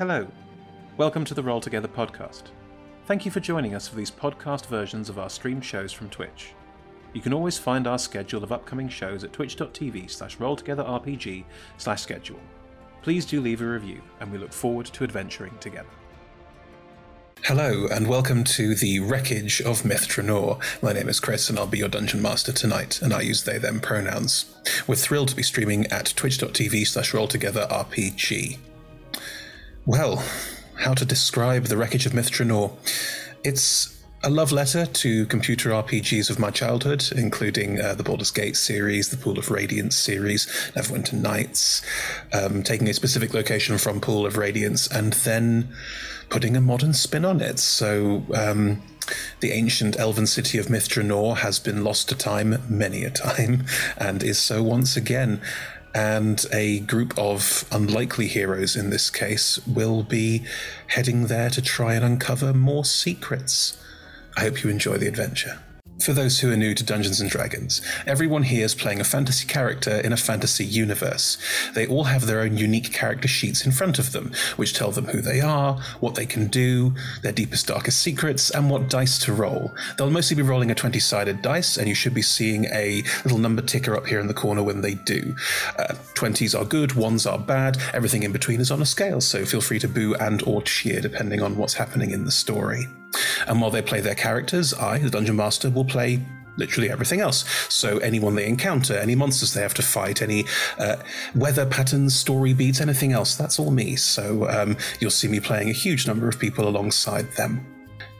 Hello. 0.00 0.26
Welcome 0.96 1.26
to 1.26 1.34
the 1.34 1.42
Roll 1.42 1.60
Together 1.60 1.86
podcast. 1.86 2.44
Thank 3.04 3.26
you 3.26 3.30
for 3.30 3.40
joining 3.40 3.74
us 3.74 3.86
for 3.86 3.96
these 3.96 4.10
podcast 4.10 4.64
versions 4.64 5.10
of 5.10 5.18
our 5.18 5.28
stream 5.28 5.60
shows 5.60 5.92
from 5.92 6.08
Twitch. 6.08 6.54
You 7.12 7.20
can 7.20 7.34
always 7.34 7.58
find 7.58 7.86
our 7.86 7.98
schedule 7.98 8.42
of 8.42 8.50
upcoming 8.50 8.88
shows 8.88 9.24
at 9.24 9.34
twitch.tv 9.34 10.10
slash 10.10 10.38
rolltogetherrpg 10.38 11.44
slash 11.76 12.00
schedule. 12.00 12.40
Please 13.02 13.26
do 13.26 13.42
leave 13.42 13.60
a 13.60 13.66
review, 13.66 14.00
and 14.20 14.32
we 14.32 14.38
look 14.38 14.54
forward 14.54 14.86
to 14.86 15.04
adventuring 15.04 15.58
together. 15.58 15.90
Hello, 17.44 17.86
and 17.92 18.06
welcome 18.08 18.42
to 18.44 18.74
the 18.74 19.00
Wreckage 19.00 19.60
of 19.60 19.82
Mithranor. 19.82 20.62
My 20.82 20.94
name 20.94 21.10
is 21.10 21.20
Chris, 21.20 21.50
and 21.50 21.58
I'll 21.58 21.66
be 21.66 21.76
your 21.76 21.90
dungeon 21.90 22.22
master 22.22 22.52
tonight, 22.52 23.02
and 23.02 23.12
I 23.12 23.20
use 23.20 23.44
they 23.44 23.58
them 23.58 23.80
pronouns. 23.80 24.56
We're 24.86 24.94
thrilled 24.94 25.28
to 25.28 25.36
be 25.36 25.42
streaming 25.42 25.88
at 25.88 26.14
twitch.tv 26.16 26.86
slash 26.86 27.12
rolltogetherrpg. 27.12 28.60
Well, 29.86 30.22
how 30.76 30.92
to 30.92 31.06
describe 31.06 31.64
the 31.64 31.76
Wreckage 31.76 32.04
of 32.04 32.12
Mithranor? 32.12 32.72
It's 33.42 33.98
a 34.22 34.28
love 34.28 34.52
letter 34.52 34.84
to 34.84 35.24
computer 35.26 35.70
RPGs 35.70 36.28
of 36.28 36.38
my 36.38 36.50
childhood, 36.50 37.08
including 37.16 37.80
uh, 37.80 37.94
the 37.94 38.02
Baldur's 38.02 38.30
Gate 38.30 38.56
series, 38.56 39.08
the 39.08 39.16
Pool 39.16 39.38
of 39.38 39.50
Radiance 39.50 39.96
series, 39.96 40.46
Neverwinter 40.74 41.14
Nights, 41.14 41.82
um, 42.34 42.62
taking 42.62 42.90
a 42.90 42.94
specific 42.94 43.32
location 43.32 43.78
from 43.78 44.02
Pool 44.02 44.26
of 44.26 44.36
Radiance 44.36 44.86
and 44.86 45.14
then 45.14 45.70
putting 46.28 46.58
a 46.58 46.60
modern 46.60 46.92
spin 46.92 47.24
on 47.24 47.40
it. 47.40 47.58
So, 47.58 48.22
um, 48.34 48.82
the 49.40 49.52
ancient 49.52 49.98
elven 49.98 50.26
city 50.26 50.58
of 50.58 50.66
Mithranor 50.66 51.38
has 51.38 51.58
been 51.58 51.82
lost 51.82 52.08
to 52.10 52.14
time 52.14 52.62
many 52.68 53.04
a 53.04 53.10
time, 53.10 53.64
and 53.96 54.22
is 54.22 54.38
so 54.38 54.62
once 54.62 54.96
again. 54.96 55.40
And 55.94 56.44
a 56.52 56.80
group 56.80 57.18
of 57.18 57.64
unlikely 57.72 58.28
heroes 58.28 58.76
in 58.76 58.90
this 58.90 59.10
case 59.10 59.58
will 59.66 60.02
be 60.02 60.44
heading 60.88 61.26
there 61.26 61.50
to 61.50 61.60
try 61.60 61.94
and 61.94 62.04
uncover 62.04 62.52
more 62.54 62.84
secrets. 62.84 63.76
I 64.36 64.42
hope 64.42 64.62
you 64.62 64.70
enjoy 64.70 64.98
the 64.98 65.08
adventure. 65.08 65.60
For 66.02 66.14
those 66.14 66.40
who 66.40 66.50
are 66.50 66.56
new 66.56 66.74
to 66.74 66.82
Dungeons 66.82 67.20
and 67.20 67.28
Dragons, 67.28 67.82
everyone 68.06 68.44
here 68.44 68.64
is 68.64 68.74
playing 68.74 69.00
a 69.00 69.04
fantasy 69.04 69.46
character 69.46 70.00
in 70.00 70.14
a 70.14 70.16
fantasy 70.16 70.64
universe. 70.64 71.36
They 71.74 71.86
all 71.86 72.04
have 72.04 72.24
their 72.24 72.40
own 72.40 72.56
unique 72.56 72.90
character 72.90 73.28
sheets 73.28 73.66
in 73.66 73.72
front 73.72 73.98
of 73.98 74.12
them, 74.12 74.32
which 74.56 74.72
tell 74.72 74.92
them 74.92 75.06
who 75.06 75.20
they 75.20 75.42
are, 75.42 75.74
what 76.00 76.14
they 76.14 76.24
can 76.24 76.46
do, 76.46 76.94
their 77.22 77.32
deepest, 77.32 77.66
darkest 77.66 78.00
secrets, 78.00 78.48
and 78.48 78.70
what 78.70 78.88
dice 78.88 79.18
to 79.26 79.34
roll. 79.34 79.74
They'll 79.98 80.08
mostly 80.08 80.36
be 80.36 80.42
rolling 80.42 80.70
a 80.70 80.74
20 80.74 80.98
sided 81.00 81.42
dice, 81.42 81.76
and 81.76 81.86
you 81.86 81.94
should 81.94 82.14
be 82.14 82.22
seeing 82.22 82.64
a 82.66 83.02
little 83.24 83.38
number 83.38 83.60
ticker 83.60 83.94
up 83.94 84.06
here 84.06 84.20
in 84.20 84.26
the 84.26 84.32
corner 84.32 84.62
when 84.62 84.80
they 84.80 84.94
do. 84.94 85.34
Uh, 85.78 85.94
20s 86.14 86.58
are 86.58 86.64
good, 86.64 86.90
1s 86.90 87.30
are 87.30 87.38
bad, 87.38 87.76
everything 87.92 88.22
in 88.22 88.32
between 88.32 88.60
is 88.60 88.70
on 88.70 88.80
a 88.80 88.86
scale, 88.86 89.20
so 89.20 89.44
feel 89.44 89.60
free 89.60 89.78
to 89.78 89.88
boo 89.88 90.14
and 90.14 90.42
or 90.44 90.62
cheer 90.62 91.02
depending 91.02 91.42
on 91.42 91.58
what's 91.58 91.74
happening 91.74 92.10
in 92.10 92.24
the 92.24 92.32
story. 92.32 92.86
And 93.46 93.60
while 93.60 93.70
they 93.70 93.82
play 93.82 94.00
their 94.00 94.14
characters, 94.14 94.74
I, 94.74 94.98
the 94.98 95.10
Dungeon 95.10 95.36
Master, 95.36 95.70
will 95.70 95.84
play 95.84 96.20
literally 96.56 96.90
everything 96.90 97.20
else. 97.20 97.44
So 97.72 97.98
anyone 97.98 98.34
they 98.34 98.46
encounter, 98.46 98.94
any 98.94 99.14
monsters 99.14 99.54
they 99.54 99.62
have 99.62 99.74
to 99.74 99.82
fight, 99.82 100.20
any 100.20 100.44
uh, 100.78 100.96
weather 101.34 101.66
patterns, 101.66 102.14
story 102.14 102.52
beats, 102.52 102.80
anything 102.80 103.12
else, 103.12 103.34
that's 103.34 103.58
all 103.58 103.70
me. 103.70 103.96
So 103.96 104.48
um, 104.48 104.76
you'll 105.00 105.10
see 105.10 105.28
me 105.28 105.40
playing 105.40 105.70
a 105.70 105.72
huge 105.72 106.06
number 106.06 106.28
of 106.28 106.38
people 106.38 106.68
alongside 106.68 107.30
them. 107.32 107.66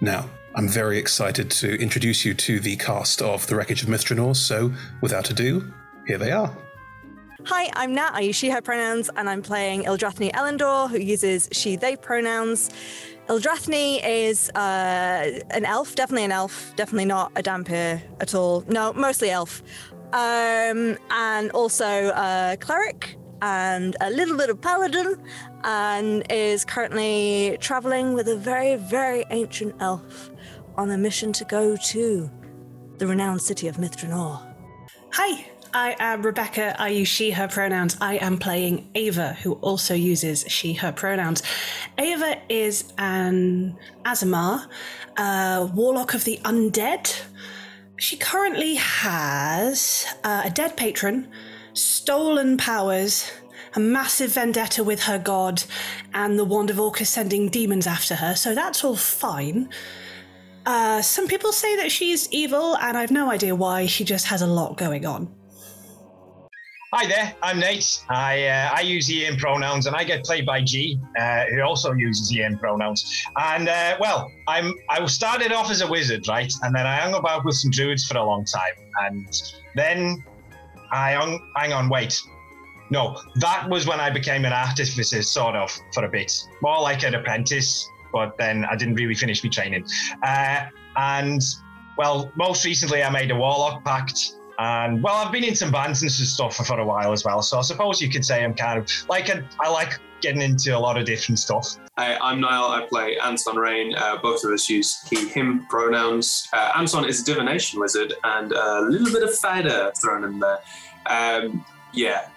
Now, 0.00 0.28
I'm 0.54 0.68
very 0.68 0.98
excited 0.98 1.50
to 1.50 1.80
introduce 1.80 2.24
you 2.24 2.34
to 2.34 2.58
the 2.58 2.76
cast 2.76 3.22
of 3.22 3.46
The 3.46 3.54
Wreckage 3.54 3.82
of 3.82 3.88
Mithranor, 3.88 4.34
so 4.34 4.72
without 5.00 5.30
ado, 5.30 5.72
here 6.06 6.18
they 6.18 6.32
are. 6.32 6.56
Hi, 7.44 7.70
I'm 7.74 7.94
Nat. 7.94 8.12
I 8.14 8.20
use 8.20 8.36
she, 8.36 8.50
her 8.50 8.60
pronouns, 8.60 9.10
and 9.16 9.28
I'm 9.28 9.42
playing 9.42 9.84
Ildrathni 9.84 10.32
Elendor, 10.32 10.90
who 10.90 10.98
uses 10.98 11.48
she, 11.52 11.76
they 11.76 11.96
pronouns. 11.96 12.70
Ildrathni 13.28 14.00
is 14.04 14.50
uh, 14.50 15.40
an 15.50 15.64
elf, 15.64 15.94
definitely 15.94 16.24
an 16.24 16.32
elf, 16.32 16.72
definitely 16.76 17.04
not 17.04 17.30
a 17.36 17.42
Dhampir 17.42 18.02
at 18.20 18.34
all. 18.34 18.64
No, 18.68 18.92
mostly 18.92 19.30
elf. 19.30 19.62
Um, 20.12 20.98
and 21.10 21.50
also 21.52 22.10
a 22.10 22.56
cleric 22.58 23.16
and 23.42 23.96
a 24.00 24.10
little 24.10 24.36
bit 24.36 24.50
of 24.50 24.60
paladin, 24.60 25.16
and 25.64 26.24
is 26.28 26.64
currently 26.64 27.56
traveling 27.60 28.14
with 28.14 28.28
a 28.28 28.36
very, 28.36 28.76
very 28.76 29.24
ancient 29.30 29.74
elf 29.80 30.30
on 30.76 30.90
a 30.90 30.98
mission 30.98 31.32
to 31.32 31.44
go 31.44 31.76
to 31.76 32.30
the 32.98 33.06
renowned 33.06 33.40
city 33.40 33.68
of 33.68 33.76
Mithranor. 33.76 34.54
Hi, 35.12 35.50
I 35.72 35.94
am 36.00 36.22
Rebecca. 36.22 36.74
I 36.80 36.88
use 36.88 37.08
she, 37.08 37.30
her 37.30 37.46
pronouns. 37.46 37.96
I 38.00 38.16
am 38.16 38.38
playing 38.38 38.88
Ava, 38.94 39.34
who 39.34 39.52
also 39.54 39.94
uses 39.94 40.44
she, 40.48 40.72
her 40.74 40.90
pronouns. 40.90 41.42
Ava 41.96 42.38
is 42.48 42.92
an 42.98 43.78
Aasimar, 44.04 44.66
a 45.16 45.70
warlock 45.72 46.14
of 46.14 46.24
the 46.24 46.38
undead. 46.44 47.22
She 47.96 48.16
currently 48.16 48.74
has 48.76 50.06
uh, 50.24 50.42
a 50.46 50.50
dead 50.50 50.76
patron, 50.76 51.28
stolen 51.72 52.56
powers, 52.56 53.30
a 53.74 53.80
massive 53.80 54.32
vendetta 54.32 54.82
with 54.82 55.04
her 55.04 55.18
god, 55.18 55.62
and 56.12 56.36
the 56.36 56.44
Wand 56.44 56.70
of 56.70 56.80
Orcus 56.80 57.10
sending 57.10 57.48
demons 57.48 57.86
after 57.86 58.16
her, 58.16 58.34
so 58.34 58.54
that's 58.54 58.82
all 58.82 58.96
fine. 58.96 59.68
Uh, 60.66 61.00
some 61.00 61.28
people 61.28 61.52
say 61.52 61.76
that 61.76 61.92
she's 61.92 62.28
evil, 62.32 62.76
and 62.78 62.96
I've 62.96 63.12
no 63.12 63.30
idea 63.30 63.54
why. 63.54 63.86
She 63.86 64.04
just 64.04 64.26
has 64.26 64.42
a 64.42 64.46
lot 64.46 64.76
going 64.76 65.06
on. 65.06 65.32
Hi 66.92 67.06
there, 67.06 67.36
I'm 67.40 67.60
Nate. 67.60 68.02
I 68.08 68.48
uh, 68.48 68.70
I 68.74 68.80
use 68.80 69.06
he 69.06 69.30
pronouns, 69.36 69.86
and 69.86 69.94
I 69.94 70.02
get 70.02 70.24
played 70.24 70.44
by 70.44 70.60
G, 70.60 70.98
uh, 71.16 71.44
who 71.44 71.60
also 71.60 71.92
uses 71.92 72.30
he 72.30 72.44
pronouns. 72.58 73.24
And 73.36 73.68
uh, 73.68 73.96
well, 74.00 74.32
I'm 74.48 74.74
I 74.88 75.06
started 75.06 75.52
off 75.52 75.70
as 75.70 75.82
a 75.82 75.86
wizard, 75.86 76.26
right, 76.26 76.52
and 76.62 76.74
then 76.74 76.88
I 76.88 76.96
hung 76.96 77.14
about 77.14 77.44
with 77.44 77.54
some 77.54 77.70
druids 77.70 78.04
for 78.04 78.18
a 78.18 78.24
long 78.24 78.44
time, 78.44 78.72
and 79.02 79.24
then 79.76 80.24
I 80.90 81.12
hung 81.12 81.38
hang 81.54 81.72
on, 81.72 81.88
wait, 81.90 82.20
no, 82.90 83.16
that 83.36 83.70
was 83.70 83.86
when 83.86 84.00
I 84.00 84.10
became 84.10 84.44
an 84.44 84.52
artificer, 84.52 85.22
sort 85.22 85.54
of, 85.54 85.70
for 85.94 86.04
a 86.06 86.08
bit, 86.08 86.32
more 86.60 86.82
like 86.82 87.04
an 87.04 87.14
apprentice, 87.14 87.88
but 88.12 88.36
then 88.36 88.64
I 88.64 88.74
didn't 88.74 88.94
really 88.94 89.14
finish 89.14 89.44
my 89.44 89.50
training. 89.50 89.86
Uh, 90.24 90.64
and 90.96 91.40
well, 91.96 92.32
most 92.34 92.64
recently 92.64 93.04
I 93.04 93.10
made 93.10 93.30
a 93.30 93.36
warlock 93.36 93.84
pact 93.84 94.39
and 94.60 95.02
well, 95.02 95.14
I've 95.14 95.32
been 95.32 95.42
in 95.42 95.54
some 95.54 95.72
bands 95.72 96.02
and 96.02 96.10
stuff 96.10 96.54
for, 96.54 96.64
for 96.64 96.78
a 96.78 96.84
while 96.84 97.12
as 97.12 97.24
well. 97.24 97.40
So 97.40 97.58
I 97.58 97.62
suppose 97.62 98.00
you 98.02 98.10
could 98.10 98.24
say 98.24 98.44
I'm 98.44 98.52
kind 98.52 98.78
of 98.78 98.86
like 99.08 99.30
a, 99.30 99.42
I 99.58 99.70
like 99.70 99.98
getting 100.20 100.42
into 100.42 100.76
a 100.76 100.78
lot 100.78 100.98
of 100.98 101.06
different 101.06 101.38
stuff. 101.38 101.76
I'm 101.96 102.40
Niall. 102.40 102.70
I 102.70 102.86
play 102.86 103.16
Anton 103.18 103.56
Rain. 103.56 103.94
Uh, 103.94 104.18
both 104.22 104.44
of 104.44 104.50
us 104.52 104.68
use 104.68 105.02
he, 105.08 105.28
him 105.28 105.66
pronouns. 105.70 106.46
Uh, 106.52 106.72
Anton 106.76 107.06
is 107.06 107.22
a 107.22 107.24
divination 107.24 107.80
wizard 107.80 108.12
and 108.22 108.52
a 108.52 108.82
little 108.82 109.10
bit 109.10 109.22
of 109.22 109.34
fighter 109.36 109.92
thrown 109.96 110.24
in 110.24 110.38
there. 110.38 110.58
Um, 111.06 111.64
yeah, 111.94 112.28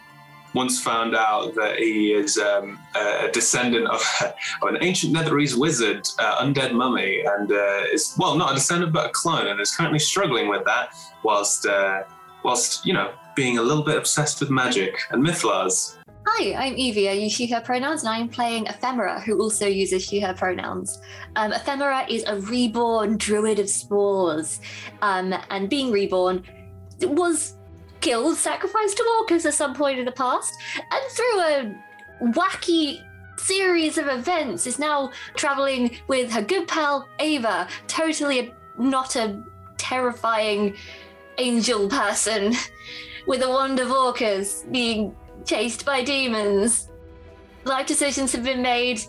once 0.54 0.82
found 0.82 1.16
out 1.16 1.56
that 1.56 1.78
he 1.78 2.14
is 2.14 2.38
um, 2.38 2.80
a 2.96 3.30
descendant 3.34 3.88
of, 3.88 4.02
of, 4.62 4.70
an 4.70 4.78
ancient 4.82 5.14
Netherese 5.14 5.58
wizard, 5.58 6.08
uh, 6.20 6.44
undead 6.44 6.74
mummy, 6.74 7.22
and 7.22 7.52
uh, 7.52 7.82
is 7.92 8.16
well 8.18 8.36
not 8.38 8.52
a 8.52 8.56
descendant 8.56 8.94
but 8.94 9.08
a 9.08 9.10
clone, 9.10 9.48
and 9.48 9.60
is 9.60 9.76
currently 9.76 10.00
struggling 10.00 10.48
with 10.48 10.64
that 10.66 10.96
whilst 11.24 11.66
uh, 11.66 12.04
whilst 12.44 12.86
you 12.86 12.94
know 12.94 13.14
being 13.36 13.58
a 13.58 13.62
little 13.62 13.84
bit 13.84 13.98
obsessed 13.98 14.40
with 14.40 14.50
magic 14.50 14.96
and 15.12 15.26
mythals. 15.26 15.98
Hi, 16.26 16.54
I'm 16.54 16.78
Evie. 16.78 17.10
I 17.10 17.14
use 17.14 17.34
she, 17.34 17.48
her 17.48 17.60
pronouns, 17.60 18.04
and 18.04 18.10
I'm 18.10 18.30
playing 18.30 18.68
Ephemera, 18.68 19.20
who 19.20 19.40
also 19.42 19.68
uses 19.68 20.04
she, 20.04 20.22
her 20.22 20.34
pronouns. 20.34 21.02
Um, 21.36 21.52
Ephemera 21.52 22.06
is 22.10 22.24
a 22.26 22.40
reborn 22.40 23.18
druid 23.18 23.60
of 23.60 23.70
spores, 23.70 24.62
um, 25.02 25.34
and 25.50 25.70
being 25.70 25.92
reborn 25.92 26.44
was 27.02 27.58
killed, 28.00 28.38
sacrificed 28.38 28.98
to 28.98 29.18
Orcus 29.20 29.46
at 29.46 29.54
some 29.54 29.74
point 29.74 30.00
in 30.00 30.06
the 30.06 30.12
past, 30.12 30.54
and 30.76 31.12
through 31.12 31.40
a 31.40 31.76
wacky 32.32 33.02
series 33.38 33.98
of 33.98 34.08
events 34.08 34.66
is 34.68 34.80
now 34.80 35.12
traveling 35.36 35.98
with 36.08 36.32
her 36.32 36.42
good 36.42 36.68
pal 36.68 37.08
Ava, 37.20 37.68
totally 37.88 38.40
a, 38.40 38.54
not 38.78 39.16
a 39.16 39.44
terrifying 39.78 40.76
angel 41.38 41.90
person 41.90 42.54
with 43.28 43.42
a 43.42 43.50
wand 43.50 43.80
of 43.80 43.92
Orcus 43.92 44.66
being 44.72 45.16
chased 45.46 45.86
by 45.86 46.04
demons. 46.04 46.90
Life 47.66 47.88
decisions 47.88 48.32
have 48.34 48.44
been 48.44 48.62
made. 48.62 49.02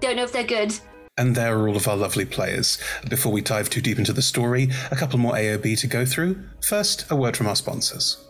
Don't 0.00 0.16
know 0.16 0.24
if 0.24 0.32
they're 0.32 0.44
good. 0.44 0.74
And 1.16 1.34
there 1.34 1.58
are 1.58 1.68
all 1.68 1.76
of 1.76 1.88
our 1.88 1.96
lovely 1.96 2.24
players. 2.24 2.78
Before 3.08 3.32
we 3.32 3.40
dive 3.40 3.68
too 3.68 3.80
deep 3.80 3.98
into 3.98 4.12
the 4.12 4.22
story, 4.22 4.68
a 4.90 4.96
couple 4.96 5.18
more 5.18 5.34
AOB 5.34 5.78
to 5.80 5.86
go 5.86 6.06
through. 6.06 6.40
First, 6.62 7.10
a 7.10 7.16
word 7.16 7.36
from 7.36 7.48
our 7.48 7.56
sponsors. 7.56 8.24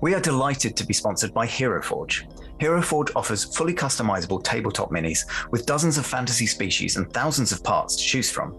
We 0.00 0.14
are 0.14 0.20
delighted 0.20 0.76
to 0.76 0.86
be 0.86 0.94
sponsored 0.94 1.34
by 1.34 1.46
Hero 1.46 1.82
Forge. 1.82 2.26
Hero 2.60 2.80
Forge 2.80 3.10
offers 3.14 3.44
fully 3.44 3.74
customizable 3.74 4.42
tabletop 4.42 4.90
minis 4.90 5.26
with 5.50 5.66
dozens 5.66 5.98
of 5.98 6.06
fantasy 6.06 6.46
species 6.46 6.96
and 6.96 7.12
thousands 7.12 7.52
of 7.52 7.62
parts 7.62 7.96
to 7.96 8.02
choose 8.02 8.30
from. 8.30 8.58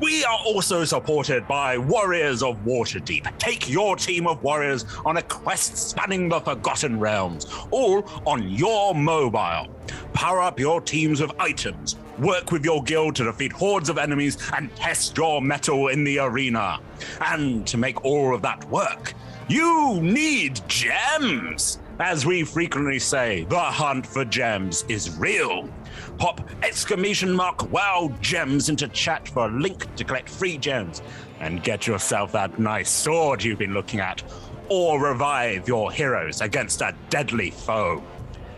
We 0.00 0.24
are 0.24 0.38
also 0.46 0.86
supported 0.86 1.46
by 1.46 1.76
Warriors 1.76 2.42
of 2.42 2.64
Waterdeep. 2.64 3.36
Take 3.36 3.68
your 3.68 3.96
team 3.96 4.26
of 4.26 4.42
warriors 4.42 4.86
on 5.04 5.18
a 5.18 5.22
quest 5.22 5.76
spanning 5.76 6.30
the 6.30 6.40
Forgotten 6.40 6.98
Realms, 6.98 7.46
all 7.70 8.08
on 8.26 8.48
your 8.48 8.94
mobile. 8.94 9.68
Power 10.14 10.40
up 10.40 10.58
your 10.58 10.80
teams 10.80 11.20
with 11.20 11.38
items, 11.38 11.96
work 12.18 12.50
with 12.50 12.64
your 12.64 12.82
guild 12.82 13.14
to 13.16 13.24
defeat 13.24 13.52
hordes 13.52 13.90
of 13.90 13.98
enemies, 13.98 14.38
and 14.56 14.74
test 14.74 15.18
your 15.18 15.42
mettle 15.42 15.88
in 15.88 16.02
the 16.02 16.18
arena. 16.18 16.80
And 17.20 17.66
to 17.66 17.76
make 17.76 18.02
all 18.02 18.34
of 18.34 18.40
that 18.40 18.64
work, 18.70 19.12
you 19.48 20.00
need 20.00 20.62
gems! 20.66 21.78
As 21.98 22.24
we 22.24 22.44
frequently 22.44 22.98
say, 22.98 23.44
the 23.50 23.60
hunt 23.60 24.06
for 24.06 24.24
gems 24.24 24.86
is 24.88 25.18
real. 25.18 25.68
Pop 26.20 26.42
exclamation 26.62 27.32
mark 27.32 27.72
wow 27.72 28.12
gems 28.20 28.68
into 28.68 28.86
chat 28.88 29.26
for 29.26 29.46
a 29.46 29.50
link 29.58 29.86
to 29.96 30.04
collect 30.04 30.28
free 30.28 30.58
gems 30.58 31.00
and 31.40 31.62
get 31.62 31.86
yourself 31.86 32.30
that 32.32 32.58
nice 32.58 32.90
sword 32.90 33.42
you've 33.42 33.58
been 33.58 33.72
looking 33.72 34.00
at, 34.00 34.22
or 34.68 35.00
revive 35.00 35.66
your 35.66 35.90
heroes 35.90 36.42
against 36.42 36.82
a 36.82 36.94
deadly 37.08 37.50
foe. 37.50 38.02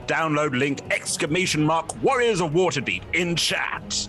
Download 0.08 0.58
link 0.58 0.80
exclamation 0.90 1.62
mark 1.62 2.02
Warriors 2.02 2.40
of 2.40 2.50
Waterdeep 2.50 3.04
in 3.14 3.36
chat. 3.36 4.08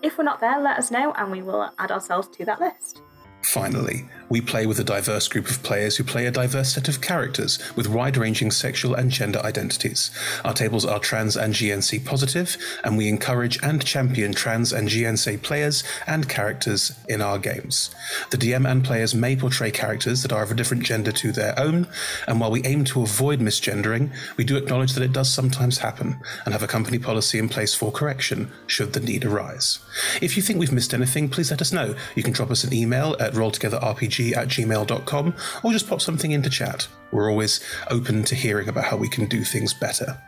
If 0.00 0.16
we're 0.16 0.24
not 0.24 0.40
there, 0.40 0.60
let 0.60 0.78
us 0.78 0.90
know 0.90 1.12
and 1.12 1.32
we 1.32 1.42
will 1.42 1.70
add 1.78 1.90
ourselves 1.90 2.28
to 2.28 2.44
that 2.44 2.60
list. 2.60 3.02
Finally, 3.48 4.04
we 4.28 4.42
play 4.42 4.66
with 4.66 4.78
a 4.78 4.84
diverse 4.84 5.26
group 5.26 5.48
of 5.48 5.62
players 5.62 5.96
who 5.96 6.04
play 6.04 6.26
a 6.26 6.30
diverse 6.30 6.74
set 6.74 6.86
of 6.86 7.00
characters 7.00 7.58
with 7.74 7.88
wide 7.88 8.18
ranging 8.18 8.50
sexual 8.50 8.94
and 8.94 9.10
gender 9.10 9.40
identities. 9.42 10.10
Our 10.44 10.52
tables 10.52 10.84
are 10.84 10.98
trans 10.98 11.34
and 11.34 11.54
GNC 11.54 12.04
positive, 12.04 12.58
and 12.84 12.98
we 12.98 13.08
encourage 13.08 13.58
and 13.62 13.82
champion 13.82 14.34
trans 14.34 14.70
and 14.70 14.86
GNC 14.86 15.42
players 15.42 15.82
and 16.06 16.28
characters 16.28 16.92
in 17.08 17.22
our 17.22 17.38
games. 17.38 17.90
The 18.30 18.36
DM 18.36 18.70
and 18.70 18.84
players 18.84 19.14
may 19.14 19.34
portray 19.34 19.70
characters 19.70 20.22
that 20.22 20.32
are 20.32 20.42
of 20.42 20.50
a 20.50 20.54
different 20.54 20.82
gender 20.82 21.12
to 21.12 21.32
their 21.32 21.58
own, 21.58 21.88
and 22.26 22.38
while 22.38 22.50
we 22.50 22.62
aim 22.64 22.84
to 22.84 23.02
avoid 23.02 23.40
misgendering, 23.40 24.12
we 24.36 24.44
do 24.44 24.58
acknowledge 24.58 24.92
that 24.92 25.04
it 25.04 25.14
does 25.14 25.32
sometimes 25.32 25.78
happen 25.78 26.20
and 26.44 26.52
have 26.52 26.62
a 26.62 26.66
company 26.66 26.98
policy 26.98 27.38
in 27.38 27.48
place 27.48 27.74
for 27.74 27.90
correction 27.90 28.52
should 28.66 28.92
the 28.92 29.00
need 29.00 29.24
arise. 29.24 29.78
If 30.20 30.36
you 30.36 30.42
think 30.42 30.58
we've 30.58 30.70
missed 30.70 30.92
anything, 30.92 31.30
please 31.30 31.50
let 31.50 31.62
us 31.62 31.72
know. 31.72 31.94
You 32.14 32.22
can 32.22 32.34
drop 32.34 32.50
us 32.50 32.64
an 32.64 32.74
email 32.74 33.16
at 33.18 33.37
rolltogetherrpg 33.38 34.36
at 34.36 34.48
gmail.com 34.48 35.34
or 35.62 35.72
just 35.72 35.88
pop 35.88 36.00
something 36.00 36.32
into 36.32 36.50
chat. 36.50 36.88
We're 37.10 37.30
always 37.30 37.60
open 37.90 38.24
to 38.24 38.34
hearing 38.34 38.68
about 38.68 38.84
how 38.84 38.96
we 38.96 39.08
can 39.08 39.26
do 39.26 39.44
things 39.44 39.72
better. 39.72 40.18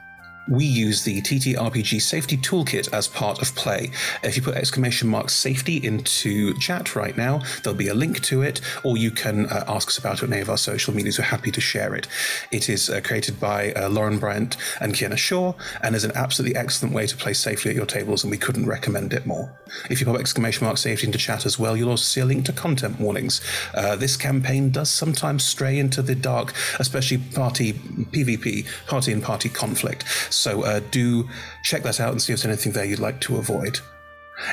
We 0.51 0.65
use 0.65 1.05
the 1.05 1.23
TTRPG 1.23 2.03
Safety 2.03 2.37
Toolkit 2.37 2.93
as 2.93 3.07
part 3.07 3.41
of 3.41 3.55
play. 3.55 3.93
If 4.25 4.37
you 4.37 4.43
put 4.43 4.57
exclamation 4.57 5.09
mark 5.09 5.31
safety 5.31 5.77
into 5.77 6.59
chat 6.59 6.97
right 6.97 7.17
now, 7.17 7.43
there'll 7.63 7.79
be 7.79 7.87
a 7.87 7.95
link 7.95 8.21
to 8.25 8.43
it, 8.43 8.61
or 8.83 8.97
you 8.97 9.13
can 9.13 9.47
uh, 9.47 9.65
ask 9.69 9.87
us 9.87 9.99
about 9.99 10.19
it 10.19 10.25
on 10.25 10.33
any 10.33 10.43
of 10.43 10.51
our 10.51 10.59
social 10.59 10.93
medias. 10.93 11.19
We're 11.19 11.27
happy 11.27 11.53
to 11.53 11.61
share 11.61 11.95
it. 11.95 12.09
It 12.51 12.69
is 12.69 12.91
uh, 12.91 13.01
created 13.01 13.39
by 13.39 13.73
uh, 13.75 13.91
Lauren 13.91 14.19
Bryant 14.19 14.57
and 14.81 14.93
Kienna 14.93 15.17
Shaw, 15.17 15.53
and 15.83 15.95
is 15.95 16.03
an 16.03 16.17
absolutely 16.17 16.57
excellent 16.57 16.97
way 16.97 17.07
to 17.07 17.17
play 17.17 17.33
safely 17.33 17.71
at 17.71 17.77
your 17.77 17.87
tables, 17.87 18.25
and 18.25 18.31
we 18.33 18.39
couldn't 18.39 18.67
recommend 18.67 19.13
it 19.13 19.27
more. 19.27 19.57
If 19.89 20.01
you 20.01 20.07
pop 20.07 20.17
exclamation 20.17 20.65
mark 20.65 20.79
safety 20.79 21.07
into 21.07 21.19
chat 21.19 21.47
as 21.47 21.61
well, 21.61 21.77
you'll 21.77 21.91
also 21.91 22.03
see 22.03 22.23
a 22.23 22.25
link 22.25 22.45
to 22.47 22.53
content 22.53 22.99
warnings. 22.99 23.41
Uh, 23.73 23.95
this 23.95 24.17
campaign 24.17 24.71
does 24.71 24.91
sometimes 24.91 25.45
stray 25.45 25.79
into 25.79 26.03
the 26.03 26.17
dark, 26.17 26.55
especially 26.81 27.19
party 27.19 27.75
PvP, 27.75 28.67
party 28.89 29.13
and 29.13 29.23
party 29.23 29.49
conflict. 29.49 30.09
So 30.29 30.40
uh, 30.47 30.81
do 30.91 31.29
check 31.65 31.83
that 31.83 32.01
out 32.01 32.13
and 32.13 32.21
see 32.21 32.33
if 32.33 32.41
there's 32.41 32.47
anything 32.47 32.73
there 32.73 32.85
you'd 32.85 32.99
like 32.99 33.21
to 33.23 33.37
avoid. 33.37 33.81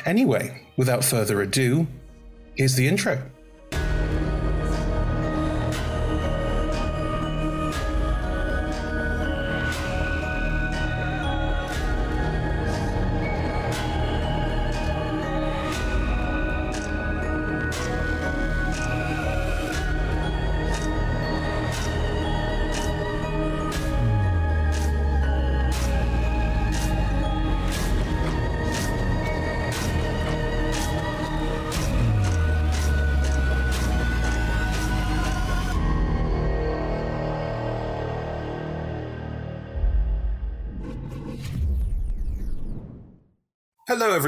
Anyway, 0.04 0.62
without 0.76 1.04
further 1.04 1.40
ado, 1.42 1.86
here's 2.56 2.74
the 2.74 2.86
intro. 2.86 3.22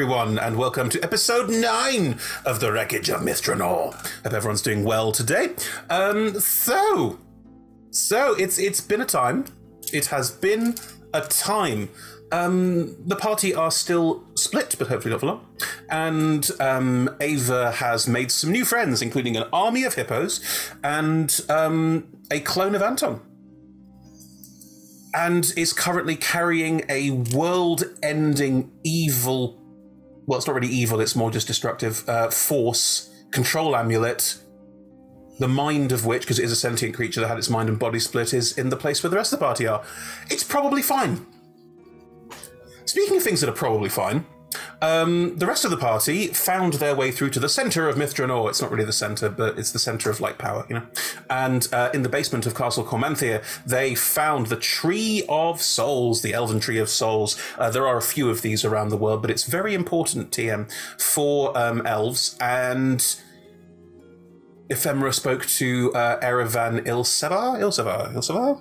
Everyone, 0.01 0.39
and 0.39 0.57
welcome 0.57 0.89
to 0.89 0.99
episode 1.05 1.51
nine 1.51 2.19
of 2.47 2.59
the 2.59 2.73
Wreckage 2.73 3.11
of 3.11 3.21
Mithranor. 3.21 3.93
Hope 4.25 4.33
everyone's 4.33 4.63
doing 4.63 4.83
well 4.83 5.13
today. 5.13 5.51
Um, 5.91 6.41
so, 6.41 7.19
so 7.91 8.35
it's 8.37 8.59
it's 8.59 8.81
been 8.81 9.03
a 9.03 9.05
time. 9.05 9.45
It 9.93 10.07
has 10.07 10.31
been 10.31 10.77
a 11.13 11.21
time. 11.21 11.91
Um, 12.33 12.97
the 13.07 13.15
party 13.15 13.55
are 13.55 13.71
still 13.71 14.25
split, 14.37 14.75
but 14.79 14.89
hopefully 14.89 15.11
not 15.11 15.21
for 15.21 15.27
long. 15.27 15.47
And 15.91 16.51
um, 16.61 17.15
Ava 17.21 17.73
has 17.73 18.09
made 18.09 18.33
some 18.33 18.53
new 18.53 18.65
friends, 18.65 19.03
including 19.03 19.37
an 19.37 19.45
army 19.53 19.85
of 19.85 19.97
hippos 19.97 20.41
and 20.83 21.39
um, 21.51 22.09
a 22.31 22.41
clone 22.41 22.75
of 22.75 22.81
Anton 22.81 23.21
and 25.13 25.53
is 25.57 25.73
currently 25.73 26.17
carrying 26.17 26.85
a 26.89 27.11
world 27.11 27.85
ending 28.03 28.71
evil 28.85 29.60
well 30.31 30.39
it's 30.39 30.47
not 30.47 30.55
really 30.55 30.73
evil 30.73 31.01
it's 31.01 31.17
more 31.17 31.31
just 31.31 31.49
destructive 31.49 32.09
uh, 32.09 32.31
force 32.31 33.11
control 33.33 33.75
amulet 33.75 34.39
the 35.41 35.49
mind 35.49 35.91
of 35.91 36.05
which 36.05 36.21
because 36.21 36.39
it 36.39 36.45
is 36.45 36.53
a 36.53 36.57
sentient 36.57 36.95
creature 36.95 37.21
that 37.21 37.29
had 37.29 37.39
its 37.39 37.49
mind 37.49 37.69
and 37.69 37.79
body 37.79 37.99
split 37.99 38.35
is 38.35 38.57
in 38.59 38.69
the 38.69 38.77
place 38.77 39.03
where 39.03 39.09
the 39.11 39.17
rest 39.17 39.33
of 39.33 39.39
the 39.39 39.45
party 39.45 39.67
are. 39.67 39.83
It's 40.31 40.45
probably 40.45 40.83
fine. 40.83 41.27
Speaking 42.85 43.17
of 43.17 43.23
things 43.23 43.41
that 43.41 43.49
are 43.49 43.55
probably 43.55 43.89
fine 43.89 44.27
um, 44.83 45.37
the 45.37 45.47
rest 45.47 45.65
of 45.65 45.71
the 45.71 45.77
party 45.77 46.29
found 46.29 46.75
their 46.75 46.95
way 46.95 47.11
through 47.11 47.31
to 47.31 47.41
the 47.41 47.49
center 47.49 47.89
of 47.89 47.97
Mithranor. 47.97 48.49
It's 48.49 48.61
not 48.61 48.71
really 48.71 48.85
the 48.85 48.93
center, 48.93 49.29
but 49.29 49.59
it's 49.59 49.73
the 49.73 49.79
center 49.79 50.11
of 50.11 50.21
light 50.21 50.39
power, 50.39 50.67
you 50.69 50.77
know. 50.77 50.87
And 51.29 51.69
uh, 51.73 51.91
in 51.95 52.03
the 52.03 52.09
basement 52.09 52.47
of 52.47 52.55
Castle 52.55 52.85
Cormanthia, 52.85 53.43
they 53.65 53.95
found 53.95 54.47
the 54.47 54.57
Tree 54.57 55.25
of 55.29 55.61
Souls, 55.63 56.23
the 56.23 56.33
Elven 56.33 56.61
Tree 56.61 56.79
of 56.79 56.89
Souls. 56.89 57.41
Uh, 57.59 57.71
there 57.71 57.87
are 57.87 57.97
a 57.97 58.03
few 58.03 58.31
of 58.31 58.43
these 58.43 58.65
around 58.65 58.89
the 58.89 58.97
world, 58.97 59.23
but 59.23 59.31
it's 59.31 59.45
very 59.45 59.75
important, 59.75 60.31
TM, 60.31 60.71
for 60.99 61.57
um, 61.57 61.87
elves. 61.87 62.37
And 62.41 63.17
Ephemera 64.71 65.13
spoke 65.13 65.47
to 65.47 65.93
uh, 65.95 66.21
Erevan 66.21 66.87
Ilsevar? 66.87 67.59
Ilsevar? 67.59 68.15
Ilsevar? 68.15 68.61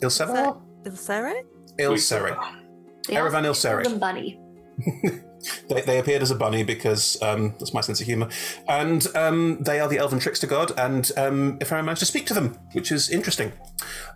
Ilsevar? 0.00 0.56
Ilsere? 0.86 1.44
Ilseri. 1.78 2.36
Erevan 3.08 3.44
Ilseri. 3.44 3.82
Golden 3.84 3.98
bunny. 3.98 4.39
They, 5.68 5.80
they 5.82 5.98
appeared 5.98 6.22
as 6.22 6.30
a 6.30 6.34
bunny 6.34 6.62
because 6.62 7.20
um, 7.22 7.54
that's 7.58 7.74
my 7.74 7.80
sense 7.80 8.00
of 8.00 8.06
humour. 8.06 8.28
And 8.68 9.06
um, 9.16 9.58
they 9.60 9.80
are 9.80 9.88
the 9.88 9.98
elven 9.98 10.18
trickster 10.18 10.46
god, 10.46 10.72
and 10.78 11.10
um, 11.16 11.58
if 11.60 11.72
I 11.72 11.80
managed 11.82 12.00
to 12.00 12.06
speak 12.06 12.26
to 12.26 12.34
them, 12.34 12.58
which 12.72 12.92
is 12.92 13.08
interesting. 13.08 13.52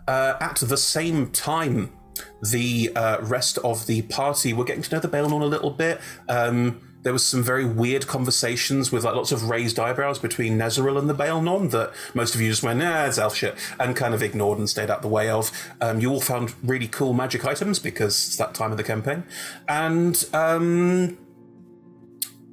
Uh, 0.07 0.35
at 0.39 0.57
the 0.57 0.77
same 0.77 1.31
time, 1.31 1.97
the 2.41 2.91
uh, 2.95 3.17
rest 3.21 3.57
of 3.59 3.87
the 3.87 4.03
party 4.03 4.53
were 4.53 4.63
getting 4.63 4.83
to 4.83 4.95
know 4.95 4.99
the 4.99 5.07
Baelnorn 5.07 5.41
a 5.41 5.45
little 5.45 5.71
bit. 5.71 5.99
Um, 6.29 6.94
there 7.05 7.13
was 7.13 7.23
some 7.23 7.43
very 7.43 7.63
weird 7.63 8.07
conversations 8.07 8.91
with 8.91 9.03
like 9.03 9.13
lots 9.13 9.31
of 9.31 9.47
raised 9.47 9.77
eyebrows 9.77 10.17
between 10.17 10.57
Nezeril 10.57 10.97
and 10.97 11.07
the 11.07 11.13
Baelnorn 11.13 11.69
that 11.69 11.93
most 12.15 12.33
of 12.33 12.41
you 12.41 12.49
just 12.49 12.63
went, 12.63 12.79
nah, 12.79 13.05
it's 13.05 13.19
elf 13.19 13.35
shit, 13.35 13.55
and 13.79 13.95
kind 13.95 14.15
of 14.15 14.23
ignored 14.23 14.57
and 14.57 14.67
stayed 14.67 14.89
out 14.89 15.03
the 15.03 15.07
way 15.07 15.29
of. 15.29 15.51
Um, 15.79 15.99
you 15.99 16.09
all 16.09 16.19
found 16.19 16.55
really 16.63 16.87
cool 16.87 17.13
magic 17.13 17.45
items 17.45 17.77
because 17.77 18.13
it's 18.25 18.37
that 18.37 18.55
time 18.55 18.71
of 18.71 18.77
the 18.77 18.83
campaign. 18.83 19.23
And 19.69 20.25
um, 20.33 21.19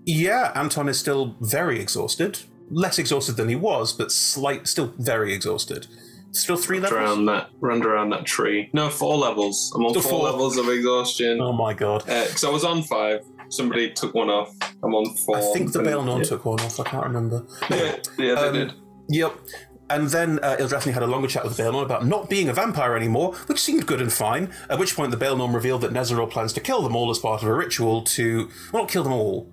yeah, 0.04 0.52
Anton 0.54 0.86
is 0.86 1.00
still 1.00 1.34
very 1.40 1.80
exhausted. 1.80 2.40
Less 2.70 2.98
exhausted 2.98 3.38
than 3.38 3.48
he 3.48 3.56
was, 3.56 3.94
but 3.94 4.12
slight, 4.12 4.68
still 4.68 4.92
very 4.98 5.32
exhausted. 5.32 5.86
Still 6.32 6.56
three 6.56 6.80
levels. 6.80 6.98
around 6.98 7.26
that, 7.26 7.50
run 7.60 7.82
around 7.82 8.10
that 8.10 8.24
tree. 8.24 8.70
No, 8.72 8.88
four 8.88 9.16
levels. 9.16 9.70
I'm 9.74 9.84
on 9.84 9.92
four, 9.94 10.02
four. 10.02 10.22
levels 10.24 10.56
of 10.56 10.68
exhaustion. 10.68 11.40
Oh 11.40 11.52
my 11.52 11.74
god! 11.74 12.04
Because 12.06 12.44
I 12.44 12.48
was 12.48 12.64
on 12.64 12.82
five. 12.82 13.20
Somebody 13.52 13.90
took 13.92 14.14
one 14.14 14.30
off. 14.30 14.54
I'm 14.82 14.94
on 14.94 15.14
four. 15.14 15.36
I 15.36 15.40
think 15.52 15.72
the 15.72 15.80
Baelnorn 15.80 16.18
yeah. 16.18 16.24
took 16.24 16.46
one 16.46 16.58
off. 16.60 16.80
I 16.80 16.84
can't 16.84 17.04
remember. 17.04 17.46
Yeah, 17.68 17.96
yeah, 18.18 18.34
they 18.34 18.52
did. 18.52 18.72
Yep. 19.10 19.38
And 19.90 20.08
then 20.08 20.38
uh, 20.42 20.56
Ildrathni 20.58 20.94
had 20.94 21.02
a 21.02 21.06
longer 21.06 21.28
chat 21.28 21.44
with 21.44 21.58
Baelnorn 21.58 21.84
about 21.84 22.06
not 22.06 22.30
being 22.30 22.48
a 22.48 22.54
vampire 22.54 22.96
anymore, 22.96 23.34
which 23.46 23.60
seemed 23.60 23.86
good 23.86 24.00
and 24.00 24.10
fine. 24.10 24.50
At 24.70 24.78
which 24.78 24.96
point, 24.96 25.10
the 25.10 25.18
Baelnorn 25.18 25.54
revealed 25.54 25.82
that 25.82 25.92
Nezeril 25.92 26.30
plans 26.30 26.54
to 26.54 26.60
kill 26.60 26.80
them 26.80 26.96
all 26.96 27.10
as 27.10 27.18
part 27.18 27.42
of 27.42 27.48
a 27.48 27.52
ritual 27.52 28.02
to, 28.04 28.48
well, 28.72 28.84
not 28.84 28.90
kill 28.90 29.02
them 29.02 29.12
all, 29.12 29.52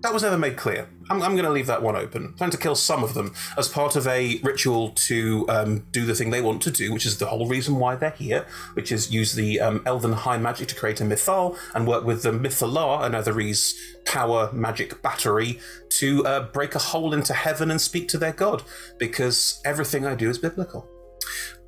That 0.00 0.12
was 0.14 0.22
never 0.22 0.38
made 0.38 0.56
clear. 0.56 0.88
I'm, 1.10 1.20
I'm 1.22 1.32
going 1.32 1.44
to 1.44 1.50
leave 1.50 1.66
that 1.66 1.82
one 1.82 1.96
open. 1.96 2.32
Plan 2.34 2.50
to 2.50 2.56
kill 2.56 2.76
some 2.76 3.02
of 3.02 3.14
them 3.14 3.34
as 3.56 3.68
part 3.68 3.96
of 3.96 4.06
a 4.06 4.38
ritual 4.44 4.90
to 4.90 5.44
um, 5.48 5.86
do 5.90 6.06
the 6.06 6.14
thing 6.14 6.30
they 6.30 6.40
want 6.40 6.62
to 6.62 6.70
do, 6.70 6.92
which 6.92 7.04
is 7.04 7.18
the 7.18 7.26
whole 7.26 7.48
reason 7.48 7.76
why 7.76 7.96
they're 7.96 8.10
here, 8.10 8.46
which 8.74 8.92
is 8.92 9.10
use 9.10 9.34
the 9.34 9.58
um, 9.60 9.82
elven 9.86 10.12
high 10.12 10.38
magic 10.38 10.68
to 10.68 10.76
create 10.76 11.00
a 11.00 11.04
mythal 11.04 11.58
and 11.74 11.88
work 11.88 12.04
with 12.04 12.22
the 12.22 12.30
mythallar, 12.30 13.04
a 13.04 13.10
Netherese 13.10 13.74
power 14.04 14.50
magic 14.52 15.02
battery, 15.02 15.58
to 15.90 16.24
uh, 16.24 16.42
break 16.52 16.76
a 16.76 16.78
hole 16.78 17.12
into 17.12 17.34
heaven 17.34 17.70
and 17.70 17.80
speak 17.80 18.06
to 18.08 18.18
their 18.18 18.32
god, 18.32 18.62
because 18.98 19.60
everything 19.64 20.06
I 20.06 20.14
do 20.14 20.30
is 20.30 20.38
biblical. 20.38 20.88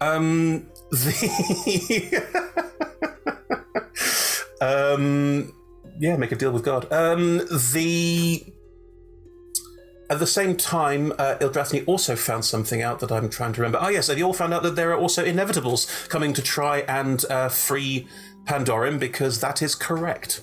Um, 0.00 0.68
the. 0.90 2.20
um, 4.60 5.52
yeah, 6.00 6.16
make 6.16 6.32
a 6.32 6.36
deal 6.36 6.50
with 6.50 6.64
God. 6.64 6.90
Um, 6.90 7.42
the 7.72 8.42
at 10.08 10.18
the 10.18 10.26
same 10.26 10.56
time, 10.56 11.12
uh, 11.18 11.36
Ildrathni 11.40 11.84
also 11.86 12.16
found 12.16 12.44
something 12.44 12.82
out 12.82 13.00
that 13.00 13.12
I'm 13.12 13.28
trying 13.28 13.52
to 13.52 13.60
remember. 13.60 13.78
Oh 13.82 13.90
yes, 13.90 14.06
they 14.06 14.22
all 14.22 14.32
found 14.32 14.54
out 14.54 14.62
that 14.62 14.76
there 14.76 14.90
are 14.92 14.98
also 14.98 15.24
inevitables 15.24 16.08
coming 16.08 16.32
to 16.32 16.42
try 16.42 16.78
and 16.88 17.22
uh, 17.26 17.50
free 17.50 18.08
Pandorym 18.44 18.98
because 18.98 19.40
that 19.40 19.60
is 19.60 19.74
correct. 19.74 20.40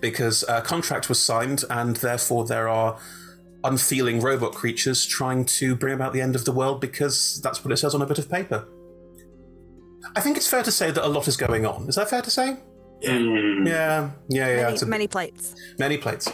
Because 0.00 0.44
a 0.46 0.60
contract 0.60 1.08
was 1.08 1.18
signed, 1.18 1.64
and 1.70 1.96
therefore 1.96 2.44
there 2.44 2.68
are 2.68 2.98
unfeeling 3.64 4.20
robot 4.20 4.54
creatures 4.54 5.06
trying 5.06 5.46
to 5.46 5.74
bring 5.74 5.94
about 5.94 6.12
the 6.12 6.20
end 6.20 6.36
of 6.36 6.44
the 6.44 6.52
world 6.52 6.82
because 6.82 7.40
that's 7.42 7.64
what 7.64 7.72
it 7.72 7.78
says 7.78 7.94
on 7.94 8.02
a 8.02 8.06
bit 8.06 8.18
of 8.18 8.30
paper. 8.30 8.68
I 10.14 10.20
think 10.20 10.36
it's 10.36 10.48
fair 10.48 10.62
to 10.62 10.70
say 10.70 10.90
that 10.90 11.04
a 11.04 11.08
lot 11.08 11.26
is 11.26 11.36
going 11.38 11.64
on. 11.64 11.88
Is 11.88 11.94
that 11.94 12.10
fair 12.10 12.22
to 12.22 12.30
say? 12.30 12.58
Yeah, 13.02 14.10
yeah, 14.28 14.48
yeah. 14.48 14.56
many, 14.56 14.72
it's 14.72 14.82
a- 14.82 14.86
many 14.86 15.08
plates. 15.08 15.54
Many 15.78 15.98
plates. 15.98 16.30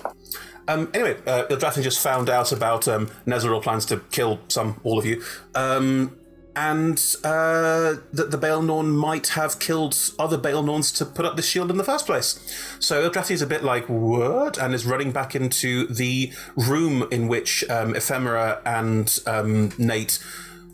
Um, 0.67 0.91
anyway, 0.95 1.19
uh, 1.27 1.45
Ildrathni 1.51 1.83
just 1.83 2.01
found 2.01 2.31
out 2.31 2.51
about 2.51 2.89
um, 2.89 3.09
Nezeril 3.27 3.63
plans 3.63 3.85
to 3.87 3.99
kill 4.11 4.41
some, 4.49 4.81
all 4.83 4.99
of 4.99 5.05
you, 5.05 5.23
um, 5.55 6.17
and 6.57 6.99
uh, 7.25 7.97
that 8.13 8.31
the 8.31 8.39
Baelnorn 8.39 8.95
might 8.95 9.29
have 9.29 9.59
killed 9.59 10.13
other 10.19 10.39
Baelnorns 10.39 10.97
to 10.99 11.05
put 11.05 11.27
up 11.27 11.37
this 11.37 11.47
shield 11.47 11.71
in 11.71 11.77
the 11.77 11.85
first 11.85 12.07
place. 12.07 12.39
So 12.79 13.09
Ildrathni's 13.09 13.43
a 13.43 13.47
bit 13.47 13.65
like, 13.65 13.89
what? 13.89 14.57
And 14.57 14.73
is 14.73 14.87
running 14.87 15.11
back 15.13 15.35
into 15.35 15.87
the 15.89 16.33
room 16.57 17.09
in 17.11 17.29
which 17.29 17.69
um, 17.69 17.95
Ephemera 17.95 18.63
and 18.65 19.19
um, 19.27 19.73
Nate 19.79 20.19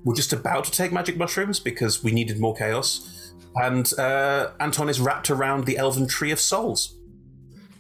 were 0.05 0.15
just 0.15 0.33
about 0.33 0.65
to 0.67 0.71
take 0.71 0.93
magic 0.93 1.17
mushrooms 1.17 1.59
because 1.61 2.05
we 2.05 2.13
needed 2.13 2.39
more 2.39 2.55
chaos. 2.55 3.20
And 3.57 3.93
uh, 3.99 4.51
Anton 4.61 4.89
is 4.89 5.01
wrapped 5.01 5.31
around 5.31 5.65
the 5.67 5.77
elven 5.79 6.07
tree 6.07 6.31
of 6.31 6.39
souls. 6.41 6.97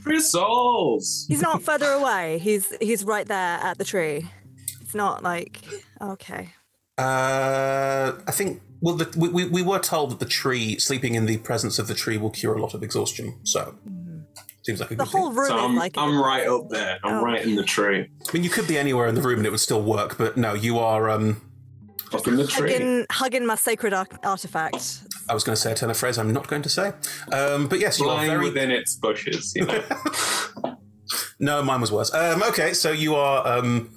Tree 0.02 0.16
of 0.16 0.22
souls. 0.22 1.26
He's 1.28 1.42
not 1.42 1.62
further 1.68 1.90
away. 1.92 2.38
He's 2.38 2.74
he's 2.80 3.04
right 3.04 3.26
there 3.26 3.58
at 3.62 3.78
the 3.78 3.84
tree. 3.84 4.26
It's 4.80 4.94
not 4.94 5.22
like 5.22 5.60
okay. 6.00 6.50
Uh, 6.98 8.12
I 8.26 8.30
think. 8.32 8.62
Well, 8.82 8.94
the, 8.94 9.14
we, 9.18 9.28
we 9.28 9.44
we 9.46 9.62
were 9.62 9.78
told 9.78 10.10
that 10.10 10.20
the 10.20 10.24
tree, 10.24 10.78
sleeping 10.78 11.14
in 11.14 11.26
the 11.26 11.36
presence 11.36 11.78
of 11.78 11.86
the 11.86 11.94
tree, 11.94 12.16
will 12.16 12.30
cure 12.30 12.54
a 12.56 12.62
lot 12.62 12.72
of 12.72 12.82
exhaustion. 12.82 13.38
So, 13.44 13.74
seems 14.62 14.80
like 14.80 14.90
a 14.90 14.94
The 14.94 15.04
good 15.04 15.10
whole 15.10 15.28
thing. 15.28 15.36
room 15.38 15.48
So 15.48 15.58
I'm, 15.58 15.76
like 15.76 15.98
I'm 15.98 16.18
right 16.18 16.46
up 16.46 16.70
there. 16.70 16.98
I'm 17.04 17.16
Oh. 17.18 17.22
right 17.24 17.44
in 17.44 17.56
the 17.56 17.62
tree. 17.62 18.08
I 18.28 18.32
mean, 18.32 18.42
you 18.42 18.48
could 18.48 18.66
be 18.66 18.78
anywhere 18.78 19.06
in 19.06 19.14
the 19.14 19.20
room 19.20 19.38
and 19.38 19.46
it 19.46 19.50
would 19.50 19.60
still 19.60 19.82
work, 19.82 20.16
but 20.16 20.38
no, 20.38 20.54
you 20.54 20.78
are. 20.78 21.10
Um, 21.10 21.42
Up 22.12 22.26
in 22.26 22.36
the 22.36 22.46
hugging, 22.46 23.04
hugging 23.10 23.44
my 23.46 23.54
sacred 23.54 23.92
ar- 23.92 24.06
artifact. 24.24 25.02
I 25.30 25.34
was 25.34 25.44
going 25.44 25.54
to 25.56 25.60
say 25.60 25.72
a 25.72 25.74
turn 25.74 25.90
of 25.90 25.96
phrase. 25.96 26.18
I'm 26.18 26.32
not 26.32 26.48
going 26.48 26.62
to 26.62 26.68
say. 26.68 26.92
Um, 27.32 27.68
but 27.68 27.78
yes, 27.78 27.98
you 28.00 28.08
are 28.08 28.16
Flying 28.16 28.30
very. 28.32 28.44
within 28.44 28.70
its 28.70 28.96
bushes. 28.96 29.52
You 29.54 29.66
know? 29.66 29.82
No, 31.42 31.62
mine 31.62 31.80
was 31.80 31.90
worse. 31.90 32.12
Um, 32.14 32.42
okay, 32.42 32.72
so 32.74 32.92
you 32.92 33.14
are 33.14 33.46
um, 33.58 33.90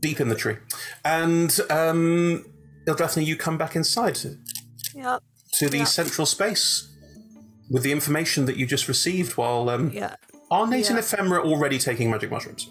deep 0.00 0.20
in 0.20 0.28
the 0.28 0.34
tree, 0.36 0.56
and 1.04 1.50
um, 1.68 2.44
Ildrathni, 2.86 3.26
you 3.26 3.36
come 3.36 3.58
back 3.58 3.74
inside 3.76 4.14
to, 4.16 4.38
Yep. 4.94 5.22
to 5.54 5.68
the 5.68 5.78
Yeah. 5.78 5.84
central 5.84 6.26
space 6.26 6.88
with 7.68 7.82
the 7.82 7.90
information 7.92 8.46
that 8.46 8.56
you 8.56 8.66
just 8.66 8.86
received. 8.88 9.36
While 9.36 9.68
um, 9.68 9.90
Yeah. 9.92 10.14
are 10.50 10.66
Nate 10.66 10.90
and 10.90 10.98
Ephemera 10.98 11.42
already 11.42 11.78
taking 11.78 12.08
magic 12.10 12.30
mushrooms? 12.30 12.70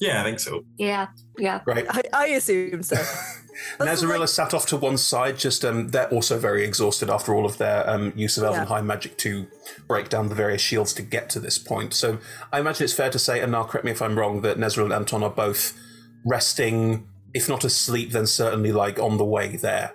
Yeah, 0.00 0.22
I 0.22 0.24
think 0.24 0.40
so. 0.40 0.64
Yeah, 0.78 1.08
yeah. 1.38 1.60
Right. 1.66 1.84
I, 1.88 2.02
I 2.12 2.26
assume 2.28 2.82
so. 2.82 2.96
Nazarilla 3.78 4.26
sat 4.26 4.54
off 4.54 4.64
to 4.68 4.76
one 4.78 4.96
side. 4.96 5.38
Just 5.38 5.62
um, 5.64 5.88
they're 5.88 6.08
also 6.08 6.38
very 6.38 6.64
exhausted 6.64 7.10
after 7.10 7.34
all 7.34 7.44
of 7.44 7.58
their 7.58 7.88
um, 7.88 8.12
use 8.16 8.38
of 8.38 8.44
elven 8.44 8.62
Yeah. 8.62 8.66
high 8.68 8.80
magic 8.80 9.18
to 9.18 9.46
break 9.86 10.08
down 10.08 10.28
the 10.30 10.34
various 10.34 10.62
shields 10.62 10.94
to 10.94 11.02
get 11.02 11.28
to 11.30 11.40
this 11.40 11.58
point. 11.58 11.92
So 11.92 12.18
I 12.50 12.60
imagine 12.60 12.84
it's 12.84 12.94
fair 12.94 13.10
to 13.10 13.18
say, 13.18 13.40
and 13.40 13.52
now 13.52 13.64
correct 13.64 13.84
me 13.84 13.90
if 13.90 14.00
I'm 14.00 14.18
wrong, 14.18 14.40
that 14.40 14.56
Nezril 14.56 14.84
and 14.84 14.92
Anton 14.94 15.22
are 15.22 15.28
both 15.28 15.78
resting, 16.24 17.06
if 17.34 17.48
not 17.48 17.64
asleep, 17.64 18.12
then 18.12 18.26
certainly 18.26 18.72
like 18.72 18.98
on 18.98 19.18
the 19.18 19.24
way 19.24 19.56
there. 19.56 19.92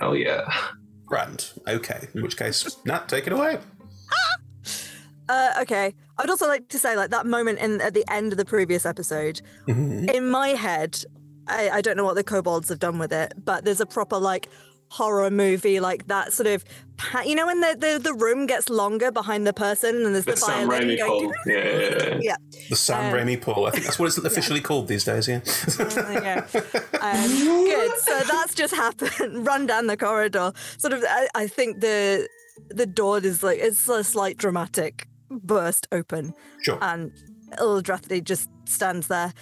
Hell 0.00 0.16
yeah. 0.16 0.52
Grand. 1.06 1.52
Okay. 1.68 2.08
In 2.14 2.22
which 2.22 2.36
case, 2.36 2.76
Nat, 2.86 3.08
take 3.08 3.26
it 3.28 3.32
away. 3.32 3.58
Uh, 5.28 5.52
okay. 5.62 5.94
I'd 6.18 6.30
also 6.30 6.46
like 6.46 6.68
to 6.68 6.78
say, 6.78 6.96
like 6.96 7.10
that 7.10 7.26
moment 7.26 7.58
in 7.58 7.80
at 7.80 7.94
the 7.94 8.04
end 8.10 8.32
of 8.32 8.38
the 8.38 8.44
previous 8.44 8.84
episode, 8.86 9.40
in 9.66 10.28
my 10.28 10.48
head, 10.48 11.02
I, 11.46 11.70
I 11.70 11.80
don't 11.80 11.96
know 11.96 12.04
what 12.04 12.14
the 12.16 12.24
kobolds 12.24 12.68
have 12.68 12.78
done 12.78 12.98
with 12.98 13.12
it, 13.12 13.32
but 13.44 13.64
there's 13.64 13.80
a 13.80 13.86
proper 13.86 14.18
like 14.18 14.48
horror 14.90 15.30
movie, 15.30 15.80
like 15.80 16.06
that 16.08 16.34
sort 16.34 16.46
of, 16.46 16.64
pa- 16.98 17.22
you 17.22 17.34
know, 17.34 17.46
when 17.46 17.60
the, 17.60 17.74
the 17.78 17.98
the 17.98 18.12
room 18.12 18.46
gets 18.46 18.68
longer 18.68 19.10
behind 19.10 19.46
the 19.46 19.52
person 19.54 20.04
and 20.04 20.14
there's 20.14 20.26
the, 20.26 20.32
The 20.32 20.36
Sam 20.36 20.68
Raimi 20.68 20.98
going. 20.98 21.30
pull. 21.30 21.32
Yeah, 21.46 21.64
yeah, 21.64 21.88
yeah. 22.10 22.18
Yeah. 22.20 22.36
The 22.68 22.76
Sam 22.76 23.06
Um, 23.06 23.18
Raimi 23.18 23.40
pull. 23.40 23.64
I 23.66 23.70
think 23.70 23.84
that's 23.84 23.98
what 23.98 24.06
it's 24.06 24.18
officially 24.32 24.60
called 24.60 24.88
these 24.88 25.04
days. 25.04 25.28
Yeah. 25.28 25.40
yeah. 25.78 26.46
Um, 27.02 27.28
good. 27.28 27.90
So 27.98 28.20
that's 28.20 28.54
just 28.54 28.72
happened. 28.74 29.44
Run 29.44 29.66
down 29.66 29.88
the 29.88 29.96
corridor. 29.96 30.52
Sort 30.78 30.92
of. 30.92 31.02
I, 31.08 31.26
I 31.34 31.46
think 31.48 31.80
the 31.80 32.28
the 32.68 32.86
door 32.86 33.18
is 33.18 33.42
like 33.42 33.58
it's 33.58 33.88
a 33.88 34.04
slight 34.04 34.36
dramatic 34.36 35.08
burst 35.38 35.86
open. 35.92 36.34
Sure. 36.62 36.78
And 36.82 37.12
Ildrathni 37.58 38.22
just 38.24 38.50
stands 38.64 39.08
there 39.08 39.32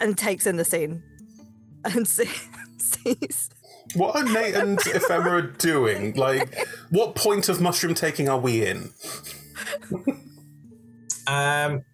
and 0.00 0.16
takes 0.18 0.46
in 0.46 0.56
the 0.56 0.64
scene 0.64 1.02
and 1.84 2.06
see, 2.16 2.28
sees. 2.78 3.50
What 3.94 4.16
are 4.16 4.24
Nate 4.24 4.54
and 4.54 4.78
Ephemera 4.80 5.52
doing? 5.58 6.14
Like, 6.14 6.66
what 6.90 7.14
point 7.14 7.48
of 7.48 7.60
mushroom 7.60 7.94
taking 7.94 8.28
are 8.28 8.38
we 8.38 8.64
in? 8.66 8.90
Um, 11.26 11.84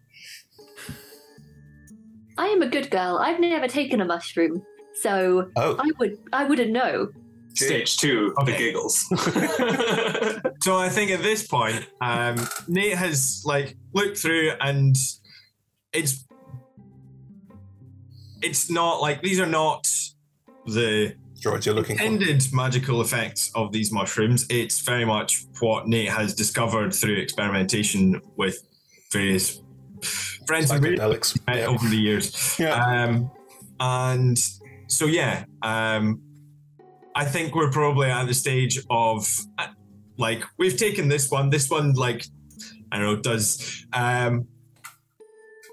I 2.39 2.47
am 2.47 2.63
a 2.63 2.69
good 2.69 2.91
girl. 2.91 3.19
I've 3.19 3.39
never 3.41 3.69
taken 3.69 4.01
a 4.01 4.05
mushroom, 4.05 4.63
so 5.01 5.51
Oh. 5.57 5.77
I 5.79 5.91
would 5.99 6.19
I 6.33 6.45
wouldn't 6.45 6.71
know. 6.71 7.11
Stage 7.55 7.97
two, 7.97 8.35
of 8.39 8.47
the 8.47 8.57
giggles. 8.57 8.99
so 10.63 10.77
I 10.77 10.89
think 10.89 11.11
at 11.11 11.23
this 11.23 11.47
point, 11.47 11.87
um, 12.01 12.37
Nate 12.69 12.97
has 12.97 13.43
like 13.45 13.77
looked 13.93 14.19
through 14.19 14.53
and 14.61 14.97
it's 15.93 16.25
it's 18.43 18.71
not 18.71 19.01
like 19.01 19.23
these 19.23 19.41
are 19.41 19.47
not 19.47 19.87
the 20.67 21.15
droids 21.41 21.65
you're 21.65 21.75
looking 21.75 21.99
intended 21.99 22.43
magical 22.53 23.01
effects 23.01 23.51
of 23.55 23.73
these 23.73 23.93
mushrooms. 23.93 24.47
It's 24.51 24.81
very 24.81 25.05
much 25.05 25.45
what 25.61 25.89
Nate 25.89 26.11
has 26.11 26.35
discovered 26.35 26.95
through 26.95 27.17
experimentation 27.17 28.21
with 28.37 28.63
various 29.13 29.61
friends 30.47 30.71
and 30.71 30.85
Psychedelics. 30.85 31.47
met 31.47 31.67
over 31.67 31.89
the 31.89 31.97
years. 31.97 32.61
Um, 32.61 33.31
and 33.79 34.39
so 34.87 35.07
yeah, 35.07 35.45
um, 35.63 36.21
I 37.15 37.25
think 37.25 37.55
we're 37.55 37.71
probably 37.71 38.09
at 38.09 38.27
the 38.27 38.35
stage 38.35 38.79
of 38.89 39.27
like 40.17 40.45
we've 40.59 40.77
taken 40.77 41.09
this 41.09 41.31
one. 41.31 41.51
This 41.51 41.71
one, 41.71 41.93
like 41.95 42.27
I 42.93 42.99
don't 42.99 43.07
know, 43.07 43.21
does 43.21 43.87
um, 43.93 44.47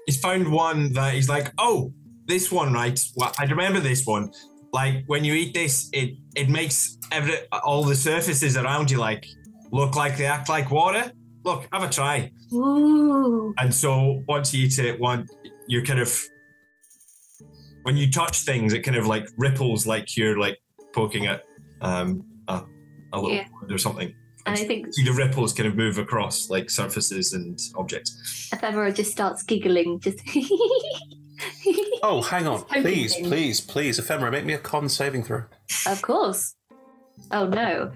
he's 0.06 0.20
found 0.20 0.50
one 0.50 0.92
that 0.94 1.14
he's 1.14 1.28
like, 1.28 1.52
oh, 1.58 1.92
this 2.26 2.50
one, 2.50 2.72
right? 2.72 2.98
Well, 3.16 3.32
I 3.38 3.44
remember 3.44 3.80
this 3.80 4.06
one. 4.06 4.32
Like 4.72 5.04
when 5.06 5.24
you 5.24 5.34
eat 5.34 5.54
this, 5.54 5.88
it 5.92 6.16
it 6.34 6.48
makes 6.48 6.98
every 7.12 7.34
all 7.62 7.84
the 7.84 7.94
surfaces 7.94 8.56
around 8.56 8.90
you 8.90 8.98
like 8.98 9.26
look 9.70 9.96
like 9.96 10.16
they 10.16 10.26
act 10.26 10.48
like 10.48 10.70
water. 10.70 11.12
Look, 11.44 11.66
have 11.72 11.82
a 11.82 11.88
try. 11.88 12.30
Ooh. 12.52 13.54
And 13.58 13.74
so 13.74 14.22
once 14.28 14.52
you 14.52 14.66
eat 14.66 14.78
it, 14.78 15.00
one 15.00 15.26
you 15.66 15.82
kind 15.82 16.00
of 16.00 16.22
when 17.82 17.96
you 17.96 18.10
touch 18.10 18.40
things, 18.40 18.72
it 18.72 18.80
kind 18.80 18.96
of 18.96 19.06
like 19.06 19.26
ripples 19.36 19.86
like 19.86 20.16
you're 20.16 20.38
like 20.38 20.58
poking 20.92 21.26
at 21.26 21.44
um 21.80 22.24
a, 22.48 22.62
a 23.12 23.20
little 23.20 23.34
Yeah. 23.36 23.46
or 23.70 23.78
something. 23.78 24.14
And 24.46 24.56
I 24.56 24.64
think 24.64 24.94
See 24.94 25.04
the 25.04 25.12
ripples 25.12 25.52
kind 25.52 25.68
of 25.68 25.76
move 25.76 25.98
across 25.98 26.48
like 26.48 26.70
surfaces 26.70 27.34
and 27.34 27.58
objects. 27.76 28.48
Ephemera 28.52 28.92
just 28.92 29.10
starts 29.12 29.42
giggling. 29.42 30.00
Just 30.00 30.20
Oh, 32.02 32.22
hang 32.22 32.46
on. 32.46 32.62
Please, 32.64 33.14
thing. 33.14 33.24
please, 33.24 33.60
please. 33.60 33.98
Ephemera, 33.98 34.30
make 34.30 34.44
me 34.44 34.54
a 34.54 34.58
con 34.58 34.88
saving 34.88 35.22
throw. 35.24 35.42
of 35.86 36.00
course. 36.02 36.54
Oh 37.32 37.46
no, 37.46 37.92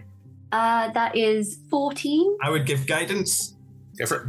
uh, 0.53 0.91
that 0.93 1.17
is 1.17 1.59
fourteen. 1.71 2.37
I 2.43 2.51
would 2.51 2.67
give 2.67 2.87
guidance. 2.87 3.55
Go 3.99 4.07
for 4.07 4.17
it. 4.17 4.27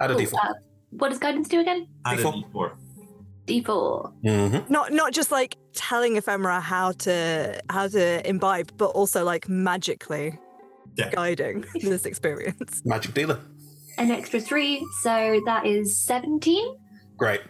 Add 0.00 0.10
a 0.10 0.14
Cool. 0.14 0.26
d4. 0.26 0.34
Uh, 0.34 0.52
what 0.90 1.08
does 1.10 1.18
guidance 1.18 1.48
do 1.48 1.60
again? 1.60 1.86
Add 2.04 2.18
a 2.20 2.22
D4. 2.22 2.72
D4. 3.46 4.12
Mm-hmm. 4.24 4.72
Not 4.72 4.92
not 4.92 5.12
just 5.12 5.30
like 5.30 5.56
telling 5.74 6.16
ephemera 6.16 6.60
how 6.60 6.92
to 6.92 7.60
how 7.68 7.88
to 7.88 8.28
imbibe, 8.28 8.72
but 8.76 8.90
also 8.90 9.24
like 9.24 9.48
magically 9.48 10.38
guiding 11.12 11.64
this 11.74 12.06
experience. 12.06 12.82
Magic 12.84 13.14
dealer. 13.14 13.40
An 13.98 14.10
extra 14.10 14.40
three, 14.40 14.86
so 15.02 15.40
that 15.44 15.66
is 15.66 16.02
17. 16.06 16.76
Great. 17.18 17.42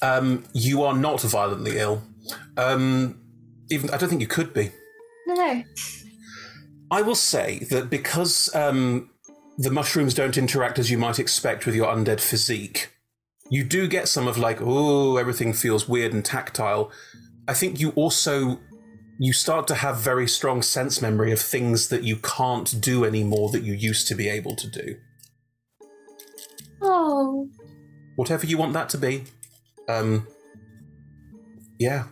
Um, 0.00 0.44
you 0.52 0.82
are 0.84 0.94
not 0.94 1.20
violently 1.22 1.78
ill. 1.78 2.02
Um, 2.56 3.20
even 3.70 3.90
I 3.90 3.96
don't 3.96 4.08
think 4.08 4.20
you 4.20 4.28
could 4.28 4.54
be. 4.54 4.70
No, 5.26 5.34
no. 5.34 5.62
I 6.90 7.02
will 7.02 7.14
say 7.14 7.58
that 7.70 7.90
because 7.90 8.54
um, 8.54 9.10
the 9.58 9.70
mushrooms 9.70 10.14
don't 10.14 10.38
interact 10.38 10.78
as 10.78 10.90
you 10.90 10.98
might 10.98 11.18
expect 11.18 11.66
with 11.66 11.74
your 11.74 11.86
undead 11.86 12.20
physique, 12.20 12.90
you 13.50 13.64
do 13.64 13.88
get 13.88 14.08
some 14.08 14.28
of 14.28 14.36
like, 14.36 14.58
oh, 14.60 15.16
everything 15.16 15.52
feels 15.52 15.88
weird 15.88 16.12
and 16.12 16.24
tactile. 16.24 16.90
I 17.46 17.54
think 17.54 17.80
you 17.80 17.90
also 17.90 18.60
you 19.20 19.32
start 19.32 19.66
to 19.66 19.74
have 19.74 19.98
very 19.98 20.28
strong 20.28 20.62
sense 20.62 21.02
memory 21.02 21.32
of 21.32 21.40
things 21.40 21.88
that 21.88 22.04
you 22.04 22.16
can't 22.16 22.80
do 22.80 23.04
anymore 23.04 23.50
that 23.50 23.62
you 23.62 23.72
used 23.72 24.06
to 24.08 24.14
be 24.14 24.28
able 24.28 24.54
to 24.54 24.70
do. 24.70 24.96
Oh. 26.80 27.48
Whatever 28.14 28.46
you 28.46 28.58
want 28.58 28.74
that 28.74 28.88
to 28.90 28.98
be. 28.98 29.24
Um 29.88 30.28
yeah. 31.78 32.04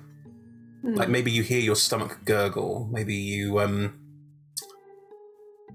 Like 0.82 1.08
maybe 1.08 1.32
you 1.32 1.42
hear 1.42 1.60
your 1.60 1.74
stomach 1.74 2.18
gurgle, 2.24 2.88
maybe 2.92 3.14
you 3.14 3.60
um 3.60 4.05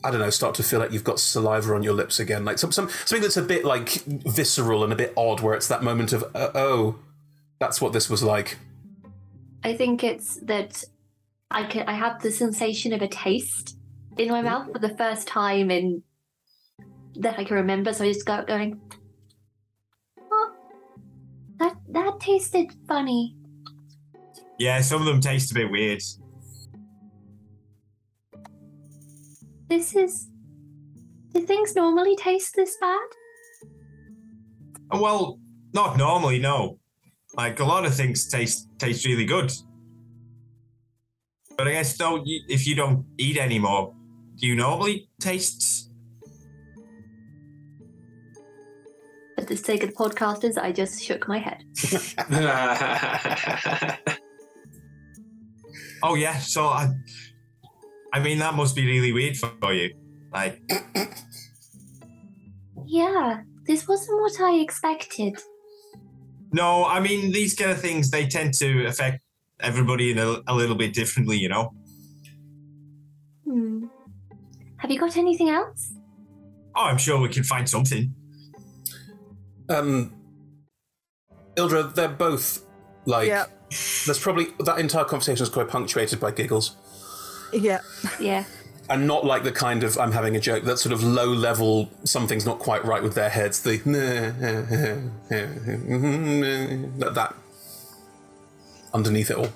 I 0.04 0.12
don't 0.12 0.20
know, 0.20 0.30
start 0.30 0.56
to 0.56 0.64
feel 0.64 0.80
like 0.80 0.92
you've 0.92 1.04
got 1.04 1.20
saliva 1.20 1.74
on 1.74 1.84
your 1.84 1.94
lips 1.94 2.20
again, 2.20 2.44
like 2.46 2.58
some, 2.58 2.72
some 2.72 2.90
something 2.90 3.22
that's 3.22 3.38
a 3.38 3.42
bit 3.42 3.66
like 3.66 3.90
visceral 4.06 4.84
and 4.84 4.92
a 4.92 4.96
bit 4.96 5.14
odd, 5.16 5.42
where 5.42 5.54
it's 5.54 5.68
that 5.68 5.84
moment 5.84 6.14
of 6.14 6.24
uh, 6.36 6.50
oh, 6.56 7.00
that's 7.60 7.80
what 7.80 7.94
this 7.94 8.10
was 8.10 8.24
like. 8.24 8.58
I 9.64 9.76
think 9.76 10.04
it's 10.04 10.38
that 10.38 10.84
I 11.52 11.64
can 11.66 11.88
I 11.88 11.94
have 11.94 12.22
the 12.22 12.32
sensation 12.32 12.94
of 12.94 13.02
a 13.02 13.08
taste 13.08 13.78
in 14.18 14.30
my 14.30 14.42
mouth 14.42 14.72
for 14.72 14.80
the 14.80 14.96
first 14.96 15.28
time 15.28 15.70
in 15.70 16.04
that 17.16 17.38
I 17.38 17.44
can 17.44 17.58
remember. 17.58 17.94
So 17.94 18.06
I 18.06 18.12
just 18.12 18.26
got 18.26 18.48
going, 18.48 18.82
oh, 20.32 20.54
that 21.60 21.76
that 21.90 22.20
tasted 22.20 22.74
funny. 22.88 23.36
Yeah, 24.58 24.82
some 24.82 25.02
of 25.02 25.08
them 25.08 25.22
taste 25.22 25.52
a 25.52 25.54
bit 25.54 25.72
weird. 25.72 26.02
This 29.72 29.96
is. 29.96 30.28
Do 31.34 31.46
things 31.46 31.78
normally 31.78 32.18
taste 32.18 32.56
this 32.58 32.76
bad? 32.82 33.08
Uh, 34.92 35.00
Well, 35.00 35.40
not 35.74 35.98
normally, 35.98 36.40
no. 36.40 36.78
Like 37.38 37.62
a 37.62 37.64
lot 37.64 37.86
of 37.86 37.96
things 37.96 38.28
taste 38.28 38.68
taste 38.78 39.06
really 39.06 39.24
good. 39.24 39.50
But 41.58 41.70
I 41.70 41.72
guess 41.72 41.96
though, 41.98 42.22
if 42.50 42.68
you 42.68 42.76
don't 42.76 43.06
eat 43.18 43.38
anymore, 43.38 43.94
do 44.36 44.46
you 44.46 44.56
normally 44.56 45.10
taste? 45.22 45.90
For 49.38 49.46
the 49.46 49.56
sake 49.56 49.84
of 49.84 49.92
the 49.92 49.96
podcasters, 49.96 50.58
I 50.58 50.74
just 50.74 51.02
shook 51.02 51.30
my 51.30 51.40
head. 51.40 51.64
Oh 56.04 56.16
yeah, 56.16 56.40
so 56.40 56.66
I, 56.66 56.90
I 58.14 58.20
mean 58.20 58.40
that 58.40 58.54
must 58.56 58.76
be 58.76 58.86
really 58.86 59.12
weird 59.14 59.38
for 59.38 59.74
you. 59.74 59.94
Like, 60.34 60.62
Yeah, 62.86 63.42
this 63.66 63.88
wasn't 63.88 64.22
what 64.22 64.40
I 64.42 64.56
expected. 64.60 65.38
no, 66.52 66.86
I 66.86 67.00
mean 67.00 67.32
these 67.32 67.54
kind 67.56 67.72
of 67.72 67.80
things 67.80 68.10
they 68.12 68.28
tend 68.28 68.54
to 68.56 68.86
affect 68.86 69.22
everybody 69.60 70.12
in 70.12 70.18
a, 70.18 70.42
a 70.48 70.54
little 70.56 70.76
bit 70.76 70.94
differently, 70.94 71.38
you 71.38 71.50
know. 71.50 71.74
Hmm. 73.46 73.86
Have 74.78 74.90
you 74.92 75.00
got 75.00 75.16
anything 75.18 75.50
else? 75.50 75.94
Oh, 76.76 76.84
I'm 76.86 76.98
sure 76.98 77.20
we 77.20 77.30
can 77.30 77.44
find 77.44 77.70
something. 77.70 78.14
Um, 79.70 80.14
Ildra, 81.56 81.94
they're 81.94 82.10
both 82.10 82.66
like. 83.06 83.28
Yep. 83.28 83.58
There's 84.06 84.20
probably 84.20 84.48
that 84.66 84.80
entire 84.80 85.06
conversation 85.06 85.44
is 85.44 85.50
quite 85.50 85.70
punctuated 85.70 86.20
by 86.20 86.32
giggles, 86.32 86.76
Yeah. 87.54 87.82
Yeah. 88.20 88.46
and 88.90 89.08
not 89.08 89.26
like 89.26 89.44
the 89.44 89.52
kind 89.52 89.84
of 89.84 89.98
I'm 89.98 90.12
having 90.12 90.36
a 90.36 90.40
joke. 90.40 90.66
That 90.66 90.78
sort 90.78 90.94
of 90.94 91.04
low 91.04 91.28
level 91.28 91.90
something's 92.04 92.46
not 92.46 92.60
quite 92.60 92.84
right 92.84 93.02
with 93.02 93.16
their 93.16 93.30
heads. 93.30 93.62
The 93.62 93.78
that, 97.00 97.16
that 97.16 97.36
underneath 98.94 99.32
it 99.32 99.38
all. 99.38 99.50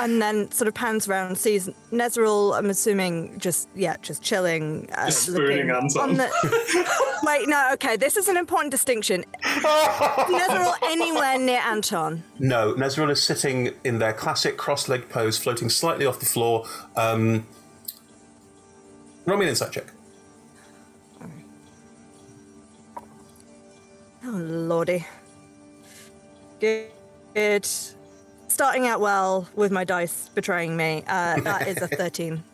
And 0.00 0.20
then 0.20 0.50
sort 0.50 0.66
of 0.68 0.74
pans 0.74 1.06
around, 1.08 1.38
sees 1.38 1.68
Nezril, 1.92 2.56
I'm 2.58 2.68
assuming 2.70 3.38
just, 3.38 3.68
yeah, 3.74 3.96
just 4.02 4.22
chilling. 4.22 4.88
Uh, 4.96 5.06
Just 5.06 5.26
spooning 5.26 5.70
Anton. 5.70 6.10
on 6.10 6.16
the- 6.16 7.20
Wait, 7.22 7.48
no, 7.48 7.70
okay, 7.74 7.96
this 7.96 8.16
is 8.16 8.26
an 8.28 8.36
important 8.36 8.70
distinction. 8.70 9.24
Nezril 9.42 10.74
anywhere 10.84 11.38
near 11.38 11.60
Anton. 11.60 12.22
No, 12.38 12.74
Nezril 12.74 13.10
is 13.10 13.22
sitting 13.22 13.70
in 13.84 13.98
their 13.98 14.12
classic 14.12 14.56
cross-legged 14.56 15.08
pose, 15.10 15.38
floating 15.38 15.68
slightly 15.70 16.06
off 16.06 16.18
the 16.18 16.26
floor. 16.26 16.66
Um, 16.96 17.46
roll 19.26 19.38
me 19.38 19.44
an 19.44 19.50
insight 19.50 19.72
check. 19.72 19.86
Oh, 24.26 24.30
lordy. 24.30 25.04
Good. 26.60 26.88
Good. 27.34 27.68
Starting 28.54 28.86
out 28.86 29.00
well 29.00 29.48
with 29.56 29.72
my 29.72 29.82
dice 29.82 30.28
betraying 30.32 30.76
me. 30.76 31.02
Uh, 31.08 31.40
that 31.40 31.66
is 31.66 31.82
a 31.82 31.88
13. 32.02 32.44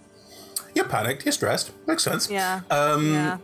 You're 0.75 0.87
panicked. 0.87 1.27
You're 1.27 1.33
stressed. 1.33 1.73
Makes 1.87 2.05
sense. 2.05 2.31
Yeah. 2.31 2.63
Um, 2.71 3.13
yeah. 3.13 3.37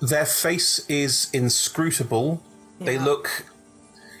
Their 0.00 0.24
face 0.24 0.86
is 0.88 1.28
inscrutable. 1.32 2.44
They 2.78 2.96
look. 2.96 3.44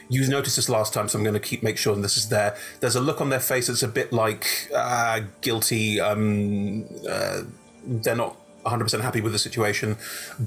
You 0.08 0.26
noticed 0.28 0.56
this 0.56 0.68
last 0.68 0.92
time, 0.92 1.08
so 1.08 1.16
I'm 1.16 1.22
going 1.22 1.34
to 1.34 1.40
keep 1.40 1.62
make 1.62 1.78
sure 1.78 1.94
this 1.94 2.16
is 2.16 2.28
there. 2.28 2.56
There's 2.80 2.96
a 2.96 3.00
look 3.00 3.20
on 3.20 3.30
their 3.30 3.38
face 3.38 3.68
that's 3.68 3.84
a 3.84 3.88
bit 3.88 4.12
like 4.12 4.68
uh, 4.74 5.20
guilty. 5.42 6.00
Um, 6.00 6.86
uh, 7.08 7.42
they're 7.86 8.16
not 8.16 8.36
100% 8.64 9.00
happy 9.00 9.20
with 9.20 9.30
the 9.30 9.38
situation, 9.38 9.96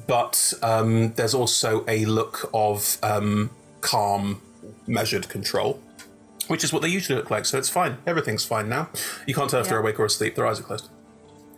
but 0.07 0.53
um, 0.61 1.13
there's 1.13 1.33
also 1.33 1.85
a 1.87 2.03
look 2.03 2.49
of 2.53 2.97
um, 3.01 3.49
calm, 3.79 4.41
measured 4.87 5.29
control, 5.29 5.79
which 6.47 6.63
is 6.63 6.71
what 6.71 6.81
they 6.81 6.87
usually 6.87 7.17
look 7.17 7.31
like. 7.31 7.45
So 7.45 7.57
it's 7.57 7.69
fine. 7.69 7.97
Everything's 8.05 8.45
fine 8.45 8.69
now. 8.69 8.89
You 9.25 9.33
can't 9.33 9.49
tell 9.49 9.61
if 9.61 9.69
they're 9.69 9.79
awake 9.79 9.99
or 9.99 10.05
asleep. 10.05 10.35
Their 10.35 10.47
eyes 10.47 10.59
are 10.59 10.63
closed. 10.63 10.89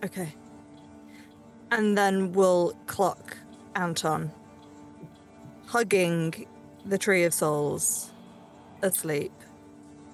Okay. 0.04 0.34
And 1.72 1.98
then 1.98 2.32
we'll 2.32 2.74
clock 2.88 3.38
Anton 3.76 4.32
hugging 5.68 6.48
the 6.86 6.98
Tree 6.98 7.24
of 7.24 7.34
Souls 7.34 8.12
asleep. 8.82 9.34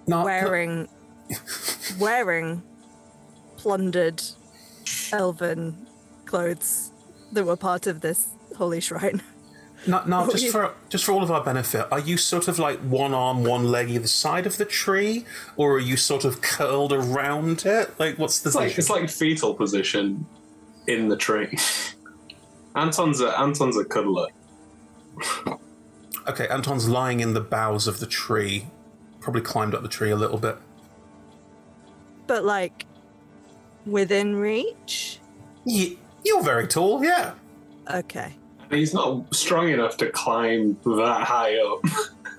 Not 0.07 0.25
wearing 0.25 0.89
wearing 1.99 2.63
plundered 3.57 4.21
elven 5.13 5.87
clothes 6.25 6.91
that 7.31 7.45
were 7.45 7.55
part 7.55 7.87
of 7.87 8.01
this 8.01 8.29
holy 8.57 8.81
shrine. 8.81 9.21
No, 9.85 10.01
no, 10.05 10.29
just 10.31 10.45
you- 10.45 10.51
for 10.51 10.73
just 10.89 11.03
for 11.05 11.11
all 11.11 11.23
of 11.23 11.31
our 11.31 11.43
benefit, 11.43 11.87
are 11.91 11.99
you 11.99 12.15
sort 12.17 12.47
of 12.47 12.57
like 12.59 12.79
one 12.79 13.13
arm, 13.13 13.43
one 13.43 13.69
leg 13.69 13.89
either 13.89 14.07
side 14.07 14.45
of 14.47 14.57
the 14.57 14.65
tree, 14.65 15.25
or 15.57 15.73
are 15.75 15.79
you 15.79 15.97
sort 15.97 16.23
of 16.25 16.41
curled 16.41 16.93
around 16.93 17.65
it? 17.65 17.93
Like, 17.99 18.17
what's 18.17 18.39
the 18.39 18.49
It's 18.49 18.55
like 18.55 18.75
position? 18.75 18.79
it's 18.79 18.89
like 18.89 19.09
fetal 19.09 19.53
position 19.53 20.25
in 20.87 21.09
the 21.09 21.17
tree. 21.17 21.57
Anton's 22.75 23.21
a 23.21 23.37
Anton's 23.39 23.77
a 23.77 23.83
cuddler. 23.85 24.27
Okay, 26.27 26.47
Anton's 26.47 26.87
lying 26.87 27.19
in 27.19 27.33
the 27.33 27.41
boughs 27.41 27.85
of 27.87 27.99
the 27.99 28.07
tree, 28.07 28.67
probably 29.19 29.41
climbed 29.41 29.75
up 29.75 29.81
the 29.83 29.89
tree 29.89 30.09
a 30.11 30.15
little 30.15 30.37
bit. 30.37 30.57
But 32.27 32.45
like 32.45 32.85
within 33.85 34.35
reach? 34.37 35.19
you're 35.65 36.41
very 36.43 36.67
tall, 36.67 37.03
yeah. 37.03 37.33
Okay. 37.93 38.35
He's 38.73 38.93
not 38.93 39.33
strong 39.33 39.69
enough 39.69 39.97
to 39.97 40.09
climb 40.09 40.77
that 40.83 41.23
high 41.27 41.57
up. 41.57 41.85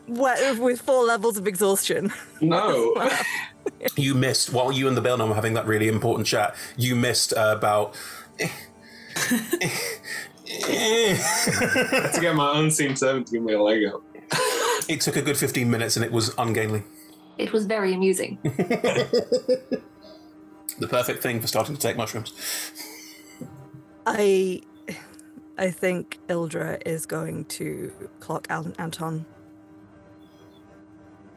What, 0.07 0.59
with 0.59 0.81
four 0.81 1.05
levels 1.05 1.39
of 1.39 1.47
exhaustion. 1.47 2.13
No. 2.41 2.95
You 3.97 4.15
missed 4.15 4.53
while 4.53 4.73
you 4.73 4.89
and 4.89 4.97
the 4.97 5.01
Baelnorn 5.01 5.29
were 5.29 5.35
having 5.35 5.55
that 5.55 5.67
really 5.67 5.89
important 5.89 6.27
chat. 6.27 6.55
You 6.77 6.97
missed 6.97 7.33
uh, 7.33 7.55
about. 7.57 7.95
to 8.39 8.51
get 12.21 12.35
my 12.35 12.59
unseen 12.59 12.97
servant 12.97 13.27
to 13.29 13.33
give 13.33 13.43
me 13.43 13.55
a 13.55 13.63
leg 13.63 13.85
up. 13.87 14.03
It 14.87 15.01
took 15.01 15.17
a 15.17 15.23
good 15.23 15.39
fifteen 15.39 15.71
minutes, 15.71 15.97
and 15.97 16.05
it 16.05 16.13
was 16.13 16.35
ungainly. 16.37 16.83
It 17.39 17.55
was 17.55 17.65
very 17.65 17.95
amusing. 17.95 18.39
The 20.79 20.89
perfect 20.89 21.23
thing 21.23 21.41
for 21.41 21.47
starting 21.47 21.75
to 21.75 21.81
take 21.81 21.97
mushrooms. 21.97 22.35
I 24.05 24.61
I 25.57 25.71
think 25.71 26.19
Ildra 26.29 26.83
is 26.87 27.07
going 27.07 27.45
to 27.47 27.93
clock 28.21 28.47
Al- 28.51 28.73
Anton. 28.79 29.25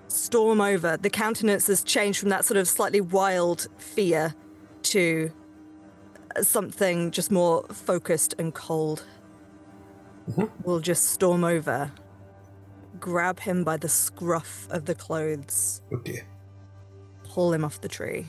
Storm 0.07 0.61
over. 0.61 0.97
The 0.97 1.09
countenance 1.09 1.67
has 1.67 1.83
changed 1.83 2.19
from 2.19 2.29
that 2.29 2.45
sort 2.45 2.57
of 2.57 2.67
slightly 2.67 3.01
wild 3.01 3.67
fear 3.77 4.33
to 4.83 5.31
something 6.41 7.11
just 7.11 7.29
more 7.31 7.63
focused 7.71 8.33
and 8.39 8.53
cold. 8.53 9.03
Mm-hmm. 10.31 10.45
We'll 10.63 10.79
just 10.79 11.05
storm 11.11 11.43
over, 11.43 11.91
grab 12.99 13.39
him 13.39 13.63
by 13.63 13.77
the 13.77 13.87
scruff 13.89 14.67
of 14.71 14.85
the 14.85 14.95
clothes, 14.95 15.81
Oh 15.93 15.97
dear. 15.97 16.25
pull 17.23 17.53
him 17.53 17.63
off 17.63 17.79
the 17.81 17.87
tree. 17.87 18.25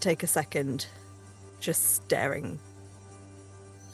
Take 0.00 0.22
a 0.22 0.26
second, 0.26 0.86
just 1.60 1.96
staring 1.96 2.58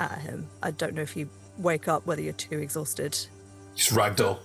at 0.01 0.19
him. 0.21 0.49
I 0.63 0.71
don't 0.71 0.95
know 0.95 1.03
if 1.03 1.17
you 1.17 1.29
wake 1.59 1.89
up, 1.89 2.07
whether 2.07 2.23
you're 2.23 2.33
too 2.33 2.59
exhausted. 2.59 3.17
He's 3.75 3.89
ragdoll. 3.89 4.39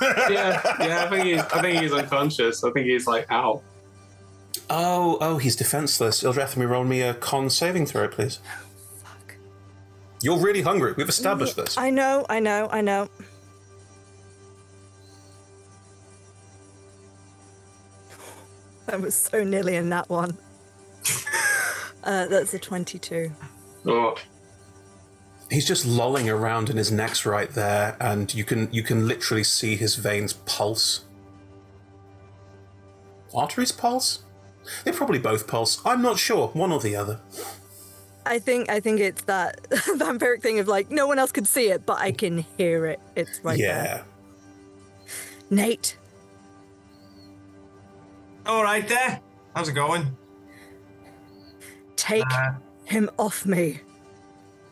yeah, 0.02 0.62
yeah. 0.80 1.04
I 1.04 1.10
think 1.10 1.24
he's. 1.24 1.40
I 1.40 1.60
think 1.60 1.80
he's 1.80 1.92
unconscious. 1.92 2.64
I 2.64 2.70
think 2.70 2.86
he's 2.86 3.06
like, 3.06 3.30
ow. 3.30 3.62
Oh, 4.68 5.18
oh, 5.20 5.38
he's 5.38 5.56
defenseless. 5.56 6.22
Ildrathni, 6.22 6.68
roll 6.68 6.84
me 6.84 7.02
a 7.02 7.14
con 7.14 7.50
saving 7.50 7.86
throw, 7.86 8.06
please. 8.08 8.38
Fuck. 9.02 9.34
You're 10.22 10.38
really 10.38 10.62
hungry. 10.62 10.94
We've 10.96 11.08
established 11.08 11.56
this. 11.56 11.76
I 11.76 11.90
know, 11.90 12.24
I 12.28 12.38
know, 12.40 12.68
I 12.70 12.80
know. 12.80 13.08
I 18.88 18.96
was 18.96 19.14
so 19.14 19.44
nearly 19.44 19.76
in 19.76 19.90
that 19.90 20.08
one. 20.08 20.38
uh, 22.04 22.26
that's 22.26 22.54
a 22.54 22.58
22. 22.58 23.32
Oh. 23.86 24.16
He's 25.50 25.66
just 25.66 25.84
lolling 25.84 26.28
around 26.30 26.70
in 26.70 26.76
his 26.76 26.92
neck's 26.92 27.26
right 27.26 27.50
there, 27.50 27.96
and 28.00 28.32
you 28.32 28.44
can 28.44 28.72
you 28.72 28.82
can 28.82 29.08
literally 29.08 29.42
see 29.42 29.74
his 29.76 29.96
veins 29.96 30.32
pulse. 30.32 31.04
Arteries 33.34 33.72
pulse? 33.72 34.22
They 34.84 34.92
probably 34.92 35.18
both 35.18 35.48
pulse. 35.48 35.80
I'm 35.84 36.02
not 36.02 36.18
sure, 36.18 36.48
one 36.48 36.70
or 36.70 36.78
the 36.78 36.94
other. 36.94 37.20
I 38.24 38.38
think 38.38 38.68
I 38.68 38.78
think 38.78 39.00
it's 39.00 39.22
that 39.22 39.62
vampiric 39.70 40.40
thing 40.42 40.60
of 40.60 40.68
like 40.68 40.90
no 40.90 41.06
one 41.08 41.18
else 41.18 41.32
could 41.32 41.48
see 41.48 41.70
it, 41.70 41.84
but 41.84 41.98
I 41.98 42.12
can 42.12 42.44
hear 42.56 42.86
it. 42.86 43.00
It's 43.16 43.40
right 43.42 43.58
there. 43.58 43.66
yeah. 43.66 43.82
there. 43.82 44.04
Nate, 45.50 45.96
All 48.46 48.62
right, 48.62 48.86
there. 48.88 49.20
How's 49.54 49.68
it 49.68 49.72
going? 49.72 50.16
take 51.96 52.24
Uh, 52.32 52.52
him 52.90 53.08
off 53.18 53.46
me. 53.46 53.80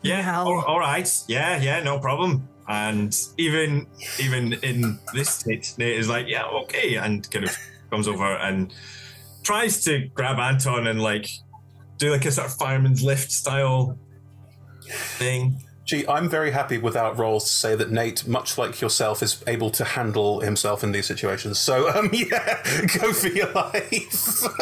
Yeah. 0.01 0.21
Now. 0.21 0.45
all- 0.45 0.63
all 0.65 0.79
right. 0.79 1.09
Yeah. 1.27 1.59
Yeah. 1.61 1.81
No 1.83 1.99
problem. 1.99 2.47
And 2.67 3.17
even 3.37 3.87
even 4.19 4.53
in 4.61 4.99
this 5.13 5.29
state, 5.31 5.73
Nate 5.79 5.97
is 5.97 6.07
like, 6.07 6.27
yeah, 6.27 6.45
okay, 6.45 6.95
and 6.97 7.29
kind 7.31 7.45
of 7.45 7.57
comes 7.89 8.07
over 8.07 8.35
and 8.35 8.71
tries 9.43 9.83
to 9.85 10.07
grab 10.13 10.37
Anton 10.37 10.85
and 10.85 11.01
like 11.01 11.27
do 11.97 12.11
like 12.11 12.25
a 12.25 12.31
sort 12.31 12.45
of 12.47 12.53
fireman's 12.53 13.01
lift 13.03 13.31
style 13.31 13.97
thing. 14.87 15.63
Gee, 15.85 16.07
I'm 16.07 16.29
very 16.29 16.51
happy 16.51 16.77
without 16.77 17.17
rolls 17.17 17.45
to 17.45 17.49
say 17.49 17.75
that 17.75 17.89
Nate, 17.89 18.27
much 18.27 18.59
like 18.59 18.79
yourself, 18.79 19.23
is 19.23 19.43
able 19.47 19.71
to 19.71 19.83
handle 19.83 20.39
himself 20.41 20.83
in 20.83 20.91
these 20.91 21.07
situations. 21.07 21.57
So, 21.57 21.89
um, 21.89 22.09
yeah, 22.13 22.61
go 22.99 23.11
for 23.13 23.29
your 23.29 23.51
life. 23.51 24.43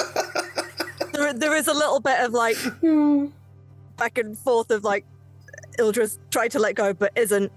There, 1.13 1.33
there 1.33 1.55
is 1.55 1.67
a 1.67 1.73
little 1.73 1.99
bit 1.99 2.19
of 2.19 2.31
like 2.31 2.57
back 3.97 4.17
and 4.17 4.37
forth 4.37 4.71
of 4.71 4.83
like 4.83 5.05
Ildra's 5.79 6.19
tried 6.29 6.51
to 6.51 6.59
let 6.59 6.75
go 6.75 6.93
but 6.93 7.11
isn't. 7.15 7.51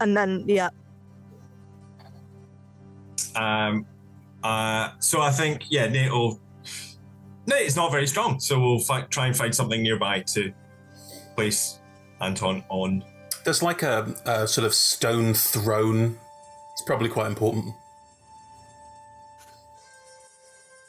And 0.00 0.16
then 0.16 0.44
yeah, 0.46 0.70
Um, 3.34 3.86
uh, 4.42 4.90
so 4.98 5.20
I 5.20 5.30
think 5.30 5.70
yeah, 5.70 5.86
Nate 5.88 6.10
will. 6.10 6.40
Nate 7.46 7.66
is 7.66 7.76
not 7.76 7.92
very 7.92 8.06
strong, 8.06 8.40
so 8.40 8.58
we'll 8.58 8.78
fi- 8.78 9.02
try 9.02 9.26
and 9.26 9.36
find 9.36 9.54
something 9.54 9.82
nearby 9.82 10.20
to 10.20 10.52
place 11.34 11.78
Anton 12.20 12.64
on. 12.70 13.04
There's 13.44 13.62
like 13.62 13.82
a, 13.82 14.14
a 14.24 14.48
sort 14.48 14.66
of 14.66 14.74
stone 14.74 15.34
throne. 15.34 16.18
It's 16.72 16.82
probably 16.82 17.10
quite 17.10 17.26
important. 17.26 17.74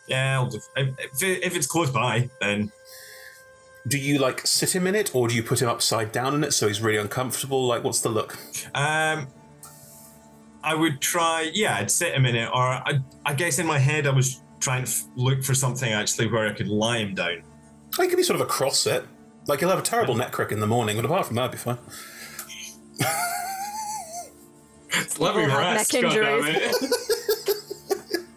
Yeah, 0.08 0.40
I'll 0.40 0.50
just, 0.50 0.70
if, 0.78 0.96
if, 1.00 1.24
if 1.24 1.56
it's 1.58 1.68
close 1.68 1.90
by, 1.90 2.30
then 2.40 2.72
Do 3.88 3.98
you 4.00 4.18
like 4.18 4.46
sit 4.48 4.74
him 4.76 4.88
in 4.88 4.96
it, 4.96 5.14
or 5.14 5.28
do 5.28 5.36
you 5.36 5.44
put 5.44 5.62
him 5.62 5.70
upside 5.70 6.12
down 6.12 6.34
in 6.34 6.44
it 6.44 6.52
so 6.54 6.68
he's 6.68 6.82
really 6.82 6.98
uncomfortable? 6.98 7.68
Like, 7.68 7.84
what's 7.84 8.02
the 8.02 8.10
look? 8.10 8.36
Um, 8.74 9.28
I 10.64 10.74
would 10.74 11.00
try. 11.02 11.50
Yeah, 11.54 11.76
I'd 11.78 11.92
sit 11.92 12.14
him 12.16 12.26
in 12.26 12.36
it, 12.36 12.48
or 12.52 12.62
I, 12.64 13.00
I 13.26 13.34
guess 13.36 13.60
in 13.60 13.68
my 13.68 13.78
head 13.78 14.08
I 14.08 14.12
was 14.12 14.42
trying 14.60 14.86
to 14.86 14.90
f- 14.90 15.04
look 15.16 15.44
for 15.44 15.54
something 15.54 15.92
actually 15.94 16.28
where 16.32 16.48
I 16.48 16.54
could 16.54 16.68
lie 16.68 16.98
him 16.98 17.14
down. 17.14 17.44
He 17.98 18.08
could 18.08 18.18
be 18.18 18.24
sort 18.24 18.40
of 18.42 18.48
a 18.48 18.50
cross 18.50 18.80
set. 18.80 19.04
Like 19.48 19.60
he'll 19.60 19.70
have 19.70 19.78
a 19.78 19.84
terrible 19.84 20.16
neck 20.16 20.32
crack 20.32 20.52
in 20.52 20.60
the 20.60 20.66
morning, 20.68 20.96
but 20.96 21.06
apart 21.06 21.28
from 21.28 21.36
that, 21.36 21.44
it'd 21.44 21.52
be 21.52 21.58
fine. 21.60 21.78
Let 25.20 25.36
me 25.36 25.44
People 25.44 25.58
rest. 25.60 25.94
neck 25.94 26.04
goddammit. 26.04 26.56
injuries. 26.56 28.28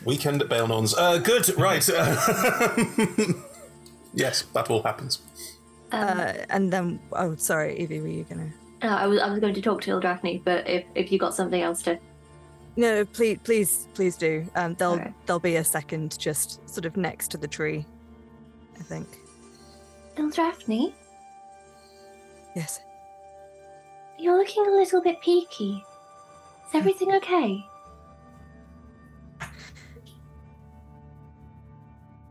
Weekend 0.04 0.42
at 0.42 0.48
Baelnorn's. 0.48 0.94
Uh, 0.94 1.18
good, 1.18 1.48
right. 1.56 1.88
yes, 4.14 4.42
that 4.54 4.70
all 4.70 4.82
happens. 4.82 5.20
uh, 5.92 6.32
and 6.50 6.72
then 6.72 7.00
oh 7.12 7.34
sorry, 7.36 7.78
Evie, 7.78 8.00
were 8.00 8.08
you 8.08 8.24
gonna? 8.24 8.50
Uh, 8.82 8.86
I 8.86 9.06
was 9.06 9.20
I 9.20 9.30
was 9.30 9.38
going 9.40 9.54
to 9.54 9.62
talk 9.62 9.80
to 9.82 9.90
Ildrathni, 9.92 10.42
but 10.44 10.68
if 10.68 10.84
if 10.94 11.12
you 11.12 11.18
got 11.18 11.34
something 11.34 11.60
else 11.62 11.82
to, 11.82 11.98
No, 12.76 13.04
please, 13.04 13.38
please, 13.44 13.88
please 13.94 14.16
do. 14.16 14.46
Um, 14.56 14.74
there'll 14.74 14.94
Alright. 14.94 15.14
there'll 15.26 15.40
be 15.40 15.56
a 15.56 15.64
second 15.64 16.18
just 16.18 16.66
sort 16.68 16.86
of 16.86 16.96
next 16.96 17.28
to 17.32 17.36
the 17.38 17.48
tree. 17.48 17.84
I 18.80 18.82
think. 18.82 19.06
Ildrathni, 20.16 20.92
Yes. 22.56 22.80
you're 24.18 24.36
looking 24.36 24.66
a 24.66 24.70
little 24.70 25.00
bit 25.02 25.20
peaky. 25.22 25.82
Is 26.68 26.74
everything 26.74 27.12
okay? 27.14 27.64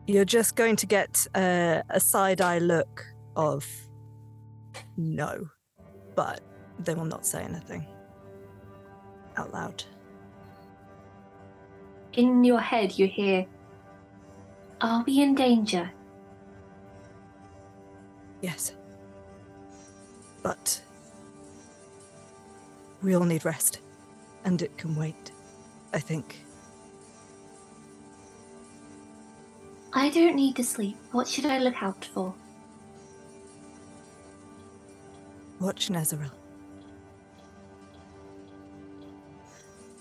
You're 0.07 0.25
just 0.25 0.55
going 0.55 0.75
to 0.77 0.85
get 0.85 1.25
uh, 1.35 1.81
a 1.89 1.99
side 1.99 2.41
eye 2.41 2.59
look 2.59 3.05
of 3.35 3.65
no, 4.97 5.49
but 6.15 6.41
they 6.79 6.93
will 6.93 7.05
not 7.05 7.25
say 7.25 7.43
anything 7.43 7.85
out 9.37 9.53
loud. 9.53 9.83
In 12.13 12.43
your 12.43 12.59
head, 12.59 12.97
you 12.97 13.07
hear, 13.07 13.45
"Are 14.81 15.03
we 15.05 15.21
in 15.21 15.35
danger?" 15.35 15.89
Yes. 18.41 18.73
But 20.43 20.81
we 23.03 23.15
all 23.15 23.23
need 23.23 23.45
rest, 23.45 23.79
and 24.43 24.61
it 24.61 24.77
can 24.77 24.95
wait, 24.95 25.31
I 25.93 25.99
think. 25.99 26.43
I 29.93 30.09
don't 30.09 30.35
need 30.35 30.55
to 30.55 30.63
sleep. 30.63 30.95
What 31.11 31.27
should 31.27 31.45
I 31.45 31.57
look 31.59 31.81
out 31.83 32.05
for? 32.13 32.33
Watch 35.59 35.89
Nezeril. 35.89 36.31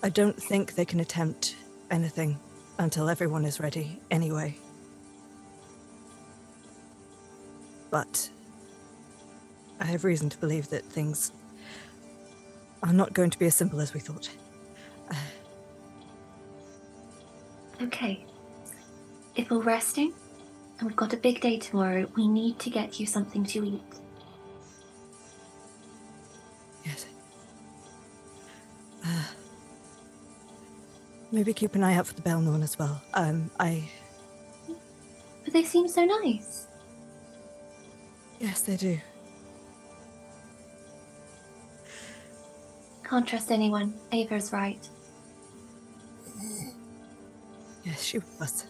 I 0.01 0.09
don't 0.09 0.41
think 0.41 0.73
they 0.75 0.85
can 0.85 0.99
attempt 1.01 1.55
anything 1.91 2.39
until 2.79 3.09
everyone 3.09 3.45
is 3.45 3.59
ready, 3.59 3.99
anyway. 4.09 4.57
But 7.91 8.29
I 9.79 9.85
have 9.85 10.03
reason 10.03 10.29
to 10.29 10.37
believe 10.37 10.69
that 10.69 10.83
things 10.85 11.31
are 12.81 12.93
not 12.93 13.13
going 13.13 13.29
to 13.29 13.37
be 13.37 13.45
as 13.45 13.55
simple 13.55 13.81
as 13.81 13.93
we 13.93 13.99
thought. 13.99 14.29
Okay. 17.81 18.25
If 19.35 19.49
we're 19.49 19.59
resting, 19.59 20.13
and 20.79 20.87
we've 20.87 20.95
got 20.95 21.13
a 21.13 21.17
big 21.17 21.41
day 21.41 21.57
tomorrow, 21.57 22.07
we 22.15 22.27
need 22.27 22.59
to 22.59 22.69
get 22.69 22.99
you 22.99 23.05
something 23.05 23.45
to 23.45 23.65
eat. 23.65 23.81
Yes. 26.85 27.05
Uh, 29.05 29.23
maybe 31.31 31.53
keep 31.53 31.75
an 31.75 31.83
eye 31.83 31.95
out 31.95 32.07
for 32.07 32.13
the 32.13 32.21
Baelnorn 32.21 32.61
as 32.63 32.77
well. 32.77 33.01
Um, 33.13 33.49
I. 33.59 33.89
But 35.43 35.53
they 35.53 35.63
seem 35.63 35.87
so 35.87 36.03
nice. 36.03 36.67
Yes, 38.39 38.61
they 38.61 38.75
do. 38.75 38.99
Can't 43.07 43.27
trust 43.27 43.51
anyone. 43.51 43.93
Ava's 44.11 44.51
right. 44.51 44.89
Yes, 47.83 48.03
she 48.03 48.19
was. 48.39 48.65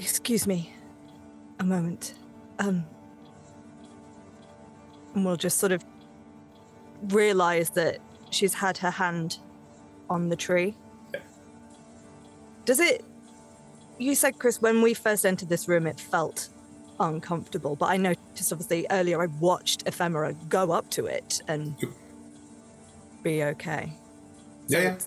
Excuse 0.00 0.46
me. 0.46 0.72
A 1.58 1.64
moment. 1.64 2.14
Um. 2.58 2.86
And 5.14 5.24
we'll 5.24 5.36
just 5.36 5.58
sort 5.58 5.72
of 5.72 5.84
realize 7.08 7.70
that 7.70 7.98
she's 8.30 8.54
had 8.54 8.78
her 8.78 8.90
hand 8.90 9.38
on 10.08 10.28
the 10.28 10.36
tree. 10.36 10.74
Does 12.64 12.80
it. 12.80 13.04
You 13.98 14.14
said, 14.14 14.38
Chris, 14.38 14.62
when 14.62 14.80
we 14.80 14.94
first 14.94 15.26
entered 15.26 15.50
this 15.50 15.68
room, 15.68 15.86
it 15.86 16.00
felt 16.00 16.48
uncomfortable, 16.98 17.76
but 17.76 17.86
I 17.86 17.96
noticed 17.96 18.52
obviously 18.52 18.86
earlier 18.90 19.20
I 19.22 19.26
watched 19.26 19.86
Ephemera 19.86 20.34
go 20.48 20.70
up 20.70 20.88
to 20.90 21.06
it 21.06 21.42
and 21.48 21.74
be 23.22 23.42
okay. 23.44 23.92
Yeah, 24.68 24.82
yeah. 24.82 24.98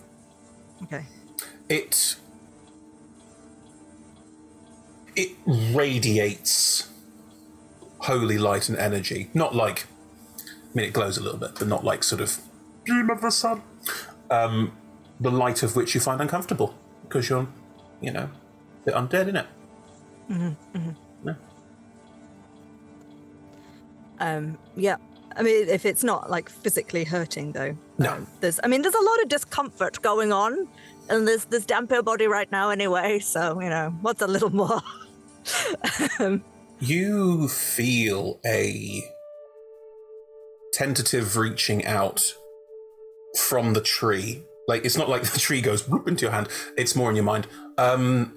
Okay. 0.84 1.06
It 1.68 2.16
it 5.16 5.32
radiates 5.46 6.88
holy 7.98 8.38
light 8.38 8.68
and 8.68 8.78
energy. 8.78 9.30
Not 9.34 9.54
like 9.54 9.86
I 10.40 10.44
mean 10.74 10.86
it 10.86 10.92
glows 10.92 11.16
a 11.18 11.22
little 11.22 11.38
bit, 11.38 11.52
but 11.58 11.68
not 11.68 11.84
like 11.84 12.02
sort 12.04 12.20
of 12.20 12.38
beam 12.84 13.10
of 13.10 13.20
the 13.20 13.30
sun. 13.30 13.62
Um, 14.30 14.72
the 15.20 15.30
light 15.30 15.62
of 15.62 15.76
which 15.76 15.94
you 15.94 16.00
find 16.00 16.20
uncomfortable 16.20 16.74
because 17.02 17.28
you're, 17.28 17.46
you 18.00 18.10
know, 18.10 18.28
a 18.28 18.84
bit 18.84 18.94
undead 18.94 19.28
in 19.28 19.36
it. 19.36 19.46
Mm-hmm, 20.30 20.78
mm-hmm. 20.78 21.28
Yeah. 21.28 21.34
Um, 24.18 24.58
yeah. 24.76 24.96
I 25.36 25.42
mean, 25.42 25.68
if 25.68 25.84
it's 25.84 26.04
not 26.04 26.30
like 26.30 26.48
physically 26.48 27.04
hurting, 27.04 27.52
though, 27.52 27.76
No. 27.98 28.12
um, 28.14 28.26
there's. 28.40 28.60
I 28.62 28.68
mean, 28.68 28.82
there's 28.82 28.94
a 28.94 29.02
lot 29.02 29.20
of 29.22 29.28
discomfort 29.28 30.00
going 30.00 30.32
on, 30.32 30.68
and 31.08 31.26
there's 31.26 31.44
this 31.46 31.66
damp 31.66 31.90
her 31.90 32.02
body 32.02 32.26
right 32.28 32.50
now 32.52 32.70
anyway. 32.70 33.18
So 33.18 33.60
you 33.60 33.68
know, 33.68 33.92
what's 34.00 34.22
a 34.22 34.26
little 34.28 34.50
more? 34.50 34.80
um, 36.18 36.44
You 36.80 37.48
feel 37.48 38.40
a 38.44 39.02
tentative 40.72 41.36
reaching 41.36 41.84
out 41.84 42.34
from 43.38 43.74
the 43.74 43.80
tree. 43.80 44.42
Like 44.66 44.84
it's 44.84 44.96
not 44.96 45.08
like 45.08 45.22
the 45.32 45.38
tree 45.38 45.60
goes 45.60 45.88
whoop 45.88 46.08
into 46.08 46.22
your 46.22 46.32
hand. 46.32 46.48
It's 46.76 46.96
more 46.96 47.10
in 47.10 47.16
your 47.16 47.24
mind. 47.24 47.46
Um, 47.78 48.34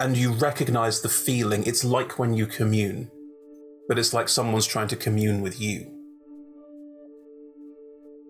and 0.00 0.16
you 0.16 0.32
recognize 0.32 1.00
the 1.00 1.08
feeling. 1.08 1.64
It's 1.64 1.84
like 1.84 2.18
when 2.18 2.34
you 2.34 2.46
commune, 2.46 3.10
but 3.88 3.98
it's 3.98 4.12
like 4.12 4.28
someone's 4.28 4.66
trying 4.66 4.88
to 4.88 4.96
commune 4.96 5.40
with 5.40 5.60
you. 5.60 5.92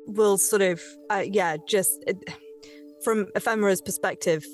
will 0.07 0.39
sort 0.39 0.63
of, 0.63 0.81
uh, 1.11 1.25
yeah, 1.27 1.57
just 1.67 2.05
from 3.03 3.27
Ephemera's 3.35 3.81
perspective, 3.81 4.45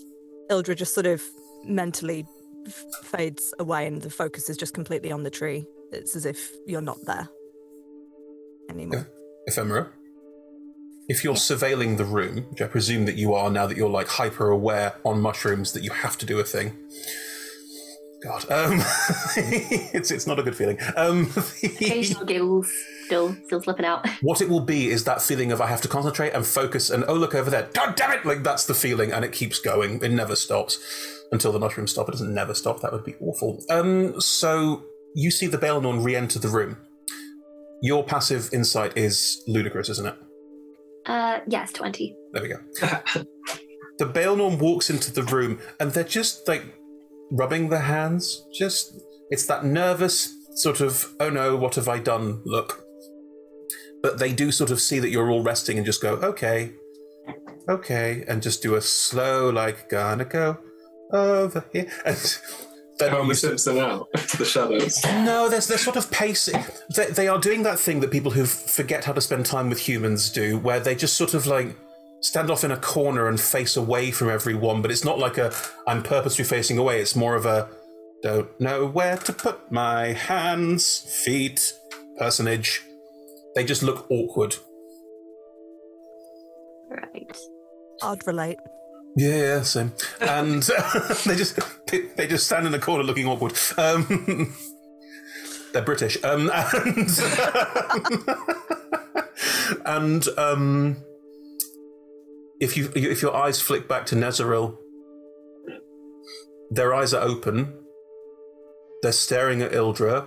Ildra 0.51 0.77
just 0.77 0.95
sort 0.95 1.07
of 1.07 1.23
mentally 1.65 2.25
fades 2.69 3.55
away, 3.59 3.87
and 3.87 4.03
the 4.03 4.11
focus 4.11 4.49
is 4.49 4.57
just 4.57 4.75
completely 4.75 5.13
on 5.13 5.23
the 5.23 5.31
tree. 5.31 5.67
It's 5.93 6.17
as 6.17 6.27
if 6.27 6.51
you're 6.67 6.81
not 6.81 6.99
there 7.05 7.29
anymore. 8.71 9.09
Ephemera. 9.47 9.91
If 11.09 11.25
you're 11.25 11.35
surveilling 11.35 11.97
the 11.97 12.05
room, 12.05 12.47
which 12.51 12.63
I 12.63 12.67
presume 12.67 13.05
that 13.07 13.17
you 13.17 13.35
are 13.35 13.51
now 13.51 13.67
that 13.67 13.77
you're 13.77 13.91
like 13.91 14.09
hyper 14.09 14.49
aware 14.49 14.95
on 15.05 15.21
mushrooms 15.21 15.73
that 15.73 15.83
you 15.83 15.91
have 15.91 16.17
to 16.19 16.27
do 16.27 16.39
a 16.39 16.45
thing. 16.45 16.77
God, 18.23 18.49
um, 18.53 18.79
it's 19.37 20.13
it's 20.13 20.29
not 20.29 20.39
a 20.39 20.45
good 20.45 20.57
feeling. 20.57 20.79
Um, 20.97 21.29
Occasional 21.63 22.25
giggles 22.25 22.73
still 23.07 23.37
still 23.47 23.61
slipping 23.61 23.85
out. 23.85 24.09
what 24.23 24.41
it 24.41 24.49
will 24.49 24.61
be 24.61 24.91
is 24.91 25.05
that 25.05 25.21
feeling 25.21 25.51
of 25.51 25.61
I 25.61 25.67
have 25.67 25.81
to 25.83 25.89
concentrate 25.89 26.31
and 26.31 26.47
focus 26.47 26.89
and 26.89 27.05
oh 27.09 27.15
look 27.15 27.35
over 27.35 27.51
there, 27.51 27.69
God 27.75 27.97
damn 27.97 28.13
it! 28.13 28.25
Like 28.25 28.45
that's 28.45 28.65
the 28.65 28.75
feeling, 28.75 29.13
and 29.13 29.25
it 29.25 29.33
keeps 29.33 29.59
going. 29.59 30.01
It 30.03 30.13
never 30.13 30.37
stops 30.37 30.79
until 31.33 31.51
the 31.51 31.59
mushrooms 31.59 31.91
stop. 31.91 32.09
It 32.09 32.13
doesn't 32.13 32.33
never 32.33 32.55
stop. 32.55 32.81
That 32.83 32.93
would 32.93 33.05
be 33.05 33.17
awful. 33.21 33.65
Um, 33.71 34.21
so 34.21 34.85
you 35.15 35.31
see 35.31 35.47
the 35.47 35.59
Baelnorn 35.59 36.05
re-enter 36.05 36.39
the 36.39 36.49
room. 36.49 36.77
Your 37.81 38.05
passive 38.05 38.51
insight 38.53 38.97
is 38.97 39.43
ludicrous, 39.49 39.89
isn't 39.89 40.07
it? 40.07 40.15
Uh, 41.07 41.41
yes, 41.49 41.73
twenty. 41.73 42.15
There 42.33 42.43
we 42.43 42.49
go. 42.49 42.59
the 43.99 44.07
Baelnorn 44.07 44.61
walks 44.61 44.89
into 44.89 45.11
the 45.11 45.25
room 45.25 45.59
and 45.81 45.91
they're 45.91 46.05
just 46.05 46.47
like 46.47 46.65
rubbing 47.33 47.71
their 47.71 47.81
hands. 47.81 48.47
Just, 48.53 49.03
it's 49.31 49.47
that 49.47 49.65
nervous 49.65 50.37
sort 50.55 50.81
of, 50.81 51.13
oh 51.19 51.31
no, 51.31 51.57
what 51.57 51.75
have 51.75 51.89
I 51.89 51.99
done 51.99 52.43
look. 52.45 52.85
But 54.03 54.19
they 54.19 54.33
do 54.33 54.53
sort 54.53 54.71
of 54.71 54.81
see 54.81 54.99
that 54.99 55.11
you're 55.11 55.31
all 55.31 55.43
resting 55.43 55.77
and 55.77 55.87
just 55.87 56.03
go, 56.03 56.15
okay, 56.17 56.73
okay, 57.69 58.25
and 58.29 58.43
just 58.43 58.63
do 58.63 58.75
a 58.75 58.81
slow, 58.81 59.49
like, 59.49 59.89
gonna 59.89 60.25
go 60.25 60.59
over 61.13 61.65
here. 61.73 61.91
And 62.05 62.39
then 62.99 63.11
Homer 63.11 63.35
Simpson 63.35 63.79
out 63.79 64.09
to 64.29 64.37
the 64.39 64.45
shadows. 64.45 65.03
no, 65.05 65.49
there's 65.49 65.67
they're 65.67 65.79
sort 65.79 65.97
of 65.97 66.11
pacing. 66.11 66.65
They, 66.95 67.07
they 67.07 67.29
are 67.29 67.39
doing 67.39 67.63
that 67.65 67.79
thing 67.79 68.01
that 68.01 68.11
people 68.11 68.31
who 68.33 68.45
forget 68.45 69.05
how 69.05 69.13
to 69.13 69.21
spend 69.21 69.47
time 69.47 69.69
with 69.69 69.81
humans 69.81 70.31
do, 70.31 70.59
where 70.59 70.81
they 70.81 70.95
just 70.95 71.17
sort 71.17 71.35
of 71.35 71.47
like 71.47 71.77
stand 72.21 72.51
off 72.51 72.65
in 72.65 72.71
a 72.71 72.77
corner 72.77 73.29
and 73.29 73.41
face 73.41 73.77
away 73.77 74.11
from 74.11 74.29
everyone. 74.29 74.83
But 74.83 74.91
it's 74.91 75.05
not 75.05 75.19
like 75.19 75.39
a 75.39 75.53
I'm 75.87 76.03
purposely 76.03 76.45
facing 76.45 76.79
away. 76.79 77.01
It's 77.01 77.17
more 77.17 77.35
of 77.35 77.47
a 77.47 77.69
don't 78.23 78.49
know 78.61 78.87
where 78.87 79.17
to 79.17 79.33
put 79.33 79.73
my 79.73 80.13
hands, 80.13 80.99
feet, 81.25 81.73
personage. 82.17 82.83
They 83.55 83.65
just 83.65 83.83
look 83.83 84.07
awkward. 84.11 84.55
Right. 86.89 87.37
I'd 88.03 88.27
relate. 88.27 88.59
Yeah, 89.17 89.37
yeah, 89.37 89.63
same. 89.63 89.93
And 90.21 90.63
they 91.27 91.37
just 91.37 91.59
they, 91.89 92.07
they 92.17 92.27
just 92.27 92.47
stand 92.47 92.67
in 92.67 92.73
the 92.73 92.79
corner 92.79 93.05
looking 93.05 93.27
awkward. 93.27 93.53
Um, 93.77 94.55
they're 95.73 95.83
British. 95.83 96.23
Um, 96.25 96.51
and 96.75 97.09
and 99.85 100.29
um, 100.39 100.97
if 102.61 102.77
you 102.77 102.91
if 102.95 103.21
your 103.23 103.37
eyes 103.37 103.61
flick 103.61 103.87
back 103.89 104.07
to 104.07 104.15
Nezeril, 104.15 104.77
their 106.71 106.95
eyes 106.95 107.13
are 107.13 107.23
open. 107.23 107.75
They're 109.03 109.13
staring 109.13 109.63
at 109.63 109.73
Ildra. 109.73 110.27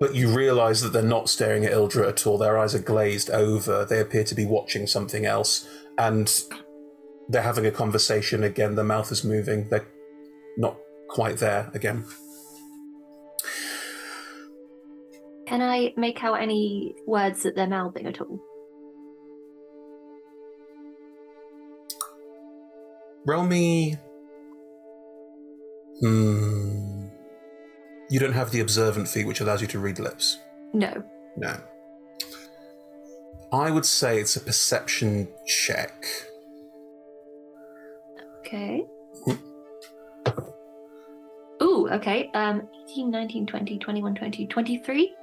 But 0.00 0.14
you 0.14 0.28
realize 0.28 0.80
that 0.80 0.92
they're 0.92 1.02
not 1.02 1.28
staring 1.28 1.64
at 1.64 1.72
Ildra 1.72 2.08
at 2.08 2.26
all. 2.26 2.36
Their 2.36 2.58
eyes 2.58 2.74
are 2.74 2.80
glazed 2.80 3.30
over. 3.30 3.84
They 3.84 4.00
appear 4.00 4.24
to 4.24 4.34
be 4.34 4.44
watching 4.44 4.86
something 4.86 5.24
else. 5.24 5.68
And 5.98 6.32
they're 7.28 7.42
having 7.42 7.66
a 7.66 7.70
conversation 7.70 8.42
again. 8.42 8.74
Their 8.74 8.84
mouth 8.84 9.12
is 9.12 9.24
moving. 9.24 9.68
They're 9.68 9.86
not 10.56 10.76
quite 11.08 11.38
there 11.38 11.70
again. 11.74 12.04
Can 15.46 15.62
I 15.62 15.92
make 15.96 16.24
out 16.24 16.40
any 16.40 16.96
words 17.06 17.42
that 17.42 17.54
they're 17.54 17.68
mouthing 17.68 18.06
at 18.06 18.20
all? 18.20 18.40
Roll 23.26 23.44
me. 23.44 23.96
Hmm. 26.00 26.93
You 28.10 28.20
don't 28.20 28.32
have 28.32 28.50
the 28.50 28.60
observant 28.60 29.08
feat, 29.08 29.26
which 29.26 29.40
allows 29.40 29.60
you 29.60 29.66
to 29.68 29.78
read 29.78 29.98
lips. 29.98 30.38
No. 30.72 31.02
No. 31.36 31.56
I 33.52 33.70
would 33.70 33.86
say 33.86 34.20
it's 34.20 34.36
a 34.36 34.40
perception 34.40 35.28
check. 35.46 36.04
Okay. 38.40 38.84
Ooh, 41.62 41.88
okay. 41.90 42.30
Um, 42.34 42.68
18, 42.90 43.10
19, 43.10 43.46
20, 43.46 43.78
21, 43.78 44.14
20, 44.14 44.46
23. 44.46 45.14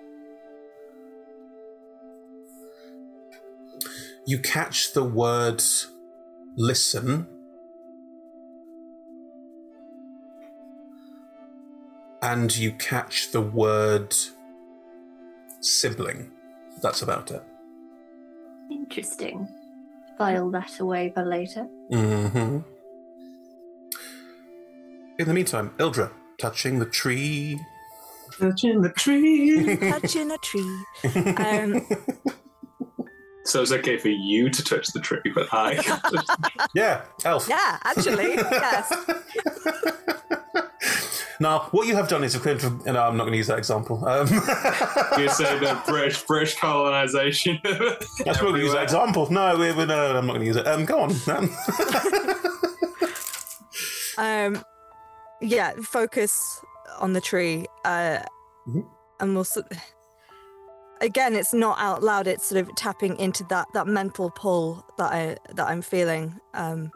You 4.26 4.40
catch 4.40 4.94
the 4.94 5.04
word 5.04 5.62
listen. 6.56 7.28
And 12.32 12.56
you 12.56 12.72
catch 12.72 13.32
the 13.32 13.42
word 13.42 14.16
sibling. 15.60 16.32
That's 16.82 17.02
about 17.02 17.30
it. 17.30 17.44
Interesting. 18.72 19.50
File 20.18 20.50
that 20.52 20.80
away 20.80 21.12
for 21.14 21.26
later. 21.26 21.68
Mm-hmm. 21.92 22.60
In 25.20 25.28
the 25.28 25.34
meantime, 25.34 25.72
Ildra, 25.78 26.12
touching 26.40 26.80
the 26.80 26.86
tree. 26.86 27.60
Touching 28.40 28.82
the 28.82 28.92
tree. 28.92 29.76
Touching 29.90 30.32
a 30.32 30.38
tree. 30.38 30.86
Um, 31.36 31.86
So 33.44 33.62
it's 33.62 33.72
okay 33.72 33.98
for 33.98 34.10
you 34.10 34.50
to 34.50 34.64
touch 34.64 34.88
the 34.94 35.00
tree, 35.00 35.32
but 35.34 35.48
I. 35.52 35.82
yeah, 36.76 37.02
elf. 37.26 37.48
yeah, 37.50 37.80
actually, 37.84 38.36
yes. 38.36 38.94
Now, 41.42 41.68
what 41.72 41.88
you 41.88 41.96
have 41.96 42.08
done 42.08 42.24
is 42.24 42.36
equivalent 42.36 42.84
to. 42.84 42.94
No, 42.94 43.02
I'm 43.02 43.18
not 43.18 43.24
going 43.24 43.32
to 43.32 43.38
use 43.38 43.48
that 43.48 43.58
example. 43.58 44.08
Um, 44.08 44.28
You 45.18 45.28
say 45.28 45.58
the 45.58 45.82
British 45.88 46.22
British 46.22 46.56
colonization. 46.60 47.60
That's 47.64 48.26
not 48.26 48.40
going 48.40 48.54
to 48.54 48.60
use 48.60 48.74
that 48.74 48.84
example. 48.84 49.28
No, 49.32 49.58
we, 49.58 49.72
we, 49.72 49.86
no, 49.86 50.18
I'm 50.18 50.28
not 50.28 50.34
going 50.34 50.42
to 50.42 50.46
use 50.46 50.56
it. 50.56 50.68
Um, 50.68 50.86
go 50.86 51.02
on. 51.02 51.12
Um, 51.28 51.56
Um, 54.18 54.64
yeah, 55.42 55.72
focus 55.82 56.62
on 57.00 57.14
the 57.14 57.22
tree. 57.22 57.66
Uh, 57.86 58.20
and 59.20 59.34
we'll 59.36 59.48
again, 61.00 61.34
it's 61.34 61.56
not 61.56 61.80
out 61.80 62.04
loud. 62.04 62.28
It's 62.28 62.46
sort 62.46 62.62
of 62.62 62.76
tapping 62.76 63.18
into 63.18 63.44
that 63.46 63.68
that 63.74 63.88
mental 63.88 64.30
pull 64.30 64.86
that 65.00 65.12
I 65.12 65.38
that 65.56 65.68
I'm 65.68 65.82
feeling. 65.82 66.40
Um, 66.54 66.92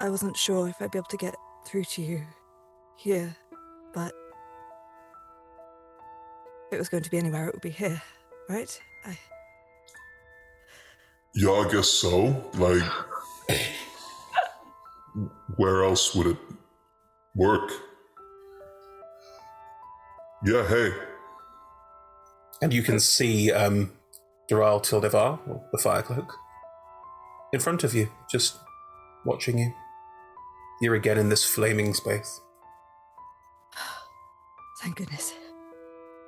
I 0.00 0.08
wasn't 0.08 0.36
sure 0.36 0.68
if 0.68 0.82
I'd 0.82 0.90
be 0.90 0.98
able 0.98 1.06
to 1.10 1.16
get 1.16 1.36
through 1.66 1.84
to 1.84 2.02
you 2.02 2.22
here, 2.96 3.36
but 3.94 4.12
if 6.68 6.74
it 6.74 6.78
was 6.78 6.88
going 6.88 7.02
to 7.02 7.10
be 7.10 7.18
anywhere, 7.18 7.48
it 7.48 7.54
would 7.54 7.62
be 7.62 7.70
here, 7.70 8.00
right? 8.48 8.80
I, 9.04 9.18
Yeah, 11.34 11.50
I 11.50 11.68
guess 11.72 11.88
so. 11.88 12.50
Like, 12.54 12.82
where 15.56 15.84
else 15.84 16.14
would 16.14 16.26
it 16.28 16.38
work? 17.34 17.70
Yeah, 20.44 20.66
hey. 20.66 20.92
and 22.62 22.72
you 22.72 22.82
can 22.82 22.98
see 23.00 23.52
um, 23.52 23.92
Dural 24.50 24.82
Tildevar, 24.82 25.38
or 25.48 25.64
the 25.72 25.78
Fire 25.78 26.02
Cloak, 26.02 26.36
in 27.52 27.60
front 27.60 27.84
of 27.84 27.94
you, 27.94 28.08
just 28.30 28.58
watching 29.24 29.58
you. 29.58 29.72
You're 30.82 30.96
again 30.96 31.16
in 31.16 31.28
this 31.28 31.44
flaming 31.44 31.94
space. 31.94 32.40
thank 34.82 34.96
goodness. 34.96 35.32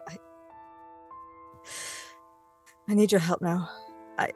I 0.08 0.16
I 2.88 2.94
need 2.94 3.10
your 3.10 3.20
help 3.20 3.42
now. 3.42 3.68
I 4.16 4.30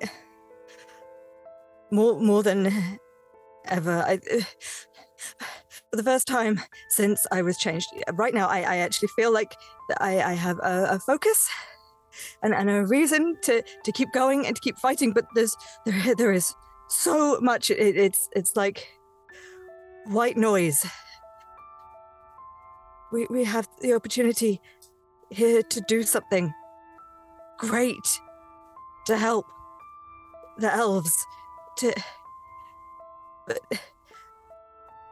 more 1.92 2.18
more 2.18 2.42
than 2.42 2.98
ever. 3.66 4.02
I 4.04 4.16
for 5.88 5.96
the 5.96 6.02
first 6.02 6.26
time 6.26 6.62
since 6.88 7.24
I 7.30 7.42
was 7.42 7.56
changed. 7.56 7.86
Right 8.14 8.34
now, 8.34 8.48
I, 8.48 8.62
I 8.62 8.76
actually 8.78 9.10
feel 9.14 9.32
like 9.32 9.54
I, 10.00 10.20
I 10.20 10.32
have 10.32 10.58
a, 10.58 10.88
a 10.90 10.98
focus 10.98 11.48
and, 12.42 12.52
and 12.52 12.68
a 12.68 12.84
reason 12.86 13.36
to, 13.42 13.62
to 13.84 13.92
keep 13.92 14.12
going 14.12 14.48
and 14.48 14.56
to 14.56 14.60
keep 14.60 14.78
fighting. 14.78 15.12
But 15.12 15.26
there's 15.36 15.56
there 15.86 16.16
there 16.16 16.32
is 16.32 16.56
so 16.88 17.38
much. 17.40 17.70
It, 17.70 17.96
it's 17.96 18.28
it's 18.34 18.56
like 18.56 18.97
white 20.08 20.36
noise. 20.36 20.86
We 23.12 23.26
we 23.30 23.44
have 23.44 23.68
the 23.80 23.94
opportunity 23.94 24.60
here 25.30 25.62
to 25.62 25.80
do 25.82 26.02
something 26.02 26.52
great 27.58 28.20
to 29.06 29.16
help 29.16 29.46
the 30.58 30.72
elves 30.72 31.12
to 31.78 31.92
but 33.46 33.60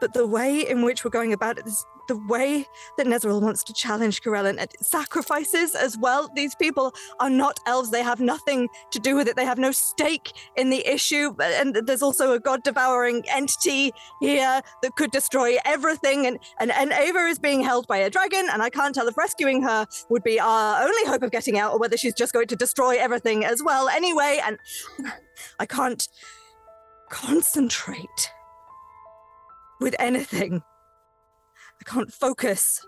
but 0.00 0.12
the 0.12 0.26
way 0.26 0.60
in 0.60 0.82
which 0.82 1.04
we're 1.04 1.10
going 1.10 1.32
about 1.32 1.58
it 1.58 1.66
is 1.66 1.84
the 2.08 2.16
way 2.16 2.66
that 2.96 3.06
Nezeril 3.06 3.40
wants 3.40 3.62
to 3.64 3.72
challenge 3.72 4.22
Corellon 4.22 4.58
and 4.58 4.70
sacrifices 4.80 5.74
as 5.74 5.96
well. 5.98 6.30
These 6.34 6.54
people 6.54 6.94
are 7.20 7.30
not 7.30 7.58
elves. 7.66 7.90
They 7.90 8.02
have 8.02 8.20
nothing 8.20 8.68
to 8.90 8.98
do 8.98 9.16
with 9.16 9.28
it. 9.28 9.36
They 9.36 9.44
have 9.44 9.58
no 9.58 9.72
stake 9.72 10.32
in 10.56 10.70
the 10.70 10.86
issue. 10.86 11.34
And 11.40 11.74
there's 11.74 12.02
also 12.02 12.32
a 12.32 12.40
god 12.40 12.62
devouring 12.62 13.24
entity 13.28 13.92
here 14.20 14.60
that 14.82 14.96
could 14.96 15.10
destroy 15.10 15.56
everything. 15.64 16.26
And, 16.26 16.38
and, 16.60 16.70
and 16.72 16.92
Ava 16.92 17.26
is 17.26 17.38
being 17.38 17.62
held 17.62 17.86
by 17.86 17.98
a 17.98 18.10
dragon. 18.10 18.46
And 18.52 18.62
I 18.62 18.70
can't 18.70 18.94
tell 18.94 19.08
if 19.08 19.16
rescuing 19.16 19.62
her 19.62 19.86
would 20.08 20.22
be 20.22 20.40
our 20.40 20.82
only 20.82 21.04
hope 21.06 21.22
of 21.22 21.30
getting 21.30 21.58
out 21.58 21.72
or 21.72 21.78
whether 21.78 21.96
she's 21.96 22.14
just 22.14 22.32
going 22.32 22.48
to 22.48 22.56
destroy 22.56 22.96
everything 22.98 23.44
as 23.44 23.62
well 23.62 23.88
anyway. 23.88 24.40
And 24.44 24.58
I 25.58 25.66
can't 25.66 26.06
concentrate 27.10 28.32
with 29.80 29.94
anything. 29.98 30.62
I 31.80 31.84
can't 31.84 32.12
focus. 32.12 32.80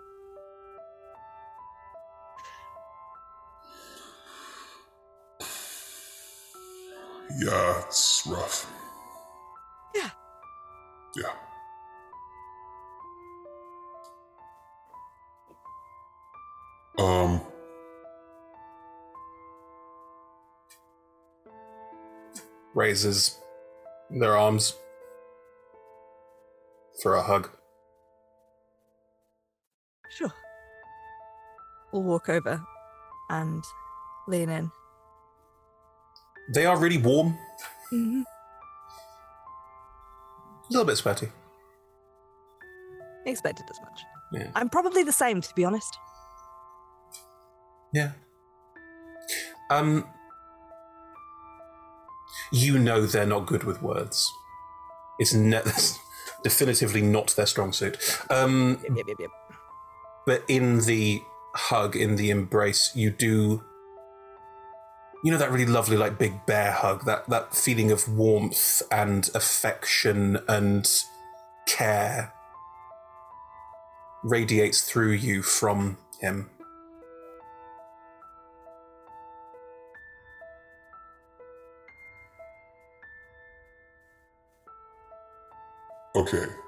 Yeah, 7.41 7.83
it's 7.87 8.27
rough. 8.27 8.67
Yeah. 9.95 10.11
Yeah. 11.17 11.33
Um, 16.99 17.41
Raises 22.75 23.39
their 24.11 24.37
arms 24.37 24.75
for 27.03 27.15
a 27.15 27.23
hug. 27.23 27.51
Sure. 30.11 30.33
We'll 31.93 32.03
walk 32.03 32.29
over 32.29 32.63
and 33.31 33.63
lean 34.27 34.49
in. 34.49 34.71
They 36.55 36.67
are 36.67 36.79
really 36.79 36.99
warm, 36.99 37.39
Mm-hmm. 37.93 38.23
a 38.23 38.25
little 40.71 40.85
bit 40.85 40.97
sweaty. 40.97 41.29
Expected 43.27 43.67
as 43.71 43.81
much. 43.81 44.01
Yeah. 44.33 44.51
I'm 44.55 44.69
probably 44.69 45.03
the 45.03 45.13
same, 45.13 45.41
to 45.41 45.55
be 45.55 45.65
honest. 45.65 45.99
Yeah. 47.93 48.13
Um. 49.71 50.07
You 52.53 52.79
know 52.79 53.05
they're 53.07 53.27
not 53.27 53.47
good 53.47 53.65
with 53.65 53.83
words. 53.83 54.31
It's 55.19 55.35
ne- 55.35 55.63
definitively 56.45 57.03
not 57.03 57.35
their 57.37 57.47
strong 57.47 57.73
suit. 57.73 57.99
Um, 58.31 58.79
Yep, 58.85 58.97
yep, 58.97 59.07
yep, 59.09 59.17
yep. 59.21 59.31
But 60.29 60.45
in 60.47 60.81
the 60.81 61.23
hug, 61.55 61.97
in 61.97 62.17
the 62.17 62.29
embrace, 62.29 62.93
you 62.95 63.11
do. 63.11 63.65
You 65.25 65.33
know 65.33 65.39
that 65.39 65.51
really 65.51 65.65
lovely, 65.65 65.97
like 65.97 66.19
big 66.19 66.45
bear 66.45 66.71
hug. 66.71 67.07
That 67.07 67.31
that 67.31 67.57
feeling 67.57 67.91
of 67.91 68.07
warmth 68.15 68.83
and 68.93 69.31
affection 69.35 70.39
and 70.47 70.87
care 71.67 72.35
radiates 74.23 74.83
through 74.83 75.13
you 75.13 75.41
from 75.43 75.97
him. 76.21 76.51
okay. 86.15 86.68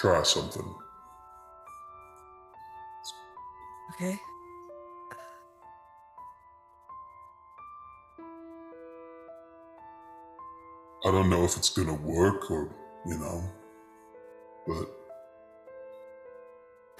Try 0.00 0.22
something. 0.22 0.74
Okay. 3.92 4.18
I 11.04 11.10
don't 11.10 11.28
know 11.28 11.44
if 11.44 11.58
it's 11.58 11.68
gonna 11.68 11.92
work 11.92 12.50
or, 12.50 12.74
you 13.04 13.18
know, 13.18 13.44
but 14.66 14.88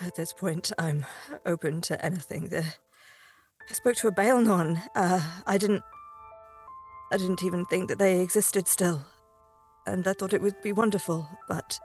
At 0.03 0.14
this 0.16 0.34
point, 0.34 0.70
I'm 0.78 1.07
open 1.46 1.80
to 1.82 2.05
anything. 2.05 2.48
The, 2.48 2.64
I 3.68 3.72
spoke 3.72 3.96
to 3.96 4.09
a 4.09 4.12
Baelnorn. 4.12 4.82
Uh, 4.94 5.20
I 5.46 5.57
didn't. 5.57 5.82
I 7.12 7.16
didn't 7.16 7.42
even 7.42 7.64
think 7.64 7.88
that 7.88 7.98
they 7.98 8.20
existed 8.20 8.68
still, 8.68 9.03
and 9.86 10.07
I 10.07 10.12
thought 10.12 10.34
it 10.34 10.42
would 10.42 10.61
be 10.62 10.72
wonderful. 10.72 11.28
But 11.48 11.78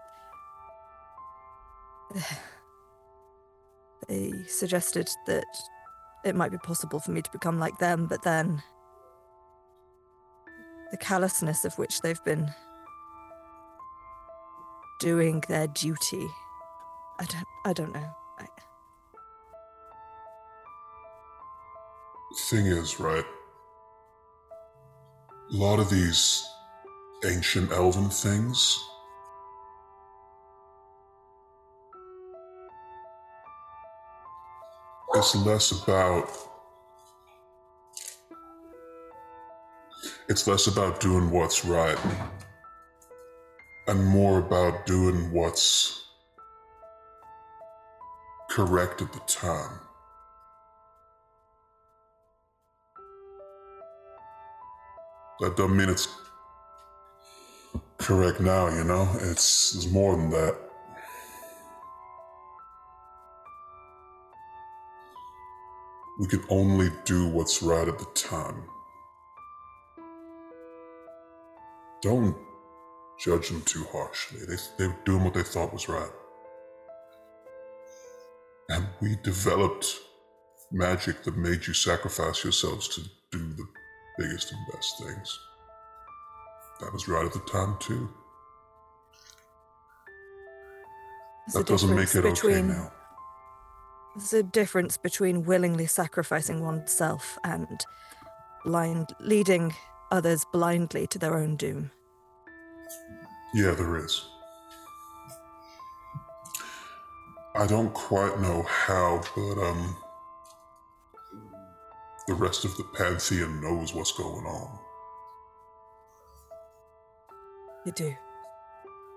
they 4.07 4.31
suggested 4.47 5.09
that 5.27 5.45
it 6.23 6.35
might 6.35 6.51
be 6.51 6.57
possible 6.57 6.99
for 6.99 7.11
me 7.11 7.21
to 7.21 7.31
become 7.31 7.59
like 7.59 7.77
them. 7.77 8.07
But 8.07 8.23
then, 8.23 8.63
the 10.91 10.97
callousness 10.97 11.65
of 11.65 11.77
which 11.77 12.01
they've 12.01 12.23
been 12.23 12.51
doing 14.99 15.43
their 15.47 15.67
duty 15.67 16.27
I 17.17 17.25
don't. 17.25 17.47
I 17.63 17.73
don't 17.73 17.93
know. 17.93 18.15
I, 18.39 18.47
thing 22.49 22.65
is, 22.65 22.99
right? 22.99 23.23
A 25.51 25.55
lot 25.55 25.79
of 25.79 25.89
these 25.89 26.45
ancient 27.23 27.71
elven 27.71 28.09
things, 28.09 28.83
it's 35.15 35.35
less 35.35 35.71
about 35.71 36.29
it's 40.27 40.47
less 40.47 40.67
about 40.67 40.99
doing 40.99 41.31
what's 41.31 41.63
right 41.63 41.97
and 43.87 44.03
more 44.05 44.39
about 44.39 44.85
doing 44.85 45.31
what's 45.31 46.05
correct 48.49 49.01
at 49.01 49.13
the 49.13 49.19
time. 49.27 49.79
That 55.39 55.57
doesn't 55.57 55.77
mean 55.77 55.89
it's 55.89 56.07
correct 57.97 58.39
now, 58.39 58.69
you 58.69 58.83
know? 58.83 59.09
It's, 59.15 59.75
it's 59.75 59.87
more 59.91 60.15
than 60.15 60.29
that. 60.31 60.64
We 66.19 66.27
can 66.27 66.43
only 66.49 66.89
do 67.03 67.27
what's 67.27 67.61
right 67.61 67.87
at 67.87 67.99
the 67.99 68.05
time. 68.15 68.63
Don't 72.01 72.37
judge 73.19 73.49
them 73.49 73.61
too 73.61 73.85
harshly. 73.91 74.39
They, 74.47 74.55
they 74.77 74.87
were 74.87 74.97
doing 75.05 75.23
what 75.23 75.33
they 75.33 75.43
thought 75.43 75.73
was 75.73 75.89
right. 75.89 76.11
And 78.69 78.87
we 79.01 79.17
developed 79.23 79.99
magic 80.71 81.23
that 81.23 81.37
made 81.37 81.67
you 81.67 81.73
sacrifice 81.73 82.43
yourselves 82.43 82.87
to 82.89 83.01
do 83.31 83.53
the 83.53 83.67
biggest 84.17 84.51
and 84.51 84.61
best 84.73 84.99
things. 85.03 85.39
That 86.79 86.93
was 86.93 87.07
right 87.07 87.25
at 87.25 87.33
the 87.33 87.39
time, 87.39 87.77
too. 87.79 88.09
There's 91.47 91.65
that 91.65 91.67
doesn't 91.71 91.95
make 91.95 92.13
it 92.15 92.25
okay 92.25 92.61
now. 92.61 92.91
There's 94.15 94.33
a 94.33 94.43
difference 94.43 94.95
between 94.95 95.43
willingly 95.43 95.87
sacrificing 95.87 96.61
oneself 96.61 97.37
and 97.43 97.85
blind 98.63 99.13
leading 99.19 99.73
others 100.09 100.45
blindly 100.53 101.05
to 101.07 101.19
their 101.19 101.35
own 101.35 101.57
doom. 101.57 101.91
Yeah, 103.53 103.71
there 103.71 103.97
is. 103.97 104.25
I 107.55 107.67
don't 107.67 107.93
quite 107.93 108.39
know 108.39 108.63
how, 108.63 109.21
but 109.35 109.57
um, 109.61 109.97
the 112.27 112.33
rest 112.33 112.65
of 112.65 112.75
the 112.77 112.83
Pantheon 112.93 113.61
knows 113.61 113.93
what's 113.93 114.11
going 114.13 114.45
on. 114.45 114.79
You 117.85 117.91
do. 117.91 118.15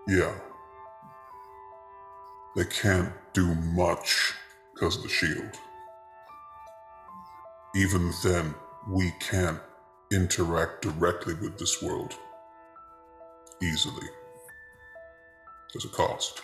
Yeah. 0.09 0.35
They 2.57 2.65
can't 2.65 3.13
do 3.33 3.55
much 3.55 4.35
because 4.79 4.97
of 4.97 5.03
the 5.03 5.09
shield. 5.09 5.59
Even 7.75 8.13
then, 8.23 8.55
we 8.89 9.13
can't 9.19 9.59
interact 10.13 10.83
directly 10.83 11.35
with 11.35 11.59
this 11.59 11.83
world 11.83 12.15
easily. 13.61 14.07
There's 15.73 15.85
a 15.85 15.89
cost. 15.89 16.43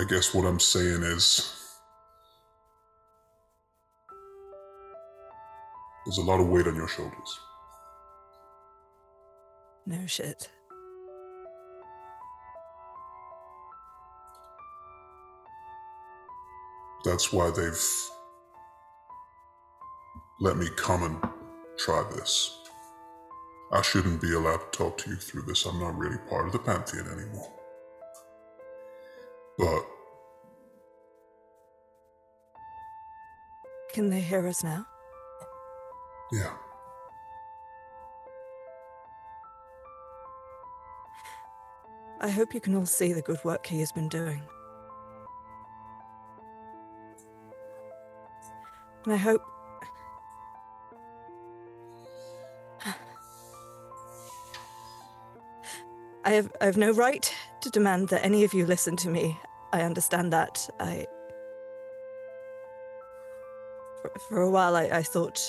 I 0.00 0.04
guess 0.08 0.34
what 0.34 0.44
I'm 0.44 0.60
saying 0.60 1.02
is 1.02 1.54
there's 6.04 6.18
a 6.18 6.22
lot 6.22 6.40
of 6.40 6.48
weight 6.48 6.66
on 6.66 6.76
your 6.76 6.88
shoulders. 6.88 7.40
No 9.86 10.06
shit. 10.06 10.48
That's 17.04 17.32
why 17.32 17.50
they've 17.50 17.80
let 20.40 20.56
me 20.56 20.68
come 20.76 21.02
and 21.02 21.20
try 21.78 22.04
this. 22.14 22.54
I 23.72 23.82
shouldn't 23.82 24.20
be 24.20 24.34
allowed 24.34 24.72
to 24.72 24.78
talk 24.78 24.98
to 24.98 25.10
you 25.10 25.16
through 25.16 25.42
this. 25.42 25.66
I'm 25.66 25.78
not 25.80 25.96
really 25.98 26.18
part 26.28 26.46
of 26.46 26.52
the 26.52 26.58
Pantheon 26.58 27.06
anymore. 27.08 27.52
But 29.58 29.84
Can 33.92 34.10
they 34.10 34.20
hear 34.20 34.46
us 34.46 34.62
now? 34.62 34.86
yeah, 36.30 36.52
I 42.20 42.28
hope 42.28 42.52
you 42.54 42.60
can 42.60 42.74
all 42.74 42.86
see 42.86 43.12
the 43.12 43.22
good 43.22 43.42
work 43.44 43.66
he 43.66 43.80
has 43.80 43.92
been 43.92 44.08
doing. 44.08 44.42
I 49.10 49.16
hope. 49.16 49.42
I 56.24 56.32
have, 56.32 56.52
I 56.60 56.66
have 56.66 56.76
no 56.76 56.92
right 56.92 57.34
to 57.62 57.70
demand 57.70 58.08
that 58.08 58.24
any 58.24 58.44
of 58.44 58.52
you 58.52 58.66
listen 58.66 58.96
to 58.96 59.08
me. 59.08 59.38
I 59.72 59.82
understand 59.82 60.32
that. 60.32 60.68
I. 60.78 61.06
For, 64.02 64.12
for 64.28 64.42
a 64.42 64.50
while, 64.50 64.76
I, 64.76 64.84
I 64.84 65.02
thought 65.02 65.40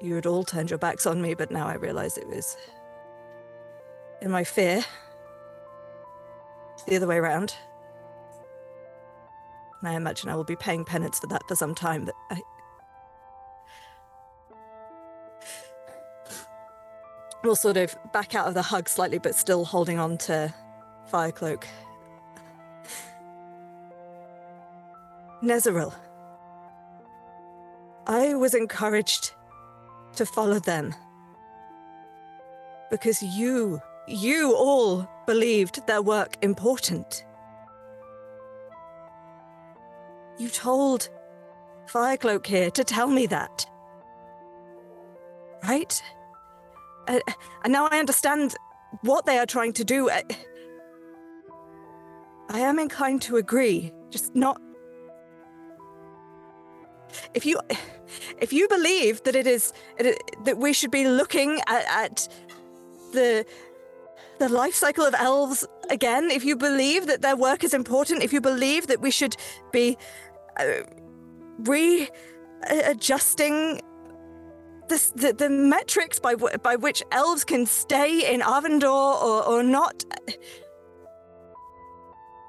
you 0.00 0.14
had 0.14 0.26
all 0.26 0.44
turned 0.44 0.70
your 0.70 0.78
backs 0.78 1.06
on 1.06 1.20
me, 1.20 1.34
but 1.34 1.50
now 1.50 1.66
I 1.66 1.74
realize 1.74 2.16
it 2.16 2.28
was 2.28 2.56
in 4.22 4.30
my 4.30 4.44
fear. 4.44 4.84
The 6.86 6.96
other 6.96 7.06
way 7.06 7.16
around. 7.16 7.54
And 9.80 9.88
I 9.88 9.94
imagine 9.94 10.28
I 10.28 10.34
will 10.34 10.44
be 10.44 10.56
paying 10.56 10.84
penance 10.84 11.20
for 11.20 11.26
that 11.28 11.42
for 11.46 11.54
some 11.54 11.74
time, 11.74 12.04
but 12.04 12.14
I. 12.30 12.40
We'll 17.44 17.56
sort 17.56 17.76
of 17.76 17.96
back 18.12 18.34
out 18.34 18.48
of 18.48 18.54
the 18.54 18.62
hug 18.62 18.88
slightly, 18.88 19.18
but 19.18 19.34
still 19.34 19.64
holding 19.64 19.98
on 19.98 20.18
to 20.18 20.52
Firecloak. 21.12 21.64
Nezeril. 25.42 25.94
I 28.08 28.34
was 28.34 28.54
encouraged 28.54 29.32
to 30.16 30.26
follow 30.26 30.58
them 30.58 30.94
because 32.90 33.22
you, 33.22 33.80
you 34.08 34.54
all 34.54 35.08
believed 35.26 35.86
their 35.86 36.02
work 36.02 36.36
important. 36.42 37.24
You 40.38 40.48
told 40.48 41.08
Firecloak 41.86 42.46
here 42.46 42.70
to 42.70 42.84
tell 42.84 43.08
me 43.08 43.26
that. 43.26 43.66
Right? 45.64 46.00
Uh, 47.08 47.20
and 47.64 47.72
now 47.72 47.88
I 47.90 47.98
understand 47.98 48.54
what 49.02 49.26
they 49.26 49.38
are 49.38 49.46
trying 49.46 49.72
to 49.74 49.84
do. 49.84 50.08
Uh, 50.08 50.22
I 52.50 52.60
am 52.60 52.78
inclined 52.78 53.22
to 53.22 53.36
agree, 53.36 53.92
just 54.10 54.34
not. 54.34 54.60
If 57.34 57.44
you, 57.44 57.58
if 58.38 58.52
you 58.52 58.68
believe 58.68 59.22
that 59.24 59.34
it 59.34 59.46
is 59.46 59.72
that 60.44 60.58
we 60.58 60.72
should 60.72 60.90
be 60.90 61.08
looking 61.08 61.60
at, 61.66 61.84
at 61.88 62.28
the 63.12 63.44
the 64.38 64.48
life 64.48 64.74
cycle 64.74 65.04
of 65.04 65.14
elves 65.14 65.66
again, 65.90 66.30
if 66.30 66.44
you 66.44 66.56
believe 66.56 67.06
that 67.06 67.22
their 67.22 67.36
work 67.36 67.64
is 67.64 67.74
important, 67.74 68.22
if 68.22 68.32
you 68.32 68.40
believe 68.40 68.86
that 68.86 69.00
we 69.00 69.10
should 69.10 69.36
be 69.72 69.98
Uh, 70.58 70.82
readjusting 71.60 73.80
this, 74.88 75.10
the, 75.10 75.32
the 75.32 75.50
metrics 75.50 76.18
by, 76.18 76.32
w- 76.32 76.56
by 76.58 76.76
which 76.76 77.02
elves 77.12 77.44
can 77.44 77.66
stay 77.66 78.32
in 78.32 78.40
Arvandor 78.40 79.22
or, 79.22 79.44
or 79.44 79.62
not. 79.62 80.04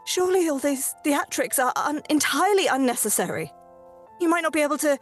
Surely 0.06 0.50
all 0.50 0.60
these 0.60 0.96
theatrics 1.06 1.60
are 1.60 1.74
un- 1.76 2.02
entirely 2.10 2.68
unnecessary. 2.68 3.52
You 4.20 4.30
might 4.30 4.42
not 4.42 4.54
be 4.54 4.62
able 4.62 4.78
to 4.80 4.98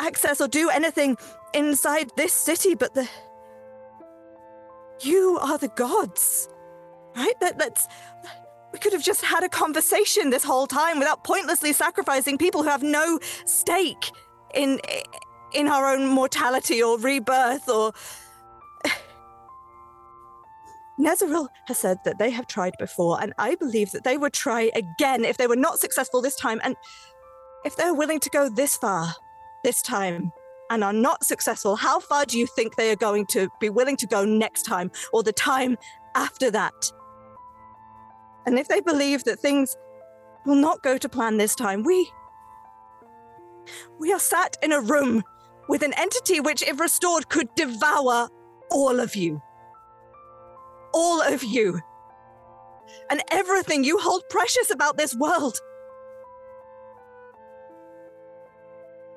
access 0.00 0.40
or 0.40 0.48
do 0.48 0.70
anything 0.70 1.16
inside 1.54 2.10
this 2.16 2.32
city, 2.32 2.74
but 2.74 2.94
the. 2.94 3.08
You 5.00 5.38
are 5.42 5.58
the 5.58 5.68
gods, 5.68 6.48
right? 7.14 7.38
That, 7.40 7.58
that's. 7.58 7.86
We 8.72 8.78
could 8.78 8.92
have 8.92 9.02
just 9.02 9.22
had 9.22 9.44
a 9.44 9.48
conversation 9.48 10.30
this 10.30 10.44
whole 10.44 10.66
time 10.66 10.98
without 10.98 11.24
pointlessly 11.24 11.72
sacrificing 11.72 12.38
people 12.38 12.62
who 12.62 12.68
have 12.68 12.82
no 12.82 13.18
stake 13.44 14.10
in 14.54 14.80
in 15.52 15.68
our 15.68 15.92
own 15.92 16.06
mortality 16.06 16.82
or 16.82 16.98
rebirth 16.98 17.68
or. 17.68 17.92
Nezeril 20.98 21.48
has 21.66 21.78
said 21.78 21.98
that 22.04 22.18
they 22.18 22.30
have 22.30 22.46
tried 22.46 22.74
before, 22.78 23.20
and 23.20 23.32
I 23.38 23.54
believe 23.56 23.90
that 23.92 24.04
they 24.04 24.16
would 24.16 24.32
try 24.32 24.70
again 24.74 25.24
if 25.24 25.36
they 25.36 25.46
were 25.46 25.56
not 25.56 25.78
successful 25.78 26.22
this 26.22 26.36
time. 26.36 26.60
And 26.64 26.76
if 27.64 27.76
they're 27.76 27.94
willing 27.94 28.20
to 28.20 28.30
go 28.30 28.48
this 28.48 28.76
far 28.76 29.14
this 29.64 29.82
time 29.82 30.32
and 30.70 30.82
are 30.82 30.92
not 30.92 31.24
successful, 31.24 31.76
how 31.76 32.00
far 32.00 32.24
do 32.24 32.38
you 32.38 32.46
think 32.46 32.76
they 32.76 32.90
are 32.90 32.96
going 32.96 33.26
to 33.26 33.48
be 33.60 33.68
willing 33.68 33.96
to 33.98 34.06
go 34.06 34.24
next 34.24 34.62
time 34.62 34.90
or 35.12 35.22
the 35.22 35.32
time 35.32 35.76
after 36.14 36.50
that? 36.50 36.92
And 38.46 38.58
if 38.58 38.68
they 38.68 38.80
believe 38.80 39.24
that 39.24 39.38
things 39.38 39.76
will 40.44 40.56
not 40.56 40.82
go 40.82 40.98
to 40.98 41.08
plan 41.08 41.36
this 41.36 41.54
time, 41.54 41.82
we. 41.84 42.10
We 43.98 44.12
are 44.12 44.18
sat 44.18 44.56
in 44.62 44.72
a 44.72 44.80
room 44.80 45.22
with 45.68 45.82
an 45.82 45.94
entity 45.96 46.40
which, 46.40 46.62
if 46.62 46.80
restored, 46.80 47.28
could 47.28 47.54
devour 47.54 48.28
all 48.70 49.00
of 49.00 49.14
you. 49.14 49.40
All 50.92 51.22
of 51.22 51.44
you. 51.44 51.80
And 53.10 53.22
everything 53.30 53.84
you 53.84 53.98
hold 53.98 54.24
precious 54.28 54.70
about 54.70 54.96
this 54.96 55.14
world. 55.14 55.58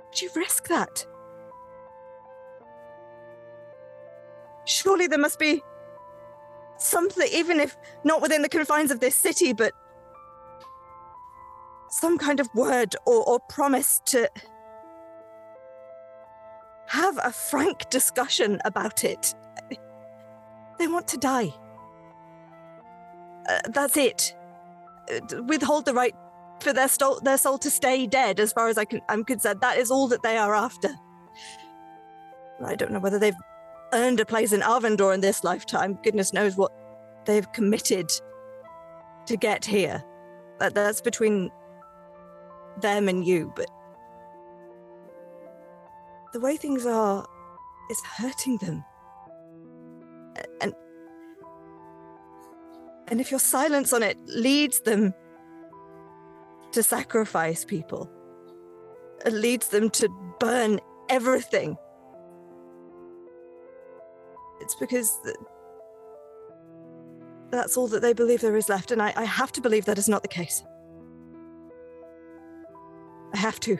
Would 0.08 0.22
you 0.22 0.30
risk 0.36 0.68
that? 0.68 1.06
Surely 4.66 5.08
there 5.08 5.20
must 5.20 5.40
be 5.40 5.62
something, 6.78 7.28
even 7.32 7.60
if 7.60 7.78
not 8.04 8.22
within 8.22 8.42
the 8.42 8.50
confines 8.50 8.92
of 8.92 9.00
this 9.00 9.16
city, 9.16 9.54
but 9.54 9.74
some 11.90 12.18
kind 12.18 12.40
of 12.40 12.50
word 12.54 12.96
or, 13.06 13.24
or 13.28 13.40
promise 13.50 14.02
to 14.06 14.30
have 16.88 17.18
a 17.24 17.32
frank 17.32 17.90
discussion 17.90 18.60
about 18.66 19.04
it. 19.04 19.34
They 20.78 20.88
want 20.88 21.08
to 21.10 21.18
die. 21.18 21.54
Uh, 23.48 23.60
that's 23.70 23.98
it. 23.98 24.36
Uh, 25.10 25.44
withhold 25.44 25.86
the 25.86 25.94
right 25.94 26.16
for 26.60 26.74
their, 26.74 26.88
sto- 26.88 27.20
their 27.20 27.38
soul 27.38 27.58
to 27.60 27.70
stay 27.70 28.08
dead, 28.08 28.40
as 28.40 28.52
far 28.54 28.68
as 28.68 28.78
I 28.78 28.86
can- 28.86 29.02
I'm 29.10 29.24
concerned. 29.24 29.62
That 29.62 29.78
is 29.78 29.92
all 29.92 30.08
that 30.10 30.24
they 30.24 30.38
are 30.38 30.56
after. 30.56 30.90
I 32.64 32.76
don't 32.76 32.92
know 32.92 33.00
whether 33.00 33.20
they've 33.20 33.36
earned 33.96 34.20
a 34.20 34.26
place 34.26 34.52
in 34.52 34.62
Arvandor 34.62 35.14
in 35.14 35.22
this 35.22 35.44
lifetime. 35.44 35.98
Goodness 36.04 36.34
knows 36.34 36.56
what 36.56 36.72
they've 37.26 37.52
committed 37.54 38.12
to 39.26 39.38
get 39.38 39.66
here. 39.66 40.04
That, 40.60 40.76
that's 40.76 41.02
between 41.02 41.50
them 42.82 43.08
and 43.10 43.26
you, 43.26 43.52
but 43.56 43.70
the 46.34 46.40
way 46.40 46.58
things 46.58 46.86
are 46.86 47.26
is 47.90 48.02
hurting 48.18 48.58
them. 48.58 48.84
And 50.62 50.74
and 53.08 53.22
if 53.22 53.32
your 53.32 53.40
silence 53.40 53.94
on 53.94 54.04
it 54.04 54.18
leads 54.26 54.82
them 54.82 55.14
to 56.72 56.84
sacrifice 56.84 57.64
people, 57.64 58.10
it 59.26 59.34
leads 59.34 59.70
them 59.70 59.90
to 59.92 60.10
burn 60.40 60.80
everything. 61.10 61.78
It's 64.62 64.76
because 64.76 65.20
th- 65.24 65.36
that's 67.52 67.78
all 67.78 67.88
that 67.88 68.02
they 68.02 68.14
believe 68.14 68.42
there 68.42 68.56
is 68.56 68.70
left, 68.70 68.92
and 68.92 69.02
I, 69.02 69.14
I 69.16 69.24
have 69.24 69.52
to 69.54 69.62
believe 69.62 69.86
that 69.86 69.98
is 69.98 70.10
not 70.10 70.22
the 70.22 70.28
case. 70.28 70.64
I 73.34 73.38
have 73.38 73.60
to. 73.62 73.78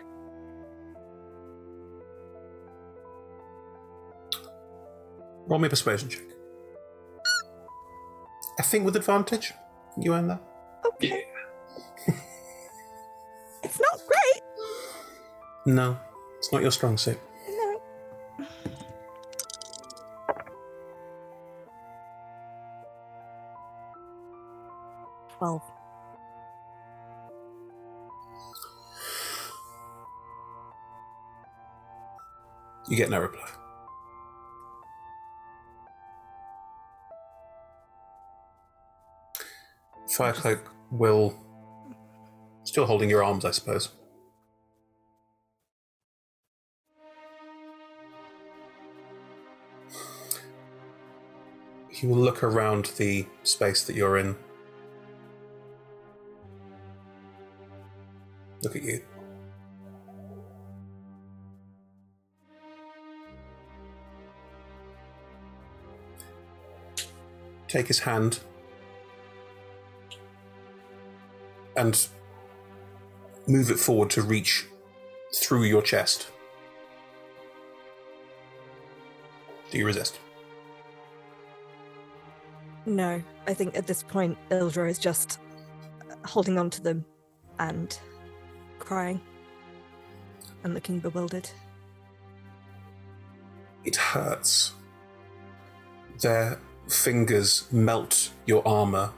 Roll 5.48 5.60
me 5.60 5.68
a 5.68 5.70
persuasion 5.70 6.10
check. 6.10 6.24
I 8.60 8.64
think 8.64 8.86
with 8.86 8.96
advantage. 8.96 9.54
You 9.98 10.14
earn 10.14 10.28
that. 10.28 10.42
Okay. 10.86 11.26
it's 13.64 13.80
not 13.80 14.00
great. 14.08 14.42
No, 15.66 15.98
it's 16.38 16.52
not 16.52 16.62
your 16.62 16.72
strong 16.72 16.98
suit. 16.98 17.20
No. 25.42 25.62
Twelve. 25.62 25.62
You 32.88 32.96
get 32.98 33.10
no 33.10 33.20
reply. 33.20 33.50
Firecloak 40.08 40.62
will. 40.92 41.36
Still 42.64 42.86
holding 42.86 43.10
your 43.10 43.24
arms, 43.24 43.46
I 43.46 43.52
suppose. 43.52 43.90
He 51.90 52.08
will 52.08 52.18
look 52.18 52.44
around 52.44 52.92
the 52.98 53.26
space 53.44 53.84
that 53.86 53.96
you're 53.96 54.18
in. 54.18 54.36
Take 67.76 67.88
his 67.88 68.00
hand 68.00 68.40
and 71.76 72.08
move 73.48 73.70
it 73.70 73.78
forward 73.78 74.10
to 74.12 74.22
reach 74.22 74.66
through 75.34 75.64
your 75.64 75.82
chest. 75.82 76.30
Do 79.70 79.78
you 79.78 79.86
resist? 79.86 80.18
No, 82.86 83.22
I 83.46 83.54
think 83.54 83.78
at 83.78 83.88
this 83.88 84.04
point, 84.04 84.38
Ildra 84.52 84.90
is 84.90 84.98
just 84.98 85.40
holding 86.24 86.58
on 86.58 86.70
to 86.70 86.82
them 86.82 87.04
and 87.60 88.00
crying 88.80 89.20
and 90.64 90.74
looking 90.74 91.00
bewildered. 91.00 91.50
It 93.84 93.98
hurts. 93.98 94.72
Their 96.22 96.58
fingers 96.88 97.68
melt 97.72 98.32
your 98.46 98.68
armor 98.68 99.12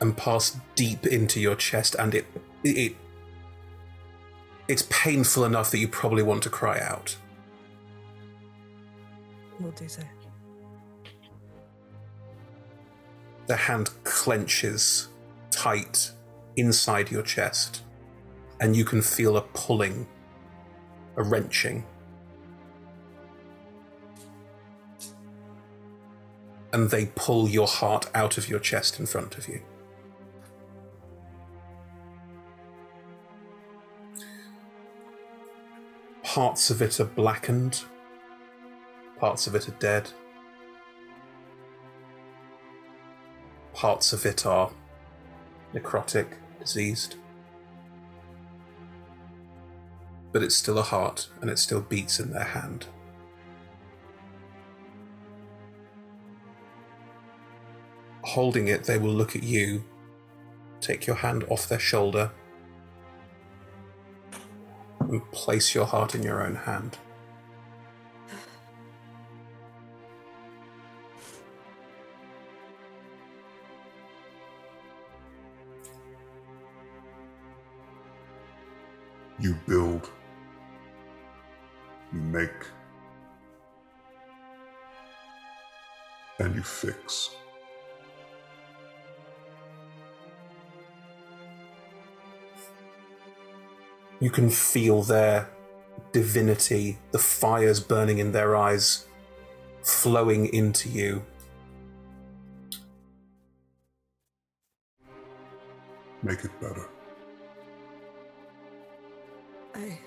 and 0.00 0.16
pass 0.16 0.58
deep 0.74 1.06
into 1.06 1.40
your 1.40 1.54
chest, 1.54 1.94
and 1.98 2.14
it 2.14 2.26
it 2.64 2.96
it's 4.68 4.82
painful 4.90 5.44
enough 5.44 5.70
that 5.70 5.78
you 5.78 5.88
probably 5.88 6.22
want 6.22 6.42
to 6.42 6.50
cry 6.50 6.80
out. 6.80 7.16
We'll 9.60 9.72
do 9.72 9.88
so. 9.88 10.02
The 13.46 13.56
hand 13.56 13.90
clenches 14.04 15.08
tight 15.50 16.10
inside 16.56 17.10
your 17.10 17.22
chest, 17.22 17.82
and 18.60 18.74
you 18.74 18.84
can 18.84 19.02
feel 19.02 19.36
a 19.36 19.42
pulling, 19.42 20.06
a 21.16 21.22
wrenching. 21.22 21.84
And 26.82 26.90
they 26.90 27.06
pull 27.14 27.48
your 27.48 27.68
heart 27.68 28.10
out 28.12 28.38
of 28.38 28.48
your 28.48 28.58
chest 28.58 28.98
in 28.98 29.06
front 29.06 29.38
of 29.38 29.46
you. 29.46 29.62
Parts 36.24 36.70
of 36.70 36.82
it 36.82 36.98
are 36.98 37.04
blackened, 37.04 37.84
parts 39.20 39.46
of 39.46 39.54
it 39.54 39.68
are 39.68 39.76
dead. 39.78 40.10
Parts 43.72 44.12
of 44.12 44.26
it 44.26 44.44
are 44.44 44.72
necrotic, 45.72 46.32
diseased. 46.58 47.14
But 50.32 50.42
it's 50.42 50.56
still 50.56 50.80
a 50.80 50.82
heart, 50.82 51.28
and 51.40 51.48
it 51.48 51.60
still 51.60 51.80
beats 51.80 52.18
in 52.18 52.32
their 52.32 52.42
hand. 52.42 52.86
Holding 58.32 58.68
it, 58.68 58.84
they 58.84 58.96
will 58.96 59.12
look 59.12 59.36
at 59.36 59.42
you, 59.42 59.84
take 60.80 61.06
your 61.06 61.16
hand 61.16 61.44
off 61.50 61.68
their 61.68 61.78
shoulder, 61.78 62.30
and 65.00 65.30
place 65.32 65.74
your 65.74 65.84
heart 65.84 66.14
in 66.14 66.22
your 66.22 66.42
own 66.42 66.54
hand. 66.54 66.96
You 79.38 79.54
build. 79.68 80.08
You 82.14 82.20
make. 82.20 82.50
And 86.38 86.54
you 86.54 86.62
fix. 86.62 87.36
You 94.22 94.30
can 94.30 94.50
feel 94.50 95.02
their 95.02 95.50
divinity, 96.12 96.96
the 97.10 97.18
fires 97.18 97.80
burning 97.80 98.18
in 98.18 98.30
their 98.30 98.54
eyes, 98.56 99.06
flowing 99.82 100.46
into 100.54 100.88
you. 100.88 101.24
make 106.22 106.44
it 106.44 106.60
better. 106.60 106.88
I. 109.74 109.98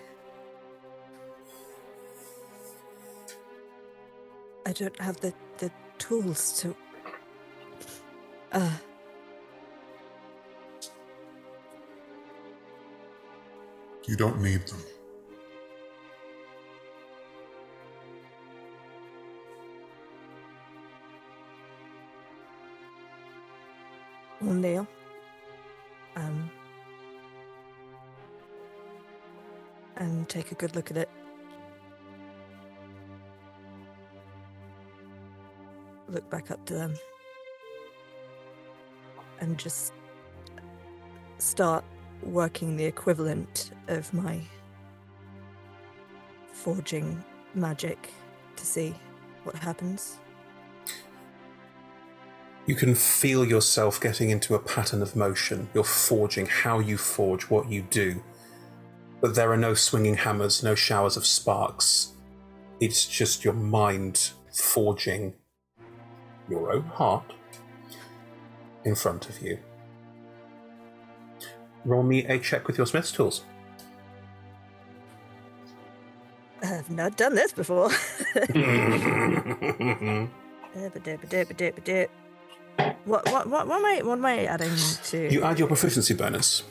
I 4.66 4.72
don't 4.72 5.00
have 5.00 5.20
the, 5.20 5.34
the 5.58 5.70
tools 5.98 6.60
to. 6.62 6.76
Uh. 8.52 8.72
You 14.08 14.16
don't 14.16 14.40
need 14.40 14.68
them. 14.68 14.80
Well, 24.42 24.54
Neil. 24.54 24.88
Um. 26.16 26.52
And 29.98 30.30
take 30.30 30.52
a 30.52 30.56
good 30.56 30.76
look 30.76 30.92
at 30.92 30.98
it. 30.98 31.10
Look 36.08 36.30
back 36.30 36.52
up 36.52 36.64
to 36.66 36.76
them. 36.76 36.94
And 39.40 39.58
just 39.58 39.94
start 41.40 41.84
working 42.26 42.76
the 42.76 42.86
equivalent 42.86 43.72
of 43.88 44.14
my 44.14 44.42
forging 46.52 47.24
magic 47.54 48.10
to 48.56 48.66
see 48.66 48.96
what 49.44 49.56
happens. 49.56 50.18
You 52.66 52.74
can 52.74 52.96
feel 52.96 53.46
yourself 53.46 54.02
getting 54.02 54.32
into 54.32 54.56
a 54.56 54.60
pattern 54.60 55.04
of 55.04 55.16
motion. 55.16 55.70
You're 55.74 55.84
forging 55.84 56.48
how 56.48 56.80
you 56.80 56.98
forge, 56.98 57.44
what 57.44 57.70
you 57.70 57.84
do. 57.84 58.24
But 59.22 59.36
there 59.36 59.52
are 59.52 59.58
no 59.58 59.76
swinging 59.76 60.16
hammers, 60.16 60.64
no 60.64 60.74
showers 60.74 61.16
of 61.16 61.26
sparks. 61.28 62.14
It's 62.80 63.06
just 63.06 63.46
your 63.46 63.54
mind 63.54 64.32
forging 64.52 65.36
your 66.50 66.72
own 66.72 66.84
heart 66.84 67.34
in 68.84 68.96
front 68.96 69.30
of 69.30 69.42
you. 69.42 69.60
Roll 71.86 72.04
me 72.04 72.26
a 72.26 72.40
check 72.40 72.68
with 72.68 72.78
your 72.78 72.88
Smith's 72.88 73.12
tools. 73.12 73.44
I've 76.64 76.90
not 76.90 77.16
done 77.16 77.36
this 77.36 77.52
before. 77.52 77.90
what, 83.06 83.30
what, 83.30 83.48
what, 83.48 83.68
what, 83.68 83.78
am 83.80 83.86
I, 83.86 84.02
what 84.04 84.14
am 84.14 84.26
I 84.26 84.46
adding 84.46 84.72
to? 85.04 85.32
You 85.32 85.44
add 85.44 85.60
your 85.60 85.68
proficiency 85.68 86.16
bonus 86.16 86.64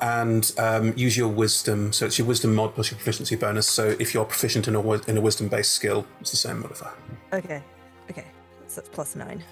and 0.00 0.52
um, 0.58 0.92
use 0.96 1.16
your 1.16 1.28
wisdom. 1.28 1.92
So 1.92 2.06
it's 2.06 2.18
your 2.18 2.26
wisdom 2.26 2.54
mod 2.54 2.74
plus 2.74 2.90
your 2.90 2.96
proficiency 2.96 3.36
bonus. 3.36 3.68
So 3.68 3.96
if 3.98 4.14
you're 4.14 4.24
proficient 4.24 4.68
in 4.68 4.74
a, 4.74 4.92
in 5.08 5.16
a 5.16 5.20
wisdom 5.20 5.48
based 5.48 5.72
skill, 5.72 6.06
it's 6.20 6.32
the 6.32 6.36
same 6.36 6.60
modifier. 6.60 6.94
Okay, 7.32 7.62
okay. 8.10 8.26
So 8.66 8.80
that's 8.80 8.88
plus 8.88 9.16
nine. 9.16 9.42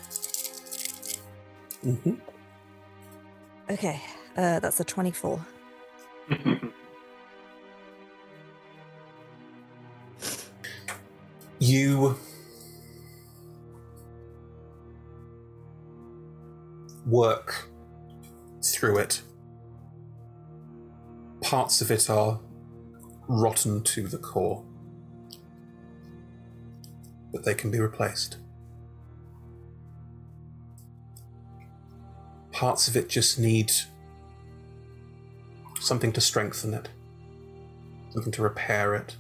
Mm-hmm. 1.85 2.15
Okay, 3.71 4.01
uh, 4.37 4.59
that's 4.61 4.81
a 4.81 4.85
24. 4.85 5.45
You 11.65 12.19
work 17.07 17.69
through 18.63 18.99
it. 18.99 19.23
Parts 21.41 21.81
of 21.81 21.91
it 21.91 22.11
are 22.11 22.39
rotten 23.29 23.83
to 23.85 24.09
the 24.09 24.19
core, 24.19 24.63
but 27.33 27.45
they 27.45 27.55
can 27.55 27.71
be 27.71 27.79
replaced. 27.81 28.37
Parts 32.53 32.89
of 32.89 32.97
it 32.97 33.09
just 33.09 33.39
need 33.39 33.73
something 35.85 36.13
to 36.13 36.21
strengthen 36.21 36.75
it, 36.75 36.89
something 38.11 38.33
to 38.33 38.43
repair 38.43 38.95
it. 38.95 39.17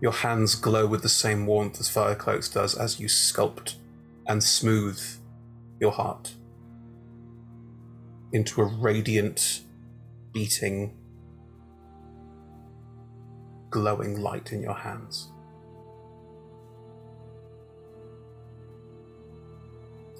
Your 0.00 0.12
hands 0.12 0.54
glow 0.54 0.86
with 0.86 1.02
the 1.02 1.08
same 1.08 1.46
warmth 1.46 1.78
as 1.78 1.88
Firecloaks 1.88 2.52
does 2.52 2.74
as 2.74 2.98
you 2.98 3.06
sculpt 3.06 3.74
and 4.26 4.42
smooth 4.42 5.00
your 5.78 5.92
heart 5.92 6.34
into 8.32 8.62
a 8.62 8.64
radiant, 8.64 9.62
beating, 10.32 10.96
glowing 13.70 14.20
light 14.20 14.52
in 14.52 14.62
your 14.62 14.74
hands. 14.74 15.28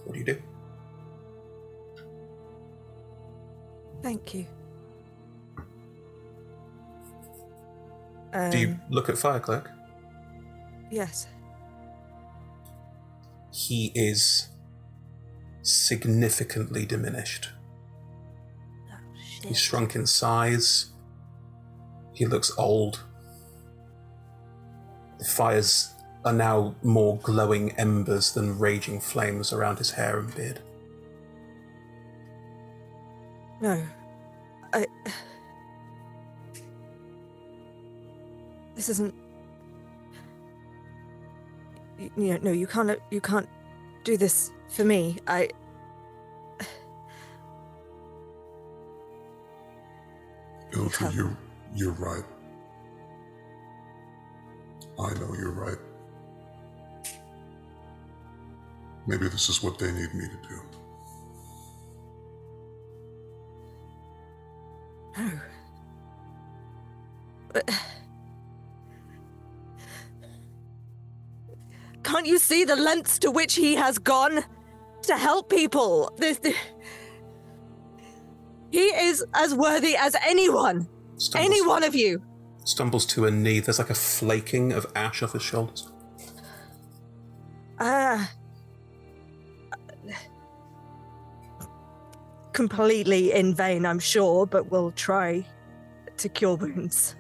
What 0.05 0.15
do 0.15 0.19
you 0.19 0.25
do? 0.25 0.43
Thank 4.03 4.35
you. 4.35 4.47
do 8.51 8.59
you 8.59 8.69
Um, 8.69 8.81
look 8.91 9.09
at 9.09 9.17
Firecloak? 9.17 9.67
Yes. 10.91 11.27
He 13.53 13.91
is 13.95 14.49
significantly 15.63 16.87
diminished. 16.87 17.51
He's 19.43 19.59
shrunk 19.59 19.95
in 19.97 20.07
size. 20.07 20.93
He 22.13 22.27
looks 22.27 22.53
old. 22.57 23.01
The 25.19 25.25
fires 25.25 25.95
are 26.25 26.33
now 26.33 26.75
more 26.83 27.19
glowing 27.19 27.73
embers 27.73 28.33
than 28.33 28.59
raging 28.59 29.01
flames 29.01 29.53
around 29.53 29.79
his 29.79 29.91
hair 29.91 30.19
and 30.19 30.35
beard. 30.35 30.61
No. 33.61 33.83
I. 34.73 34.87
This 38.75 38.89
isn't. 38.89 39.15
You, 41.99 42.11
you 42.17 42.33
know, 42.33 42.39
no, 42.43 42.53
you 42.53 42.67
can't. 42.67 42.91
Uh, 42.91 42.97
you 43.11 43.21
can't 43.21 43.49
do 44.05 44.17
this 44.17 44.51
for 44.69 44.85
me. 44.85 45.19
I. 45.27 45.51
Ildra, 50.73 51.15
you're, 51.15 51.37
you're 51.75 51.93
right. 51.93 52.25
I 54.99 55.15
know 55.15 55.35
you're 55.35 55.51
right. 55.51 55.79
Maybe 59.07 59.29
this 59.29 59.49
is 59.49 59.63
what 59.63 59.79
they 59.79 59.91
need 59.91 60.15
me 60.15 60.27
to 60.29 60.49
do. 60.49 60.70
No. 65.17 65.31
But. 67.53 67.71
Can't 72.03 72.27
you 72.27 72.39
see 72.39 72.65
the 72.65 72.77
lengths 72.77 73.19
to 73.21 73.31
which 73.31 73.55
he 73.55 73.75
has 73.75 73.99
gone 73.99 74.45
to 75.03 75.17
help 75.17 75.51
people? 75.51 76.13
This, 76.17 76.39
this- 76.39 76.57
he 78.71 78.85
is 78.85 79.25
as 79.35 79.55
worthy 79.55 79.97
as 79.97 80.15
anyone. 80.27 80.89
Any 81.35 81.61
one 81.67 81.83
of 81.85 81.95
you. 81.95 82.23
Stumbles 82.65 83.05
to 83.07 83.27
a 83.27 83.31
knee. 83.31 83.61
There's 83.61 83.79
like 83.79 83.91
a 83.91 83.95
flaking 83.95 84.73
of 84.73 84.87
ash 84.95 85.23
off 85.23 85.33
his 85.33 85.43
shoulders. 85.43 85.91
Ah. 87.81 88.31
Completely 92.61 93.33
in 93.33 93.55
vain, 93.55 93.87
I'm 93.87 93.99
sure, 93.99 94.45
but 94.45 94.71
we'll 94.71 94.91
try 94.91 95.47
to 96.19 96.29
cure 96.29 96.57
wounds. 96.57 97.17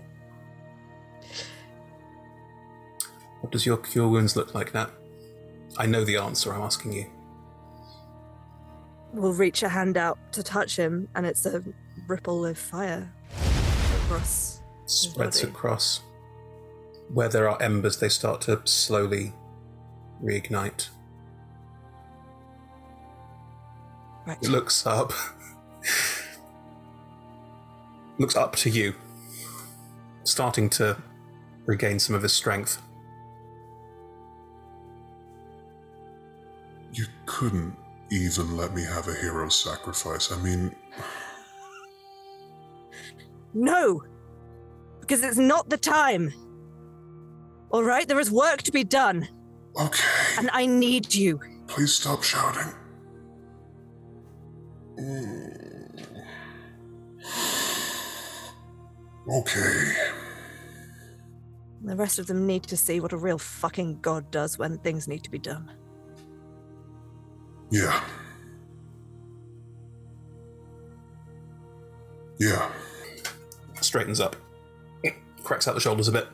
What 3.40 3.50
does 3.50 3.64
your 3.64 3.78
cure 3.78 4.06
wounds 4.06 4.36
look 4.36 4.54
like, 4.54 4.74
Nat? 4.74 4.90
I 5.78 5.86
know 5.86 6.04
the 6.04 6.18
answer, 6.18 6.52
I'm 6.52 6.60
asking 6.60 6.92
you. 6.92 7.06
We'll 9.14 9.32
reach 9.32 9.62
a 9.62 9.70
hand 9.70 9.96
out 9.96 10.18
to 10.32 10.42
touch 10.42 10.76
him, 10.76 11.08
and 11.14 11.24
it's 11.24 11.46
a 11.46 11.64
ripple 12.06 12.44
of 12.44 12.58
fire 12.58 13.10
across. 14.04 14.60
Spreads 14.84 15.42
across. 15.42 16.02
Where 17.14 17.30
there 17.30 17.48
are 17.48 17.62
embers, 17.62 17.98
they 17.98 18.10
start 18.10 18.42
to 18.42 18.60
slowly 18.64 19.32
reignite. 20.22 20.90
Right. 24.30 24.38
He 24.40 24.46
looks 24.46 24.86
up. 24.86 25.12
looks 28.18 28.36
up 28.36 28.54
to 28.56 28.70
you. 28.70 28.94
Starting 30.22 30.70
to 30.70 30.96
regain 31.66 31.98
some 31.98 32.14
of 32.14 32.22
his 32.22 32.32
strength. 32.32 32.80
You 36.92 37.06
couldn't 37.26 37.74
even 38.12 38.56
let 38.56 38.72
me 38.72 38.84
have 38.84 39.08
a 39.08 39.14
hero 39.14 39.48
sacrifice. 39.48 40.30
I 40.30 40.36
mean, 40.40 40.76
No! 43.52 44.04
Because 45.00 45.24
it's 45.24 45.38
not 45.38 45.68
the 45.70 45.76
time. 45.76 46.32
All 47.70 47.82
right, 47.82 48.06
there 48.06 48.20
is 48.20 48.30
work 48.30 48.62
to 48.62 48.70
be 48.70 48.84
done. 48.84 49.26
Okay. 49.76 50.08
And 50.38 50.50
I 50.52 50.66
need 50.66 51.12
you. 51.12 51.40
please 51.66 51.94
stop 51.94 52.22
shouting. 52.22 52.72
Mm. 54.98 56.06
Okay. 59.28 59.92
The 61.82 61.94
rest 61.94 62.18
of 62.18 62.26
them 62.26 62.46
need 62.46 62.64
to 62.64 62.76
see 62.76 63.00
what 63.00 63.12
a 63.12 63.16
real 63.16 63.38
fucking 63.38 64.00
god 64.00 64.30
does 64.30 64.58
when 64.58 64.78
things 64.78 65.06
need 65.06 65.22
to 65.24 65.30
be 65.30 65.38
done. 65.38 65.70
Yeah. 67.70 68.02
Yeah. 72.38 72.70
Straightens 73.80 74.20
up. 74.20 74.36
Cracks 75.44 75.68
out 75.68 75.74
the 75.74 75.80
shoulders 75.80 76.08
a 76.08 76.12
bit. 76.12 76.26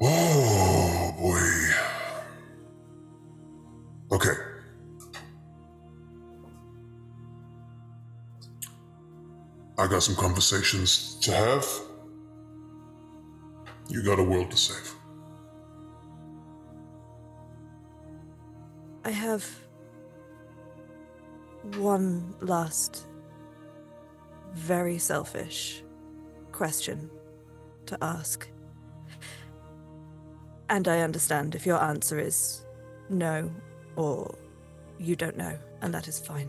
Oh 0.00 1.14
boy. 1.18 1.53
I 9.84 9.86
got 9.86 10.02
some 10.02 10.14
conversations 10.14 11.16
to 11.16 11.30
have. 11.30 11.66
You 13.90 14.02
got 14.02 14.18
a 14.18 14.22
world 14.22 14.50
to 14.50 14.56
save. 14.56 14.94
I 19.04 19.10
have 19.10 19.46
one 21.76 22.34
last 22.40 23.06
very 24.54 24.96
selfish 24.96 25.82
question 26.50 27.10
to 27.84 27.98
ask. 28.00 28.48
And 30.70 30.88
I 30.88 31.00
understand 31.00 31.54
if 31.54 31.66
your 31.66 31.82
answer 31.82 32.18
is 32.18 32.64
no 33.10 33.50
or 33.96 34.34
you 34.98 35.14
don't 35.14 35.36
know, 35.36 35.58
and 35.82 35.92
that 35.92 36.08
is 36.08 36.18
fine. 36.18 36.48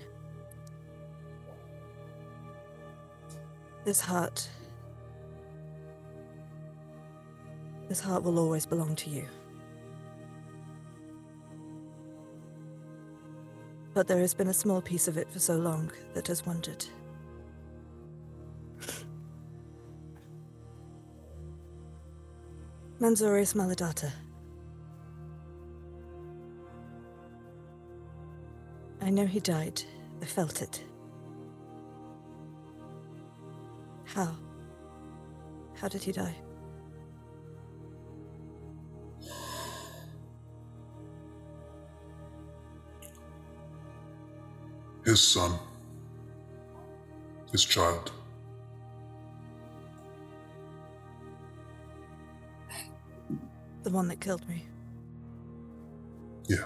This 3.85 4.01
heart. 4.01 4.49
This 7.87 7.99
heart 7.99 8.23
will 8.23 8.39
always 8.39 8.65
belong 8.65 8.95
to 8.95 9.11
you. 9.11 9.25
But 13.93 14.07
there 14.07 14.17
has 14.17 14.33
been 14.33 14.47
a 14.47 14.53
small 14.53 14.81
piece 14.81 15.07
of 15.07 15.17
it 15.17 15.29
for 15.31 15.37
so 15.37 15.55
long 15.55 15.91
that 16.15 16.25
has 16.27 16.43
wandered. 16.47 16.83
Manzorius 22.99 23.53
Maladata. 23.53 24.11
I 28.99 29.11
know 29.11 29.27
he 29.27 29.39
died. 29.39 29.83
I 30.23 30.25
felt 30.25 30.63
it. 30.63 30.83
How? 34.15 34.33
How 35.73 35.89
did 35.89 36.01
he 36.01 36.13
die? 36.13 36.33
His 45.03 45.19
son. 45.19 45.59
His 47.51 47.65
child. 47.65 48.13
The 53.83 53.89
one 53.89 54.07
that 54.07 54.21
killed 54.21 54.47
me. 54.47 54.65
Yeah. 56.47 56.63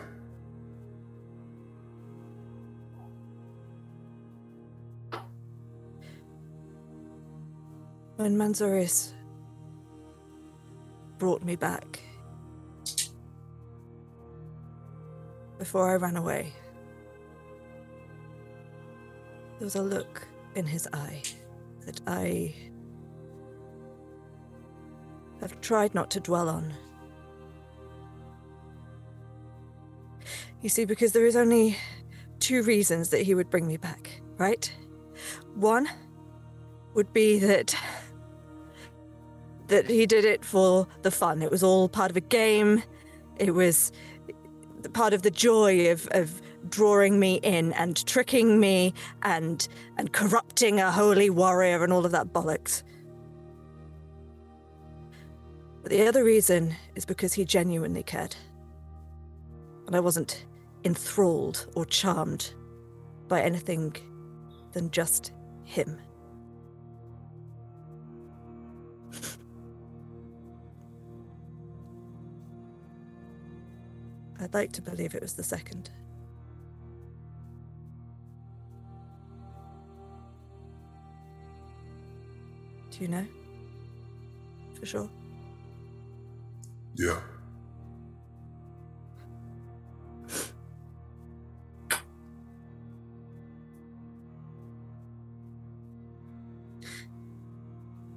When 8.20 8.36
Manzorius 8.36 9.14
brought 11.20 11.42
me 11.42 11.56
back, 11.56 12.02
before 15.58 15.90
I 15.90 15.96
ran 15.96 16.18
away, 16.18 16.52
there 19.58 19.66
was 19.66 19.78
a 19.78 19.82
look 19.82 20.28
in 20.56 20.66
his 20.66 20.86
eye 20.92 21.22
that 21.86 22.02
I 22.08 22.54
have 25.40 25.62
tried 25.62 25.96
not 25.96 26.12
to 26.12 26.20
dwell 26.20 26.50
on. 26.50 26.74
You 30.62 30.68
see, 30.68 30.84
because 30.84 31.14
there 31.14 31.26
is 31.26 31.38
only 31.38 31.78
two 32.42 32.64
reasons 32.64 33.12
that 33.12 33.22
he 33.22 33.34
would 33.34 33.50
bring 33.50 33.66
me 33.66 33.78
back, 33.78 34.22
right? 34.38 34.70
One 35.56 35.88
would 36.96 37.14
be 37.14 37.40
that 37.40 37.74
that 39.70 39.90
he 39.90 40.06
did 40.06 40.26
it 40.26 40.44
for 40.44 40.88
the 41.04 41.12
fun. 41.12 41.42
It 41.42 41.50
was 41.50 41.64
all 41.64 41.88
part 41.88 42.12
of 42.12 42.18
a 42.18 42.22
game. 42.22 42.84
It 43.38 43.54
was 43.56 43.92
part 44.94 45.14
of 45.14 45.22
the 45.22 45.32
joy 45.32 45.92
of, 45.92 46.08
of 46.12 46.42
drawing 46.70 47.20
me 47.20 47.36
in 47.36 47.74
and 47.74 48.06
tricking 48.06 48.60
me 48.60 48.94
and 49.24 49.68
and 49.98 50.12
corrupting 50.12 50.80
a 50.80 50.92
holy 50.92 51.30
warrior 51.30 51.84
and 51.84 51.94
all 51.94 52.06
of 52.06 52.12
that 52.12 52.34
bollocks. 52.34 52.84
But 55.82 55.92
the 55.92 56.06
other 56.08 56.24
reason 56.24 56.76
is 56.96 57.06
because 57.06 57.34
he 57.34 57.46
genuinely 57.46 58.04
cared. 58.04 58.36
And 59.88 59.96
I 59.96 60.02
wasn't 60.02 60.46
enthralled 60.84 61.68
or 61.76 61.86
charmed 61.86 62.54
by 63.28 63.42
anything 63.42 63.96
than 64.74 64.92
just 64.92 65.32
him. 65.64 66.00
I'd 74.42 74.54
like 74.54 74.72
to 74.74 74.82
believe 74.82 75.16
it 75.16 75.22
was 75.22 75.34
the 75.34 75.44
second. 75.44 75.90
Do 82.92 83.00
you 83.02 83.10
know? 83.10 83.26
For 84.80 84.86
sure. 84.86 85.10
Yeah. 86.96 87.20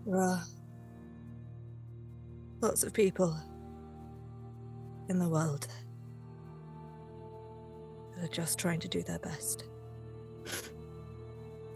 There 0.07 0.17
are 0.21 0.43
lots 2.61 2.83
of 2.85 2.93
people 2.93 3.37
in 5.09 5.19
the 5.19 5.29
world 5.29 5.67
that 8.17 8.25
are 8.25 8.33
just 8.33 8.59
trying 8.59 8.81
to 8.81 8.89
do 8.89 9.03
their 9.03 9.19
best 9.19 9.65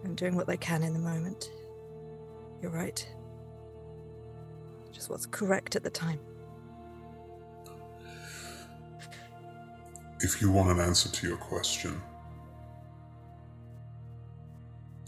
and 0.04 0.16
doing 0.16 0.36
what 0.36 0.46
they 0.46 0.56
can 0.56 0.82
in 0.82 0.92
the 0.92 0.98
moment. 0.98 1.50
You're 2.62 2.70
right. 2.70 3.06
Just 4.92 5.10
what's 5.10 5.26
correct 5.26 5.76
at 5.76 5.82
the 5.82 5.90
time. 5.90 6.20
If 10.20 10.40
you 10.40 10.50
want 10.50 10.70
an 10.70 10.80
answer 10.80 11.10
to 11.10 11.28
your 11.28 11.36
question, 11.36 12.00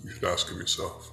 you 0.05 0.11
should 0.11 0.25
ask 0.25 0.51
him 0.51 0.59
yourself. 0.59 1.13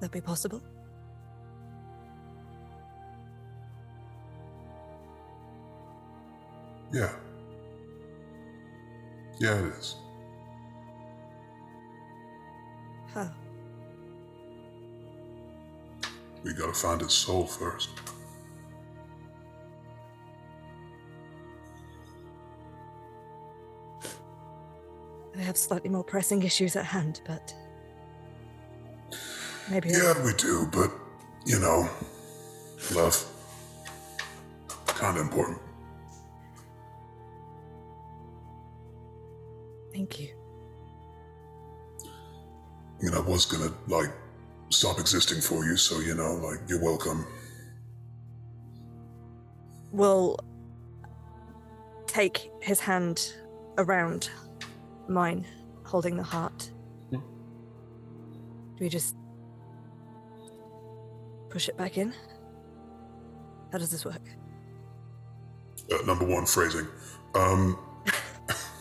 That 0.00 0.10
be 0.10 0.20
possible? 0.20 0.62
Yeah. 6.94 7.10
Yeah, 9.40 9.58
it 9.58 9.64
is. 9.74 9.96
Huh. 13.12 13.26
We 16.44 16.52
gotta 16.52 16.72
find 16.72 17.00
his 17.00 17.12
soul 17.12 17.46
first. 17.46 17.90
I 25.36 25.40
have 25.42 25.56
slightly 25.56 25.90
more 25.90 26.04
pressing 26.04 26.44
issues 26.44 26.76
at 26.76 26.84
hand, 26.84 27.22
but 27.26 27.52
maybe. 29.68 29.88
Yeah, 29.88 30.24
we 30.24 30.32
do, 30.34 30.68
but, 30.70 30.92
you 31.44 31.58
know, 31.58 31.88
love. 32.94 33.20
kind 34.86 35.18
of 35.18 35.24
important. 35.24 35.63
Was 43.24 43.46
gonna, 43.46 43.72
like, 43.88 44.10
stop 44.70 44.98
existing 44.98 45.40
for 45.40 45.64
you, 45.64 45.76
so, 45.76 46.00
you 46.00 46.14
know, 46.14 46.34
like, 46.34 46.60
you're 46.68 46.82
welcome. 46.82 47.26
Will 49.92 50.38
take 52.06 52.50
his 52.60 52.80
hand 52.80 53.34
around 53.78 54.30
mine, 55.08 55.46
holding 55.84 56.16
the 56.16 56.22
heart. 56.22 56.70
Hmm. 57.10 57.16
Do 57.16 58.80
we 58.80 58.88
just 58.88 59.16
push 61.50 61.68
it 61.68 61.76
back 61.76 61.98
in? 61.98 62.12
How 63.72 63.78
does 63.78 63.90
this 63.90 64.04
work? 64.04 64.22
Uh, 65.92 66.04
number 66.06 66.24
one, 66.24 66.46
phrasing. 66.46 66.86
Um, 67.34 67.78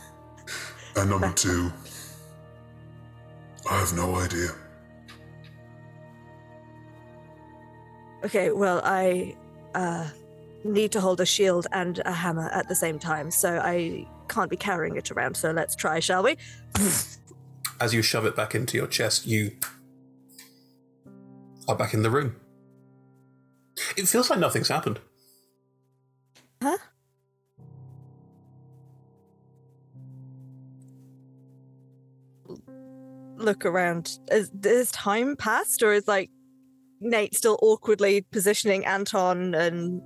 and 0.95 1.09
number 1.09 1.31
two, 1.33 1.71
I 3.73 3.79
have 3.79 3.93
no 3.93 4.15
idea. 4.17 4.49
Okay, 8.23 8.51
well, 8.51 8.81
I 8.83 9.35
uh, 9.73 10.07
need 10.63 10.91
to 10.91 11.01
hold 11.01 11.19
a 11.19 11.25
shield 11.25 11.65
and 11.71 11.99
a 12.05 12.11
hammer 12.11 12.49
at 12.49 12.69
the 12.69 12.75
same 12.75 12.99
time, 12.99 13.31
so 13.31 13.57
I 13.57 14.07
can't 14.29 14.51
be 14.51 14.57
carrying 14.57 14.95
it 14.95 15.09
around. 15.09 15.35
So 15.35 15.49
let's 15.49 15.75
try, 15.75 15.99
shall 15.99 16.21
we? 16.21 16.37
As 17.81 17.95
you 17.95 18.03
shove 18.03 18.27
it 18.27 18.35
back 18.35 18.53
into 18.53 18.77
your 18.77 18.85
chest, 18.85 19.25
you 19.25 19.53
are 21.67 21.75
back 21.75 21.95
in 21.95 22.03
the 22.03 22.11
room. 22.11 22.35
It 23.97 24.07
feels 24.07 24.29
like 24.29 24.37
nothing's 24.37 24.67
happened. 24.67 24.99
Huh? 26.61 26.77
Look 33.43 33.65
around. 33.65 34.17
Is, 34.31 34.49
is 34.63 34.89
time 34.91 35.35
passed, 35.35 35.83
or 35.83 35.93
is 35.93 36.07
like 36.07 36.31
Nate 37.01 37.35
still 37.35 37.59
awkwardly 37.61 38.21
positioning 38.31 38.85
Anton 38.85 39.53
and 39.53 40.01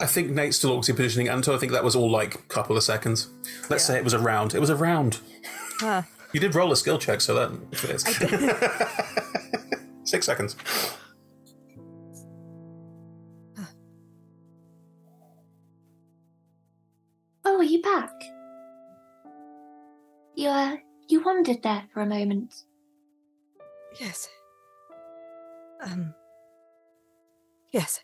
I 0.00 0.06
think 0.06 0.30
Nate's 0.30 0.56
still 0.56 0.70
awkwardly 0.70 0.94
positioning 0.94 1.28
Anton. 1.28 1.54
I 1.54 1.58
think 1.58 1.72
that 1.72 1.84
was 1.84 1.94
all 1.94 2.10
like 2.10 2.34
a 2.34 2.42
couple 2.42 2.76
of 2.76 2.82
seconds. 2.82 3.28
Let's 3.70 3.84
say 3.84 3.96
it 3.96 4.04
was 4.04 4.12
a 4.12 4.18
round. 4.18 4.54
It 4.54 4.60
was 4.60 4.70
a 4.70 4.76
round. 4.76 5.20
Huh. 5.80 6.02
You 6.32 6.40
did 6.40 6.54
roll 6.54 6.72
a 6.72 6.76
skill 6.76 6.98
check, 6.98 7.20
so 7.20 7.34
that 7.34 7.76
fits. 7.76 8.04
Six 10.10 10.26
seconds. 10.26 10.56
Oh, 17.46 17.58
are 17.58 17.62
you 17.62 17.82
back? 17.82 18.10
You, 20.34 20.48
uh, 20.48 20.76
you 21.08 21.22
wandered 21.22 21.62
there 21.62 21.84
for 21.92 22.00
a 22.00 22.06
moment. 22.06 22.54
Yes. 24.00 24.28
Um. 25.80 26.14
Yes. 27.72 28.00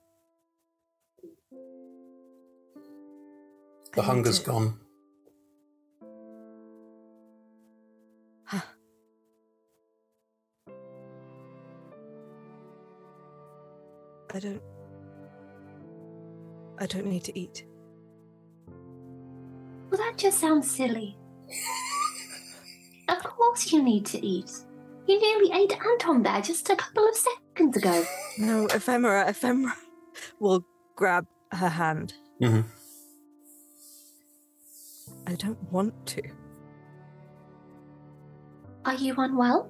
The 3.92 4.03
hunger's 4.03 4.38
gone. 4.38 4.78
I 14.32 14.38
don't. 14.38 14.62
I 16.78 16.86
don't 16.86 17.07
need 17.07 17.24
to 17.24 17.38
eat. 17.38 17.66
Well, 19.90 20.01
that 20.01 20.16
just 20.16 20.38
sounds 20.38 20.70
silly. 20.70 21.18
Of 23.51 23.57
course 23.57 23.72
you 23.72 23.82
need 23.82 24.07
to 24.07 24.24
eat. 24.24 24.51
You 25.09 25.20
nearly 25.20 25.51
ate 25.53 25.76
Anton 25.84 26.22
there 26.22 26.40
just 26.40 26.70
a 26.70 26.76
couple 26.76 27.09
of 27.09 27.14
seconds 27.16 27.76
ago. 27.76 28.05
No, 28.38 28.66
ephemera. 28.66 29.28
Ephemera 29.28 29.74
will 30.38 30.64
grab 30.94 31.26
her 31.53 31.68
hand. 31.68 32.14
Mm-hmm. 32.40 32.61
I 35.26 35.34
don't 35.34 35.61
want 35.72 35.94
to. 36.07 36.22
Are 38.84 38.94
you 38.94 39.14
unwell? 39.18 39.68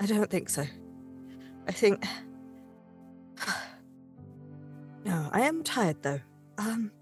I 0.00 0.06
don't 0.06 0.30
think 0.30 0.48
so. 0.48 0.64
I 1.66 1.72
think. 1.72 2.04
No, 5.04 5.28
I 5.32 5.40
am 5.40 5.64
tired 5.64 6.00
though. 6.04 6.20
Um, 6.58 6.92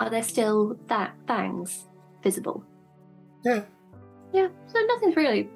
Are 0.00 0.10
there 0.10 0.24
still 0.24 0.76
that 0.88 1.14
fangs 1.28 1.86
visible? 2.22 2.64
Yeah. 3.44 3.62
Yeah, 4.32 4.48
so 4.66 4.80
nothing's 4.86 5.16
really. 5.16 5.48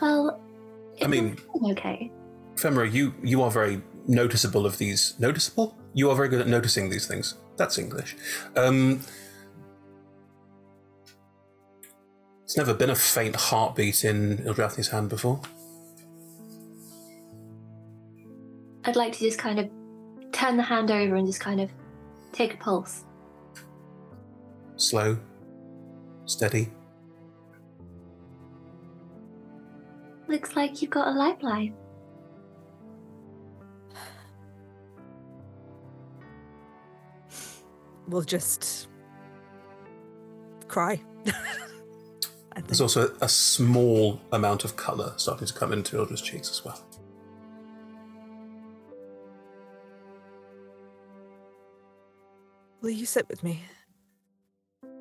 Well, 0.00 0.40
I 1.02 1.06
mean, 1.06 1.36
okay. 1.70 2.10
Femra, 2.54 2.90
you 2.90 3.14
you 3.22 3.42
are 3.42 3.50
very 3.50 3.82
noticeable 4.06 4.66
of 4.66 4.78
these. 4.78 5.14
Noticeable? 5.18 5.76
You 5.94 6.10
are 6.10 6.16
very 6.16 6.28
good 6.28 6.40
at 6.40 6.48
noticing 6.48 6.90
these 6.90 7.06
things. 7.06 7.34
That's 7.56 7.78
English. 7.78 8.16
Um, 8.56 9.00
it's 12.44 12.56
never 12.56 12.74
been 12.74 12.90
a 12.90 12.94
faint 12.94 13.36
heartbeat 13.36 14.04
in 14.04 14.38
Ildrathni's 14.38 14.88
hand 14.88 15.08
before. 15.08 15.40
I'd 18.84 18.96
like 18.96 19.12
to 19.12 19.18
just 19.18 19.38
kind 19.38 19.60
of 19.60 19.70
turn 20.32 20.56
the 20.56 20.62
hand 20.62 20.90
over 20.90 21.14
and 21.14 21.26
just 21.26 21.40
kind 21.40 21.60
of 21.60 21.70
take 22.32 22.54
a 22.54 22.56
pulse. 22.56 23.04
Slow, 24.76 25.18
steady. 26.32 26.70
Looks 30.28 30.56
like 30.56 30.80
you've 30.80 30.90
got 30.90 31.08
a 31.08 31.12
lifeline. 31.12 31.74
we'll 38.08 38.22
just 38.22 38.88
cry. 40.68 41.00
There's 42.66 42.80
also 42.80 43.14
a 43.20 43.28
small 43.28 44.20
amount 44.32 44.64
of 44.64 44.76
colour 44.76 45.14
starting 45.16 45.46
to 45.46 45.54
come 45.54 45.72
into 45.72 45.96
Ildra's 45.96 46.20
cheeks 46.20 46.50
as 46.50 46.64
well. 46.64 46.84
Will 52.82 52.90
you 52.90 53.06
sit 53.06 53.28
with 53.28 53.42
me 53.42 53.62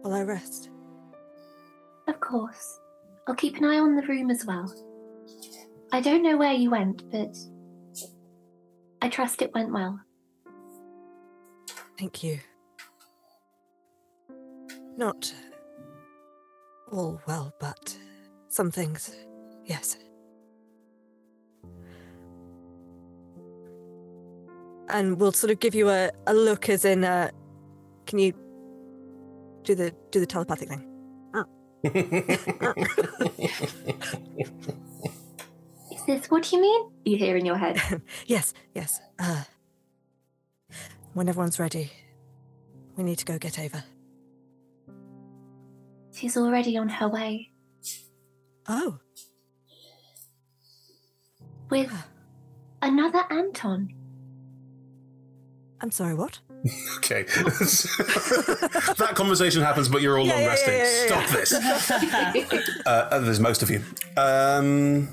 while 0.02 0.14
I 0.14 0.24
rest? 0.24 0.70
Of 2.08 2.20
course. 2.20 2.80
I'll 3.28 3.36
keep 3.36 3.58
an 3.58 3.66
eye 3.66 3.80
on 3.80 3.96
the 3.96 4.02
room 4.04 4.30
as 4.30 4.46
well. 4.46 4.74
I 5.92 6.02
don't 6.02 6.24
know 6.24 6.38
where 6.38 6.54
you 6.54 6.72
went, 6.72 7.10
but 7.12 7.36
I 9.02 9.10
trust 9.10 9.42
it 9.42 9.54
went 9.54 9.72
well. 9.72 10.00
Thank 11.98 12.24
you. 12.24 12.40
Not 14.98 15.34
all 16.92 17.22
well, 17.28 17.54
but 17.60 17.98
some 18.48 18.72
things, 18.72 19.16
yes. 19.66 19.98
And 24.90 25.20
we'll 25.20 25.32
sort 25.32 25.52
of 25.52 25.60
give 25.60 25.74
you 25.74 25.90
a, 25.90 26.12
a 26.28 26.34
look 26.34 26.68
as 26.70 26.84
in 26.84 27.04
uh 27.04 27.32
can 28.06 28.20
you 28.20 28.34
do 29.64 29.74
the 29.76 29.96
do 30.12 30.20
the 30.20 30.26
telepathic 30.26 30.68
thing? 30.68 30.91
Is 31.84 31.94
this 36.06 36.30
what 36.30 36.52
you 36.52 36.62
mean? 36.62 36.92
You 37.06 37.18
hear 37.18 37.38
in 37.38 37.46
your 37.46 37.58
head. 37.58 37.82
yes, 38.26 38.54
yes. 38.74 39.00
Uh 39.18 39.44
when 41.14 41.28
everyone's 41.28 41.60
ready, 41.60 41.92
we 42.96 43.04
need 43.04 43.18
to 43.18 43.26
go 43.26 43.38
get 43.38 43.60
Ava. 43.60 43.84
She's 46.14 46.38
already 46.38 46.78
on 46.78 46.88
her 46.90 47.10
way. 47.10 47.52
Oh. 48.68 49.00
With 51.70 51.92
another 52.82 53.24
Anton. 53.30 53.94
I'm 55.82 55.92
sorry, 55.92 56.14
what? 56.14 56.40
Okay. 56.98 57.24
that 58.98 59.12
conversation 59.16 59.62
happens, 59.64 59.90
but 59.90 60.02
you're 60.02 60.20
all 60.20 60.26
Yeah, 60.28 60.34
long 60.34 60.42
yeah, 60.44 60.48
resting. 60.48 60.74
yeah, 60.74 60.84
yeah, 60.84 61.08
Stop 61.08 61.30
yeah. 61.30 61.36
this. 61.36 61.54
uh, 62.86 62.90
uh, 63.12 63.20
there's 63.20 63.40
most 63.40 63.64
of 63.64 63.70
you. 63.72 63.84
Um, 64.16 65.10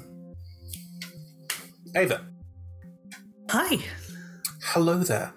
Ava. 1.97 2.21
Hi. 3.51 3.79
Hello 4.63 4.99
there. 4.99 5.33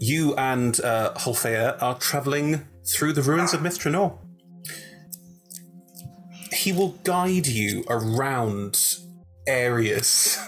You 0.00 0.34
and 0.36 0.80
uh, 0.80 1.12
Holfeir 1.14 1.80
are 1.82 1.98
travelling 1.98 2.66
through 2.86 3.12
the 3.12 3.22
ruins 3.22 3.52
of 3.54 3.60
Mithranor. 3.60 4.18
He 6.52 6.72
will 6.72 6.98
guide 7.04 7.46
you 7.46 7.84
around 7.88 8.78
areas 9.46 10.38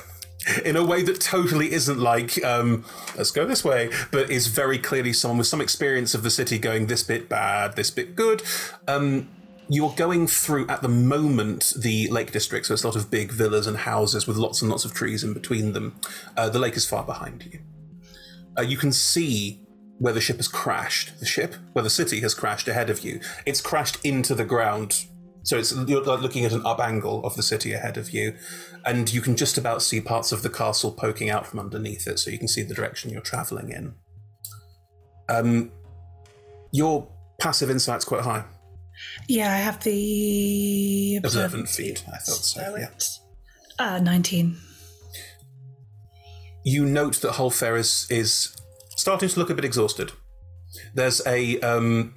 in 0.65 0.77
a 0.77 0.85
way 0.85 1.03
that 1.03 1.21
totally 1.21 1.73
isn't 1.73 1.99
like 1.99 2.43
um, 2.45 2.85
let's 3.17 3.31
go 3.31 3.47
this 3.47 3.65
way, 3.65 3.91
but 4.11 4.31
is 4.31 4.49
very 4.49 4.79
clearly 4.79 5.13
someone 5.13 5.39
with 5.39 5.47
some 5.47 5.61
experience 5.61 6.15
of 6.15 6.23
the 6.23 6.31
city 6.31 6.59
going 6.59 6.87
this 6.87 7.03
bit 7.03 7.29
bad, 7.29 7.77
this 7.77 7.91
bit 7.91 8.15
good. 8.15 8.43
Um, 8.87 9.29
you're 9.71 9.93
going 9.97 10.27
through 10.27 10.67
at 10.69 10.81
the 10.81 10.89
moment 10.89 11.75
the 11.77 12.09
Lake 12.09 12.33
District, 12.33 12.65
so 12.67 12.75
it's 12.75 12.85
a 12.85 12.87
lot 12.87 12.97
of 12.97 13.11
big 13.11 13.31
villas 13.31 13.67
and 13.67 13.77
houses 13.77 14.27
with 14.27 14.37
lots 14.37 14.63
and 14.63 14.71
lots 14.71 14.85
of 14.85 14.95
trees 14.95 15.23
in 15.23 15.35
between 15.35 15.75
them. 15.75 16.01
Uh, 16.37 16.49
the 16.49 16.59
lake 16.59 16.77
is 16.77 16.89
far 16.89 17.05
behind 17.05 17.45
you. 17.45 17.61
Uh, 18.59 18.63
you 18.63 18.79
can 18.79 18.93
see 18.93 19.61
where 19.99 20.13
the 20.13 20.21
ship 20.21 20.37
has 20.37 20.49
crashed. 20.49 21.19
The 21.21 21.27
ship, 21.27 21.55
where 21.75 21.83
the 21.83 21.91
city 21.91 22.21
has 22.21 22.35
crashed 22.35 22.67
ahead 22.67 22.89
of 22.89 23.05
you. 23.05 23.21
It's 23.45 23.61
crashed 23.61 23.99
into 24.05 24.35
the 24.35 24.45
ground. 24.45 25.07
So 25.43 25.59
it's 25.59 25.75
you're 25.87 26.03
looking 26.03 26.45
at 26.45 26.53
an 26.53 26.67
up 26.67 26.81
angle 26.81 27.25
of 27.25 27.35
the 27.37 27.43
city 27.43 27.73
ahead 27.73 27.97
of 27.97 28.11
you, 28.11 28.35
and 28.85 29.13
you 29.13 29.21
can 29.21 29.37
just 29.37 29.57
about 29.57 29.83
see 29.83 30.01
parts 30.01 30.33
of 30.33 30.43
the 30.43 30.51
castle 30.51 30.93
poking 30.93 31.31
out 31.31 31.47
from 31.47 31.59
underneath 31.59 32.07
it, 32.07 32.19
so 32.19 32.31
you 32.31 32.39
can 32.39 32.49
see 32.49 32.63
the 32.63 32.75
direction 32.75 33.11
you're 33.11 33.21
traveling 33.23 33.71
in. 33.71 33.95
Um, 35.29 35.73
your 36.73 37.09
passive 37.39 37.71
insight's 37.71 38.05
quite 38.05 38.23
high. 38.23 38.45
Yeah, 39.29 39.53
I 39.53 39.57
have 39.59 39.83
the 39.85 41.21
Observant 41.23 41.69
feat. 41.69 42.05
I 42.09 42.19
thought 42.19 42.45
so. 42.45 42.77
Yeah. 42.77 42.89
Uh, 43.79 44.01
19. 44.01 44.57
you 46.65 46.85
note 46.85 47.21
that 47.21 47.35
Holfair 47.35 47.79
is 47.79 48.07
is 48.11 48.57
starting 48.97 49.29
to 49.29 49.39
look 49.39 49.51
a 49.51 49.55
bit 49.55 49.65
exhausted. 49.65 50.13
There's 50.95 51.25
a 51.27 51.61
um, 51.61 52.15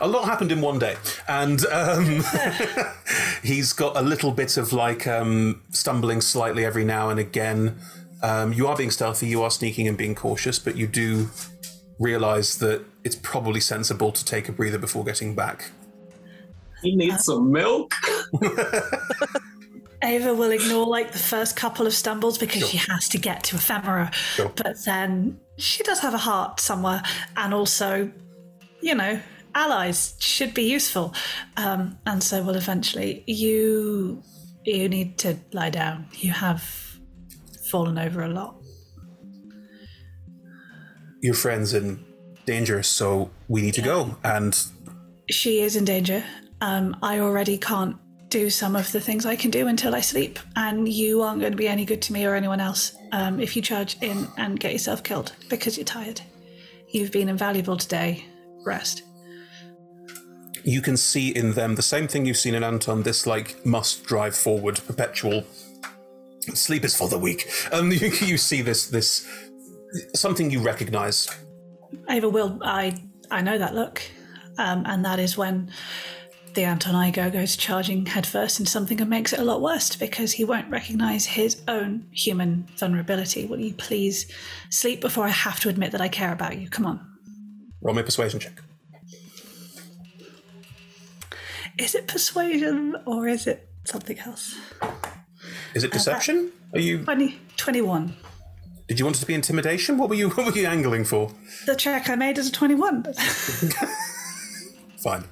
a 0.00 0.08
lot 0.08 0.24
happened 0.24 0.50
in 0.50 0.60
one 0.60 0.78
day, 0.78 0.96
and 1.28 1.64
um, 1.66 2.22
he's 3.42 3.72
got 3.72 3.96
a 3.96 4.02
little 4.02 4.32
bit 4.32 4.56
of 4.56 4.72
like 4.72 5.06
um, 5.06 5.62
stumbling 5.70 6.20
slightly 6.20 6.64
every 6.64 6.84
now 6.84 7.10
and 7.10 7.20
again. 7.20 7.78
Um, 8.22 8.52
you 8.52 8.66
are 8.66 8.76
being 8.76 8.90
stealthy, 8.90 9.28
you 9.28 9.42
are 9.42 9.50
sneaking 9.50 9.88
and 9.88 9.96
being 9.96 10.14
cautious, 10.14 10.58
but 10.58 10.76
you 10.76 10.86
do 10.86 11.28
realize 11.98 12.58
that 12.58 12.84
it's 13.04 13.16
probably 13.16 13.60
sensible 13.60 14.12
to 14.12 14.24
take 14.24 14.48
a 14.48 14.52
breather 14.52 14.78
before 14.78 15.04
getting 15.04 15.34
back. 15.34 15.70
He 16.82 16.96
needs 16.96 17.24
some 17.24 17.52
milk. 17.52 17.94
Ava 20.02 20.32
will 20.32 20.50
ignore 20.50 20.86
like 20.86 21.12
the 21.12 21.18
first 21.18 21.56
couple 21.56 21.86
of 21.86 21.92
stumbles 21.92 22.38
because 22.38 22.66
she 22.66 22.78
has 22.78 23.06
to 23.10 23.18
get 23.18 23.44
to 23.44 23.56
ephemera. 23.56 24.10
But 24.56 24.82
then 24.86 25.38
she 25.58 25.82
does 25.82 26.00
have 26.00 26.14
a 26.14 26.18
heart 26.18 26.58
somewhere, 26.58 27.02
and 27.36 27.52
also, 27.52 28.10
you 28.80 28.94
know, 28.94 29.20
allies 29.54 30.14
should 30.18 30.54
be 30.54 30.62
useful. 30.62 31.14
Um, 31.56 31.98
and 32.06 32.22
so 32.22 32.42
will 32.42 32.56
eventually. 32.56 33.24
You 33.26 34.22
you 34.64 34.88
need 34.88 35.18
to 35.18 35.36
lie 35.52 35.70
down. 35.70 36.06
You 36.12 36.32
have 36.32 36.62
fallen 37.70 37.98
over 37.98 38.22
a 38.22 38.28
lot. 38.28 38.56
Your 41.22 41.34
friend's 41.34 41.74
in 41.74 42.04
danger, 42.46 42.82
so 42.82 43.30
we 43.48 43.62
need 43.62 43.74
to 43.74 43.82
go. 43.82 44.16
And 44.24 44.56
She 45.30 45.60
is 45.60 45.76
in 45.76 45.84
danger. 45.84 46.24
Um, 46.60 46.96
I 47.02 47.20
already 47.20 47.56
can't 47.58 47.96
do 48.28 48.48
some 48.48 48.76
of 48.76 48.90
the 48.92 49.00
things 49.00 49.26
I 49.26 49.36
can 49.36 49.50
do 49.50 49.66
until 49.66 49.94
I 49.94 50.00
sleep, 50.00 50.38
and 50.56 50.88
you 50.88 51.22
aren't 51.22 51.40
going 51.40 51.52
to 51.52 51.58
be 51.58 51.68
any 51.68 51.84
good 51.84 52.00
to 52.02 52.12
me 52.12 52.24
or 52.26 52.34
anyone 52.34 52.60
else 52.60 52.96
um, 53.12 53.40
if 53.40 53.56
you 53.56 53.62
charge 53.62 53.96
in 54.02 54.26
and 54.36 54.58
get 54.58 54.72
yourself 54.72 55.02
killed 55.02 55.32
because 55.48 55.76
you're 55.76 55.84
tired. 55.84 56.20
You've 56.88 57.12
been 57.12 57.28
invaluable 57.28 57.76
today. 57.76 58.24
Rest. 58.64 59.02
You 60.64 60.80
can 60.80 60.96
see 60.96 61.28
in 61.30 61.52
them 61.52 61.74
the 61.74 61.82
same 61.82 62.08
thing 62.08 62.26
you've 62.26 62.36
seen 62.36 62.54
in 62.54 62.64
Anton 62.64 63.02
this 63.02 63.26
like 63.26 63.64
must 63.64 64.04
drive 64.04 64.36
forward 64.36 64.80
perpetual 64.86 65.44
sleep 66.54 66.84
is 66.84 66.96
for 66.96 67.08
the 67.08 67.18
weak 67.18 67.50
um 67.72 67.92
you, 67.92 68.08
you 68.20 68.36
see 68.38 68.62
this 68.62 68.86
this 68.86 69.28
something 70.14 70.50
you 70.50 70.60
recognize 70.60 71.28
Ava 72.08 72.28
will. 72.28 72.58
I 72.62 72.96
I 73.30 73.42
know 73.42 73.58
that 73.58 73.74
look, 73.74 74.02
um, 74.58 74.84
and 74.86 75.04
that 75.04 75.18
is 75.18 75.36
when 75.36 75.70
the 76.54 76.64
Anton 76.64 76.94
Igo 76.94 77.32
goes 77.32 77.56
charging 77.56 78.04
headfirst 78.06 78.58
into 78.58 78.70
something 78.70 79.00
and 79.00 79.08
makes 79.08 79.32
it 79.32 79.38
a 79.38 79.44
lot 79.44 79.60
worse 79.60 79.94
because 79.94 80.32
he 80.32 80.44
won't 80.44 80.68
recognize 80.68 81.24
his 81.24 81.62
own 81.68 82.06
human 82.10 82.66
vulnerability. 82.76 83.46
Will 83.46 83.60
you 83.60 83.72
please 83.74 84.26
sleep 84.68 85.00
before 85.00 85.24
I 85.24 85.30
have 85.30 85.60
to 85.60 85.68
admit 85.68 85.92
that 85.92 86.00
I 86.00 86.08
care 86.08 86.32
about 86.32 86.58
you? 86.58 86.68
Come 86.68 86.86
on. 86.86 87.06
roll 87.82 87.94
me 87.94 88.00
a 88.00 88.04
persuasion 88.04 88.40
check 88.40 88.60
Is 91.80 91.94
it 91.94 92.06
persuasion 92.06 92.94
or 93.06 93.26
is 93.26 93.46
it 93.46 93.66
something 93.84 94.18
else? 94.18 94.54
is 95.74 95.82
it 95.82 95.92
deception 95.92 96.52
are 96.74 96.80
you 96.80 97.02
20, 97.04 97.38
21. 97.56 98.14
did 98.86 98.98
you 98.98 99.04
want 99.04 99.16
it 99.16 99.20
to 99.20 99.26
be 99.26 99.34
intimidation 99.34 99.96
what 99.96 100.08
were 100.08 100.14
you 100.14 100.28
what 100.36 100.46
were 100.52 100.60
you 100.60 100.66
angling 100.66 101.04
for 101.04 101.32
The 101.66 101.74
check 101.74 102.08
I 102.10 102.16
made 102.16 102.36
is 102.38 102.48
a 102.48 102.52
21. 102.52 103.04
fine 105.02 105.24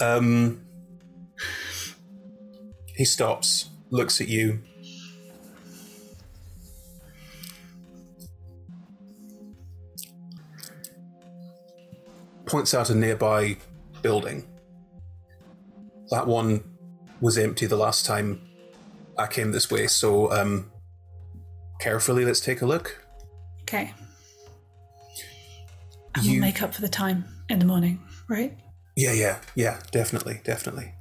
um 0.00 0.60
he 2.94 3.04
stops 3.04 3.70
looks 3.90 4.20
at 4.20 4.28
you 4.28 4.60
points 12.46 12.74
out 12.74 12.90
a 12.90 12.94
nearby 12.94 13.56
building 14.02 14.46
that 16.10 16.26
one 16.26 16.62
was 17.20 17.38
empty 17.38 17.66
the 17.66 17.76
last 17.76 18.04
time 18.06 18.40
i 19.18 19.26
came 19.26 19.52
this 19.52 19.70
way 19.70 19.86
so 19.86 20.30
um 20.32 20.70
carefully 21.80 22.24
let's 22.24 22.40
take 22.40 22.62
a 22.62 22.66
look 22.66 23.00
okay. 23.70 23.94
And 26.14 26.26
we'll 26.26 26.40
make 26.40 26.60
up 26.60 26.74
for 26.74 26.80
the 26.80 26.88
time 26.88 27.24
in 27.48 27.60
the 27.60 27.64
morning, 27.64 28.00
right? 28.28 28.58
Yeah, 28.96 29.12
yeah, 29.12 29.38
yeah, 29.54 29.80
definitely, 29.92 30.40
definitely. 30.44 30.92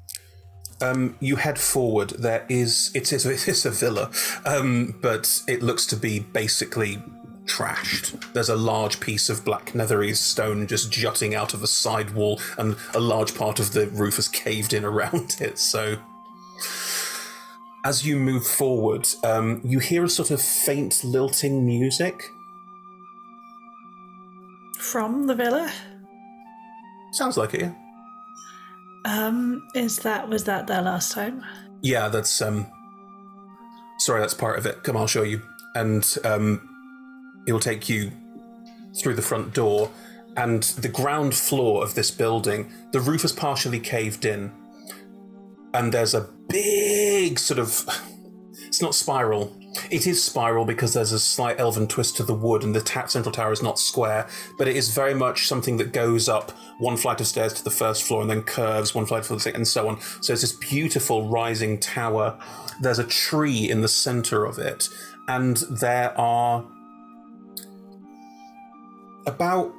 Um, 0.81 1.17
you 1.19 1.35
head 1.37 1.57
forward. 1.59 2.11
There 2.11 2.45
is 2.47 2.91
it 2.93 3.11
is 3.11 3.25
it 3.25 3.47
is 3.47 3.65
a 3.65 3.71
villa, 3.71 4.11
um, 4.45 4.97
but 5.01 5.41
it 5.47 5.61
looks 5.63 5.85
to 5.87 5.95
be 5.95 6.19
basically 6.19 7.01
trashed. 7.49 8.31
There's 8.33 8.49
a 8.49 8.55
large 8.55 8.99
piece 8.99 9.29
of 9.29 9.43
black 9.43 9.71
netherese 9.71 10.17
stone 10.17 10.67
just 10.67 10.91
jutting 10.91 11.35
out 11.35 11.53
of 11.53 11.61
the 11.61 11.67
side 11.67 12.11
wall, 12.11 12.39
and 12.57 12.75
a 12.93 12.99
large 12.99 13.35
part 13.35 13.59
of 13.59 13.73
the 13.73 13.87
roof 13.87 14.15
has 14.17 14.27
caved 14.27 14.73
in 14.73 14.85
around 14.85 15.37
it. 15.41 15.57
So, 15.57 15.97
as 17.83 18.05
you 18.05 18.17
move 18.17 18.45
forward, 18.45 19.07
um, 19.23 19.61
you 19.63 19.79
hear 19.79 20.03
a 20.03 20.09
sort 20.09 20.31
of 20.31 20.41
faint 20.41 21.03
lilting 21.03 21.65
music. 21.65 22.31
From 24.77 25.27
the 25.27 25.35
villa? 25.35 25.71
Sounds 27.11 27.37
like 27.37 27.53
it. 27.53 27.61
Yeah. 27.61 27.73
Um, 29.05 29.67
is 29.73 29.99
that 29.99 30.29
was 30.29 30.43
that 30.43 30.67
there 30.67 30.81
last 30.81 31.11
time? 31.11 31.43
Yeah, 31.81 32.09
that's 32.09 32.41
um 32.41 32.67
sorry, 33.97 34.21
that's 34.21 34.33
part 34.33 34.57
of 34.57 34.65
it. 34.65 34.83
Come, 34.83 34.95
on, 34.95 35.03
I'll 35.03 35.07
show 35.07 35.23
you. 35.23 35.41
And 35.75 36.17
um 36.23 36.68
will 37.53 37.59
take 37.59 37.89
you 37.89 38.11
through 38.95 39.15
the 39.15 39.21
front 39.21 39.53
door 39.53 39.91
and 40.37 40.63
the 40.63 40.87
ground 40.87 41.35
floor 41.35 41.83
of 41.83 41.95
this 41.95 42.11
building, 42.11 42.71
the 42.91 42.99
roof 42.99 43.25
is 43.25 43.33
partially 43.33 43.79
caved 43.79 44.25
in. 44.25 44.51
And 45.73 45.93
there's 45.93 46.13
a 46.13 46.29
big 46.47 47.37
sort 47.39 47.59
of 47.59 47.85
it's 48.67 48.81
not 48.81 48.95
spiral. 48.95 49.55
It 49.91 50.07
is 50.07 50.23
spiral 50.23 50.63
because 50.63 50.93
there's 50.93 51.11
a 51.11 51.19
slight 51.19 51.59
elven 51.59 51.87
twist 51.87 52.15
to 52.17 52.23
the 52.23 52.33
wood, 52.33 52.63
and 52.63 52.73
the 52.73 52.81
ta- 52.81 53.07
central 53.07 53.33
tower 53.33 53.51
is 53.51 53.61
not 53.61 53.79
square, 53.79 54.27
but 54.57 54.67
it 54.67 54.75
is 54.75 54.93
very 54.93 55.13
much 55.13 55.47
something 55.47 55.77
that 55.77 55.91
goes 55.91 56.29
up 56.29 56.51
one 56.79 56.95
flight 56.95 57.19
of 57.19 57.27
stairs 57.27 57.53
to 57.53 57.63
the 57.63 57.69
first 57.69 58.03
floor 58.03 58.21
and 58.21 58.29
then 58.29 58.41
curves 58.43 58.95
one 58.95 59.05
flight 59.05 59.23
to 59.23 59.33
the 59.33 59.39
second, 59.39 59.61
and 59.61 59.67
so 59.67 59.87
on. 59.87 59.99
So 60.21 60.33
it's 60.33 60.41
this 60.41 60.53
beautiful 60.53 61.27
rising 61.29 61.79
tower. 61.79 62.39
There's 62.79 62.99
a 62.99 63.03
tree 63.03 63.69
in 63.69 63.81
the 63.81 63.87
center 63.87 64.45
of 64.45 64.57
it, 64.57 64.87
and 65.27 65.57
there 65.69 66.17
are 66.17 66.63
about 69.29 69.73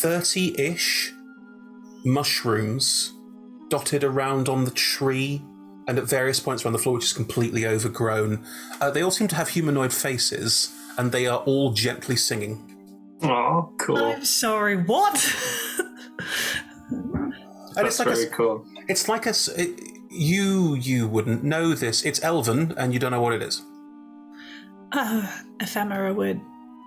30 0.00 0.60
ish 0.60 1.12
mushrooms 2.04 3.12
dotted 3.68 4.04
around 4.04 4.48
on 4.48 4.64
the 4.64 4.70
tree 4.70 5.42
and 5.88 5.98
at 5.98 6.04
various 6.04 6.38
points 6.38 6.64
around 6.64 6.72
the 6.74 6.78
floor, 6.78 6.94
which 6.96 7.04
is 7.04 7.12
completely 7.12 7.66
overgrown. 7.66 8.44
Uh, 8.80 8.90
they 8.90 9.02
all 9.02 9.10
seem 9.10 9.26
to 9.28 9.34
have 9.36 9.48
humanoid 9.48 9.92
faces, 9.92 10.72
and 10.96 11.10
they 11.10 11.26
are 11.26 11.38
all 11.40 11.72
gently 11.72 12.14
singing. 12.16 12.68
Oh, 13.22 13.72
cool. 13.78 13.96
I'm 13.98 14.24
sorry, 14.24 14.76
what? 14.76 15.34
And 17.74 17.86
That's 17.86 17.98
like 17.98 18.08
a 18.08 18.10
very 18.12 18.26
s- 18.26 18.32
cool. 18.32 18.66
It's 18.88 19.08
like 19.08 19.26
a. 19.26 19.32
It, 19.56 19.80
you 20.10 20.74
you 20.74 21.08
wouldn't 21.08 21.42
know 21.42 21.72
this. 21.72 22.04
It's 22.04 22.22
elven, 22.22 22.74
and 22.76 22.92
you 22.92 22.98
don't 23.00 23.12
know 23.12 23.20
what 23.22 23.32
it 23.32 23.42
is. 23.42 23.62
Uh, 24.92 25.26
ephemera 25.58 26.12
would 26.12 26.38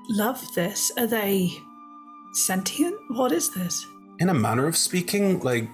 love 0.09 0.53
this. 0.55 0.91
Are 0.97 1.07
they 1.07 1.51
sentient? 2.33 2.95
What 3.09 3.31
is 3.31 3.49
this? 3.51 3.85
In 4.19 4.29
a 4.29 4.33
manner 4.33 4.67
of 4.67 4.77
speaking, 4.77 5.39
like 5.41 5.69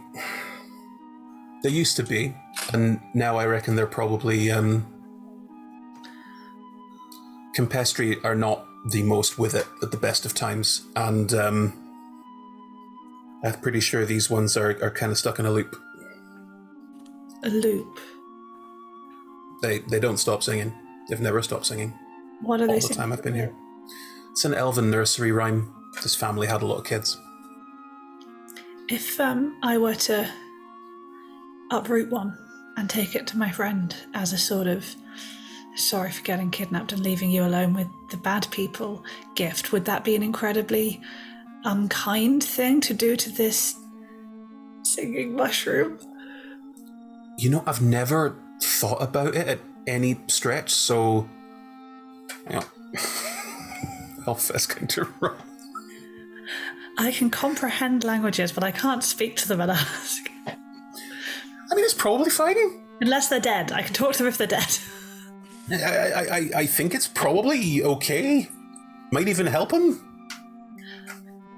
they 1.64 1.70
used 1.70 1.96
to 1.98 2.04
be, 2.04 2.36
and 2.74 3.00
now 3.14 3.38
I 3.38 3.46
reckon 3.46 3.76
they're 3.76 3.88
probably 3.88 4.52
um, 4.52 4.86
Campestri 7.56 8.24
are 8.24 8.36
not 8.36 8.66
the 8.90 9.04
most 9.04 9.38
with 9.38 9.54
it 9.54 9.68
at 9.84 9.92
the 9.92 9.98
best 9.98 10.26
of 10.26 10.34
times, 10.34 10.82
and 10.96 11.34
um, 11.34 11.74
I'm 13.44 13.54
pretty 13.62 13.80
sure 13.80 14.06
these 14.06 14.30
ones 14.30 14.58
are, 14.58 14.72
are 14.84 14.92
kind 14.92 15.12
of 15.12 15.18
stuck 15.18 15.38
in 15.38 15.46
a 15.46 15.52
loop. 15.52 15.76
A 17.44 17.50
loop. 17.50 18.00
They 19.62 19.80
they 19.80 20.00
don't 20.00 20.18
stop 20.18 20.42
singing. 20.42 20.74
They've 21.10 21.20
never 21.22 21.42
stopped 21.42 21.66
singing. 21.68 21.94
What 22.42 22.60
are 22.62 22.64
all 22.64 22.70
they 22.70 22.76
the 22.76 22.82
singing? 22.82 22.98
time 22.98 23.14
I've 23.14 23.24
been 23.24 23.36
here. 23.36 23.54
It's 24.32 24.46
an 24.46 24.54
elven 24.54 24.90
nursery 24.90 25.32
rhyme. 25.32 25.74
This 26.02 26.16
family 26.16 26.48
had 26.48 26.62
a 26.62 26.66
lot 26.66 26.78
of 26.78 26.86
kids. 26.86 27.18
If 28.90 29.20
um, 29.20 29.58
I 29.62 29.78
were 29.78 29.96
to 29.96 30.30
uproot 31.70 32.10
one 32.10 32.38
and 32.78 32.90
take 32.90 33.16
it 33.16 33.28
to 33.28 33.38
my 33.38 33.52
friend 33.52 33.96
as 34.14 34.34
a 34.34 34.38
sort 34.38 34.68
of 34.68 34.86
sorry 35.76 36.12
for 36.12 36.24
getting 36.24 36.50
kidnapped 36.50 36.92
and 36.92 37.02
leaving 37.02 37.32
you 37.32 37.44
alone 37.44 37.74
with 37.74 37.88
the 38.10 38.18
bad 38.18 38.48
people 38.52 39.04
gift, 39.36 39.72
would 39.72 39.86
that 39.86 40.04
be 40.04 40.16
an 40.16 40.24
incredibly 40.24 41.02
unkind 41.64 42.44
thing 42.44 42.82
to 42.82 42.94
do 42.94 43.16
to 43.16 43.30
this 43.30 43.76
singing 44.84 45.36
mushroom? 45.36 46.00
You 47.38 47.50
know, 47.50 47.64
I've 47.66 47.82
never 47.82 48.36
thought 48.62 49.02
about 49.02 49.36
it 49.36 49.48
at 49.48 49.60
any 49.88 50.20
stretch, 50.28 50.72
so. 50.72 51.30
Hang 52.48 52.64
going 54.26 54.88
to 54.88 55.08
run. 55.20 55.36
I 56.98 57.12
can 57.12 57.30
comprehend 57.30 58.04
languages, 58.04 58.52
but 58.52 58.64
I 58.64 58.72
can't 58.72 59.04
speak 59.04 59.36
to 59.38 59.48
them 59.48 59.62
and 59.62 59.72
ask. 59.72 60.30
I 60.48 61.76
mean, 61.76 61.86
it's 61.86 61.94
probably 61.94 62.30
fine. 62.30 62.56
Unless 63.00 63.30
they're 63.30 63.40
dead. 63.40 63.72
I 63.72 63.82
can 63.82 63.94
talk 63.94 64.14
to 64.14 64.20
them 64.20 64.28
if 64.28 64.38
they're 64.38 64.48
dead. 64.48 64.78
I, 65.72 65.76
I, 65.76 66.22
I, 66.22 66.50
I 66.56 66.66
think 66.66 66.94
it's 66.94 67.08
probably 67.08 67.82
okay. 67.82 68.50
Might 69.12 69.28
even 69.28 69.46
help 69.46 69.72
him. 69.72 70.00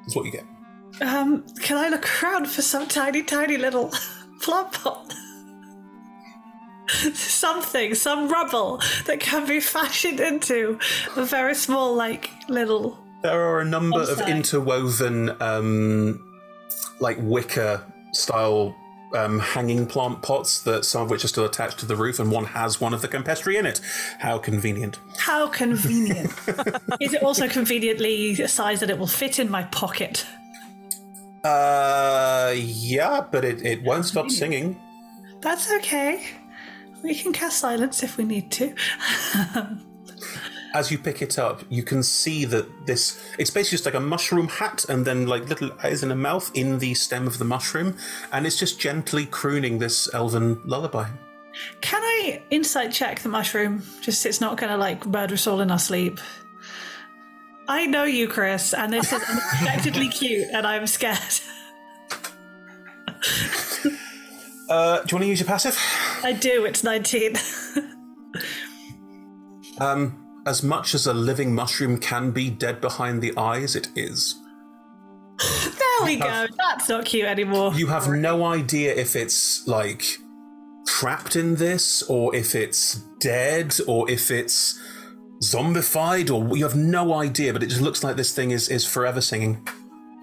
That's 0.01 0.15
what 0.15 0.25
you 0.25 0.31
get. 0.31 0.45
Um, 1.01 1.43
can 1.61 1.77
I 1.77 1.89
look 1.89 2.07
around 2.23 2.47
for 2.47 2.61
some 2.61 2.87
tiny, 2.87 3.23
tiny 3.23 3.57
little 3.57 3.91
plant 4.41 4.71
pot? 4.71 5.13
Something, 7.13 7.95
some 7.95 8.27
rubble 8.29 8.81
that 9.05 9.19
can 9.19 9.47
be 9.47 9.59
fashioned 9.59 10.19
into 10.19 10.79
a 11.15 11.23
very 11.25 11.55
small, 11.55 11.95
like, 11.95 12.29
little. 12.49 12.99
There 13.21 13.41
are 13.41 13.61
a 13.61 13.65
number 13.65 14.01
of 14.01 14.19
interwoven, 14.21 15.41
um, 15.41 16.19
like 16.99 17.17
wicker 17.21 17.81
style 18.11 18.75
um, 19.13 19.39
hanging 19.39 19.85
plant 19.85 20.21
pots 20.21 20.61
that 20.63 20.85
some 20.85 21.03
of 21.03 21.09
which 21.09 21.23
are 21.23 21.27
still 21.27 21.45
attached 21.45 21.79
to 21.79 21.85
the 21.85 21.95
roof, 21.95 22.19
and 22.19 22.31
one 22.31 22.45
has 22.45 22.81
one 22.81 22.93
of 22.93 23.01
the 23.01 23.07
campestri 23.07 23.57
in 23.57 23.65
it. 23.65 23.79
How 24.19 24.37
convenient. 24.37 24.99
How 25.17 25.47
convenient. 25.47 26.31
Is 26.99 27.13
it 27.13 27.23
also 27.23 27.47
conveniently 27.47 28.31
a 28.41 28.47
size 28.47 28.79
that 28.79 28.89
it 28.89 28.97
will 28.97 29.07
fit 29.07 29.39
in 29.39 29.49
my 29.49 29.63
pocket? 29.63 30.25
Uh, 31.43 32.53
yeah, 32.55 33.25
but 33.31 33.43
it, 33.43 33.65
it 33.65 33.83
won't 33.83 34.05
stop 34.05 34.29
singing. 34.29 34.79
That's 35.41 35.71
okay. 35.73 36.25
We 37.03 37.13
can 37.13 37.33
cast 37.33 37.59
silence 37.59 38.01
if 38.01 38.17
we 38.17 38.23
need 38.23 38.51
to. 38.53 38.73
As 40.73 40.89
you 40.89 40.97
pick 40.97 41.21
it 41.21 41.37
up, 41.37 41.61
you 41.69 41.83
can 41.83 42.01
see 42.01 42.45
that 42.45 42.87
this 42.87 43.21
it's 43.37 43.51
basically 43.51 43.75
just 43.75 43.85
like 43.85 43.93
a 43.93 43.99
mushroom 43.99 44.47
hat 44.47 44.85
and 44.89 45.05
then 45.05 45.27
like 45.27 45.47
little 45.47 45.69
eyes 45.83 46.01
and 46.01 46.11
a 46.11 46.15
mouth 46.15 46.49
in 46.55 46.79
the 46.79 46.95
stem 46.95 47.27
of 47.27 47.37
the 47.37 47.45
mushroom, 47.45 47.95
and 48.31 48.47
it's 48.47 48.57
just 48.57 48.79
gently 48.79 49.27
crooning 49.27 49.77
this 49.77 50.11
elven 50.13 50.59
lullaby. 50.65 51.07
Can 51.81 52.01
I 52.01 52.41
insight 52.49 52.91
check 52.91 53.19
the 53.19 53.29
mushroom? 53.29 53.83
Just 54.01 54.25
it's 54.25 54.41
not 54.41 54.57
going 54.57 54.71
to 54.71 54.77
like 54.77 55.05
murder 55.05 55.35
us 55.35 55.45
all 55.45 55.59
in 55.59 55.69
our 55.69 55.79
sleep. 55.79 56.19
I 57.67 57.85
know 57.85 58.05
you, 58.05 58.27
Chris, 58.27 58.73
and 58.73 58.91
this 58.91 59.13
is 59.13 59.21
unexpectedly 59.29 60.07
cute, 60.07 60.47
and 60.53 60.65
I'm 60.65 60.87
scared. 60.87 61.19
Uh, 64.69 65.01
do 65.01 65.07
you 65.09 65.15
want 65.15 65.23
to 65.23 65.27
use 65.27 65.39
your 65.39 65.47
passive? 65.47 65.77
I 66.23 66.33
do. 66.33 66.65
It's 66.65 66.83
19. 66.83 67.35
Um, 69.79 70.41
as 70.45 70.61
much 70.63 70.93
as 70.93 71.07
a 71.07 71.13
living 71.13 71.53
mushroom 71.53 71.97
can 71.97 72.31
be 72.31 72.49
dead 72.49 72.81
behind 72.81 73.21
the 73.21 73.35
eyes, 73.37 73.75
it 73.75 73.89
is. 73.95 74.35
there 75.39 76.05
we 76.05 76.17
go. 76.17 76.47
That's 76.57 76.89
not 76.89 77.05
cute 77.05 77.25
anymore. 77.25 77.73
You 77.73 77.87
have 77.87 78.07
no 78.07 78.45
idea 78.45 78.93
if 78.93 79.15
it's 79.15 79.67
like 79.67 80.03
trapped 80.85 81.35
in 81.35 81.55
this, 81.55 82.03
or 82.03 82.35
if 82.35 82.55
it's 82.55 82.95
dead, 83.19 83.75
or 83.87 84.09
if 84.09 84.29
it's 84.29 84.79
zombified, 85.41 86.29
or 86.29 86.55
you 86.55 86.63
have 86.63 86.75
no 86.75 87.13
idea. 87.13 87.51
But 87.53 87.63
it 87.63 87.67
just 87.67 87.81
looks 87.81 88.03
like 88.03 88.15
this 88.15 88.33
thing 88.33 88.51
is 88.51 88.69
is 88.69 88.85
forever 88.85 89.21
singing. 89.21 89.67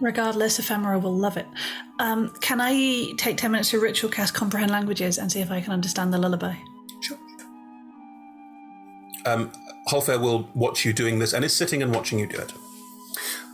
Regardless, 0.01 0.59
Ephemera 0.59 0.99
will 0.99 1.15
love 1.15 1.37
it. 1.37 1.47
Um, 1.99 2.33
can 2.41 2.61
I 2.61 3.13
take 3.19 3.37
10 3.37 3.53
minutes 3.53 3.71
to 3.71 3.81
ritual 3.81 4.11
cast 4.11 4.33
comprehend 4.33 4.71
languages 4.71 5.19
and 5.19 5.31
see 5.31 5.41
if 5.41 5.51
I 5.51 5.61
can 5.61 5.73
understand 5.73 6.13
the 6.13 6.19
lullaby? 6.19 6.55
Um, 9.27 9.53
Halfair 9.89 10.19
will 10.19 10.49
watch 10.55 10.87
you 10.87 10.95
doing 10.95 11.19
this 11.19 11.35
and 11.35 11.45
is 11.45 11.55
sitting 11.55 11.83
and 11.83 11.95
watching 11.95 12.19
you 12.19 12.27
do 12.27 12.39
it. 12.39 12.53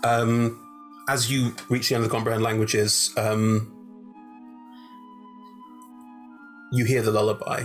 Um, 0.05 0.63
as 1.09 1.31
you 1.31 1.55
reach 1.69 1.89
the 1.89 1.97
end 1.97 2.05
of 2.05 2.11
the 2.11 2.15
comprehend 2.15 2.45
languages, 2.45 3.13
um, 3.17 3.73
you 6.73 6.85
hear 6.85 7.03
the 7.03 7.11
lullaby. 7.11 7.65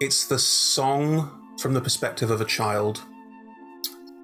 It's 0.00 0.26
the 0.26 0.38
song 0.38 1.30
from 1.58 1.74
the 1.74 1.80
perspective 1.80 2.30
of 2.30 2.40
a 2.40 2.44
child 2.44 3.02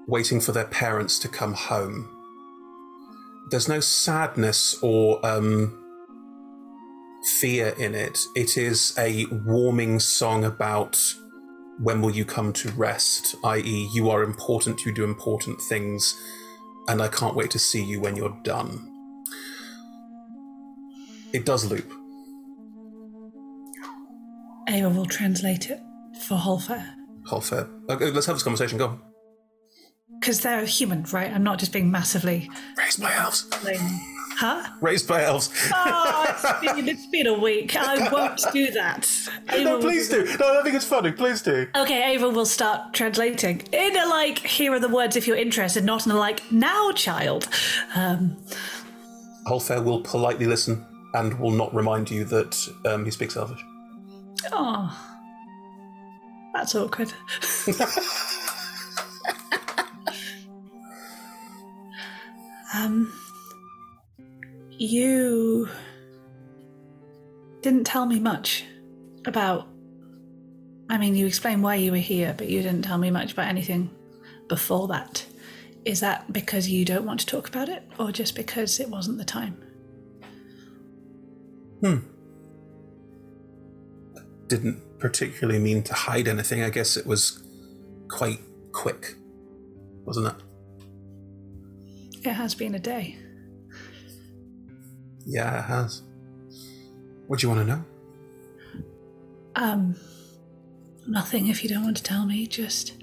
waiting 0.07 0.41
for 0.41 0.53
their 0.53 0.67
parents 0.67 1.19
to 1.21 1.29
come 1.29 1.55
home. 1.55 2.11
There's 3.51 3.69
no 3.69 3.81
sadness 3.81 4.77
or 4.83 5.25
um, 5.25 5.85
fear 7.41 7.75
in 7.79 7.95
it. 7.95 8.19
It 8.35 8.57
is 8.57 8.95
a 8.99 9.27
warming 9.27 10.01
song 10.01 10.45
about 10.45 11.15
when 11.79 12.01
will 12.01 12.11
you 12.11 12.25
come 12.25 12.53
to 12.53 12.71
rest, 12.71 13.35
i.e., 13.45 13.91
you 13.93 14.11
are 14.11 14.23
important, 14.23 14.85
you 14.85 14.93
do 14.93 15.05
important 15.05 15.61
things, 15.61 16.15
and 16.89 17.03
I 17.03 17.09
can't 17.09 17.35
wait 17.35 17.51
to 17.53 17.59
see 17.59 17.83
you 17.83 18.01
when 18.01 18.17
you're 18.17 18.37
done. 18.45 18.91
It 21.33 21.45
does 21.45 21.65
loop. 21.65 21.93
Ava 24.69 24.89
will 24.89 25.07
translate 25.07 25.69
it 25.69 25.81
for 26.23 26.37
Holfair. 26.37 26.95
Halfair. 27.27 27.69
Okay, 27.91 28.11
let's 28.11 28.27
have 28.27 28.37
this 28.37 28.43
conversation. 28.43 28.79
Go. 28.79 29.01
Because 30.25 30.41
they're 30.41 30.65
human, 30.65 31.05
right? 31.13 31.31
I'm 31.31 31.43
not 31.43 31.59
just 31.59 31.71
being 31.71 31.91
massively. 31.91 32.49
Raised 32.79 32.99
by 32.99 33.15
elves. 33.15 33.47
Huh? 34.39 34.67
Raised 34.81 35.07
by 35.07 35.23
elves. 35.23 35.51
Oh, 35.75 36.25
it's 36.31 36.73
been, 36.73 36.89
it's 36.89 37.07
been 37.09 37.27
a 37.27 37.39
week. 37.39 37.77
I 37.77 38.11
won't 38.11 38.41
do 38.51 38.71
that. 38.71 39.07
Ava 39.51 39.65
no, 39.65 39.81
please 39.81 40.09
do. 40.09 40.25
No, 40.41 40.59
I 40.59 40.63
think 40.63 40.77
it's 40.77 40.87
funny. 40.87 41.13
Please 41.13 41.43
do. 41.43 41.67
Okay, 41.77 42.15
Ava 42.15 42.31
will 42.31 42.47
start 42.47 42.95
translating 42.95 43.65
in 43.71 43.97
a 43.99 44.07
like, 44.09 44.39
here 44.39 44.73
are 44.73 44.81
the 44.81 44.89
words 44.89 45.15
if 45.15 45.27
you're 45.27 45.37
interested, 45.37 45.85
not 45.85 46.07
in 46.07 46.13
a 46.13 46.17
like, 46.17 46.51
now, 46.51 46.91
child. 46.93 47.47
Um, 47.95 48.39
Halfair 49.47 49.85
will 49.85 50.01
politely 50.01 50.47
listen 50.47 50.87
and 51.13 51.39
will 51.39 51.51
not 51.51 51.75
remind 51.75 52.11
you 52.11 52.25
that 52.25 52.67
um, 52.87 53.05
he 53.05 53.11
speaks 53.11 53.37
Elvish. 53.37 53.63
oh, 54.53 54.99
that's 56.55 56.75
awkward. 56.75 57.13
um, 62.75 63.13
you 64.71 65.69
didn't 67.63 67.85
tell 67.85 68.05
me 68.05 68.19
much 68.19 68.65
about. 69.25 69.69
I 70.91 70.99
mean, 70.99 71.15
you 71.15 71.27
explained 71.27 71.63
why 71.63 71.77
you 71.77 71.93
were 71.93 71.97
here, 71.97 72.35
but 72.37 72.49
you 72.49 72.63
didn't 72.63 72.83
tell 72.83 72.99
me 72.99 73.11
much 73.11 73.33
about 73.33 73.47
anything 73.47 73.91
before 74.49 74.89
that. 74.89 75.25
Is 75.85 76.01
that 76.01 76.33
because 76.33 76.69
you 76.69 76.85
don't 76.85 77.07
want 77.07 77.21
to 77.21 77.27
talk 77.27 77.49
about 77.49 77.69
it, 77.69 77.83
or 77.99 78.11
just 78.11 78.35
because 78.35 78.81
it 78.81 78.89
wasn't 78.89 79.19
the 79.19 79.25
time? 79.25 79.57
Hmm. 81.81 81.99
Didn't 84.49 84.99
particularly 84.99 85.59
mean 85.59 85.83
to 85.85 85.95
hide 85.95 86.29
anything. 86.29 86.63
I 86.63 86.71
guess 86.71 86.97
it 86.97 87.07
was 87.07 87.43
quite 88.09 88.41
quick, 88.73 89.15
wasn't 90.05 90.27
it? 90.27 90.35
It 92.25 92.33
has 92.33 92.55
been 92.55 92.75
a 92.75 92.79
day. 92.79 93.17
Yeah, 95.27 95.59
it 95.59 95.65
has. 95.65 96.03
What 97.27 97.41
do 97.41 97.47
you 97.47 97.55
want 97.55 97.67
to 97.67 97.75
know? 97.75 97.85
Um, 99.57 99.95
nothing 101.07 101.49
if 101.49 101.63
you 101.63 101.69
don't 101.69 101.85
want 101.85 101.99
to 101.99 102.03
tell 102.03 102.25
me, 102.25 102.47
just. 102.47 102.95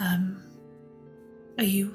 Um, 0.00 0.42
are 1.58 1.64
you. 1.64 1.94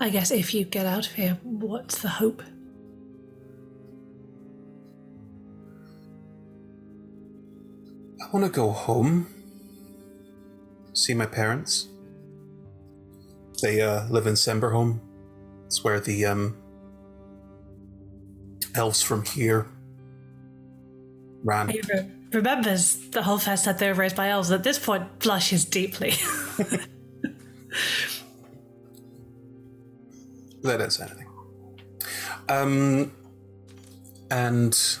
I 0.00 0.08
guess 0.08 0.30
if 0.30 0.54
you 0.54 0.64
get 0.64 0.86
out 0.86 1.06
of 1.06 1.12
here, 1.12 1.38
what's 1.42 2.00
the 2.00 2.08
hope? 2.08 2.42
I 8.22 8.28
want 8.32 8.44
to 8.46 8.50
go 8.52 8.70
home. 8.70 9.28
see 10.94 11.14
my 11.14 11.26
parents. 11.26 11.88
They 13.62 13.80
uh, 13.80 14.06
live 14.08 14.26
in 14.26 14.34
Semberholm. 14.34 15.00
It's 15.66 15.82
where 15.82 16.00
the 16.00 16.26
um, 16.26 16.56
elves 18.74 19.02
from 19.02 19.24
here 19.24 19.66
ran. 21.42 21.68
Re- 21.68 22.10
remembers 22.32 22.96
the 23.10 23.22
whole 23.22 23.38
fest 23.38 23.64
that 23.64 23.78
they 23.78 23.88
were 23.88 23.94
raised 23.94 24.16
by 24.16 24.28
elves. 24.28 24.50
At 24.50 24.62
this 24.62 24.78
point, 24.78 25.18
blushes 25.18 25.64
deeply. 25.64 26.14
They 30.66 30.76
don't 30.76 30.92
say 30.92 31.04
anything. 31.04 31.28
Um, 32.48 33.12
and 34.30 34.98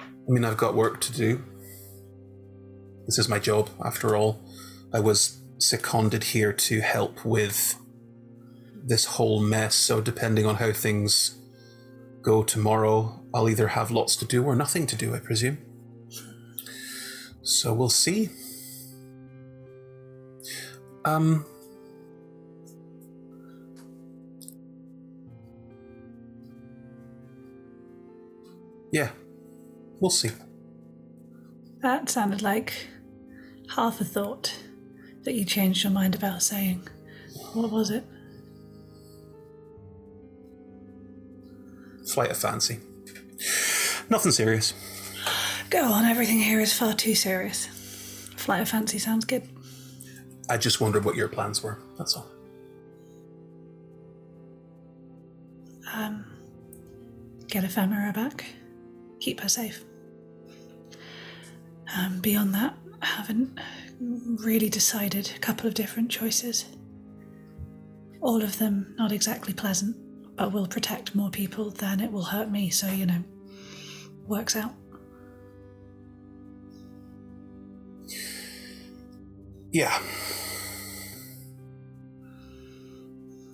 I 0.00 0.30
mean, 0.30 0.44
I've 0.44 0.56
got 0.56 0.74
work 0.74 1.00
to 1.02 1.12
do. 1.12 1.42
This 3.06 3.18
is 3.18 3.28
my 3.28 3.38
job, 3.38 3.68
after 3.84 4.16
all. 4.16 4.40
I 4.92 5.00
was 5.00 5.40
seconded 5.58 6.24
here 6.24 6.52
to 6.52 6.80
help 6.80 7.24
with 7.24 7.76
this 8.84 9.04
whole 9.04 9.40
mess, 9.40 9.74
so 9.74 10.00
depending 10.00 10.46
on 10.46 10.56
how 10.56 10.72
things 10.72 11.38
go 12.22 12.42
tomorrow, 12.42 13.20
I'll 13.34 13.48
either 13.48 13.68
have 13.68 13.90
lots 13.90 14.16
to 14.16 14.24
do 14.24 14.44
or 14.44 14.54
nothing 14.54 14.86
to 14.86 14.96
do, 14.96 15.14
I 15.14 15.18
presume. 15.18 15.58
So 17.42 17.72
we'll 17.72 17.88
see. 17.88 18.30
Um, 21.04 21.46
yeah, 28.92 29.10
we'll 30.00 30.10
see. 30.10 30.30
that 31.80 32.10
sounded 32.10 32.42
like 32.42 32.72
half 33.76 34.00
a 34.00 34.04
thought 34.04 34.52
that 35.26 35.34
you 35.34 35.44
changed 35.44 35.82
your 35.82 35.92
mind 35.92 36.14
about 36.14 36.40
saying. 36.40 36.88
What 37.52 37.70
was 37.70 37.90
it? 37.90 38.04
Flight 42.14 42.30
of 42.30 42.36
fancy. 42.36 42.78
Nothing 44.08 44.30
serious. 44.30 44.72
Go 45.68 45.82
on, 45.82 46.04
everything 46.04 46.38
here 46.38 46.60
is 46.60 46.72
far 46.72 46.94
too 46.94 47.16
serious. 47.16 47.66
Flight 48.36 48.60
of 48.60 48.68
fancy 48.68 48.98
sounds 48.98 49.24
good. 49.24 49.42
I 50.48 50.56
just 50.56 50.80
wondered 50.80 51.04
what 51.04 51.16
your 51.16 51.26
plans 51.26 51.60
were. 51.60 51.80
That's 51.98 52.14
all. 52.14 52.28
Um, 55.92 56.24
get 57.48 57.64
Ephemera 57.64 58.12
back. 58.12 58.44
Keep 59.18 59.40
her 59.40 59.48
safe. 59.48 59.84
Um, 61.96 62.20
beyond 62.20 62.54
that, 62.54 62.76
I 63.02 63.06
haven't 63.06 63.58
really 64.00 64.68
decided. 64.68 65.32
A 65.36 65.38
couple 65.38 65.66
of 65.66 65.74
different 65.74 66.10
choices. 66.10 66.66
All 68.20 68.42
of 68.42 68.58
them 68.58 68.94
not 68.98 69.12
exactly 69.12 69.54
pleasant, 69.54 69.96
but 70.36 70.52
will 70.52 70.66
protect 70.66 71.14
more 71.14 71.30
people 71.30 71.70
than 71.70 72.00
it 72.00 72.10
will 72.10 72.24
hurt 72.24 72.50
me, 72.50 72.70
so, 72.70 72.88
you 72.88 73.06
know, 73.06 73.22
works 74.26 74.56
out. 74.56 74.74
Yeah. 79.72 80.00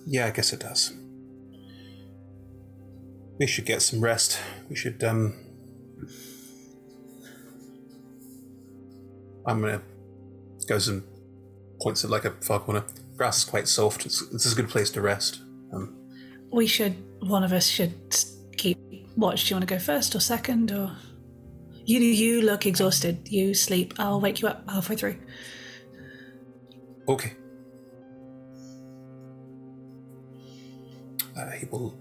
Yeah, 0.05 0.25
I 0.27 0.31
guess 0.31 0.53
it 0.53 0.59
does. 0.59 0.93
We 3.39 3.47
should 3.47 3.65
get 3.65 3.81
some 3.81 4.01
rest. 4.01 4.39
We 4.69 4.75
should, 4.75 5.03
um. 5.03 5.33
I'm 9.45 9.61
gonna. 9.61 9.81
Goes 10.67 10.87
and 10.87 11.03
points 11.81 12.03
at 12.03 12.09
like 12.09 12.25
a 12.25 12.31
far 12.41 12.59
corner. 12.59 12.83
Grass 13.17 13.39
is 13.39 13.45
quite 13.45 13.67
soft. 13.67 14.05
It's, 14.05 14.27
this 14.29 14.45
is 14.45 14.53
a 14.53 14.55
good 14.55 14.69
place 14.69 14.89
to 14.91 15.01
rest. 15.01 15.41
Um, 15.73 15.95
We 16.51 16.67
should, 16.67 16.95
one 17.19 17.43
of 17.43 17.51
us 17.51 17.67
should 17.67 17.93
keep 18.57 18.77
watch. 19.17 19.45
Do 19.45 19.49
you 19.49 19.55
want 19.57 19.67
to 19.67 19.75
go 19.75 19.79
first 19.79 20.15
or 20.15 20.19
second? 20.19 20.71
Or. 20.71 20.95
You, 21.85 21.99
you 21.99 22.41
look 22.41 22.65
exhausted. 22.65 23.27
You 23.29 23.53
sleep. 23.53 23.93
I'll 23.99 24.21
wake 24.21 24.41
you 24.41 24.47
up 24.47 24.69
halfway 24.69 24.95
through. 24.95 25.17
okay. 27.07 27.33
Uh, 31.35 31.49
he 31.51 31.65
will 31.65 31.93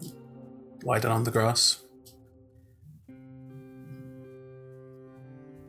lie 0.85 0.99
down 0.99 1.13
on 1.13 1.25
the 1.25 1.31
grass. 1.31 1.83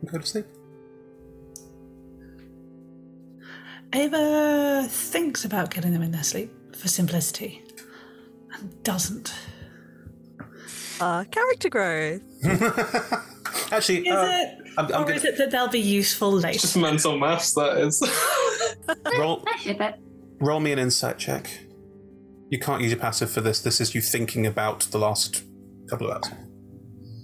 Go 0.06 0.18
to 0.20 0.26
sleep. 0.26 0.46
Ava 3.94 4.88
thinks 4.90 5.46
about 5.46 5.70
getting 5.74 5.94
them 5.94 6.02
in 6.02 6.12
their 6.12 6.24
sleep 6.24 6.52
for 6.76 6.88
simplicity 6.88 7.64
and 8.54 8.84
doesn't. 8.84 9.34
Uh, 11.00 11.24
character 11.26 11.70
growth. 11.70 12.22
Actually, 13.72 14.08
Is 14.08 14.16
uh, 14.16 14.30
it? 14.32 14.72
I'm, 14.78 14.86
I'm 14.86 14.92
or 14.92 15.06
gonna 15.06 15.16
is 15.16 15.26
it 15.26 15.38
that 15.38 15.52
they'll 15.52 15.68
be 15.68 15.80
useful 15.80 16.32
later? 16.32 16.60
Just 16.60 16.78
mental 16.78 17.18
maths, 17.18 17.54
that 17.54 17.78
is. 17.78 18.02
roll. 19.20 19.44
Roll 20.40 20.60
me 20.60 20.72
an 20.72 20.80
insight 20.80 21.18
check. 21.20 21.50
You 22.50 22.60
can't 22.60 22.82
use 22.82 22.92
your 22.92 23.00
passive 23.00 23.32
for 23.32 23.42
this. 23.42 23.62
This 23.62 23.80
is 23.80 23.94
you 23.94 24.02
thinking 24.02 24.46
about 24.46 24.82
the 24.92 24.98
last 24.98 25.44
couple 25.90 26.10
of 26.10 26.18
hours. 26.18 26.32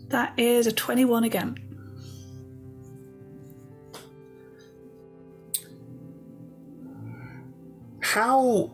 That 0.07 0.33
is 0.37 0.67
a 0.67 0.71
21 0.71 1.23
again. 1.23 1.68
How 8.13 8.71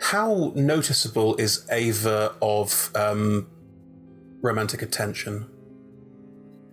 how 0.00 0.52
noticeable 0.54 1.34
is 1.34 1.66
Ava 1.72 2.36
of 2.40 2.92
um, 2.94 3.48
romantic 4.42 4.80
attention? 4.80 5.48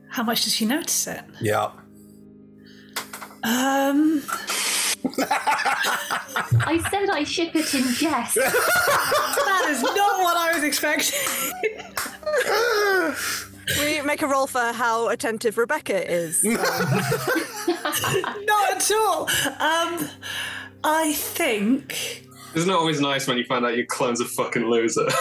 How 0.10 0.22
much 0.22 0.44
does 0.44 0.54
she 0.54 0.68
notice 0.68 1.08
it? 1.08 1.24
Yeah. 1.42 1.72
Um, 3.44 4.22
I 6.68 6.88
said 6.92 7.10
I 7.10 7.24
ship 7.24 7.56
it 7.56 7.74
in 7.74 7.92
jest. 7.94 8.36
that 8.36 9.66
is 9.70 9.82
not 9.82 10.22
what 10.22 10.38
I 10.38 10.54
was 10.54 10.64
expecting. 10.64 11.18
we 13.80 14.02
make 14.02 14.22
a 14.22 14.28
roll 14.28 14.48
for 14.48 14.72
how 14.74 15.10
attentive 15.10 15.58
Rebecca 15.58 16.12
is. 16.12 16.44
not 16.44 16.60
at 18.74 18.92
all. 18.92 19.24
Um, 19.60 20.10
I 20.84 21.14
think. 21.14 22.26
Isn't 22.56 22.70
it 22.70 22.74
always 22.74 23.00
nice 23.00 23.28
when 23.28 23.38
you 23.38 23.44
find 23.46 23.66
out 23.66 23.76
your 23.78 23.86
clone's 23.86 24.22
a 24.22 24.26
fucking 24.26 24.66
loser? 24.66 25.08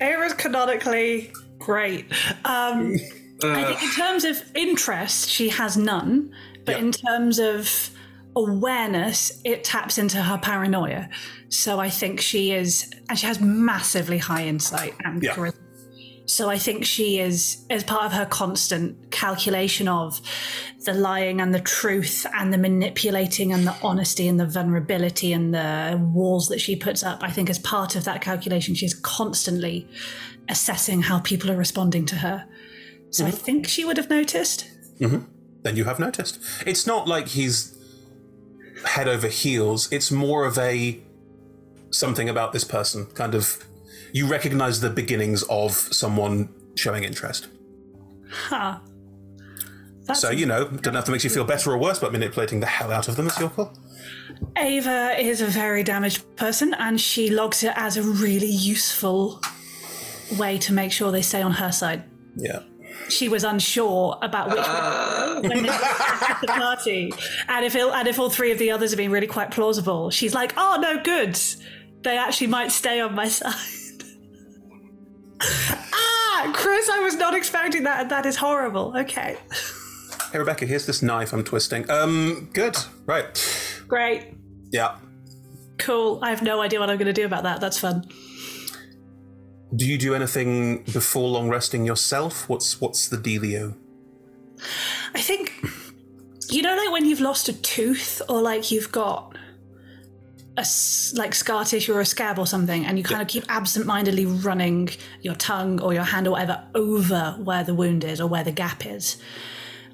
Ava's 0.00 0.32
canonically 0.34 1.30
great. 1.58 2.06
Um, 2.44 2.96
I 3.42 3.62
Uh, 3.62 3.66
think 3.66 3.82
in 3.82 3.90
terms 3.92 4.24
of 4.24 4.42
interest, 4.54 5.28
she 5.28 5.48
has 5.48 5.76
none. 5.76 6.30
But 6.64 6.78
in 6.78 6.92
terms 6.92 7.38
of 7.38 7.90
awareness, 8.36 9.40
it 9.44 9.64
taps 9.64 9.98
into 9.98 10.22
her 10.22 10.38
paranoia. 10.38 11.08
So 11.50 11.80
I 11.80 11.90
think 11.90 12.20
she 12.20 12.52
is, 12.52 12.90
and 13.08 13.18
she 13.18 13.26
has 13.26 13.40
massively 13.40 14.18
high 14.18 14.46
insight 14.46 14.94
and 15.04 15.22
Yeah. 15.22 15.34
charisma. 15.34 15.54
So 16.26 16.48
I 16.48 16.58
think 16.58 16.84
she 16.84 17.18
is, 17.18 17.66
as 17.70 17.82
part 17.82 18.04
of 18.04 18.12
her 18.12 18.24
constant 18.24 19.10
calculation 19.10 19.88
of 19.88 20.20
the 20.84 20.94
lying 20.94 21.40
and 21.40 21.52
the 21.52 21.58
truth 21.60 22.24
and 22.38 22.52
the 22.52 22.58
manipulating 22.58 23.52
and 23.52 23.66
the 23.66 23.74
honesty 23.82 24.28
and 24.28 24.38
the 24.38 24.46
vulnerability 24.46 25.32
and 25.32 25.52
the 25.52 26.00
walls 26.14 26.46
that 26.48 26.60
she 26.60 26.76
puts 26.76 27.02
up. 27.02 27.18
I 27.20 27.30
think 27.32 27.50
as 27.50 27.58
part 27.58 27.96
of 27.96 28.04
that 28.04 28.20
calculation, 28.22 28.76
she's 28.76 28.94
constantly 28.94 29.88
assessing 30.48 31.02
how 31.02 31.18
people 31.18 31.50
are 31.50 31.56
responding 31.56 32.06
to 32.06 32.16
her. 32.16 32.46
So 33.10 33.26
I 33.26 33.32
think 33.32 33.66
she 33.66 33.84
would 33.84 33.96
have 33.96 34.08
noticed. 34.08 34.66
hmm 35.00 35.24
Then 35.64 35.74
you 35.76 35.82
have 35.84 35.98
noticed. 35.98 36.38
It's 36.64 36.86
not 36.86 37.08
like 37.08 37.26
he's 37.28 37.76
head 38.84 39.08
over 39.08 39.26
heels. 39.26 39.88
It's 39.92 40.12
more 40.12 40.44
of 40.46 40.56
a 40.58 41.00
something 41.90 42.28
about 42.28 42.52
this 42.52 42.64
person. 42.64 43.06
Kind 43.06 43.34
of, 43.34 43.64
you 44.12 44.26
recognize 44.26 44.80
the 44.80 44.90
beginnings 44.90 45.42
of 45.44 45.72
someone 45.72 46.48
showing 46.76 47.04
interest. 47.04 47.48
Huh. 48.30 48.78
That's 50.04 50.20
so 50.20 50.30
you 50.30 50.46
know, 50.46 50.68
don't 50.68 50.94
have 50.94 51.04
to 51.04 51.12
make 51.12 51.22
you 51.24 51.30
feel 51.30 51.44
better 51.44 51.70
or 51.70 51.78
worse 51.78 51.98
about 51.98 52.12
manipulating 52.12 52.60
the 52.60 52.66
hell 52.66 52.90
out 52.90 53.08
of 53.08 53.16
them. 53.16 53.26
As 53.28 53.38
your 53.38 53.50
call. 53.50 53.72
Ava 54.56 55.16
is 55.18 55.40
a 55.40 55.46
very 55.46 55.82
damaged 55.82 56.36
person, 56.36 56.74
and 56.74 57.00
she 57.00 57.30
logs 57.30 57.62
it 57.62 57.72
as 57.76 57.96
a 57.96 58.02
really 58.02 58.50
useful 58.50 59.40
way 60.38 60.58
to 60.58 60.72
make 60.72 60.92
sure 60.92 61.12
they 61.12 61.22
stay 61.22 61.42
on 61.42 61.52
her 61.52 61.72
side. 61.72 62.04
Yeah. 62.36 62.60
She 63.08 63.28
was 63.28 63.44
unsure 63.44 64.18
about 64.22 64.50
which 64.50 64.58
one 64.58 65.42
when 65.48 65.62
they 65.64 65.68
at 65.68 66.38
the 66.40 66.46
party, 66.46 67.12
and 67.48 67.64
if 67.64 67.74
it, 67.74 67.82
and 67.82 68.08
if 68.08 68.18
all 68.18 68.30
three 68.30 68.52
of 68.52 68.58
the 68.58 68.70
others 68.70 68.90
have 68.90 68.98
been 68.98 69.10
really 69.10 69.26
quite 69.26 69.50
plausible, 69.50 70.10
she's 70.10 70.34
like, 70.34 70.54
"Oh 70.56 70.78
no, 70.80 71.02
good. 71.02 71.38
They 72.02 72.16
actually 72.16 72.48
might 72.48 72.72
stay 72.72 73.00
on 73.00 73.14
my 73.14 73.28
side." 73.28 73.54
ah, 75.40 76.20
honest, 76.80 76.90
I 76.90 77.00
was 77.00 77.16
not 77.16 77.34
expecting 77.34 77.84
that. 77.84 78.00
and 78.02 78.10
That 78.10 78.26
is 78.26 78.36
horrible. 78.36 78.94
Okay. 78.96 79.36
Hey, 80.32 80.38
Rebecca, 80.38 80.66
here's 80.66 80.86
this 80.86 81.02
knife 81.02 81.32
I'm 81.32 81.44
twisting. 81.44 81.90
Um, 81.90 82.48
good. 82.52 82.76
Right. 83.06 83.84
Great. 83.88 84.34
Yeah. 84.70 84.96
Cool. 85.78 86.20
I 86.22 86.30
have 86.30 86.42
no 86.42 86.60
idea 86.60 86.78
what 86.78 86.90
I'm 86.90 86.98
going 86.98 87.06
to 87.06 87.12
do 87.12 87.24
about 87.24 87.42
that. 87.44 87.60
That's 87.60 87.78
fun. 87.78 88.04
Do 89.74 89.86
you 89.86 89.98
do 89.98 90.14
anything 90.14 90.82
before 90.84 91.28
long 91.28 91.48
resting 91.48 91.84
yourself? 91.84 92.48
What's 92.48 92.80
what's 92.80 93.08
the 93.08 93.16
dealio? 93.16 93.76
I 95.14 95.20
think, 95.20 95.52
you 96.50 96.62
know, 96.62 96.76
like 96.76 96.92
when 96.92 97.06
you've 97.06 97.20
lost 97.20 97.48
a 97.48 97.52
tooth 97.52 98.20
or 98.28 98.42
like 98.42 98.70
you've 98.70 98.92
got 98.92 99.36
a 100.60 101.18
like 101.18 101.34
scar 101.34 101.64
tissue 101.64 101.94
or 101.94 102.00
a 102.00 102.06
scab 102.06 102.38
or 102.38 102.46
something, 102.46 102.84
and 102.84 102.98
you 102.98 103.04
kind 103.04 103.22
of 103.22 103.28
keep 103.28 103.44
absent-mindedly 103.48 104.26
running 104.26 104.90
your 105.22 105.34
tongue 105.34 105.80
or 105.80 105.92
your 105.94 106.04
hand 106.04 106.26
or 106.26 106.32
whatever 106.32 106.62
over 106.74 107.36
where 107.38 107.64
the 107.64 107.74
wound 107.74 108.04
is 108.04 108.20
or 108.20 108.26
where 108.26 108.44
the 108.44 108.52
gap 108.52 108.86
is. 108.86 109.16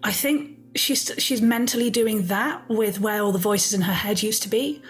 I 0.03 0.13
think 0.13 0.59
she's 0.75 1.13
she's 1.19 1.41
mentally 1.41 1.91
doing 1.91 2.27
that 2.27 2.69
with 2.69 3.01
where 3.01 3.23
all 3.23 3.33
the 3.33 3.39
voices 3.39 3.73
in 3.75 3.83
her 3.83 3.93
head 3.93 4.23
used 4.23 4.43
to 4.43 4.49
be. 4.49 4.83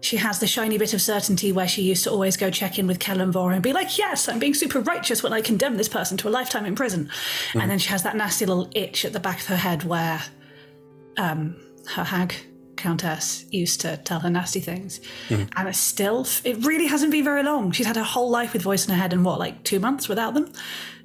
She 0.00 0.18
has 0.18 0.38
the 0.38 0.46
shiny 0.46 0.78
bit 0.78 0.94
of 0.94 1.00
certainty 1.00 1.52
where 1.52 1.66
she 1.66 1.82
used 1.82 2.04
to 2.04 2.10
always 2.10 2.36
go 2.36 2.50
check 2.50 2.78
in 2.78 2.86
with 2.86 2.98
Kelemvor 2.98 3.52
and 3.52 3.62
be 3.62 3.72
like, 3.72 3.98
"Yes, 3.98 4.28
I'm 4.28 4.38
being 4.38 4.54
super 4.54 4.80
righteous 4.80 5.22
when 5.22 5.32
I 5.32 5.40
condemn 5.40 5.76
this 5.76 5.88
person 5.88 6.16
to 6.18 6.28
a 6.28 6.30
lifetime 6.30 6.66
in 6.66 6.74
prison," 6.74 7.10
and 7.54 7.70
then 7.70 7.78
she 7.78 7.88
has 7.88 8.02
that 8.02 8.16
nasty 8.16 8.46
little 8.46 8.70
itch 8.74 9.04
at 9.04 9.12
the 9.12 9.20
back 9.20 9.40
of 9.40 9.46
her 9.46 9.56
head 9.56 9.84
where 9.84 10.22
um, 11.16 11.56
her 11.94 12.04
hag 12.04 12.34
countess 12.76 13.44
used 13.50 13.80
to 13.82 13.96
tell 13.98 14.20
her 14.20 14.30
nasty 14.30 14.60
things, 14.60 15.00
mm-hmm. 15.28 15.44
and 15.56 15.68
it's 15.68 15.78
still 15.78 16.26
it 16.44 16.64
really 16.64 16.86
hasn't 16.86 17.12
been 17.12 17.24
very 17.24 17.42
long. 17.42 17.72
She's 17.72 17.86
had 17.86 17.96
her 17.96 18.02
whole 18.02 18.30
life 18.30 18.52
with 18.52 18.62
voice 18.62 18.86
in 18.86 18.94
her 18.94 19.00
head, 19.00 19.12
and 19.12 19.24
what 19.24 19.38
like 19.38 19.62
two 19.64 19.80
months 19.80 20.08
without 20.08 20.34
them. 20.34 20.52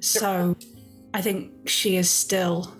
So, 0.00 0.56
I 1.14 1.22
think 1.22 1.68
she 1.68 1.96
is 1.96 2.10
still. 2.10 2.74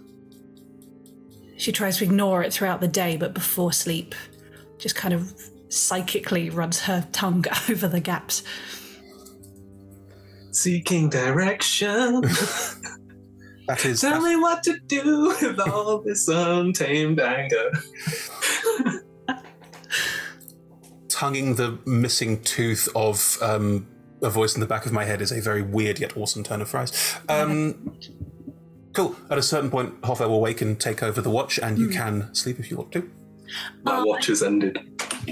She 1.57 1.71
tries 1.71 1.99
to 1.99 2.05
ignore 2.05 2.43
it 2.43 2.53
throughout 2.53 2.81
the 2.81 2.89
day, 2.89 3.17
but 3.17 3.35
before 3.35 3.73
sleep, 3.73 4.15
just 4.79 4.97
kind 4.97 5.15
of 5.15 5.33
psychically 5.69 6.51
runs 6.51 6.81
her 6.81 7.07
tongue 7.13 7.45
over 7.71 7.89
the 7.89 8.01
gaps. 8.01 8.43
Seeking 10.51 11.09
direction. 11.09 12.23
That 13.69 13.85
is. 13.85 14.01
Tell 14.01 14.21
me 14.21 14.37
what 14.37 14.63
to 14.65 14.79
do 14.87 15.35
with 15.41 15.61
all 15.61 15.99
this 16.03 16.27
untamed 16.29 17.21
anger. 17.21 17.71
tonguing 21.09 21.55
the 21.55 21.79
missing 21.87 22.43
tooth 22.43 22.89
of 22.97 23.39
um, 23.43 23.87
a 24.23 24.31
voice 24.31 24.55
in 24.55 24.61
the 24.61 24.67
back 24.67 24.87
of 24.87 24.93
my 24.93 25.05
head 25.05 25.21
is 25.21 25.31
a 25.31 25.41
very 25.41 25.63
weird 25.63 25.99
yet 26.01 26.17
awesome 26.17 26.43
turn 26.43 26.61
of 26.61 26.69
phrase. 26.69 27.17
Um, 27.29 27.97
cool. 28.93 29.15
At 29.31 29.39
a 29.39 29.43
certain 29.43 29.71
point, 29.71 30.01
Holfair 30.03 30.29
will 30.29 30.41
wake 30.41 30.61
and 30.61 30.81
take 30.81 31.03
over 31.03 31.21
the 31.21 31.31
watch, 31.31 31.59
and 31.59 31.79
you 31.79 31.87
Hmm. 31.87 31.93
can 31.93 32.35
sleep 32.35 32.59
if 32.59 32.71
you 32.71 32.77
want 32.77 32.93
to. 32.93 33.09
My 33.85 34.03
watch 34.03 34.27
has 34.27 34.43
ended. 34.43 34.79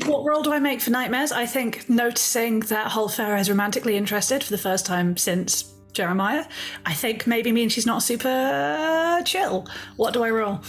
What 0.07 0.25
role 0.25 0.43
do 0.43 0.53
I 0.53 0.61
make 0.61 0.81
for 0.81 0.91
nightmares? 0.91 1.33
I 1.33 1.47
think 1.47 1.89
noticing 1.89 2.61
that 2.61 2.93
Holfair 2.93 3.41
is 3.41 3.49
romantically 3.51 3.97
interested 3.97 4.45
for 4.45 4.51
the 4.51 4.59
first 4.59 4.87
time 4.87 5.17
since 5.17 5.75
Jeremiah, 5.93 6.45
I 6.87 6.95
think 6.95 7.27
maybe 7.27 7.53
means 7.53 7.73
she's 7.73 7.87
not 7.87 8.03
super 8.03 9.21
chill. 9.25 9.67
What 9.97 10.15
do 10.15 10.23
I 10.23 10.31
roll? 10.31 10.61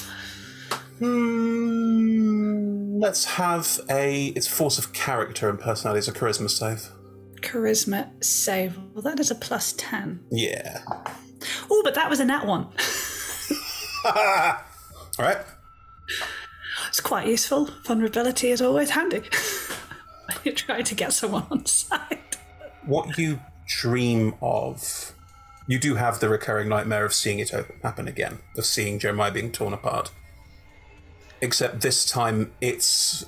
Hmm, 1.00 3.00
let's 3.00 3.26
have 3.26 3.80
a. 3.90 4.28
It's 4.28 4.48
force 4.48 4.78
of 4.78 4.94
character 4.94 5.50
and 5.50 5.60
personality. 5.60 6.00
It's 6.00 6.08
a 6.08 6.14
charisma 6.14 6.50
save. 6.50 6.90
Charisma 7.42 8.24
save. 8.24 8.78
Well, 8.94 9.02
that 9.02 9.20
is 9.20 9.32
a 9.32 9.36
plus 9.36 9.74
10. 9.74 10.24
Yeah. 10.32 10.84
Oh, 11.70 11.82
but 11.84 11.96
that 11.96 12.10
was 12.10 12.20
a 12.20 12.26
nat 12.26 12.46
one. 12.46 12.64
All 14.06 14.56
right. 15.20 15.38
It's 16.88 17.00
quite 17.00 17.28
useful. 17.28 17.66
Vulnerability 17.84 18.52
is 18.52 18.62
always 18.62 18.92
handy. 18.92 19.20
when 20.26 20.38
you're 20.44 20.54
trying 20.54 20.84
to 20.84 20.96
get 20.96 21.14
someone 21.14 21.46
on 21.50 21.66
side. 21.66 22.20
What 22.86 23.18
you 23.18 23.40
dream 23.80 24.36
of, 24.42 25.14
you 25.68 25.80
do 25.80 25.96
have 25.96 26.20
the 26.20 26.30
recurring 26.30 26.68
nightmare 26.70 27.06
of 27.06 27.14
seeing 27.14 27.40
it 27.40 27.52
happen 27.84 28.08
again, 28.08 28.40
of 28.58 28.66
seeing 28.66 29.00
Jeremiah 29.00 29.32
being 29.32 29.52
torn 29.52 29.74
apart. 29.74 30.12
Except 31.42 31.82
this 31.82 32.06
time 32.06 32.52
it's 32.62 33.26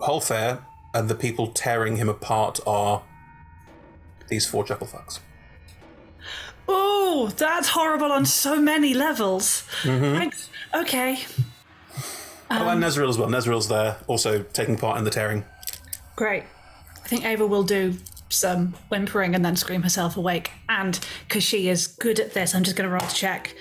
Holfair, 0.00 0.60
and 0.94 1.08
the 1.08 1.14
people 1.14 1.48
tearing 1.48 1.96
him 1.96 2.08
apart 2.08 2.60
are 2.66 3.02
these 4.28 4.46
four 4.46 4.64
chucklefucks. 4.64 5.20
Oh, 6.68 7.32
that's 7.36 7.68
horrible 7.70 8.12
on 8.12 8.24
so 8.26 8.60
many 8.60 8.94
levels. 8.94 9.64
Mhm. 9.82 10.16
Thanks. 10.18 10.48
Okay. 10.74 11.24
oh, 12.50 12.68
and 12.68 12.82
Nezreal 12.82 13.08
as 13.08 13.18
well. 13.18 13.28
Nezreal's 13.28 13.68
there, 13.68 13.96
also 14.06 14.42
taking 14.42 14.76
part 14.76 14.98
in 14.98 15.04
the 15.04 15.10
tearing. 15.10 15.44
Great. 16.14 16.44
I 17.04 17.08
think 17.08 17.24
Ava 17.24 17.46
will 17.46 17.62
do 17.62 17.96
some 18.28 18.58
um, 18.58 18.74
whimpering 18.88 19.34
and 19.34 19.44
then 19.44 19.56
scream 19.56 19.82
herself 19.82 20.16
awake. 20.16 20.50
And 20.68 20.98
because 21.26 21.44
she 21.44 21.68
is 21.68 21.86
good 21.86 22.20
at 22.20 22.34
this, 22.34 22.54
I'm 22.54 22.64
just 22.64 22.76
going 22.76 22.88
to 22.88 22.92
roll 22.92 23.06
to 23.06 23.14
check. 23.14 23.54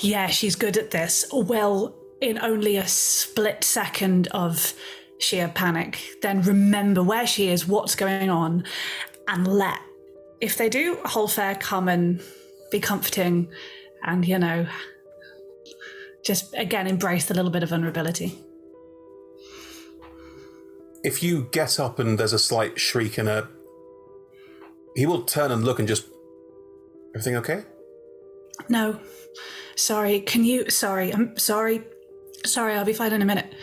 Yeah, 0.00 0.28
she's 0.28 0.56
good 0.56 0.76
at 0.76 0.90
this. 0.90 1.24
Well, 1.32 1.94
in 2.20 2.38
only 2.38 2.76
a 2.76 2.86
split 2.86 3.64
second 3.64 4.28
of 4.28 4.74
sheer 5.18 5.48
panic, 5.48 6.00
then 6.22 6.42
remember 6.42 7.02
where 7.02 7.26
she 7.26 7.48
is, 7.48 7.66
what's 7.66 7.94
going 7.94 8.30
on, 8.30 8.64
and 9.28 9.46
let. 9.46 9.80
If 10.40 10.56
they 10.56 10.68
do, 10.68 10.96
Holfair 11.04 11.58
come 11.58 11.88
and 11.88 12.20
be 12.70 12.80
comforting 12.80 13.48
and, 14.04 14.26
you 14.26 14.38
know, 14.38 14.66
just 16.24 16.54
again 16.54 16.86
embrace 16.86 17.26
the 17.26 17.34
little 17.34 17.50
bit 17.50 17.62
of 17.62 17.70
vulnerability. 17.70 18.38
If 21.04 21.22
you 21.22 21.48
get 21.50 21.80
up 21.80 21.98
and 21.98 22.18
there's 22.18 22.32
a 22.32 22.38
slight 22.38 22.78
shriek 22.78 23.18
and 23.18 23.28
a. 23.28 23.48
He 24.94 25.06
will 25.06 25.22
turn 25.22 25.50
and 25.50 25.64
look 25.64 25.78
and 25.78 25.88
just. 25.88 26.06
Everything 27.14 27.36
okay? 27.36 27.64
No. 28.68 28.98
Sorry, 29.76 30.20
can 30.20 30.44
you. 30.44 30.70
Sorry, 30.70 31.12
I'm 31.12 31.36
sorry. 31.38 31.84
Sorry, 32.44 32.74
I'll 32.74 32.84
be 32.84 32.92
fine 32.92 33.12
in 33.12 33.22
a 33.22 33.24
minute. 33.24 33.54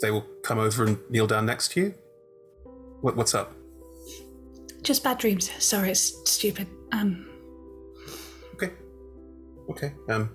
They 0.00 0.10
will 0.10 0.26
come 0.42 0.58
over 0.58 0.84
and 0.84 0.98
kneel 1.08 1.26
down 1.26 1.46
next 1.46 1.72
to 1.72 1.80
you. 1.80 1.94
What, 3.00 3.16
what's 3.16 3.34
up? 3.34 3.54
Just 4.82 5.02
bad 5.02 5.18
dreams. 5.18 5.50
Sorry, 5.58 5.90
it's 5.90 6.30
stupid. 6.30 6.66
Um, 6.92 7.26
Okay. 8.54 8.72
Okay. 9.70 9.92
Um. 10.08 10.30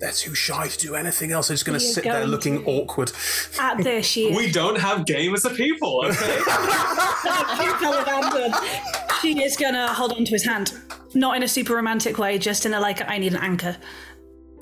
They're 0.00 0.12
too 0.12 0.34
shy 0.34 0.66
to 0.66 0.78
do 0.78 0.94
anything 0.94 1.30
else. 1.30 1.48
They're 1.48 1.56
just 1.56 1.66
going 1.66 1.78
to 1.78 1.84
We 1.84 1.90
are 1.90 1.94
sit 1.94 2.04
there 2.04 2.20
going 2.20 2.30
looking 2.30 2.64
awkward. 2.64 3.12
at 3.58 3.76
this, 3.84 4.06
she. 4.06 4.34
We 4.34 4.50
don't 4.50 4.78
have 4.80 5.04
game 5.04 5.34
as 5.34 5.44
a 5.44 5.50
people, 5.50 6.02
okay? 6.06 6.40
She 9.20 9.42
is 9.42 9.56
gonna 9.58 9.92
hold 9.92 10.12
on 10.12 10.24
to 10.24 10.30
his 10.30 10.44
hand. 10.44 10.72
Not 11.14 11.36
in 11.36 11.42
a 11.42 11.48
super 11.48 11.74
romantic 11.74 12.16
way, 12.16 12.38
just 12.38 12.64
in 12.64 12.72
a 12.72 12.80
like, 12.80 13.06
I 13.06 13.18
need 13.18 13.34
an 13.34 13.40
anchor. 13.42 13.76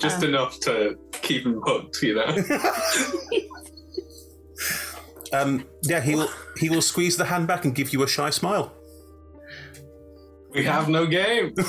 Just 0.01 0.17
Um, 0.21 0.29
enough 0.29 0.59
to 0.61 0.97
keep 1.21 1.45
him 1.45 1.61
hooked, 1.65 2.01
you 2.01 2.15
know? 2.15 2.27
Um. 5.31 5.63
Yeah. 5.83 6.01
He 6.01 6.15
will. 6.15 6.29
He 6.57 6.69
will 6.71 6.81
squeeze 6.81 7.15
the 7.15 7.23
hand 7.25 7.45
back 7.47 7.63
and 7.63 7.73
give 7.75 7.93
you 7.93 8.01
a 8.03 8.07
shy 8.07 8.31
smile. 8.31 8.73
we 10.53 10.63
have 10.65 10.89
no 10.89 11.05
game. 11.05 11.53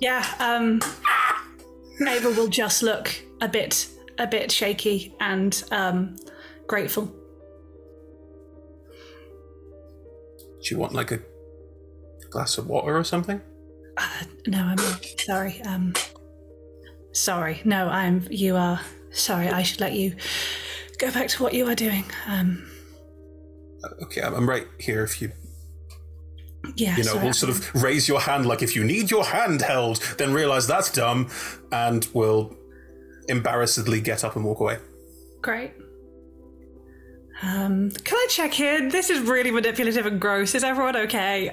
Yeah, 0.00 0.24
um 0.40 0.80
Ava 2.00 2.30
will 2.30 2.48
just 2.48 2.82
look 2.82 3.14
a 3.40 3.48
bit 3.48 3.88
a 4.18 4.26
bit 4.26 4.50
shaky 4.52 5.14
and 5.20 5.62
um 5.70 6.16
grateful. 6.66 7.06
Do 10.62 10.68
you 10.70 10.78
want 10.78 10.92
like 10.94 11.10
a 11.10 11.20
glass 12.30 12.58
of 12.58 12.68
water 12.68 12.96
or 12.96 13.04
something? 13.04 13.40
No, 14.46 14.58
I'm 14.58 14.76
not. 14.76 15.04
Sorry. 15.18 15.60
Um 15.62 15.94
sorry. 17.12 17.60
No, 17.64 17.88
I'm 17.88 18.26
you 18.30 18.56
are 18.56 18.80
sorry, 19.10 19.48
I 19.48 19.62
should 19.62 19.80
let 19.80 19.92
you 19.92 20.14
go 20.98 21.10
back 21.10 21.28
to 21.28 21.42
what 21.42 21.54
you 21.54 21.66
are 21.68 21.74
doing. 21.74 22.04
Um 22.26 22.68
Okay. 24.02 24.22
I'm, 24.22 24.34
I'm 24.34 24.48
right 24.48 24.66
here. 24.78 25.02
If 25.02 25.20
you. 25.20 25.32
Yeah, 26.76 26.96
you 26.96 27.04
know, 27.04 27.12
sorry. 27.12 27.24
we'll 27.24 27.32
sort 27.32 27.50
of 27.50 27.74
raise 27.82 28.08
your 28.08 28.20
hand 28.20 28.46
like 28.46 28.62
if 28.62 28.76
you 28.76 28.84
need 28.84 29.10
your 29.10 29.24
hand 29.24 29.62
held, 29.62 30.00
then 30.18 30.32
realize 30.32 30.66
that's 30.66 30.90
dumb, 30.90 31.28
and 31.70 32.06
we'll 32.12 32.56
embarrassedly 33.28 34.00
get 34.00 34.24
up 34.24 34.36
and 34.36 34.44
walk 34.44 34.60
away. 34.60 34.78
Great. 35.40 35.72
Um, 37.42 37.90
can 37.90 38.16
I 38.16 38.26
check 38.30 38.60
in? 38.60 38.88
This 38.88 39.10
is 39.10 39.20
really 39.20 39.50
manipulative 39.50 40.06
and 40.06 40.20
gross. 40.20 40.54
Is 40.54 40.62
everyone 40.62 40.96
okay? 40.96 41.50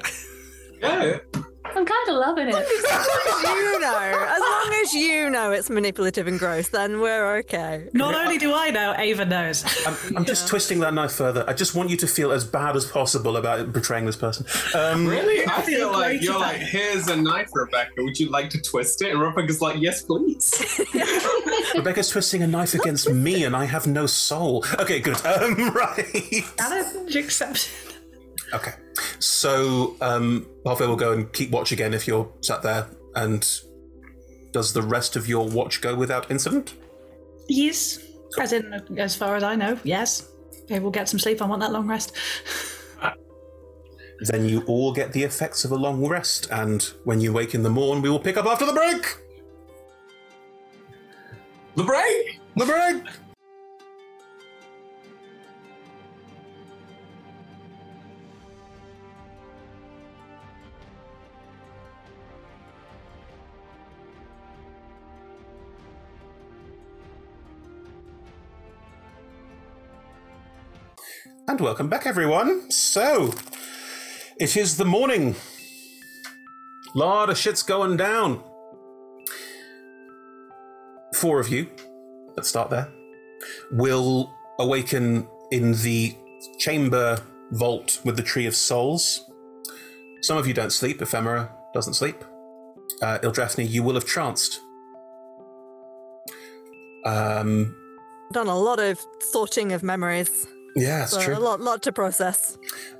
Yeah. 0.81 1.18
I'm 1.76 1.86
kind 1.86 2.10
of 2.10 2.16
loving 2.16 2.48
it. 2.50 2.56
as 2.56 3.08
long 3.08 3.22
as 3.28 3.44
you 3.44 3.80
know, 3.80 3.98
as 4.30 4.40
long 4.40 4.74
as 4.84 4.94
you 4.94 5.30
know 5.30 5.52
it's 5.52 5.70
manipulative 5.70 6.28
and 6.28 6.38
gross, 6.40 6.70
then 6.70 7.00
we're 7.00 7.38
okay. 7.38 7.88
Not 7.94 8.16
only 8.16 8.38
do 8.38 8.54
I 8.54 8.70
know, 8.72 8.94
Ava 8.98 9.26
knows. 9.26 9.64
I'm, 9.86 10.18
I'm 10.18 10.26
just 10.26 10.48
twisting 10.48 10.80
that 10.80 10.94
knife 10.94 11.12
further. 11.14 11.44
I 11.48 11.54
just 11.54 11.76
want 11.76 11.90
you 11.90 11.98
to 11.98 12.08
feel 12.08 12.32
as 12.32 12.44
bad 12.44 12.76
as 12.76 12.86
possible 12.86 13.38
about 13.38 13.72
betraying 13.72 14.06
this 14.06 14.16
person. 14.16 14.46
Um, 14.76 15.06
Really? 15.08 15.46
I 15.48 15.62
feel 15.62 15.91
like 15.91 16.22
you're 16.22 16.40
like, 16.40 16.58
here's 16.58 17.08
a 17.08 17.16
knife, 17.16 17.50
Rebecca. 17.54 17.91
Would 18.04 18.20
you 18.20 18.30
like 18.30 18.50
to 18.52 18.62
twist 18.62 19.02
it? 19.02 19.12
And 19.12 19.22
Rebecca's 19.22 19.62
like, 19.62 19.78
yes, 19.80 20.02
please. 20.02 20.54
Rebecca's 21.76 22.10
twisting 22.10 22.41
a 22.44 22.48
knife 22.48 22.74
against 22.74 23.10
me, 23.10 23.44
and 23.44 23.56
I 23.56 23.66
have 23.66 23.88
no 23.88 24.06
soul. 24.06 24.66
Okay, 24.80 25.00
good. 25.00 25.18
Um, 25.30 25.70
right. 25.74 26.44
Challenge 26.58 27.16
accepted. 27.16 27.70
Okay. 28.54 28.72
So, 29.19 29.95
um, 30.01 30.47
will 30.63 30.95
go 30.95 31.13
and 31.13 31.31
keep 31.34 31.51
watch 31.51 31.71
again 31.71 31.93
if 31.93 32.07
you're 32.07 32.30
sat 32.41 32.61
there. 32.61 32.88
And 33.15 33.47
does 34.51 34.73
the 34.73 34.81
rest 34.81 35.15
of 35.15 35.27
your 35.27 35.47
watch 35.47 35.81
go 35.81 35.95
without 35.95 36.30
incident? 36.31 36.76
Yes. 37.47 37.99
As 38.39 38.53
in, 38.53 38.73
as 38.97 39.15
far 39.15 39.35
as 39.35 39.43
I 39.43 39.55
know, 39.55 39.77
yes. 39.84 40.30
Okay, 40.63 40.80
we'll 40.80 40.91
get 40.91 41.09
some 41.09 41.19
sleep. 41.19 41.41
I 41.41 41.45
want 41.45 41.61
that 41.61 41.71
long 41.71 41.88
rest. 41.88 42.13
Then 44.21 44.49
you 44.49 44.63
all 44.67 44.91
get 44.91 45.13
the 45.13 45.23
effects 45.23 45.63
of 45.63 45.71
a 45.71 45.76
long 45.76 46.05
rest, 46.05 46.49
and 46.51 46.84
when 47.05 47.21
you 47.21 47.31
wake 47.31 47.55
in 47.55 47.63
the 47.63 47.69
morn, 47.69 48.01
we 48.01 48.09
will 48.09 48.19
pick 48.19 48.35
up 48.35 48.45
after 48.45 48.65
the 48.65 48.73
break. 48.73 49.17
The 51.76 51.84
break. 51.84 52.39
The 52.57 52.65
break. 52.65 53.28
And 71.49 71.59
welcome 71.59 71.89
back, 71.89 72.05
everyone. 72.05 72.69
So, 72.69 73.34
it 74.39 74.55
is 74.55 74.77
the 74.77 74.85
morning. 74.85 75.35
Lot 76.93 77.31
of 77.31 77.39
shit's 77.39 77.63
going 77.63 77.97
down. 77.97 78.43
Four 81.15 81.39
of 81.39 81.49
you, 81.49 81.65
let's 82.38 82.47
start 82.47 82.69
there, 82.69 82.88
will 83.71 84.31
awaken 84.59 85.27
in 85.49 85.71
the 85.81 86.15
chamber 86.59 87.19
vault 87.53 87.99
with 88.05 88.15
the 88.15 88.21
Tree 88.21 88.45
of 88.45 88.55
Souls. 88.55 89.27
Some 90.21 90.38
of 90.38 90.45
you 90.45 90.53
don't 90.53 90.71
sleep. 90.71 91.01
Ephemera 91.01 91.51
doesn't 91.73 91.95
sleep. 91.95 92.23
Uh, 93.01 93.17
Ildrathni, 93.23 93.67
you 93.67 93.81
will 93.81 93.95
have 93.95 94.05
tranced. 94.05 94.59
Um, 97.05 97.76
Done 98.34 98.45
a 98.45 98.55
lot 98.55 98.80
of 98.80 99.03
sorting 99.31 99.71
of 99.71 99.81
memories. 99.81 100.45
Yeah, 100.76 101.00
that's 101.00 101.12
So 101.12 101.22
true. 101.22 101.38
A 101.38 101.40
lot, 101.40 101.60
lot 101.62 101.82
to 101.84 101.91
process. 101.91 102.58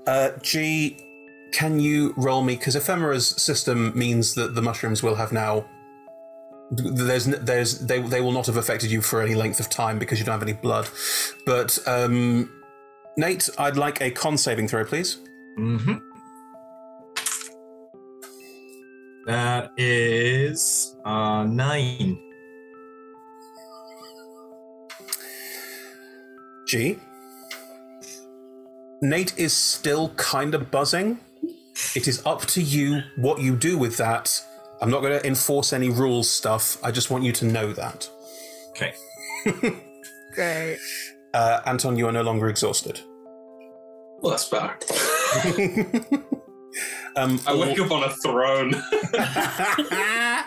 Uh, 0.08 0.32
G, 0.42 0.98
can 1.52 1.80
you 1.80 2.14
roll 2.18 2.42
me? 2.42 2.56
Because 2.56 2.76
Ephemera's 2.76 3.28
system 3.28 3.98
means 3.98 4.36
that 4.36 4.56
the 4.56 4.62
mushrooms 4.62 5.04
will 5.04 5.16
have 5.16 5.32
now. 5.32 5.66
There's, 6.72 7.26
there's, 7.26 7.80
they, 7.80 8.00
they 8.02 8.22
will 8.22 8.32
not 8.32 8.46
have 8.46 8.58
affected 8.58 8.92
you 8.92 9.02
for 9.02 9.22
any 9.22 9.34
length 9.36 9.60
of 9.60 9.70
time 9.70 9.98
because 9.98 10.20
you 10.20 10.26
don't 10.26 10.34
have 10.34 10.44
any 10.44 10.54
blood. 10.54 10.88
But 11.46 11.78
um, 11.88 12.52
Nate, 13.18 13.50
I'd 13.58 13.78
like 13.78 14.02
a 14.02 14.12
con 14.12 14.38
saving 14.38 14.68
throw, 14.68 14.86
please. 14.86 15.18
Mm-hmm. 15.58 15.96
That 19.26 19.72
is 19.78 20.96
uh, 21.06 21.44
nine. 21.44 22.20
G. 26.68 27.00
Nate 29.02 29.38
is 29.38 29.54
still 29.54 30.10
kind 30.10 30.54
of 30.54 30.72
buzzing. 30.72 31.20
It 31.96 32.08
is 32.08 32.22
up 32.26 32.42
to 32.48 32.62
you 32.62 33.02
what 33.16 33.42
you 33.42 33.56
do 33.56 33.78
with 33.78 33.98
that. 33.98 34.44
I'm 34.82 34.90
not 34.90 35.02
going 35.02 35.18
to 35.20 35.26
enforce 35.26 35.74
any 35.74 35.90
rules 35.90 36.30
stuff. 36.30 36.78
I 36.84 36.92
just 36.92 37.10
want 37.10 37.24
you 37.24 37.32
to 37.34 37.46
know 37.46 37.74
that. 37.74 38.10
Okay. 38.70 38.94
Great. 40.34 40.80
Uh, 41.34 41.62
Anton, 41.66 41.96
you 41.98 42.08
are 42.08 42.12
no 42.12 42.22
longer 42.24 42.50
exhausted. 42.50 43.00
Well, 44.22 44.32
that's 44.32 44.50
better. 44.50 44.78
Um, 47.16 47.40
I 47.48 47.56
wake 47.56 47.80
up 47.80 47.92
on 47.92 48.04
a 48.04 48.10
throne. 48.24 48.74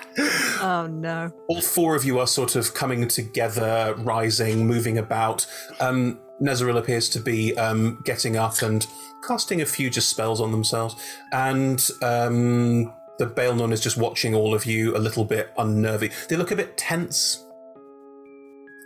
Oh 0.65 0.87
no. 0.87 1.33
all 1.49 1.61
four 1.61 1.97
of 1.97 2.05
you 2.05 2.21
are 2.21 2.27
sort 2.27 2.55
of 2.55 2.73
coming 2.73 3.09
together, 3.09 3.95
rising, 3.99 4.67
moving 4.67 4.99
about. 4.99 5.45
Um, 5.81 6.21
Nezeril 6.43 6.79
appears 6.79 7.09
to 7.11 7.21
be 7.21 7.57
um, 7.57 8.03
getting 8.05 8.37
up 8.37 8.63
and 8.63 8.87
casting 9.27 9.61
a 9.61 9.67
few 9.67 9.89
just 9.89 10.09
spells 10.09 10.41
on 10.41 10.51
themselves, 10.51 10.97
and 11.33 11.89
um, 12.03 12.93
the 13.19 13.27
Baelnorn 13.27 13.73
is 13.73 13.81
just 13.81 13.97
watching 13.97 14.35
all 14.35 14.55
of 14.55 14.67
you 14.67 14.97
a 14.97 14.99
little 14.99 15.25
bit 15.25 15.55
unnervy. 15.57 16.11
They 16.27 16.37
look 16.37 16.51
a 16.51 16.57
bit 16.57 16.77
tense. 16.77 17.47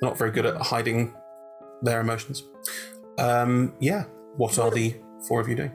Not 0.02 0.18
very 0.18 0.30
good 0.30 0.44
at 0.44 0.56
hiding 0.60 1.14
their 1.80 2.00
emotions. 2.00 2.42
Um, 3.18 3.74
yeah, 3.80 4.04
what 4.36 4.58
are 4.58 4.70
the 4.70 4.94
four 5.26 5.40
of 5.40 5.48
you 5.48 5.54
doing? 5.54 5.72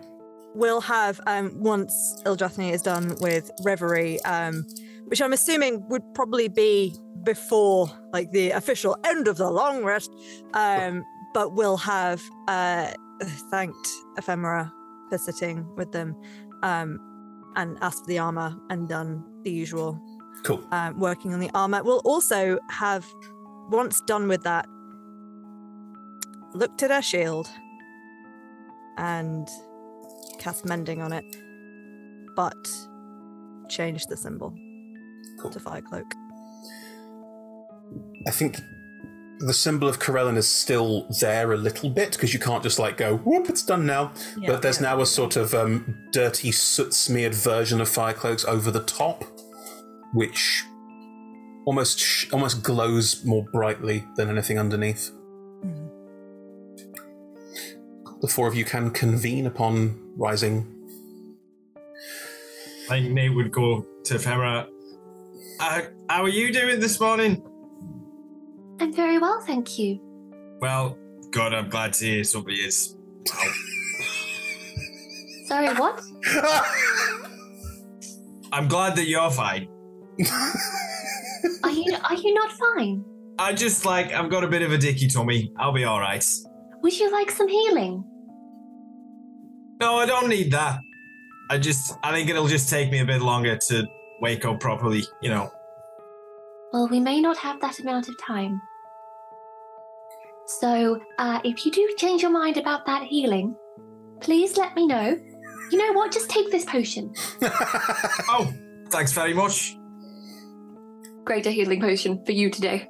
We'll 0.53 0.81
have 0.81 1.19
um, 1.25 1.51
once 1.59 2.21
Ildrathni 2.25 2.71
is 2.71 2.81
done 2.81 3.15
with 3.19 3.49
Reverie, 3.63 4.21
um, 4.23 4.67
which 5.05 5.21
I'm 5.21 5.33
assuming 5.33 5.87
would 5.87 6.03
probably 6.13 6.49
be 6.49 6.95
before 7.23 7.89
like 8.11 8.31
the 8.31 8.51
official 8.51 8.97
end 9.05 9.27
of 9.27 9.37
the 9.37 9.49
long 9.49 9.83
rest. 9.83 10.11
Um, 10.53 11.03
but 11.33 11.53
we'll 11.53 11.77
have 11.77 12.21
uh, 12.47 12.91
thanked 13.49 13.87
Ephemera 14.17 14.71
for 15.09 15.17
sitting 15.17 15.65
with 15.75 15.91
them 15.91 16.15
um, 16.63 16.99
and 17.55 17.77
asked 17.81 18.01
for 18.03 18.07
the 18.07 18.19
armor 18.19 18.55
and 18.69 18.87
done 18.87 19.23
the 19.43 19.51
usual 19.51 20.01
Cool. 20.43 20.63
um, 20.71 20.99
working 20.99 21.33
on 21.33 21.39
the 21.39 21.49
armor. 21.53 21.83
We'll 21.83 22.01
also 22.05 22.59
have, 22.69 23.05
once 23.69 24.01
done 24.01 24.27
with 24.27 24.43
that, 24.43 24.65
looked 26.53 26.83
at 26.83 26.91
our 26.91 27.01
shield 27.01 27.47
and 28.97 29.47
cast 30.39 30.65
mending 30.65 31.01
on 31.01 31.13
it, 31.13 31.25
but 32.35 32.55
changed 33.69 34.09
the 34.09 34.17
symbol 34.17 34.53
to 35.51 35.59
fire 35.59 35.81
cloak. 35.81 36.05
I 38.27 38.31
think 38.31 38.59
the 39.41 39.53
symbol 39.53 39.87
of 39.87 39.99
Corellon 39.99 40.37
is 40.37 40.47
still 40.47 41.07
there 41.19 41.51
a 41.51 41.57
little 41.57 41.89
bit 41.89 42.11
because 42.11 42.33
you 42.33 42.39
can't 42.39 42.63
just 42.63 42.79
like 42.79 42.97
go 42.97 43.17
whoop 43.17 43.49
it's 43.49 43.63
done 43.63 43.85
now. 43.85 44.11
Yeah, 44.37 44.51
but 44.51 44.61
there's 44.61 44.79
now 44.79 45.01
a 45.01 45.05
sort 45.05 45.35
of 45.35 45.53
um, 45.53 45.97
dirty 46.11 46.51
soot 46.51 46.93
smeared 46.93 47.33
version 47.33 47.81
of 47.81 47.89
Firecloaks 47.89 48.45
over 48.45 48.71
the 48.71 48.83
top, 48.83 49.23
which 50.13 50.63
almost 51.65 51.99
sh- 51.99 52.27
almost 52.31 52.63
glows 52.63 53.23
more 53.25 53.43
brightly 53.51 54.03
than 54.15 54.29
anything 54.29 54.59
underneath. 54.59 55.11
The 58.21 58.27
four 58.27 58.47
of 58.47 58.53
you 58.53 58.65
can 58.65 58.91
convene 58.91 59.47
upon 59.47 59.99
rising. 60.15 60.67
I 62.85 62.99
think 62.99 63.11
Nate 63.11 63.33
would 63.33 63.51
go 63.51 63.85
to 64.03 64.15
Ephemera. 64.15 64.67
Uh, 65.59 65.81
how 66.09 66.23
are 66.23 66.29
you 66.29 66.53
doing 66.53 66.79
this 66.79 66.99
morning? 66.99 67.43
I'm 68.81 68.91
very 68.91 69.19
well, 69.19 69.39
thank 69.41 69.77
you. 69.77 69.99
Well, 70.59 70.97
God, 71.29 71.53
I'm 71.53 71.69
glad 71.69 71.93
to 71.93 72.05
hear 72.05 72.23
somebody 72.23 72.55
is. 72.55 72.97
Sorry, 75.45 75.67
what? 75.75 76.01
I'm 78.51 78.67
glad 78.67 78.95
that 78.95 79.07
you're 79.07 79.29
fine. 79.29 79.67
Are 81.63 81.69
you 81.69 81.95
are 82.09 82.15
you 82.15 82.33
not 82.33 82.51
fine? 82.51 83.05
I 83.37 83.53
just 83.53 83.85
like 83.85 84.11
I've 84.13 84.31
got 84.31 84.43
a 84.43 84.47
bit 84.47 84.63
of 84.63 84.71
a 84.71 84.79
dicky 84.79 85.07
tummy. 85.07 85.53
I'll 85.57 85.71
be 85.71 85.83
all 85.83 85.99
right. 85.99 86.25
Would 86.81 86.99
you 86.99 87.11
like 87.11 87.29
some 87.29 87.47
healing? 87.47 88.03
No, 89.79 89.97
I 89.97 90.07
don't 90.07 90.27
need 90.27 90.51
that. 90.53 90.79
I 91.51 91.59
just 91.59 91.97
I 92.03 92.11
think 92.11 92.31
it'll 92.31 92.47
just 92.47 92.67
take 92.67 92.89
me 92.91 92.99
a 92.99 93.05
bit 93.05 93.21
longer 93.21 93.57
to 93.57 93.87
wake 94.21 94.43
up 94.43 94.59
properly. 94.59 95.03
You 95.21 95.29
know. 95.29 95.51
Well, 96.73 96.87
we 96.89 96.99
may 96.99 97.21
not 97.21 97.37
have 97.37 97.61
that 97.61 97.79
amount 97.79 98.09
of 98.09 98.17
time. 98.19 98.59
So, 100.59 100.99
uh, 101.17 101.39
if 101.43 101.65
you 101.65 101.71
do 101.71 101.93
change 101.97 102.21
your 102.21 102.31
mind 102.31 102.57
about 102.57 102.85
that 102.85 103.03
healing, 103.03 103.55
please 104.19 104.57
let 104.57 104.75
me 104.75 104.85
know. 104.85 105.17
You 105.71 105.77
know 105.77 105.93
what? 105.93 106.11
Just 106.11 106.29
take 106.29 106.51
this 106.51 106.65
potion. 106.65 107.13
oh, 107.41 108.53
thanks 108.89 109.13
very 109.13 109.33
much. 109.33 109.77
Greater 111.23 111.51
healing 111.51 111.79
potion 111.79 112.23
for 112.25 112.33
you 112.33 112.49
today. 112.49 112.89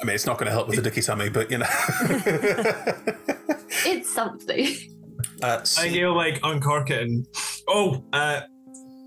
I 0.00 0.04
mean, 0.04 0.14
it's 0.14 0.26
not 0.26 0.38
going 0.38 0.46
to 0.46 0.52
help 0.52 0.68
with 0.68 0.76
the 0.76 0.82
dicky 0.82 1.02
tummy, 1.02 1.28
but 1.28 1.50
you 1.50 1.58
know. 1.58 1.66
It's 3.84 4.12
something. 4.12 4.66
Uh, 5.40 5.60
I 5.62 5.64
think 5.64 5.94
he'll 5.94 6.16
like 6.16 6.40
uncork 6.42 6.90
it 6.90 7.02
and 7.02 7.24
oh, 7.68 8.04
uh, 8.12 8.40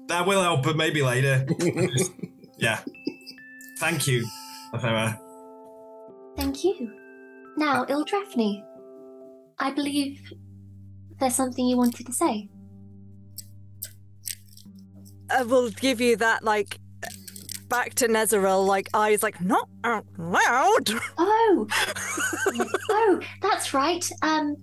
that 0.07 0.25
will 0.25 0.41
help, 0.41 0.63
but 0.63 0.77
maybe 0.77 1.01
later. 1.01 1.45
yeah. 2.57 2.79
Thank 3.79 4.07
you, 4.07 4.25
Ephemera. 4.73 5.19
Thank 6.37 6.63
you. 6.63 7.00
Now, 7.57 7.85
Ildrathni, 7.85 8.63
I 9.59 9.71
believe 9.71 10.31
there's 11.19 11.35
something 11.35 11.65
you 11.65 11.77
wanted 11.77 12.05
to 12.05 12.13
say. 12.13 12.49
I 15.29 15.43
will 15.43 15.69
give 15.69 16.01
you 16.01 16.15
that, 16.17 16.43
like, 16.43 16.79
back 17.69 17.93
to 17.95 18.07
Nezeril, 18.07 18.65
like, 18.65 18.89
eyes, 18.93 19.23
like, 19.23 19.39
not 19.41 19.69
out 19.83 20.05
loud. 20.17 20.89
Oh, 21.17 21.67
oh, 22.89 23.19
that's 23.41 23.73
right. 23.73 24.09
Um, 24.21 24.55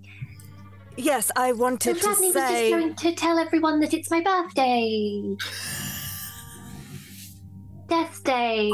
yes, 0.97 1.31
I 1.35 1.51
wanted 1.53 1.97
to 1.97 2.01
Ildrathni 2.07 2.21
was 2.25 2.33
say. 2.33 2.69
just 2.71 2.81
going 2.81 2.95
to 2.95 3.15
tell 3.15 3.37
everyone 3.39 3.79
that 3.79 3.93
it's 3.93 4.11
my 4.11 4.21
birthday. 4.21 5.35
Death 7.87 8.23
Day. 8.23 8.71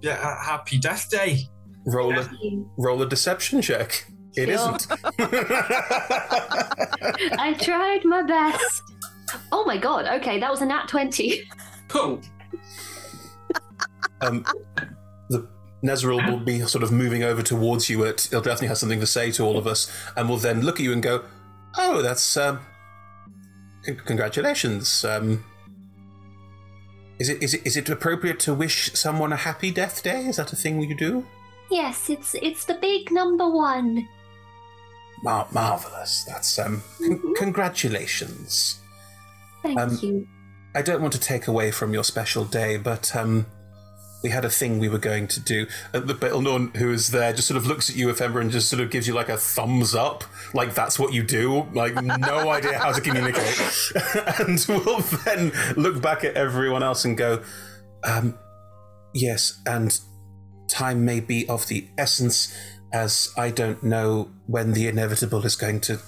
Yeah, 0.00 0.14
uh, 0.14 0.42
happy 0.44 0.78
Death 0.78 1.08
Day. 1.10 1.48
Roll 1.86 2.18
a 2.18 2.28
roll 2.78 3.02
a 3.02 3.08
deception 3.08 3.60
check. 3.62 4.06
It 4.36 4.46
Sure. 4.48 4.56
not 4.56 4.86
I 7.38 7.54
tried 7.60 8.04
my 8.04 8.22
best. 8.22 8.82
Oh 9.52 9.64
my 9.64 9.76
god, 9.76 10.06
okay, 10.20 10.40
that 10.40 10.50
was 10.50 10.60
a 10.62 10.66
nat 10.66 10.88
20. 10.88 11.42
Oh. 11.94 12.20
Um, 14.20 14.44
the 15.28 15.46
Nezeril 15.84 16.30
will 16.30 16.38
be 16.38 16.60
sort 16.60 16.82
of 16.82 16.90
moving 16.90 17.22
over 17.22 17.42
towards 17.42 17.90
you. 17.90 18.06
At 18.06 18.22
he'll 18.30 18.40
definitely 18.40 18.68
have 18.68 18.78
something 18.78 19.00
to 19.00 19.06
say 19.06 19.30
to 19.32 19.42
all 19.44 19.58
of 19.58 19.66
us, 19.66 19.90
and 20.16 20.28
will 20.30 20.38
then 20.38 20.62
look 20.62 20.76
at 20.76 20.84
you 20.84 20.92
and 20.92 21.02
go, 21.02 21.24
"Oh, 21.76 22.00
that's 22.00 22.36
um, 22.38 22.60
c- 23.82 23.94
congratulations. 23.96 25.04
Um, 25.04 25.44
is 27.18 27.28
it 27.28 27.42
is 27.42 27.52
it 27.54 27.66
is 27.66 27.76
it 27.76 27.88
appropriate 27.90 28.38
to 28.40 28.54
wish 28.54 28.92
someone 28.94 29.30
a 29.32 29.36
happy 29.36 29.70
death 29.70 30.02
day? 30.02 30.24
Is 30.24 30.36
that 30.36 30.52
a 30.52 30.56
thing 30.56 30.80
you 30.80 30.96
do? 30.96 31.26
Yes, 31.74 32.08
it's 32.08 32.36
it's 32.40 32.64
the 32.66 32.74
big 32.74 33.10
number 33.10 33.48
one. 33.50 34.06
Mar- 35.24 35.48
marvelous. 35.50 36.22
That's 36.24 36.56
um, 36.58 36.82
con- 37.04 37.34
congratulations. 37.34 38.80
Thank 39.62 39.80
Um, 39.80 39.98
you. 40.00 40.28
I 40.76 40.82
don't 40.82 41.00
want 41.00 41.12
to 41.14 41.20
take 41.20 41.48
away 41.48 41.72
from 41.72 41.92
your 41.92 42.04
special 42.04 42.44
day, 42.44 42.76
but 42.76 43.14
um, 43.16 43.46
we 44.22 44.30
had 44.30 44.44
a 44.44 44.50
thing 44.50 44.78
we 44.78 44.88
were 44.88 44.98
going 44.98 45.26
to 45.28 45.40
do. 45.40 45.66
Uh, 45.92 45.98
the 46.00 46.14
Baelnorn 46.14 46.76
who 46.76 46.92
is 46.92 47.08
there 47.08 47.32
just 47.32 47.48
sort 47.48 47.56
of 47.56 47.66
looks 47.66 47.90
at 47.90 47.96
you, 47.96 48.08
Ephemera, 48.08 48.40
and 48.40 48.52
just 48.52 48.68
sort 48.68 48.80
of 48.80 48.90
gives 48.90 49.08
you 49.08 49.14
like 49.14 49.28
a 49.28 49.36
thumbs 49.36 49.96
up, 49.96 50.22
like 50.52 50.74
that's 50.74 50.96
what 50.98 51.12
you 51.12 51.24
do. 51.24 51.66
Like 51.72 51.94
no 52.04 52.50
idea 52.58 52.78
how 52.78 52.92
to 52.92 53.00
communicate, 53.00 53.58
and 54.38 54.64
will 54.68 55.00
then 55.24 55.50
look 55.76 56.00
back 56.00 56.22
at 56.22 56.34
everyone 56.34 56.84
else 56.84 57.04
and 57.04 57.16
go, 57.16 57.42
um, 58.04 58.38
"Yes, 59.12 59.60
and 59.66 59.98
time 60.68 61.04
may 61.04 61.20
be 61.20 61.48
of 61.48 61.68
the 61.68 61.88
essence, 61.98 62.56
as 62.92 63.32
I 63.36 63.50
don't 63.50 63.82
know 63.82 64.30
when 64.46 64.72
the 64.72 64.88
inevitable 64.88 65.44
is 65.44 65.56
going 65.56 65.80
to 65.82 66.00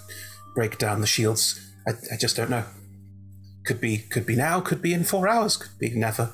break 0.54 0.78
down 0.78 1.00
the 1.00 1.06
shields. 1.06 1.60
I, 1.86 1.92
I 2.12 2.16
just 2.16 2.36
don't 2.36 2.50
know." 2.50 2.64
Could 3.64 3.80
be, 3.80 3.98
could 3.98 4.26
be 4.26 4.36
now. 4.36 4.60
Could 4.60 4.80
be 4.80 4.94
in 4.94 5.02
four 5.02 5.26
hours. 5.26 5.56
Could 5.56 5.76
be 5.78 5.90
never. 5.90 6.32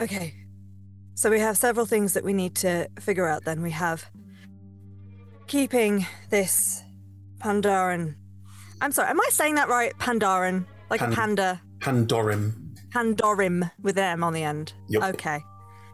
Okay. 0.00 0.34
So 1.14 1.28
we 1.28 1.40
have 1.40 1.56
several 1.58 1.86
things 1.86 2.14
that 2.14 2.22
we 2.22 2.32
need 2.32 2.54
to 2.56 2.88
figure 3.00 3.26
out 3.26 3.44
then. 3.44 3.62
We 3.62 3.72
have 3.72 4.08
keeping 5.48 6.06
this 6.30 6.84
Pandaran. 7.38 8.14
I'm 8.80 8.92
sorry, 8.92 9.10
am 9.10 9.20
I 9.20 9.28
saying 9.30 9.56
that 9.56 9.68
right? 9.68 9.92
Pandaran. 9.98 10.66
Like 10.88 11.00
Pan- 11.00 11.12
a 11.12 11.16
panda. 11.16 11.60
Pandorym. 11.80 12.76
Pandorym 12.90 13.70
with 13.82 13.98
M 13.98 14.22
on 14.22 14.32
the 14.32 14.44
end. 14.44 14.72
Yep. 14.88 15.14
Okay. 15.14 15.40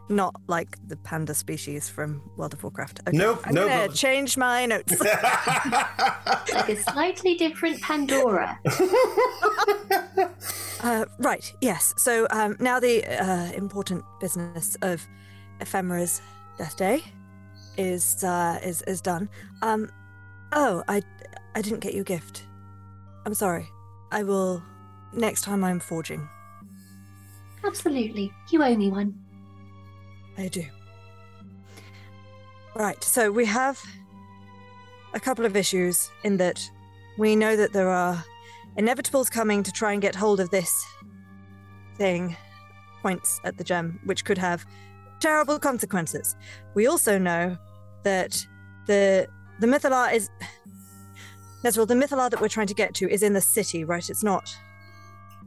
Not 0.07 0.35
like 0.47 0.77
the 0.87 0.97
panda 0.97 1.33
species 1.33 1.89
from 1.89 2.21
World 2.37 2.53
of 2.53 2.63
Warcraft. 2.63 3.01
Okay. 3.07 3.17
Nope, 3.17 3.41
I'm 3.45 3.55
no, 3.55 3.67
gonna 3.67 3.91
change 3.91 4.37
my 4.37 4.65
notes. 4.65 4.93
Like 6.53 6.69
a 6.69 6.75
slightly 6.83 7.35
different 7.35 7.81
Pandora. 7.81 8.59
Uh, 10.83 11.05
right, 11.17 11.51
yes. 11.61 11.95
So 11.97 12.27
um, 12.29 12.55
now 12.59 12.79
the 12.79 13.03
uh, 13.05 13.51
important 13.53 14.03
business 14.19 14.77
of 14.83 15.05
Ephemera's 15.59 16.21
death 16.59 16.77
day 16.77 17.01
is 17.75 18.23
uh, 18.23 18.59
is 18.63 18.83
is 18.83 19.01
done. 19.01 19.27
Um, 19.63 19.89
oh, 20.51 20.83
I 20.87 21.01
I 21.55 21.61
didn't 21.61 21.79
get 21.79 21.95
you 21.95 22.01
a 22.01 22.05
gift. 22.05 22.45
I'm 23.25 23.33
sorry. 23.33 23.67
I 24.11 24.21
will 24.21 24.61
next 25.11 25.41
time 25.41 25.63
I'm 25.63 25.79
forging. 25.79 26.29
Absolutely. 27.63 28.31
You 28.51 28.63
owe 28.63 28.75
me 28.75 28.91
one. 28.91 29.24
I 30.37 30.47
do. 30.47 30.65
Right, 32.75 33.01
so 33.03 33.31
we 33.31 33.45
have 33.45 33.81
a 35.13 35.19
couple 35.19 35.45
of 35.45 35.55
issues 35.55 36.09
in 36.23 36.37
that 36.37 36.69
we 37.17 37.35
know 37.35 37.55
that 37.55 37.71
there 37.71 37.89
are 37.89 38.23
inevitables 38.77 39.31
coming 39.31 39.63
to 39.63 39.71
try 39.71 39.93
and 39.93 40.01
get 40.01 40.13
hold 40.13 40.41
of 40.41 40.49
this 40.49 40.85
thing, 41.97 42.35
points 43.01 43.39
at 43.45 43.57
the 43.57 43.63
gem, 43.63 43.99
which 44.03 44.25
could 44.25 44.37
have 44.37 44.65
terrible 45.21 45.57
consequences. 45.57 46.35
We 46.73 46.87
also 46.87 47.17
know 47.17 47.57
that 48.03 48.45
the 48.87 49.27
the 49.61 49.67
Mythallar 49.67 50.13
is 50.13 50.29
Nezril, 51.63 51.87
the 51.87 51.93
Mythallar 51.93 52.29
that 52.29 52.41
we're 52.41 52.49
trying 52.49 52.67
to 52.67 52.73
get 52.73 52.93
to 52.95 53.09
is 53.09 53.23
in 53.23 53.31
the 53.31 53.41
city, 53.41 53.85
right? 53.85 54.09
It's 54.09 54.23
not 54.23 54.53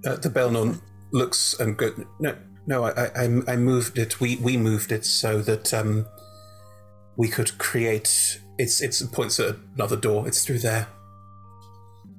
Uh, 0.07 0.17
the 0.17 0.31
Baelnorn 0.31 0.81
looks 1.13 1.61
and 1.61 1.77
goes, 1.77 1.93
no, 2.21 2.35
no, 2.69 2.85
I, 2.85 3.07
I, 3.17 3.25
I- 3.49 3.57
moved 3.57 3.99
it. 3.99 4.21
We, 4.21 4.37
we 4.37 4.59
moved 4.59 4.93
it 4.93 5.07
so 5.07 5.41
that 5.41 5.73
um, 5.73 6.07
we 7.17 7.29
could 7.29 7.57
create. 7.57 8.41
It's, 8.59 8.83
it's 8.83 9.01
points 9.05 9.41
at 9.41 9.57
another 9.75 9.97
door. 9.97 10.29
It's 10.29 10.45
through 10.45 10.59
there. 10.59 10.87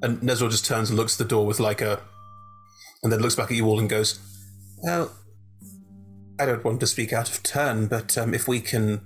And 0.02 0.20
Nezril 0.22 0.50
just 0.50 0.66
turns 0.66 0.90
and 0.90 0.98
looks 0.98 1.14
at 1.22 1.28
the 1.28 1.30
door 1.30 1.46
with 1.46 1.60
like 1.60 1.82
a, 1.82 2.02
and 3.04 3.12
then 3.12 3.20
looks 3.20 3.36
back 3.36 3.52
at 3.52 3.58
you 3.58 3.68
all 3.68 3.80
and 3.80 3.88
goes, 3.88 4.20
"Well, 4.82 5.12
I 6.40 6.46
don't 6.48 6.64
want 6.64 6.80
to 6.80 6.88
speak 6.88 7.14
out 7.14 7.30
of 7.30 7.44
turn, 7.44 7.86
but 7.88 8.18
um, 8.18 8.34
if 8.34 8.48
we 8.48 8.60
can 8.60 9.02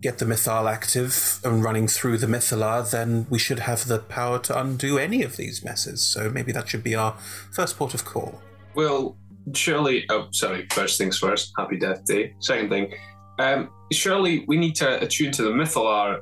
get 0.00 0.18
the 0.18 0.24
Mythal 0.24 0.70
active 0.72 1.40
and 1.44 1.62
running 1.62 1.88
through 1.88 2.18
the 2.18 2.26
Mythallar, 2.28 2.88
then 2.90 3.26
we 3.28 3.38
should 3.38 3.58
have 3.60 3.88
the 3.88 3.98
power 3.98 4.38
to 4.38 4.58
undo 4.58 4.96
any 4.98 5.22
of 5.22 5.36
these 5.36 5.62
messes. 5.64 6.00
So 6.02 6.30
maybe 6.30 6.52
that 6.52 6.68
should 6.68 6.84
be 6.84 6.94
our 6.94 7.12
first 7.52 7.76
port 7.76 7.92
of 7.92 8.04
call. 8.04 8.40
Well, 8.74 9.16
surely. 9.54 10.04
Oh, 10.10 10.28
sorry. 10.32 10.66
First 10.72 10.98
things 10.98 11.18
first. 11.18 11.52
Happy 11.58 11.78
Death 11.78 12.04
Day. 12.04 12.34
Second 12.40 12.70
thing. 12.70 12.92
Um, 13.38 13.70
surely 13.92 14.44
we 14.48 14.56
need 14.56 14.74
to 14.76 15.02
attune 15.02 15.32
to 15.32 15.42
the 15.42 15.50
Mythallar 15.50 16.20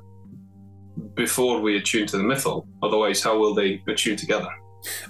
before 1.15 1.61
we 1.61 1.77
attune 1.77 2.07
to 2.09 2.17
the 2.17 2.23
Mythal. 2.23 2.67
Otherwise, 2.83 3.23
how 3.23 3.39
will 3.39 3.55
they 3.55 3.83
attune 3.89 4.17
together? 4.17 4.49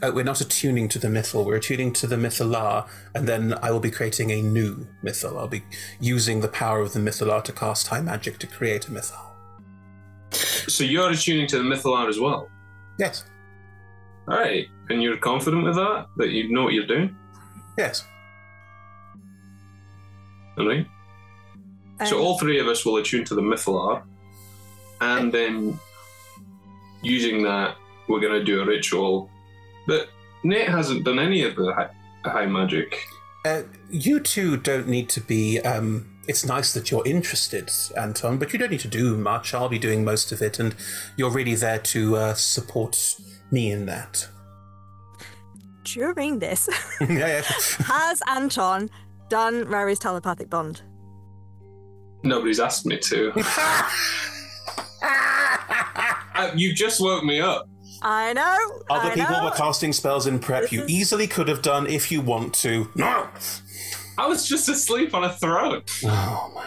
Uh, 0.03 0.13
we're 0.15 0.25
not 0.25 0.41
attuning 0.41 0.89
to 0.89 0.99
the 0.99 1.09
Mythal, 1.09 1.45
we're 1.45 1.57
attuning 1.57 1.93
to 1.95 2.07
the 2.07 2.17
Mythallar, 2.17 2.87
and 3.15 3.27
then 3.27 3.55
I 3.61 3.73
will 3.73 3.81
be 3.81 3.91
creating 3.91 4.31
a 4.31 4.41
new 4.41 4.87
Mythal. 5.03 5.37
I'll 5.37 5.49
be 5.49 5.65
using 6.01 6.41
the 6.41 6.49
power 6.49 6.81
of 6.81 6.93
the 6.93 7.01
Mythallar 7.01 7.43
to 7.45 7.53
cast 7.53 7.89
high 7.89 8.01
magic 8.01 8.39
to 8.39 8.47
create 8.47 8.87
a 8.87 8.91
Mythal. 8.91 9.33
So 10.31 10.85
you're 10.85 11.11
attuning 11.11 11.49
to 11.49 11.59
the 11.59 11.65
Mythallar 11.65 12.09
as 12.09 12.21
well. 12.21 12.49
Yes. 12.99 13.25
All 14.29 14.39
right, 14.39 14.67
and 14.91 15.03
you're 15.03 15.19
confident 15.19 15.65
with 15.65 15.75
that? 15.75 16.07
That 16.17 16.31
you 16.31 16.53
know 16.53 16.63
what 16.65 16.73
you're 16.73 16.87
doing? 16.87 17.17
Yes. 17.77 18.05
All 20.57 20.67
right. 20.67 20.87
so 22.05 22.21
all 22.21 22.39
three 22.39 22.61
of 22.61 22.69
us 22.69 22.85
will 22.85 22.97
attune 22.97 23.25
to 23.25 23.35
the 23.35 23.43
Mythallar, 23.43 24.03
and 25.01 25.33
then 25.33 25.79
using 27.03 27.43
that, 27.43 27.77
we're 28.09 28.21
going 28.21 28.33
to 28.33 28.45
do 28.45 28.61
a 28.61 28.67
ritual. 28.67 29.31
But 29.87 30.09
Nate 30.45 30.69
hasn't 30.69 31.05
done 31.05 31.19
any 31.19 31.43
of 31.45 31.57
the 31.57 31.73
high, 31.75 31.91
high 32.25 32.47
magic. 32.47 33.05
Uh, 33.45 33.63
you 33.91 34.21
two 34.21 34.57
don't 34.57 34.89
need 34.89 35.09
to 35.11 35.21
be. 35.21 35.61
Um, 35.61 36.11
it's 36.27 36.47
nice 36.47 36.73
that 36.73 36.91
you're 36.91 37.07
interested, 37.07 37.71
Anton, 37.97 38.39
but 38.39 38.53
you 38.53 38.59
don't 38.59 38.71
need 38.71 38.81
to 38.81 38.89
do 38.89 39.17
much. 39.17 39.53
I'll 39.53 39.69
be 39.69 39.79
doing 39.79 40.05
most 40.05 40.33
of 40.33 40.41
it, 40.41 40.59
and 40.59 40.75
you're 41.17 41.31
really 41.31 41.55
there 41.55 41.79
to 41.79 42.17
uh, 42.17 42.35
support 42.35 43.21
me 43.51 43.71
in 43.71 43.87
that. 43.87 44.29
During 45.85 46.39
this. 46.39 46.69
yeah, 47.01 47.09
yeah. 47.09 47.43
Has 47.87 48.23
Anton 48.29 48.91
done 49.29 49.65
Rary's 49.69 49.99
telepathic 49.99 50.51
bond? 50.51 50.83
Nobody's 52.23 52.61
asked 52.61 52.87
me 52.87 52.99
to. 52.99 53.33
Uh, 56.37 56.51
you 56.57 56.75
just 56.75 57.01
woke 57.01 57.23
me 57.23 57.41
up. 57.41 57.69
I 58.03 58.33
know. 58.33 58.59
Other 58.91 59.11
I 59.11 59.15
people 59.15 59.37
know. 59.37 59.45
were 59.45 59.51
casting 59.53 59.93
spells 59.93 60.27
in 60.27 60.41
prep. 60.41 60.73
you 60.73 60.85
easily 60.89 61.29
could 61.29 61.47
have 61.47 61.63
done 61.63 61.87
if 61.87 62.11
you 62.11 62.21
want 62.21 62.55
to. 62.55 62.91
No. 62.97 63.29
I 64.19 64.27
was 64.27 64.49
just 64.49 64.69
asleep 64.69 65.15
on 65.15 65.23
a 65.23 65.33
throne. 65.33 65.83
Oh 66.05 66.65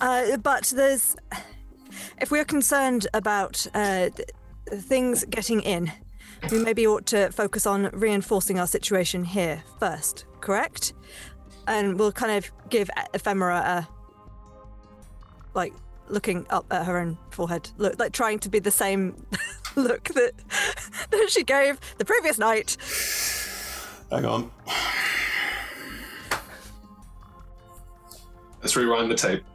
Uh, 0.00 0.36
but 0.38 0.64
there's, 0.74 1.16
if 2.22 2.30
we're 2.30 2.44
concerned 2.44 3.08
about 3.12 3.66
uh, 3.74 4.08
things 4.70 5.24
getting 5.28 5.60
in, 5.60 5.92
we 6.52 6.58
maybe 6.58 6.86
ought 6.86 7.04
to 7.06 7.30
focus 7.32 7.66
on 7.66 7.90
reinforcing 7.92 8.60
our 8.60 8.66
situation 8.66 9.24
here 9.24 9.62
first, 9.80 10.24
correct? 10.40 10.94
And 11.66 11.98
we'll 11.98 12.12
kind 12.12 12.32
of 12.32 12.50
give 12.70 12.88
Ephemera 13.12 13.56
a. 13.56 13.88
like, 15.54 15.74
looking 16.08 16.46
up 16.50 16.64
at 16.70 16.86
her 16.86 16.98
own 16.98 17.18
forehead, 17.30 17.70
look, 17.76 17.98
like 17.98 18.12
trying 18.12 18.38
to 18.38 18.48
be 18.48 18.60
the 18.60 18.70
same 18.70 19.26
look 19.76 20.04
that, 20.10 20.32
that 21.10 21.28
she 21.28 21.42
gave 21.42 21.78
the 21.98 22.04
previous 22.04 22.38
night. 22.38 22.76
Hang 24.10 24.24
on. 24.26 24.50
Let's 28.60 28.76
rewind 28.76 29.10
the 29.10 29.16
tape. 29.16 29.42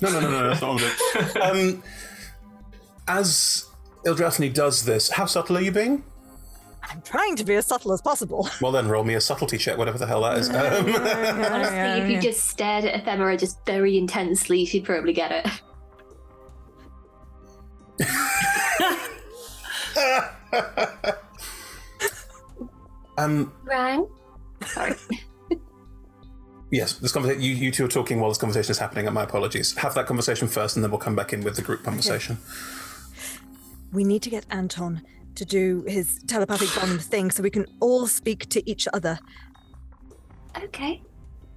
No, 0.00 0.10
no, 0.10 0.18
no, 0.18 0.30
no, 0.30 0.48
that's 0.48 0.60
not 0.60 0.74
what 0.74 0.82
I'm 1.14 1.52
doing. 1.52 1.76
Um, 1.76 1.82
as 3.08 3.68
Ildrathni 4.04 4.52
does 4.52 4.84
this, 4.84 5.10
how 5.10 5.26
subtle 5.26 5.56
are 5.56 5.60
you 5.60 5.72
being? 5.72 6.04
I'm 6.90 7.02
trying 7.02 7.36
to 7.36 7.44
be 7.44 7.54
as 7.54 7.66
subtle 7.66 7.92
as 7.92 8.00
possible. 8.00 8.48
Well, 8.60 8.72
then 8.72 8.88
roll 8.88 9.04
me 9.04 9.14
a 9.14 9.20
subtlety 9.20 9.58
check, 9.58 9.76
whatever 9.76 9.98
the 9.98 10.06
hell 10.06 10.22
that 10.22 10.38
is. 10.38 10.48
Um, 10.48 10.54
Honestly, 11.52 11.78
if 11.78 12.10
you 12.10 12.20
just 12.30 12.44
stared 12.46 12.84
at 12.84 13.00
Ephemera 13.00 13.36
just 13.36 13.64
very 13.66 13.98
intensely, 13.98 14.64
she'd 14.64 14.84
probably 14.84 15.12
get 15.12 15.32
it. 15.32 15.46
um, 23.18 23.52
Rang? 23.64 24.08
Sorry. 24.66 24.94
yes, 26.70 26.94
this 26.94 27.12
conversation. 27.12 27.42
You, 27.42 27.54
you 27.54 27.70
two 27.70 27.84
are 27.84 27.88
talking 27.88 28.20
while 28.20 28.30
this 28.30 28.38
conversation 28.38 28.70
is 28.70 28.78
happening. 28.78 29.06
And 29.06 29.14
my 29.14 29.24
apologies. 29.24 29.76
Have 29.76 29.94
that 29.94 30.06
conversation 30.06 30.48
first, 30.48 30.76
and 30.76 30.84
then 30.84 30.90
we'll 30.90 31.00
come 31.00 31.16
back 31.16 31.32
in 31.32 31.42
with 31.42 31.56
the 31.56 31.62
group 31.62 31.82
conversation. 31.82 32.38
We 33.92 34.04
need 34.04 34.22
to 34.22 34.30
get 34.30 34.46
Anton 34.50 35.02
to 35.34 35.44
do 35.44 35.84
his 35.86 36.20
telepathic 36.26 36.68
bond 36.74 37.02
thing 37.10 37.30
so 37.30 37.42
we 37.42 37.50
can 37.50 37.66
all 37.80 38.06
speak 38.06 38.48
to 38.50 38.70
each 38.70 38.88
other. 38.92 39.18
Okay. 40.56 41.02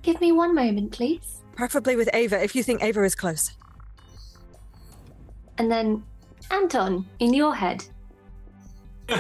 Give 0.02 0.20
me 0.22 0.32
one 0.32 0.56
moment, 0.56 0.92
please. 0.92 1.44
Preferably 1.56 1.96
with 1.96 2.10
Ava, 2.14 2.44
if 2.44 2.56
you 2.56 2.64
think 2.64 2.84
Ava 2.84 3.04
is 3.04 3.16
close. 3.16 3.56
And 5.58 5.72
then, 5.72 6.04
Anton, 6.50 7.06
in 7.20 7.34
your 7.34 7.54
head. 7.56 7.84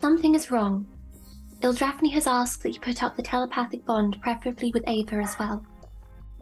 Something 0.00 0.34
is 0.34 0.50
wrong. 0.50 0.86
Ildrathni 1.60 2.12
has 2.12 2.26
asked 2.26 2.62
that 2.62 2.70
you 2.70 2.80
put 2.80 3.02
up 3.02 3.16
the 3.16 3.22
telepathic 3.22 3.84
bond, 3.84 4.20
preferably 4.22 4.70
with 4.72 4.84
Ava 4.86 5.16
as 5.16 5.38
well. 5.38 5.64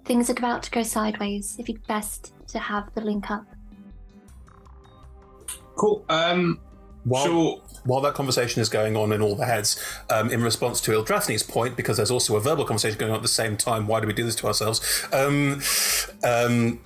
Things 0.05 0.29
are 0.31 0.35
about 0.35 0.63
to 0.65 0.71
go 0.71 0.83
sideways. 0.83 1.57
If 1.59 1.69
you'd 1.69 1.87
best 1.87 2.35
to 2.49 2.59
have 2.59 2.93
the 2.95 3.01
link 3.01 3.31
up. 3.31 3.45
Cool. 5.77 6.05
Um, 6.09 6.61
while, 7.05 7.63
while 7.85 8.01
that 8.01 8.15
conversation 8.15 8.61
is 8.61 8.69
going 8.69 8.97
on 8.97 9.13
in 9.13 9.23
all 9.23 9.37
the 9.37 9.47
heads, 9.47 9.83
um, 10.11 10.31
in 10.31 10.43
response 10.43 10.81
to 10.83 10.91
Ildrathni's 10.91 11.43
point, 11.43 11.77
because 11.77 11.97
there's 11.97 12.11
also 12.11 12.37
a 12.37 12.41
verbal 12.41 12.65
conversation 12.65 12.99
going 12.99 13.13
on 13.13 13.17
at 13.17 13.23
the 13.23 13.29
same 13.29 13.57
time, 13.57 13.87
why 13.87 14.01
do 14.01 14.07
we 14.07 14.13
do 14.13 14.25
this 14.25 14.35
to 14.37 14.47
ourselves? 14.47 14.81
Um, 15.13 15.63
um, 16.25 16.81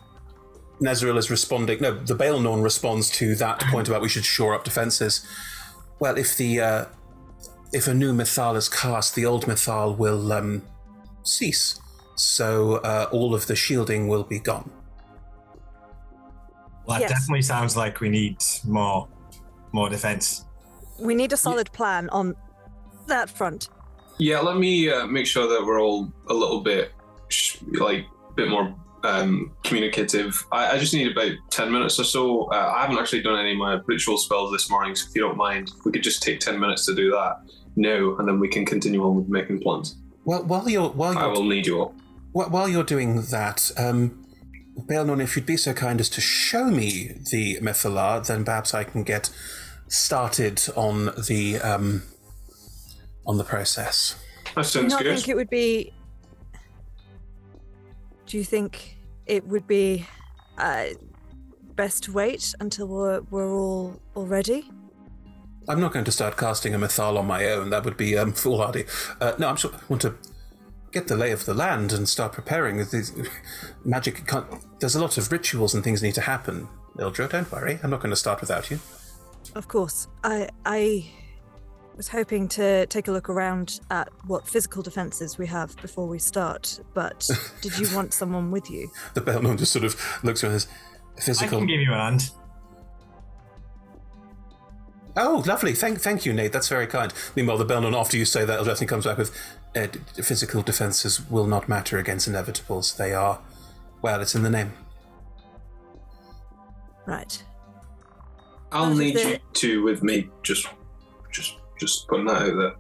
Nezeril 0.80 1.16
is 1.16 1.30
responding. 1.30 1.80
No, 1.80 1.94
the 1.94 2.14
Baelnorn 2.14 2.62
responds 2.62 3.10
to 3.12 3.34
that 3.36 3.60
point 3.60 3.88
about 3.88 4.02
we 4.02 4.08
should 4.08 4.24
shore 4.24 4.54
up 4.54 4.64
defences. 4.64 5.26
Well, 6.00 6.18
if 6.18 6.36
the 6.36 6.60
uh, 6.60 6.84
if 7.72 7.86
a 7.86 7.94
new 7.94 8.12
Mythal 8.12 8.56
is 8.56 8.68
cast, 8.68 9.14
the 9.14 9.24
old 9.24 9.46
Mythal 9.46 9.96
will 9.96 10.32
um, 10.32 10.62
cease. 11.22 11.80
So 12.16 12.76
uh, 12.76 13.08
all 13.12 13.34
of 13.34 13.46
the 13.46 13.56
shielding 13.56 14.08
will 14.08 14.24
be 14.24 14.40
gone. 14.40 14.70
Well, 16.86 16.98
that 16.98 17.02
Yes. 17.02 17.10
definitely 17.10 17.42
sounds 17.42 17.76
like 17.76 18.00
we 18.00 18.08
need 18.08 18.36
more, 18.66 19.08
more 19.72 19.88
defense. 19.88 20.44
We 20.98 21.14
need 21.14 21.32
a 21.32 21.36
solid 21.36 21.72
plan 21.72 22.08
on 22.10 22.34
that 23.06 23.30
front. 23.30 23.68
Yeah, 24.18 24.40
let 24.40 24.56
me 24.58 24.90
uh, 24.90 25.06
make 25.06 25.26
sure 25.26 25.48
that 25.48 25.64
we're 25.64 25.80
all 25.80 26.12
a 26.28 26.34
little 26.34 26.60
bit, 26.60 26.92
sh- 27.28 27.56
like, 27.72 28.04
a 28.30 28.32
bit 28.34 28.48
more 28.48 28.74
um, 29.04 29.52
communicative. 29.64 30.44
I, 30.52 30.72
I 30.72 30.78
just 30.78 30.94
need 30.94 31.10
about 31.10 31.32
10 31.50 31.72
minutes 31.72 31.98
or 31.98 32.04
so. 32.04 32.44
Uh, 32.52 32.72
I 32.76 32.82
haven't 32.82 32.98
actually 32.98 33.22
done 33.22 33.38
any 33.38 33.52
of 33.52 33.58
my 33.58 33.80
ritual 33.86 34.16
spells 34.18 34.52
this 34.52 34.70
morning, 34.70 34.94
so 34.94 35.08
if 35.08 35.14
you 35.16 35.22
don't 35.22 35.36
mind, 35.36 35.72
we 35.84 35.90
could 35.92 36.02
just 36.02 36.22
take 36.22 36.40
10 36.40 36.58
minutes 36.60 36.86
to 36.86 36.94
do 36.94 37.10
that 37.10 37.40
now, 37.74 38.16
and 38.16 38.28
then 38.28 38.38
we 38.38 38.48
can 38.48 38.64
continue 38.64 39.02
on 39.04 39.16
with 39.16 39.28
making 39.28 39.60
plans. 39.60 39.96
Well, 40.24 40.44
while 40.44 40.68
you're 40.68 40.90
while 40.90 41.14
you're 41.14 41.30
will 41.30 41.44
need 41.44 41.66
you 41.66 41.80
all. 41.80 41.94
While 42.32 42.68
you're 42.68 42.84
doing 42.84 43.22
that, 43.22 43.70
um, 43.76 44.21
Baelnorn, 44.78 45.22
if 45.22 45.36
you'd 45.36 45.46
be 45.46 45.56
so 45.56 45.72
kind 45.72 46.00
as 46.00 46.08
to 46.10 46.20
show 46.20 46.66
me 46.66 47.12
the 47.30 47.58
Mythallar, 47.60 48.26
then 48.26 48.44
perhaps 48.44 48.74
I 48.74 48.84
can 48.84 49.02
get 49.02 49.30
started 49.88 50.62
on 50.74 51.06
the 51.26 51.58
um, 51.58 52.02
on 53.26 53.36
the 53.36 53.44
process. 53.44 54.16
That 54.54 54.66
Do 54.72 54.82
you 54.82 54.88
not 54.88 55.02
think 55.02 55.28
it 55.28 55.36
would 55.36 55.50
be? 55.50 55.92
Do 58.26 58.38
you 58.38 58.44
think 58.44 58.96
it 59.26 59.46
would 59.46 59.66
be 59.66 60.06
uh, 60.56 60.86
best 61.74 62.04
to 62.04 62.12
wait 62.12 62.54
until 62.60 62.86
we're, 62.88 63.20
we're 63.30 63.52
all 63.52 64.00
all 64.14 64.26
ready? 64.26 64.70
I'm 65.68 65.80
not 65.80 65.92
going 65.92 66.04
to 66.06 66.12
start 66.12 66.36
casting 66.36 66.74
a 66.74 66.78
Mythal 66.78 67.16
on 67.16 67.26
my 67.26 67.46
own. 67.46 67.70
That 67.70 67.84
would 67.84 67.96
be 67.96 68.16
um, 68.18 68.32
foolhardy. 68.32 68.84
Uh, 69.20 69.34
no, 69.38 69.48
I'm 69.48 69.56
sure 69.56 69.70
I 69.72 69.78
want 69.88 70.02
to 70.02 70.14
get 70.92 71.08
the 71.08 71.16
lay 71.16 71.32
of 71.32 71.44
the 71.46 71.54
land 71.54 71.92
and 71.92 72.08
start 72.08 72.32
preparing. 72.32 72.78
These 72.78 73.12
magic. 73.84 74.26
Can't, 74.26 74.46
there's 74.78 74.94
a 74.94 75.00
lot 75.00 75.18
of 75.18 75.32
rituals 75.32 75.74
and 75.74 75.82
things 75.82 76.02
need 76.02 76.14
to 76.14 76.20
happen. 76.20 76.68
Ildra, 76.96 77.30
don't 77.30 77.50
worry. 77.50 77.78
I'm 77.82 77.90
not 77.90 78.00
going 78.00 78.10
to 78.10 78.16
start 78.16 78.40
without 78.40 78.70
you. 78.70 78.78
Of 79.54 79.68
course. 79.68 80.08
I 80.22 80.50
I 80.64 81.10
was 81.96 82.08
hoping 82.08 82.48
to 82.48 82.86
take 82.86 83.08
a 83.08 83.12
look 83.12 83.28
around 83.28 83.80
at 83.90 84.08
what 84.26 84.46
physical 84.46 84.82
defenses 84.82 85.38
we 85.38 85.46
have 85.46 85.76
before 85.76 86.06
we 86.06 86.18
start, 86.18 86.80
but 86.94 87.28
did 87.60 87.78
you 87.78 87.94
want 87.94 88.14
someone 88.14 88.50
with 88.50 88.70
you? 88.70 88.90
The 89.14 89.20
Baelnorn 89.20 89.58
just 89.58 89.72
sort 89.72 89.84
of 89.84 90.00
looks 90.22 90.42
around 90.42 90.54
his 90.54 90.68
physical. 91.20 91.58
I 91.58 91.60
can 91.60 91.66
give 91.66 91.80
you 91.80 91.92
a 91.92 91.96
hand. 91.96 92.30
Oh, 95.14 95.42
lovely. 95.46 95.74
Thank, 95.74 96.00
thank 96.00 96.24
you, 96.24 96.32
Nate. 96.32 96.52
That's 96.52 96.68
very 96.68 96.86
kind. 96.86 97.12
Meanwhile, 97.36 97.58
the 97.58 97.66
Baelnorn, 97.66 97.94
after 97.94 98.16
you 98.16 98.24
say 98.24 98.46
that, 98.46 98.58
Ildrathni 98.58 98.88
comes 98.88 99.04
back 99.04 99.18
with 99.18 99.30
uh, 99.76 99.86
d- 99.86 100.00
d- 100.14 100.22
physical 100.22 100.62
defenses 100.62 101.28
will 101.30 101.46
not 101.46 101.68
matter 101.68 101.98
against 101.98 102.28
inevitables. 102.28 102.96
They 102.96 103.12
are, 103.14 103.40
well, 104.02 104.20
it's 104.20 104.34
in 104.34 104.42
the 104.42 104.50
name. 104.50 104.72
Right. 107.06 107.42
I'll 108.70 108.86
How's 108.86 108.98
need 108.98 109.18
you 109.18 109.38
two 109.52 109.82
with 109.82 110.02
me. 110.02 110.30
Just, 110.42 110.66
just, 111.30 111.56
just 111.78 112.08
putting 112.08 112.26
that 112.26 112.42
out 112.42 112.56
there. 112.56 112.74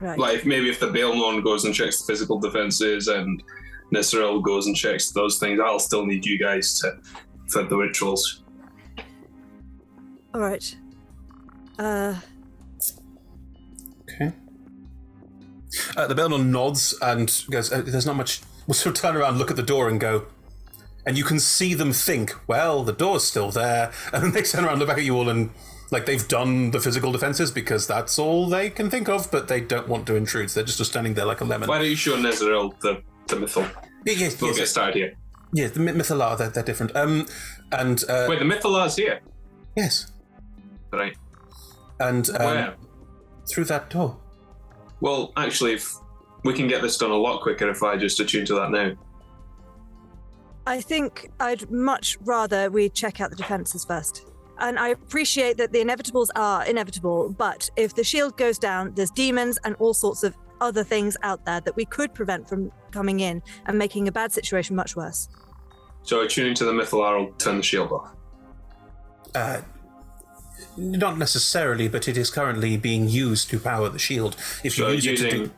Right. 0.00 0.18
Like 0.18 0.34
if- 0.38 0.46
maybe 0.46 0.70
if 0.70 0.80
the 0.80 0.88
Baelnorn 0.88 1.42
goes 1.44 1.64
and 1.64 1.74
checks 1.74 2.00
the 2.00 2.12
physical 2.12 2.38
defenses 2.38 3.08
and 3.08 3.42
Nisrael 3.92 4.42
goes 4.42 4.66
and 4.66 4.76
checks 4.76 5.10
those 5.10 5.38
things, 5.38 5.60
I'll 5.62 5.78
still 5.80 6.06
need 6.06 6.24
you 6.24 6.38
guys 6.38 6.78
to 6.80 6.98
for 7.48 7.64
the 7.64 7.76
rituals. 7.76 8.44
All 10.32 10.40
right. 10.40 10.76
Uh, 11.78 12.14
Uh, 15.96 16.06
the 16.06 16.14
Baelnorn 16.14 16.46
nods 16.46 16.96
and 17.00 17.44
goes, 17.50 17.72
uh, 17.72 17.82
There's 17.82 18.06
not 18.06 18.16
much. 18.16 18.40
We'll 18.66 18.74
sort 18.74 18.96
of 18.96 19.02
turn 19.02 19.16
around, 19.16 19.38
look 19.38 19.50
at 19.50 19.56
the 19.56 19.62
door, 19.62 19.88
and 19.88 20.00
go. 20.00 20.26
And 21.06 21.16
you 21.16 21.24
can 21.24 21.40
see 21.40 21.74
them 21.74 21.92
think, 21.92 22.34
Well, 22.46 22.82
the 22.84 22.92
door's 22.92 23.24
still 23.24 23.50
there. 23.50 23.92
And 24.12 24.22
then 24.22 24.32
they 24.32 24.42
turn 24.42 24.64
around, 24.64 24.78
look 24.78 24.88
back 24.88 24.98
at 24.98 25.04
you 25.04 25.16
all, 25.16 25.28
and 25.28 25.50
like 25.90 26.06
they've 26.06 26.26
done 26.28 26.70
the 26.70 26.80
physical 26.80 27.12
defenses 27.12 27.50
because 27.50 27.86
that's 27.86 28.18
all 28.18 28.46
they 28.48 28.70
can 28.70 28.90
think 28.90 29.08
of, 29.08 29.30
but 29.30 29.48
they 29.48 29.60
don't 29.60 29.88
want 29.88 30.06
to 30.06 30.14
intrude. 30.14 30.50
So 30.50 30.60
they're 30.60 30.66
just 30.66 30.84
standing 30.84 31.14
there 31.14 31.24
like 31.24 31.40
a 31.40 31.44
lemon. 31.44 31.68
Why 31.68 31.78
don't 31.78 31.88
you 31.88 31.96
show 31.96 32.16
Nezeril 32.16 32.78
the 32.80 33.02
the 33.26 33.36
mythal? 33.36 33.70
Yeah, 34.04 34.14
yes, 34.14 34.40
we'll 34.40 34.50
yes. 34.50 34.58
get 34.58 34.68
started 34.68 34.94
here. 34.94 35.14
Yeah, 35.52 35.66
the 35.66 35.80
myth- 35.80 35.96
Mythallar, 35.96 36.38
they're, 36.38 36.48
they're 36.48 36.62
different. 36.62 36.94
Um, 36.94 37.26
and 37.72 38.02
uh, 38.08 38.26
Wait, 38.28 38.38
the 38.38 38.44
Mythallar's 38.44 38.96
here. 38.96 39.20
Yes. 39.76 40.12
Right. 40.92 41.16
And 41.98 42.28
um, 42.30 42.36
Where? 42.36 42.74
through 43.48 43.64
that 43.64 43.90
door. 43.90 44.16
Well, 45.00 45.32
actually, 45.36 45.74
if 45.74 45.94
we 46.44 46.54
can 46.54 46.68
get 46.68 46.82
this 46.82 46.96
done 46.96 47.10
a 47.10 47.16
lot 47.16 47.42
quicker 47.42 47.68
if 47.68 47.82
I 47.82 47.96
just 47.96 48.20
attune 48.20 48.46
to 48.46 48.54
that 48.54 48.70
now. 48.70 48.92
I 50.66 50.80
think 50.80 51.30
I'd 51.40 51.70
much 51.70 52.18
rather 52.20 52.70
we 52.70 52.88
check 52.88 53.20
out 53.20 53.30
the 53.30 53.36
defenses 53.36 53.84
first. 53.84 54.26
And 54.58 54.78
I 54.78 54.88
appreciate 54.88 55.56
that 55.56 55.72
the 55.72 55.78
inevitables 55.78 56.28
are 56.36 56.64
inevitable, 56.66 57.34
but 57.36 57.70
if 57.76 57.94
the 57.94 58.04
shield 58.04 58.36
goes 58.36 58.58
down, 58.58 58.92
there's 58.94 59.10
demons 59.10 59.58
and 59.64 59.74
all 59.76 59.94
sorts 59.94 60.22
of 60.22 60.36
other 60.60 60.84
things 60.84 61.16
out 61.22 61.44
there 61.46 61.60
that 61.60 61.74
we 61.76 61.86
could 61.86 62.12
prevent 62.12 62.46
from 62.46 62.70
coming 62.90 63.20
in 63.20 63.42
and 63.66 63.78
making 63.78 64.06
a 64.06 64.12
bad 64.12 64.32
situation 64.32 64.76
much 64.76 64.96
worse. 64.96 65.28
So 66.02 66.20
attuning 66.20 66.54
to 66.54 66.64
the 66.64 66.72
Mythallar 66.72 67.18
will 67.18 67.32
turn 67.32 67.56
the 67.56 67.62
shield 67.62 67.90
off. 67.90 68.14
Uh, 69.34 69.60
not 70.76 71.18
necessarily, 71.18 71.88
but 71.88 72.08
it 72.08 72.16
is 72.16 72.30
currently 72.30 72.76
being 72.76 73.08
used 73.08 73.50
to 73.50 73.58
power 73.58 73.88
the 73.88 73.98
shield. 73.98 74.36
If 74.64 74.78
you 74.78 74.84
So 74.84 74.90
use 74.90 75.06
it 75.06 75.16
to 75.18 75.30
do, 75.30 75.50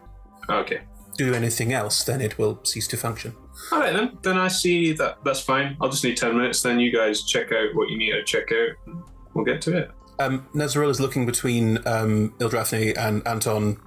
Okay. 0.50 0.80
do 1.16 1.34
anything 1.34 1.72
else, 1.72 2.02
then 2.04 2.20
it 2.20 2.38
will 2.38 2.58
cease 2.64 2.88
to 2.88 2.96
function. 2.96 3.34
All 3.70 3.80
right 3.80 3.92
then. 3.92 4.18
Then 4.22 4.38
I 4.38 4.48
see 4.48 4.92
that. 4.94 5.18
That's 5.24 5.40
fine. 5.40 5.76
I'll 5.80 5.88
just 5.90 6.02
need 6.04 6.16
ten 6.16 6.36
minutes. 6.36 6.62
Then 6.62 6.80
you 6.80 6.92
guys 6.92 7.22
check 7.24 7.52
out 7.52 7.74
what 7.74 7.88
you 7.90 7.98
need 7.98 8.12
to 8.12 8.24
check 8.24 8.50
out. 8.52 8.96
We'll 9.34 9.44
get 9.44 9.62
to 9.62 9.76
it. 9.76 9.90
Um, 10.18 10.46
Nezeril 10.54 10.90
is 10.90 11.00
looking 11.00 11.26
between 11.26 11.78
um, 11.86 12.34
Ildrathni 12.38 12.96
and 12.96 13.26
Anton. 13.26 13.78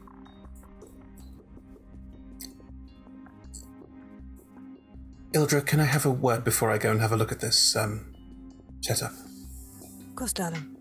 Ildra, 5.34 5.66
can 5.66 5.80
I 5.80 5.86
have 5.86 6.06
a 6.06 6.12
word 6.12 6.44
before 6.44 6.72
I 6.72 6.78
go 6.78 6.92
and 6.92 7.02
have 7.02 7.12
a 7.12 7.18
look 7.18 7.32
at 7.32 7.42
this 7.42 7.76
um, 7.76 8.14
setup? 8.82 9.12
Of 9.12 10.16
course, 10.16 10.34
darling. 10.34 10.75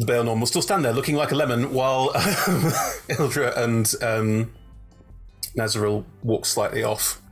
Baelnorn 0.00 0.38
will 0.40 0.46
still 0.46 0.62
stand 0.62 0.84
there 0.84 0.92
looking 0.92 1.16
like 1.16 1.32
a 1.32 1.34
lemon 1.34 1.72
while 1.72 2.10
um, 2.14 2.72
Ildra 3.08 3.56
and 3.56 3.94
um, 4.02 4.52
Nazaril 5.56 6.04
walk 6.22 6.44
slightly 6.44 6.82
off. 6.82 7.22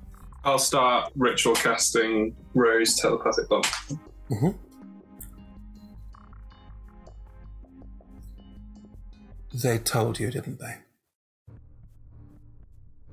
I'll 0.45 0.59
start 0.59 1.13
ritual 1.17 1.55
casting 1.55 2.35
Rary's 2.55 2.97
telepathic 2.97 3.49
bond. 3.49 3.65
Mm-hmm. 4.31 4.49
They 9.55 9.79
told 9.79 10.19
you, 10.19 10.31
didn't 10.31 10.59
they? 10.59 10.77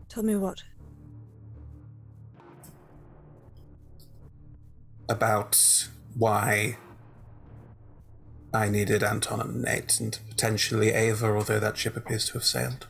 Tell 0.09 0.23
me 0.23 0.35
what. 0.35 0.63
About 5.07 5.87
why 6.17 6.77
I 8.53 8.67
needed 8.69 9.01
Anton 9.01 9.39
and 9.39 9.61
Nate 9.61 9.99
and 9.99 10.19
potentially 10.29 10.89
Ava, 10.89 11.27
although 11.27 11.59
that 11.59 11.77
ship 11.77 11.95
appears 11.95 12.25
to 12.27 12.33
have 12.33 12.43
sailed. 12.43 12.87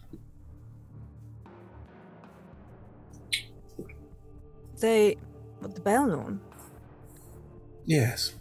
They. 4.79 5.17
What, 5.59 5.75
the 5.75 5.81
Baelnorn? 5.81 6.39
Yes. 7.85 8.33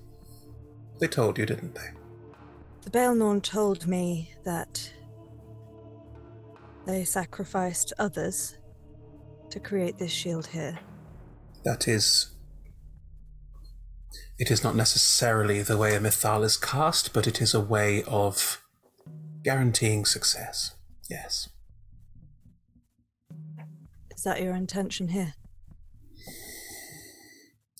They 0.98 1.08
told 1.08 1.38
you, 1.38 1.44
didn't 1.44 1.74
they? 1.74 1.90
The 2.82 2.90
Baelnorn 2.90 3.42
told 3.42 3.86
me 3.86 4.32
that 4.44 4.90
they 6.86 7.04
sacrificed 7.04 7.92
others 7.98 8.56
to 9.50 9.60
create 9.60 9.98
this 9.98 10.10
shield 10.10 10.46
here. 10.46 10.78
That 11.64 11.88
is. 11.88 12.29
It 14.40 14.50
is 14.50 14.64
not 14.64 14.74
necessarily 14.74 15.60
the 15.60 15.76
way 15.76 15.94
a 15.94 16.00
mythal 16.00 16.42
is 16.44 16.56
cast, 16.56 17.12
but 17.12 17.26
it 17.26 17.42
is 17.42 17.52
a 17.52 17.60
way 17.60 18.02
of 18.04 18.62
guaranteeing 19.44 20.06
success. 20.06 20.74
Yes. 21.10 21.50
Is 24.16 24.22
that 24.22 24.42
your 24.42 24.56
intention 24.56 25.08
here? 25.08 25.34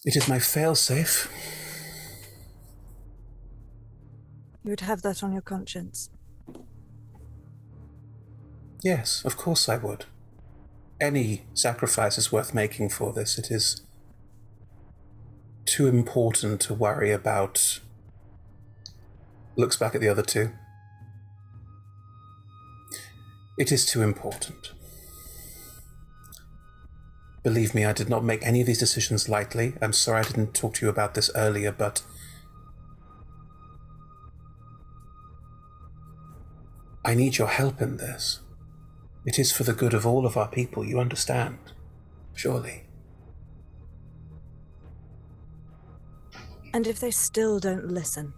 It 0.05 0.16
is 0.16 0.28
my 0.28 0.37
failsafe. 0.37 1.31
You 4.62 4.69
would 4.70 4.81
have 4.81 5.01
that 5.01 5.23
on 5.23 5.32
your 5.32 5.41
conscience. 5.41 6.11
Yes, 8.85 9.24
of 9.24 9.39
course 9.39 9.66
I 9.66 9.78
would. 9.78 10.05
Any 11.01 11.47
sacrifice 11.55 12.19
is 12.19 12.31
worth 12.31 12.53
making 12.53 12.91
for 12.91 13.15
this. 13.15 13.39
It 13.39 13.51
is 13.51 13.81
too 15.71 15.87
important 15.87 16.61
to 16.63 16.75
worry 16.75 17.13
about. 17.13 17.79
Looks 19.57 19.77
back 19.77 19.95
at 19.95 20.01
the 20.01 20.09
other 20.09 20.23
two. 20.23 20.51
It 23.57 23.71
is 23.71 23.87
too 23.87 24.03
important. 24.03 24.73
Believe 27.45 27.75
me, 27.75 27.85
I 27.85 27.93
did 27.93 28.09
not 28.09 28.25
make 28.25 28.45
any 28.45 28.61
of 28.61 28.67
these 28.67 28.81
decisions 28.81 29.29
lightly. 29.29 29.75
I'm 29.81 29.93
sorry 29.93 30.21
I 30.21 30.25
didn't 30.25 30.55
talk 30.55 30.75
to 30.75 30.87
you 30.87 30.91
about 30.91 31.15
this 31.15 31.31
earlier, 31.37 31.71
but. 31.71 32.03
I 37.05 37.15
need 37.15 37.39
your 37.39 37.49
help 37.49 37.81
in 37.81 37.97
this. 37.97 38.41
It 39.25 39.39
is 39.39 39.53
for 39.53 39.63
the 39.63 39.73
good 39.73 39.95
of 39.95 40.05
all 40.05 40.27
of 40.27 40.37
our 40.37 40.49
people, 40.49 40.85
you 40.85 40.99
understand? 40.99 41.59
Surely. 42.35 42.90
And 46.73 46.87
if 46.87 47.01
they 47.01 47.11
still 47.11 47.59
don't 47.59 47.89
listen? 47.89 48.33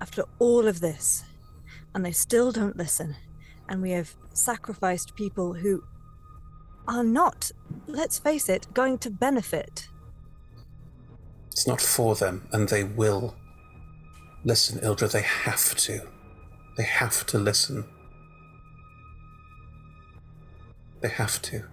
After 0.00 0.24
all 0.38 0.68
of 0.68 0.80
this, 0.80 1.24
and 1.94 2.04
they 2.04 2.12
still 2.12 2.52
don't 2.52 2.76
listen, 2.76 3.16
and 3.68 3.80
we 3.80 3.92
have 3.92 4.14
sacrificed 4.34 5.16
people 5.16 5.54
who 5.54 5.82
are 6.86 7.02
not, 7.02 7.50
let's 7.86 8.18
face 8.18 8.48
it, 8.48 8.66
going 8.74 8.98
to 8.98 9.10
benefit. 9.10 9.88
It's 11.50 11.66
not 11.66 11.80
for 11.80 12.14
them, 12.14 12.46
and 12.52 12.68
they 12.68 12.84
will. 12.84 13.34
Listen, 14.44 14.78
Ildra, 14.80 15.10
they 15.10 15.22
have 15.22 15.74
to. 15.76 16.06
They 16.76 16.84
have 16.84 17.24
to 17.26 17.38
listen. 17.38 17.86
They 21.00 21.08
have 21.08 21.40
to. 21.42 21.64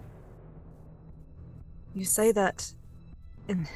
You 1.94 2.06
say 2.06 2.32
that 2.32 2.74
in. 3.50 3.68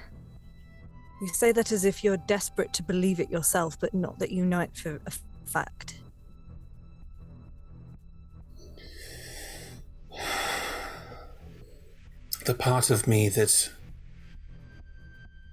You 1.20 1.28
say 1.28 1.52
that 1.52 1.72
as 1.72 1.84
if 1.84 2.04
you're 2.04 2.18
desperate 2.18 2.74
to 2.74 2.84
believe 2.84 3.20
it 3.20 3.32
yourself, 3.32 3.80
but 3.80 3.94
not 3.94 4.20
that 4.20 4.32
you 4.32 4.46
know 4.46 4.60
it 4.60 4.76
for 4.76 5.00
a 5.06 5.12
fact. 5.46 5.96
The 12.46 12.54
part 12.54 12.90
of 12.92 13.08
me 13.08 13.30
that 13.30 13.72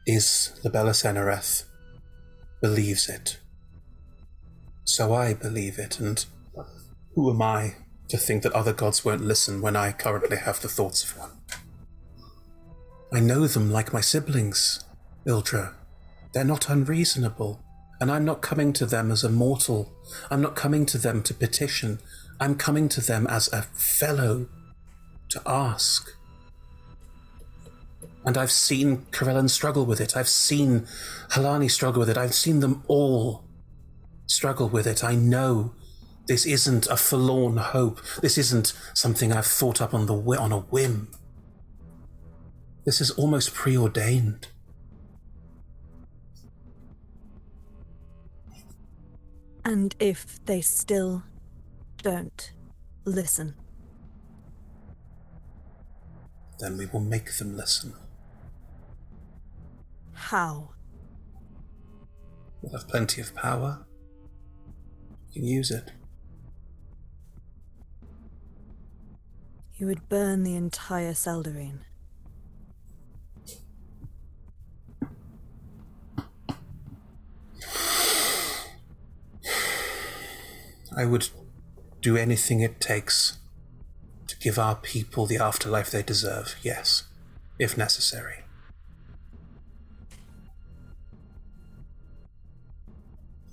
is 0.07 0.53
the 0.63 0.71
Bella 0.71 0.91
Senereth 0.91 1.65
believes 2.61 3.09
it. 3.09 3.39
So 4.85 5.15
I 5.15 5.33
believe 5.33 5.79
it, 5.79 5.99
and 5.99 6.25
who 7.15 7.31
am 7.31 7.41
I 7.41 7.77
to 8.09 8.19
think 8.19 8.43
that 8.43 8.53
other 8.53 8.75
gods 8.75 9.05
won't 9.05 9.23
listen 9.23 9.63
when 9.63 9.77
I 9.77 9.93
currently 9.93 10.37
have 10.37 10.61
the 10.61 10.69
thoughts 10.69 11.03
of 11.03 11.19
one? 11.19 11.31
I 13.13 13.21
know 13.21 13.47
them 13.47 13.73
like 13.73 13.93
my 13.93 14.01
siblings, 14.03 14.85
Ildra. 15.27 15.75
They're 16.33 16.45
not 16.45 16.69
unreasonable, 16.69 17.63
and 18.01 18.11
I'm 18.11 18.25
not 18.25 18.43
coming 18.43 18.73
to 18.75 18.87
them 18.87 19.11
as 19.11 19.25
a 19.25 19.31
mortal. 19.31 19.93
I'm 20.31 20.43
not 20.43 20.57
coming 20.57 20.85
to 20.87 20.99
them 20.99 21.23
to 21.23 21.35
petition. 21.35 22.01
I'm 22.41 22.57
coming 22.57 22.89
to 22.91 23.01
them 23.01 23.27
as 23.29 23.53
a 23.53 23.63
fellow 23.63 24.49
to 25.31 25.43
ask. 25.47 26.11
And 28.27 28.39
I've 28.39 28.51
seen 28.51 29.07
Corellon 29.11 29.51
struggle 29.51 29.85
with 29.85 30.01
it. 30.01 30.17
I've 30.17 30.29
seen 30.29 30.87
Halani 31.31 31.71
struggle 31.71 32.01
with 32.01 32.09
it. 32.09 32.17
I've 32.17 32.35
seen 32.35 32.61
them 32.61 32.83
all 32.89 33.45
struggle 34.27 34.69
with 34.69 34.87
it. 34.87 35.05
I 35.05 35.15
know 35.15 35.75
this 36.27 36.47
isn't 36.47 36.87
a 36.87 36.97
forlorn 36.97 37.59
hope. 37.59 38.01
This 38.23 38.39
isn't 38.39 38.73
something 38.95 39.33
I've 39.33 39.47
thought 39.47 39.83
up 39.83 39.93
on 39.93 40.07
the 40.07 40.15
on 40.15 40.53
a 40.53 40.61
whim. 40.61 41.09
This 42.85 43.01
is 43.01 43.11
almost 43.13 43.55
preordained. 43.55 44.49
And 49.65 49.95
if 49.99 50.45
they 50.45 50.61
still 50.61 51.23
don't 52.03 52.53
listen, 53.05 53.55
Then 56.61 56.79
we 56.79 56.87
will 56.87 57.01
make 57.01 57.33
them 57.37 57.57
listen. 57.57 57.95
how? 60.13 60.71
We'll 62.63 62.73
have 62.73 62.89
plenty 62.89 63.21
of 63.21 63.35
power. 63.35 63.85
You 65.33 65.41
can 65.41 65.45
use 65.45 65.71
it. 65.71 65.93
You 69.77 69.87
would 69.89 70.09
burn 70.09 70.45
the 70.45 70.55
entire 70.55 71.13
Seldarine. 71.13 71.81
I 80.97 81.05
would 81.05 81.29
do 82.01 82.17
anything 82.17 82.61
it 82.61 82.81
takes 82.81 83.39
to 84.29 84.39
give 84.39 84.59
our 84.59 84.77
people 84.77 85.27
the 85.27 85.39
afterlife 85.39 85.91
they 85.91 86.03
deserve, 86.03 86.57
yes, 86.63 87.05
if 87.59 87.77
necessary. 87.77 88.45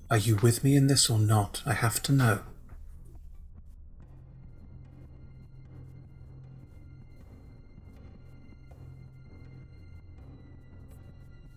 Are 0.09 0.18
you 0.18 0.35
with 0.35 0.63
me 0.63 0.76
in 0.76 0.88
this 0.88 1.09
or 1.09 1.18
not? 1.18 1.63
I 1.65 1.73
have 1.73 2.01
to 2.03 2.11
know. 2.11 2.39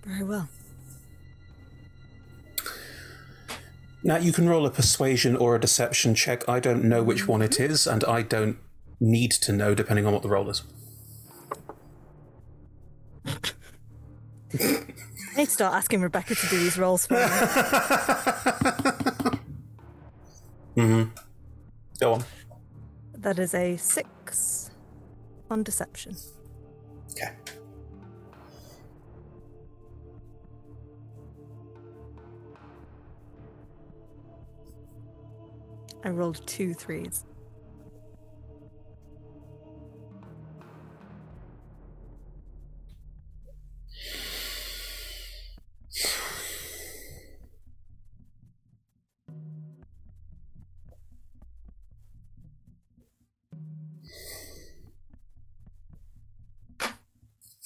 Very 0.05 0.23
well. 0.23 0.49
Now 4.07 4.19
you 4.19 4.33
can 4.33 4.49
roll 4.49 4.67
a 4.67 4.71
persuasion 4.71 5.35
or 5.35 5.57
a 5.57 5.61
deception 5.61 6.15
check. 6.15 6.47
I 6.47 6.61
don't 6.61 6.85
know 6.85 7.03
which 7.03 7.27
one 7.27 7.41
it 7.41 7.59
is, 7.59 7.87
and 7.87 8.05
I 8.05 8.21
don't 8.21 8.59
need 9.01 9.31
to 9.33 9.51
know 9.53 9.75
depending 9.75 10.05
on 10.07 10.13
what 10.13 10.23
the 10.23 10.29
roll 10.29 10.51
is. 10.51 10.63
I 13.27 13.37
need 15.37 15.47
to 15.47 15.51
start 15.51 15.75
asking 15.75 16.03
Rebecca 16.03 16.35
to 16.35 16.47
do 16.49 16.59
these 16.59 16.79
rolls 16.79 17.07
for 17.07 17.15
me. 17.15 17.21
Mm-hmm. 20.77 21.11
Go 22.01 22.15
on. 22.15 22.25
that 23.19 23.39
is 23.39 23.55
a 23.55 23.77
six 23.77 24.73
on 25.49 25.63
deception. 25.63 26.17
Okay. 27.13 27.31
I 36.05 36.11
rolled 36.11 36.47
two 36.47 36.75
threes. 36.75 37.25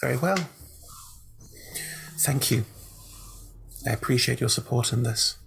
Very 0.00 0.16
well. 0.16 0.38
Thank 2.18 2.52
you. 2.52 2.64
I 3.84 3.90
appreciate 3.90 4.38
your 4.38 4.48
support 4.48 4.92
in 4.92 5.02
this. 5.02 5.38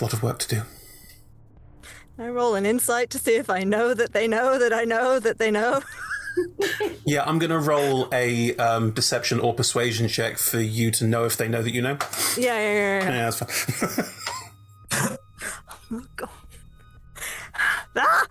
A 0.00 0.04
lot 0.04 0.12
of 0.12 0.22
work 0.22 0.38
to 0.40 0.48
do. 0.48 0.62
I 2.18 2.28
roll 2.28 2.54
an 2.54 2.66
insight 2.66 3.10
to 3.10 3.18
see 3.18 3.36
if 3.36 3.50
I 3.50 3.64
know 3.64 3.94
that 3.94 4.12
they 4.12 4.26
know 4.26 4.58
that 4.58 4.72
I 4.72 4.84
know 4.84 5.18
that 5.20 5.38
they 5.38 5.50
know. 5.50 5.80
Yeah, 7.04 7.24
I'm 7.24 7.38
going 7.40 7.50
to 7.50 7.58
roll 7.58 8.08
a 8.12 8.54
um, 8.56 8.92
deception 8.92 9.40
or 9.40 9.52
persuasion 9.52 10.06
check 10.06 10.38
for 10.38 10.60
you 10.60 10.90
to 10.92 11.04
know 11.04 11.24
if 11.24 11.36
they 11.36 11.48
know 11.48 11.60
that 11.60 11.74
you 11.74 11.82
know. 11.82 11.98
yeah, 12.36 12.56
yeah, 12.56 12.72
yeah. 12.72 13.02
yeah. 13.02 13.10
Yeah, 13.10 13.30
that's 13.30 13.88
fine. 14.92 15.16
Oh, 15.92 16.04
God. 16.14 16.28
Ah! 17.96 18.26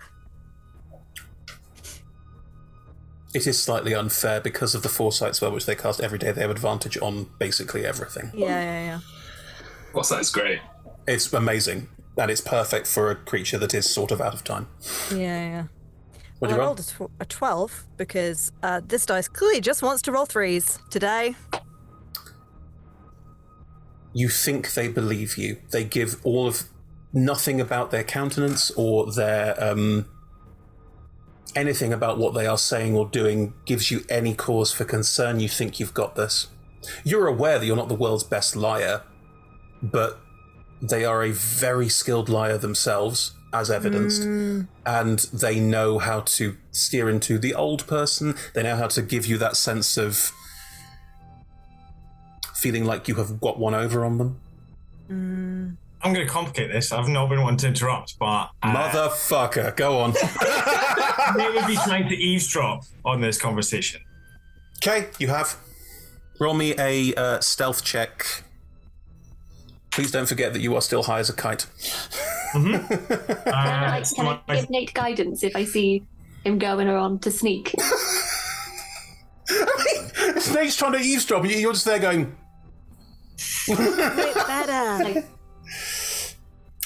it 3.34 3.46
is 3.46 3.62
slightly 3.62 3.94
unfair 3.94 4.40
because 4.40 4.74
of 4.74 4.82
the 4.82 4.88
foresight 4.88 5.36
spell 5.36 5.52
which 5.52 5.66
they 5.66 5.74
cast 5.74 6.00
every 6.00 6.18
day. 6.18 6.32
They 6.32 6.40
have 6.40 6.50
advantage 6.50 6.96
on 7.02 7.28
basically 7.38 7.84
everything. 7.84 8.30
Yeah, 8.34 8.48
yeah, 8.62 8.84
yeah. 8.84 9.00
Foresight's 9.92 10.30
great. 10.30 10.60
It's 11.10 11.32
amazing, 11.32 11.88
and 12.16 12.30
it's 12.30 12.40
perfect 12.40 12.86
for 12.86 13.10
a 13.10 13.16
creature 13.16 13.58
that 13.58 13.74
is 13.74 13.90
sort 13.90 14.12
of 14.12 14.20
out 14.20 14.32
of 14.32 14.44
time. 14.44 14.68
Yeah, 15.10 15.16
yeah. 15.16 15.64
Well, 16.38 16.52
you 16.52 16.56
I 16.56 16.58
roll? 16.60 16.66
rolled 16.68 16.78
a, 16.78 16.82
tw- 16.84 17.10
a 17.18 17.24
12 17.24 17.86
because 17.96 18.52
uh, 18.62 18.80
this 18.86 19.06
dice 19.06 19.26
clearly 19.26 19.60
just 19.60 19.82
wants 19.82 20.02
to 20.02 20.12
roll 20.12 20.24
threes 20.24 20.78
today. 20.88 21.34
You 24.12 24.28
think 24.28 24.72
they 24.74 24.86
believe 24.86 25.36
you. 25.36 25.56
They 25.72 25.82
give 25.82 26.24
all 26.24 26.46
of 26.46 26.62
nothing 27.12 27.60
about 27.60 27.90
their 27.90 28.04
countenance 28.04 28.70
or 28.76 29.10
their 29.10 29.60
um, 29.60 30.08
anything 31.56 31.92
about 31.92 32.18
what 32.18 32.34
they 32.34 32.46
are 32.46 32.56
saying 32.56 32.94
or 32.96 33.06
doing 33.06 33.52
gives 33.64 33.90
you 33.90 34.04
any 34.08 34.32
cause 34.32 34.72
for 34.72 34.84
concern. 34.84 35.40
You 35.40 35.48
think 35.48 35.80
you've 35.80 35.94
got 35.94 36.14
this. 36.14 36.46
You're 37.02 37.26
aware 37.26 37.58
that 37.58 37.66
you're 37.66 37.74
not 37.74 37.88
the 37.88 37.96
world's 37.96 38.22
best 38.22 38.54
liar, 38.54 39.02
but 39.82 40.20
they 40.82 41.04
are 41.04 41.22
a 41.22 41.30
very 41.30 41.88
skilled 41.88 42.28
liar 42.28 42.58
themselves, 42.58 43.32
as 43.52 43.70
evidenced, 43.70 44.22
and 44.86 45.18
they 45.32 45.58
know 45.60 45.98
how 45.98 46.20
to 46.20 46.56
steer 46.70 47.08
into 47.08 47.38
the 47.38 47.54
old 47.54 47.86
person. 47.86 48.34
They 48.54 48.62
know 48.62 48.76
how 48.76 48.86
to 48.88 49.02
give 49.02 49.26
you 49.26 49.38
that 49.38 49.56
sense 49.56 49.96
of 49.96 50.32
feeling 52.54 52.84
like 52.84 53.08
you 53.08 53.14
have 53.16 53.40
got 53.40 53.58
one 53.58 53.74
over 53.74 54.04
on 54.04 54.18
them. 54.18 55.76
I'm 56.02 56.14
going 56.14 56.26
to 56.26 56.32
complicate 56.32 56.70
this. 56.72 56.92
I've 56.92 57.08
not 57.08 57.28
been 57.28 57.42
wanting 57.42 57.58
to 57.58 57.68
interrupt, 57.68 58.18
but 58.18 58.50
uh, 58.62 58.74
Motherfucker, 58.74 59.76
go 59.76 59.98
on. 59.98 60.12
they 61.36 61.50
would 61.50 61.66
be 61.66 61.74
trying 61.74 62.08
to 62.08 62.14
eavesdrop 62.14 62.84
on 63.04 63.20
this 63.20 63.38
conversation. 63.38 64.00
Okay, 64.78 65.08
you 65.18 65.28
have. 65.28 65.56
Roll 66.38 66.54
me 66.54 66.74
a 66.78 67.12
uh, 67.14 67.40
stealth 67.40 67.84
check. 67.84 68.44
Please 69.90 70.10
don't 70.10 70.26
forget 70.26 70.52
that 70.52 70.60
you 70.60 70.74
are 70.76 70.80
still 70.80 71.02
high 71.02 71.18
as 71.18 71.28
a 71.28 71.32
kite. 71.32 71.66
Mm-hmm. 72.52 72.86
Can 73.44 73.54
I, 73.54 74.00
uh, 74.00 74.04
can 74.14 74.26
I 74.48 74.56
give 74.56 74.70
Nate 74.70 74.94
guidance 74.94 75.42
if 75.42 75.54
I 75.54 75.64
see 75.64 76.02
him 76.44 76.58
going 76.58 76.88
around 76.88 77.22
to 77.22 77.30
sneak? 77.30 77.74
Snake's 80.38 80.76
trying 80.76 80.92
to 80.92 80.98
eavesdrop, 80.98 81.42
and 81.42 81.52
you're 81.52 81.72
just 81.72 81.84
there 81.84 81.98
going. 81.98 82.36
better. 83.68 85.24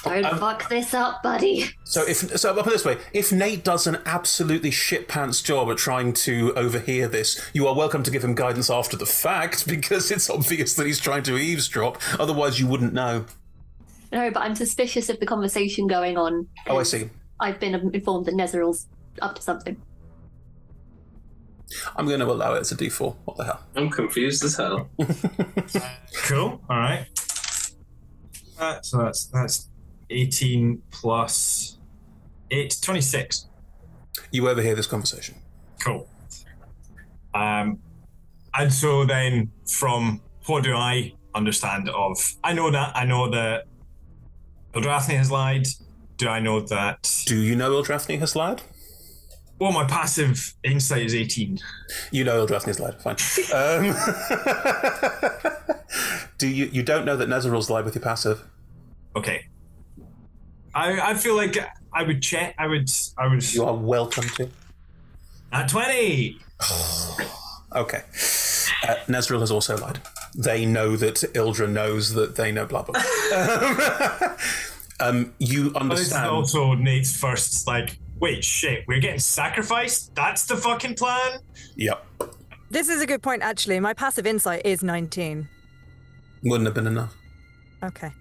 Don't 0.05 0.39
fuck 0.39 0.69
this 0.69 0.93
up, 0.95 1.23
buddy. 1.23 1.71
So 1.85 2.03
if 2.07 2.19
so, 2.39 2.51
I'll 2.51 2.63
put 2.63 2.69
it 2.69 2.71
this 2.73 2.85
way: 2.85 2.99
if 3.13 3.33
Nate 3.33 3.65
does 3.65 3.87
an 3.87 3.99
absolutely 4.07 4.71
shit 4.71 5.09
pants 5.09 5.41
job 5.43 5.71
at 5.71 5.79
trying 5.79 6.13
to 6.15 6.53
overhear 6.55 7.09
this, 7.09 7.41
you 7.55 7.67
are 7.67 7.75
welcome 7.75 8.03
to 8.03 8.11
give 8.11 8.23
him 8.23 8.35
guidance 8.35 8.71
after 8.71 8.97
the 8.97 9.07
fact 9.07 9.67
because 9.69 10.11
it's 10.11 10.29
obvious 10.29 10.75
that 10.75 10.87
he's 10.87 11.01
trying 11.01 11.23
to 11.25 11.37
eavesdrop. 11.37 12.01
Otherwise, 12.21 12.61
you 12.61 12.67
wouldn't 12.67 12.93
know. 12.93 13.25
No, 14.13 14.31
but 14.31 14.41
I'm 14.41 14.55
suspicious 14.55 15.09
of 15.09 15.19
the 15.19 15.27
conversation 15.27 15.87
going 15.87 16.17
on. 16.17 16.47
Oh, 16.69 16.79
I 16.79 16.85
see. 16.85 17.11
I've 17.41 17.59
been 17.59 17.75
informed 17.93 18.27
that 18.27 18.35
Nezeral's 18.35 18.87
up 19.21 19.35
to 19.35 19.43
something. 19.43 19.81
I'm 21.97 22.07
going 22.07 22.21
to 22.21 22.27
allow 22.27 22.55
it 22.55 22.61
as 22.61 22.71
a 22.73 22.77
D4. 22.77 23.17
What 23.25 23.37
the 23.37 23.45
hell? 23.45 23.61
I'm 23.75 23.91
confused 23.91 24.45
as 24.45 24.57
hell. 24.57 24.89
Cool. 26.27 26.61
All 26.71 26.79
right. 26.79 27.07
Uh, 28.59 28.81
so 28.83 28.99
that's 28.99 29.27
that's 29.27 29.69
18 30.15 30.81
plus 30.91 31.79
8, 32.51 32.77
26. 32.81 33.49
You 34.31 34.49
overhear 34.49 34.75
this 34.75 34.87
conversation. 34.87 35.35
Cool. 35.81 36.09
Um, 37.35 37.79
and 38.55 38.73
so 38.73 39.05
then, 39.05 39.51
from 39.67 40.21
what 40.47 40.63
do 40.63 40.75
I 40.75 41.13
understand 41.35 41.89
of? 41.89 42.17
I 42.45 42.53
know 42.53 42.71
that 42.71 42.97
I 42.97 43.05
know 43.05 43.29
that 43.31 43.65
Ildrathni 44.73 45.17
has 45.17 45.31
lied. 45.31 45.67
Do 46.17 46.29
I 46.29 46.39
know 46.39 46.61
that? 46.61 47.25
Do 47.27 47.37
you 47.37 47.57
know 47.57 47.73
Ildrathni 47.73 48.19
has 48.21 48.37
lied? 48.37 48.63
Well, 49.59 49.73
my 49.73 49.85
passive 49.85 50.55
insight 50.65 51.03
is 51.03 51.15
18. 51.15 51.59
You 52.11 52.25
know 52.25 52.45
Ildrathni 52.45 52.67
has 52.67 52.81
lied. 52.81 53.01
Fine. 53.01 53.17
Um, 53.53 53.95
do 56.39 56.49
you? 56.49 56.67
You 56.67 56.83
don't 56.83 57.05
know 57.05 57.17
that 57.17 57.29
Nezeral's 57.29 57.71
lied 57.71 57.85
with 57.85 57.95
your 57.95 58.03
passive? 58.03 58.45
Okay. 59.17 59.47
I 60.75 61.11
I 61.11 61.15
feel 61.15 61.37
like 61.37 61.57
I 61.93 62.03
would 62.03 62.23
check. 62.23 62.55
I 62.59 62.67
would. 62.67 62.91
I 63.19 63.27
would. 63.29 63.55
You 63.55 63.65
are 63.65 63.75
welcome 63.75 64.25
to. 64.37 64.49
At 65.53 65.69
20. 65.69 66.39
Okay. 67.75 68.03
Uh, 68.87 68.95
Nezril 69.09 69.41
has 69.41 69.51
also 69.51 69.77
lied. 69.77 69.99
They 70.37 70.65
know 70.65 70.95
that 70.95 71.17
Ildra 71.35 71.69
knows 71.69 72.15
that 72.15 72.37
they 72.37 72.53
know 72.53 72.67
blah 72.67 72.83
blah. 72.85 73.03
blah. 73.03 74.37
um, 75.01 75.35
you 75.41 75.71
But 75.73 75.89
this 75.89 76.01
is 76.07 76.13
understand. 76.13 76.27
also 76.27 76.75
Nate's 76.75 77.17
first, 77.17 77.67
like, 77.67 77.99
wait, 78.21 78.45
shit, 78.45 78.85
we're 78.87 79.01
getting 79.01 79.19
sacrificed? 79.19 80.15
That's 80.15 80.47
the 80.47 80.57
fucking 80.57 80.95
plan? 80.95 81.41
Yep. 81.75 82.05
This 82.71 82.89
is 82.89 83.03
a 83.03 83.07
good 83.09 83.23
point, 83.23 83.43
actually. 83.43 83.81
My 83.81 83.93
passive 83.93 84.25
insight 84.25 84.63
is 84.65 84.85
19. 84.85 85.49
Wouldn't 86.45 86.67
have 86.67 86.75
been 86.75 86.87
enough. 86.87 87.13
Okay. 87.83 88.13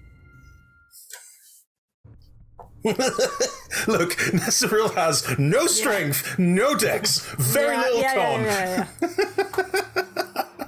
Look, 3.88 4.11
Nezril 4.34 4.93
has 4.95 5.38
no 5.39 5.68
strength, 5.68 6.38
no 6.38 6.76
dex, 6.76 7.19
very 7.38 7.76
Yeah, 7.76 7.81
little 7.81 7.99
yeah, 8.01 8.14
con. 8.14 8.43
yeah, 8.43 8.88
yeah, 9.01 9.10
yeah. 10.57 10.65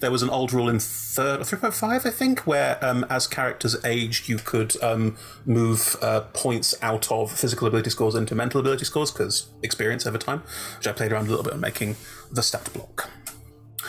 There 0.00 0.12
was 0.12 0.22
an 0.22 0.30
old 0.30 0.52
rule 0.52 0.68
in 0.68 0.78
third, 0.78 1.40
3.5, 1.40 2.06
I 2.06 2.10
think, 2.10 2.46
where 2.46 2.78
um, 2.84 3.04
as 3.10 3.26
characters 3.26 3.74
aged, 3.84 4.28
you 4.28 4.38
could 4.38 4.80
um, 4.80 5.16
move 5.44 5.96
uh, 6.00 6.20
points 6.32 6.72
out 6.82 7.10
of 7.10 7.32
physical 7.32 7.66
ability 7.66 7.90
scores 7.90 8.14
into 8.14 8.36
mental 8.36 8.60
ability 8.60 8.84
scores 8.84 9.10
because 9.10 9.48
experience 9.64 10.06
over 10.06 10.16
time, 10.16 10.44
which 10.76 10.86
I 10.86 10.92
played 10.92 11.10
around 11.10 11.26
a 11.26 11.30
little 11.30 11.42
bit 11.42 11.52
on 11.52 11.58
making 11.60 11.96
the 12.30 12.42
stat 12.42 12.70
block. 12.72 13.10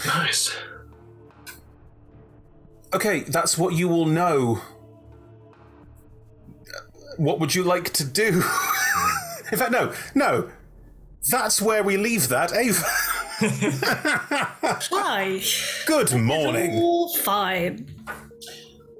Nice. 0.08 0.52
Okay, 2.92 3.20
that's 3.22 3.56
what 3.56 3.76
you 3.76 3.92
all 3.92 4.08
know. 4.08 4.62
What 7.20 7.42
would 7.42 7.54
you 7.54 7.64
like 7.64 7.92
to 7.96 8.06
do? 8.06 8.28
in 9.52 9.58
fact, 9.58 9.72
no, 9.72 9.94
no. 10.16 10.50
That's 11.30 11.62
where 11.62 11.84
we 11.84 11.98
leave 11.98 12.30
that. 12.30 12.54
Ava. 12.56 12.82
Hi. 14.90 15.42
Good 15.86 16.14
morning. 16.14 16.76
All 16.76 17.14
fine. 17.18 17.94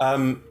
Um, 0.02 0.44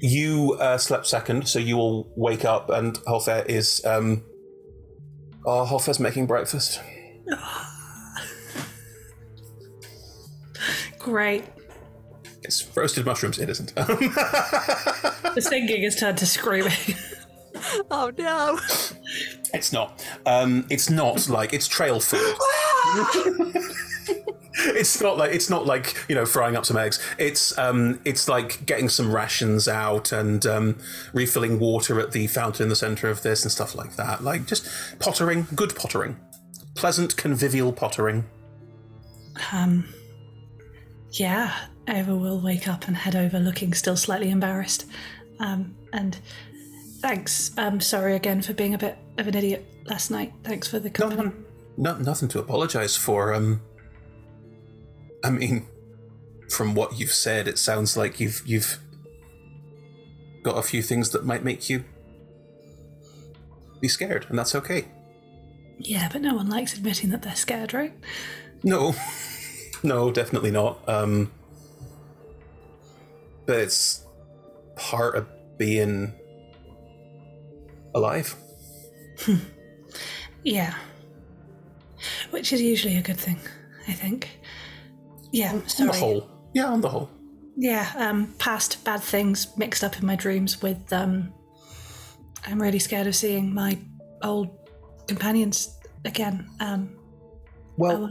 you 0.00 0.56
uh, 0.60 0.78
slept 0.78 1.08
second, 1.08 1.48
so 1.48 1.58
you 1.58 1.76
will 1.76 2.12
wake 2.14 2.44
up, 2.44 2.70
and 2.70 2.94
Holfair 3.06 3.44
is. 3.46 3.84
Um, 3.84 4.22
oh, 5.44 5.66
Holfair's 5.68 5.98
making 5.98 6.28
breakfast. 6.28 6.80
Great. 11.00 11.44
It's 12.52 12.76
roasted 12.76 13.06
mushrooms. 13.06 13.38
It 13.38 13.48
isn't. 13.48 13.72
The 15.34 15.40
singing 15.40 15.82
has 15.84 15.96
turned 15.96 16.18
to 16.18 16.26
screaming. 16.26 16.72
oh 17.90 18.12
no. 18.18 18.60
It's 19.54 19.72
not. 19.72 20.06
Um, 20.26 20.66
it's 20.68 20.90
not 20.90 21.26
like 21.26 21.54
it's 21.54 21.66
trail 21.66 22.00
food. 22.00 22.20
it's 24.76 25.00
not 25.00 25.16
like 25.16 25.32
it's 25.32 25.48
not 25.48 25.64
like 25.64 25.96
you 26.06 26.14
know 26.14 26.26
frying 26.26 26.54
up 26.54 26.66
some 26.66 26.76
eggs. 26.76 27.02
It's 27.16 27.56
um, 27.56 27.98
it's 28.04 28.28
like 28.28 28.66
getting 28.66 28.90
some 28.90 29.10
rations 29.10 29.68
out 29.68 30.12
and 30.12 30.44
um, 30.44 30.78
refilling 31.14 31.58
water 31.58 31.98
at 31.98 32.12
the 32.12 32.26
fountain 32.26 32.64
in 32.64 32.68
the 32.68 32.76
center 32.76 33.08
of 33.08 33.22
this 33.22 33.42
and 33.42 33.50
stuff 33.50 33.74
like 33.74 33.96
that. 33.96 34.22
Like 34.22 34.44
just 34.44 34.68
pottering, 34.98 35.46
good 35.54 35.74
pottering, 35.74 36.20
pleasant 36.74 37.16
convivial 37.16 37.72
pottering. 37.72 38.26
Um, 39.50 39.88
yeah, 41.12 41.54
Ava 41.88 42.14
will 42.14 42.40
wake 42.40 42.68
up 42.68 42.86
and 42.86 42.96
head 42.96 43.16
over 43.16 43.38
looking 43.38 43.74
still 43.74 43.96
slightly 43.96 44.30
embarrassed. 44.30 44.86
Um, 45.40 45.74
and 45.92 46.16
thanks. 47.00 47.50
Um, 47.58 47.80
sorry 47.80 48.14
again 48.14 48.42
for 48.42 48.52
being 48.52 48.74
a 48.74 48.78
bit 48.78 48.96
of 49.18 49.26
an 49.26 49.34
idiot 49.34 49.66
last 49.86 50.10
night. 50.10 50.32
Thanks 50.44 50.68
for 50.68 50.78
the 50.78 50.90
company. 50.90 51.32
No, 51.76 51.96
nothing 51.96 52.28
to 52.28 52.38
apologize 52.38 52.96
for. 52.96 53.34
Um, 53.34 53.62
I 55.24 55.30
mean, 55.30 55.66
from 56.48 56.74
what 56.74 56.98
you've 56.98 57.12
said, 57.12 57.48
it 57.48 57.58
sounds 57.58 57.96
like 57.96 58.20
you've 58.20 58.42
you've 58.46 58.78
got 60.42 60.58
a 60.58 60.62
few 60.62 60.82
things 60.82 61.10
that 61.10 61.24
might 61.24 61.42
make 61.42 61.68
you 61.68 61.84
be 63.80 63.88
scared, 63.88 64.26
and 64.28 64.38
that's 64.38 64.54
okay. 64.54 64.86
Yeah, 65.78 66.08
but 66.12 66.22
no 66.22 66.34
one 66.34 66.48
likes 66.48 66.74
admitting 66.74 67.10
that 67.10 67.22
they're 67.22 67.34
scared, 67.34 67.74
right? 67.74 67.92
No, 68.62 68.94
no, 69.82 70.10
definitely 70.12 70.50
not. 70.50 70.86
Um, 70.88 71.32
but 73.46 73.58
it's 73.60 74.06
part 74.76 75.16
of 75.16 75.26
being 75.58 76.12
alive. 77.94 78.34
Yeah. 80.44 80.74
Which 82.30 82.52
is 82.52 82.60
usually 82.60 82.96
a 82.96 83.02
good 83.02 83.18
thing, 83.18 83.38
I 83.86 83.92
think. 83.92 84.40
Yeah, 85.32 85.52
On 85.52 85.68
sorry. 85.68 85.90
the 85.90 85.96
whole, 85.96 86.30
yeah, 86.52 86.66
on 86.66 86.80
the 86.80 86.88
whole. 86.88 87.08
Yeah, 87.56 87.90
um, 87.96 88.34
past 88.38 88.82
bad 88.84 89.02
things 89.02 89.56
mixed 89.56 89.84
up 89.84 89.98
in 89.98 90.06
my 90.06 90.16
dreams 90.16 90.60
with 90.62 90.92
um 90.92 91.32
I'm 92.46 92.60
really 92.60 92.78
scared 92.80 93.06
of 93.06 93.14
seeing 93.14 93.54
my 93.54 93.78
old 94.22 94.48
companions 95.06 95.78
again. 96.04 96.48
Um 96.60 96.96
Well, 97.76 98.08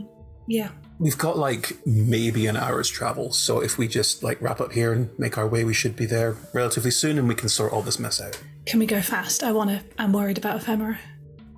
yeah. 0.48 0.70
We've 1.02 1.18
got 1.18 1.36
like 1.36 1.80
maybe 1.84 2.46
an 2.46 2.56
hour's 2.56 2.88
travel, 2.88 3.34
so 3.34 3.60
if 3.60 3.80
we 3.80 3.88
just 3.88 4.22
like 4.22 4.40
wrap 4.40 4.62
up 4.62 4.72
here 4.74 4.94
and 4.94 5.10
make 5.18 5.36
our 5.36 5.48
way, 5.48 5.64
we 5.64 5.74
should 5.74 5.96
be 5.96 6.06
there 6.06 6.38
relatively 6.54 6.92
soon, 6.92 7.18
and 7.18 7.28
we 7.28 7.34
can 7.34 7.50
sort 7.50 7.74
all 7.74 7.82
this 7.82 7.98
mess 7.98 8.22
out. 8.22 8.40
Can 8.68 8.80
we 8.80 8.86
go 8.86 9.02
fast? 9.02 9.42
I 9.42 9.52
wanna 9.52 9.84
I'm 9.98 10.14
worried 10.14 10.38
about 10.38 10.58
ephemera. 10.58 11.00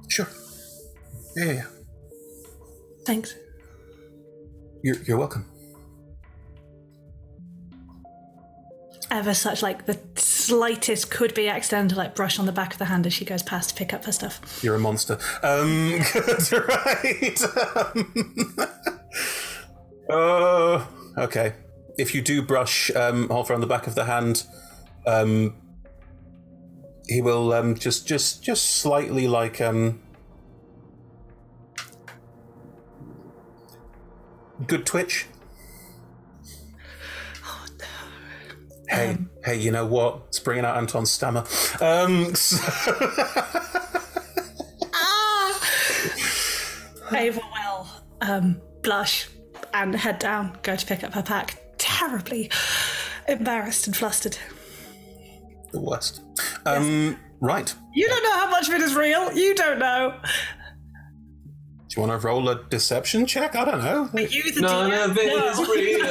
Sure. 0.08 0.30
Yeah, 1.36 1.44
yeah, 1.46 1.52
yeah. 1.52 1.66
Thanks. 3.06 3.36
You're 4.82 5.04
you're 5.04 5.18
welcome. 5.18 5.46
Ever 9.12 9.34
such 9.34 9.62
like 9.62 9.88
the 9.88 10.00
slightest 10.16 11.12
could 11.12 11.34
be 11.34 11.50
accidental 11.50 11.98
like 11.98 12.16
brush 12.16 12.40
on 12.40 12.46
the 12.46 12.54
back 12.54 12.72
of 12.72 12.80
the 12.80 12.86
hand 12.86 13.06
as 13.06 13.14
she 13.14 13.26
goes 13.26 13.44
past 13.44 13.72
to 13.72 13.76
pick 13.76 13.94
up 13.94 14.06
her 14.06 14.14
stuff. 14.14 14.62
You're 14.64 14.76
a 14.76 14.80
monster. 14.80 15.20
Um, 15.44 16.02
good, 16.14 16.68
right. 16.70 17.42
Um, 17.76 19.00
oh, 20.10 20.88
okay. 21.18 21.54
If 21.98 22.16
you 22.16 22.22
do 22.22 22.42
brush 22.42 22.90
um, 22.96 23.28
Holfair 23.30 23.56
on 23.56 23.62
the 23.62 23.68
back 23.68 23.88
of 23.88 23.96
the 23.96 24.06
hand, 24.06 24.44
um, 25.06 25.56
he 27.08 27.22
will 27.22 27.54
um, 27.54 27.76
just, 27.76 28.08
just, 28.08 28.44
just 28.44 28.78
slightly 28.78 29.28
like 29.28 29.62
um, 29.62 30.02
good 34.66 34.86
twitch. 34.86 35.28
Hey, 38.90 39.18
hey, 39.44 39.56
you 39.56 39.72
know 39.72 39.88
what? 39.88 40.22
It's 40.28 40.40
bringing 40.40 40.66
out 40.66 40.78
Anton's 40.78 41.10
stammer. 41.10 41.44
Um, 41.82 42.36
so- 42.36 42.60
Ava 47.16 47.40
will 47.40 47.88
um, 48.22 48.62
blush 48.84 49.28
and 49.74 49.96
head 49.96 50.20
down, 50.20 50.58
go 50.62 50.76
to 50.76 50.86
pick 50.86 51.04
up 51.04 51.14
her 51.14 51.24
pack, 51.24 51.60
terribly 51.78 52.52
embarrassed 53.28 53.88
and 53.88 53.96
flustered. 53.96 54.38
the 55.72 55.80
worst. 55.80 56.22
Um, 56.66 57.18
right. 57.40 57.74
You 57.94 58.08
don't 58.08 58.24
know 58.24 58.34
how 58.34 58.50
much 58.50 58.68
of 58.68 58.74
it 58.76 58.82
is 58.82 58.96
real. 58.96 59.32
You 59.34 59.56
don't 59.56 59.80
know. 59.80 60.20
Do 61.88 62.02
you 62.02 62.08
want 62.08 62.22
to 62.22 62.28
roll 62.28 62.50
a 62.50 62.64
deception 62.70 63.26
check? 63.26 63.56
I 63.56 63.66
don't 63.66 63.84
know. 63.84 64.10
You, 64.20 64.52
the 64.52 64.62
None 64.62 64.92
DM, 64.92 65.06
of 65.06 65.18
it 65.18 65.28
no. 65.28 65.50
is 65.50 65.60
real. 65.70 66.04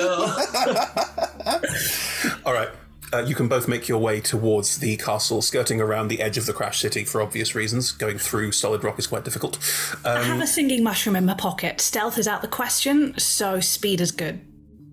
All 2.46 2.52
right. 2.52 2.68
Uh, 3.12 3.18
you 3.26 3.34
can 3.34 3.46
both 3.46 3.68
make 3.68 3.88
your 3.88 3.98
way 3.98 4.20
towards 4.20 4.78
the 4.78 4.96
castle, 4.96 5.42
skirting 5.42 5.80
around 5.80 6.08
the 6.08 6.22
edge 6.22 6.38
of 6.38 6.46
the 6.46 6.52
crash 6.52 6.80
city 6.80 7.04
for 7.04 7.20
obvious 7.20 7.54
reasons. 7.54 7.92
Going 7.92 8.16
through 8.18 8.52
solid 8.52 8.82
rock 8.82 8.98
is 8.98 9.06
quite 9.06 9.22
difficult. 9.24 9.58
I 10.04 10.22
have 10.22 10.36
Um, 10.36 10.42
a 10.42 10.46
singing 10.46 10.82
mushroom 10.82 11.16
in 11.16 11.26
my 11.26 11.34
pocket. 11.34 11.80
Stealth 11.80 12.16
is 12.16 12.26
out 12.26 12.40
the 12.40 12.48
question, 12.48 13.12
so 13.18 13.60
speed 13.60 14.00
is 14.00 14.12
good. 14.12 14.40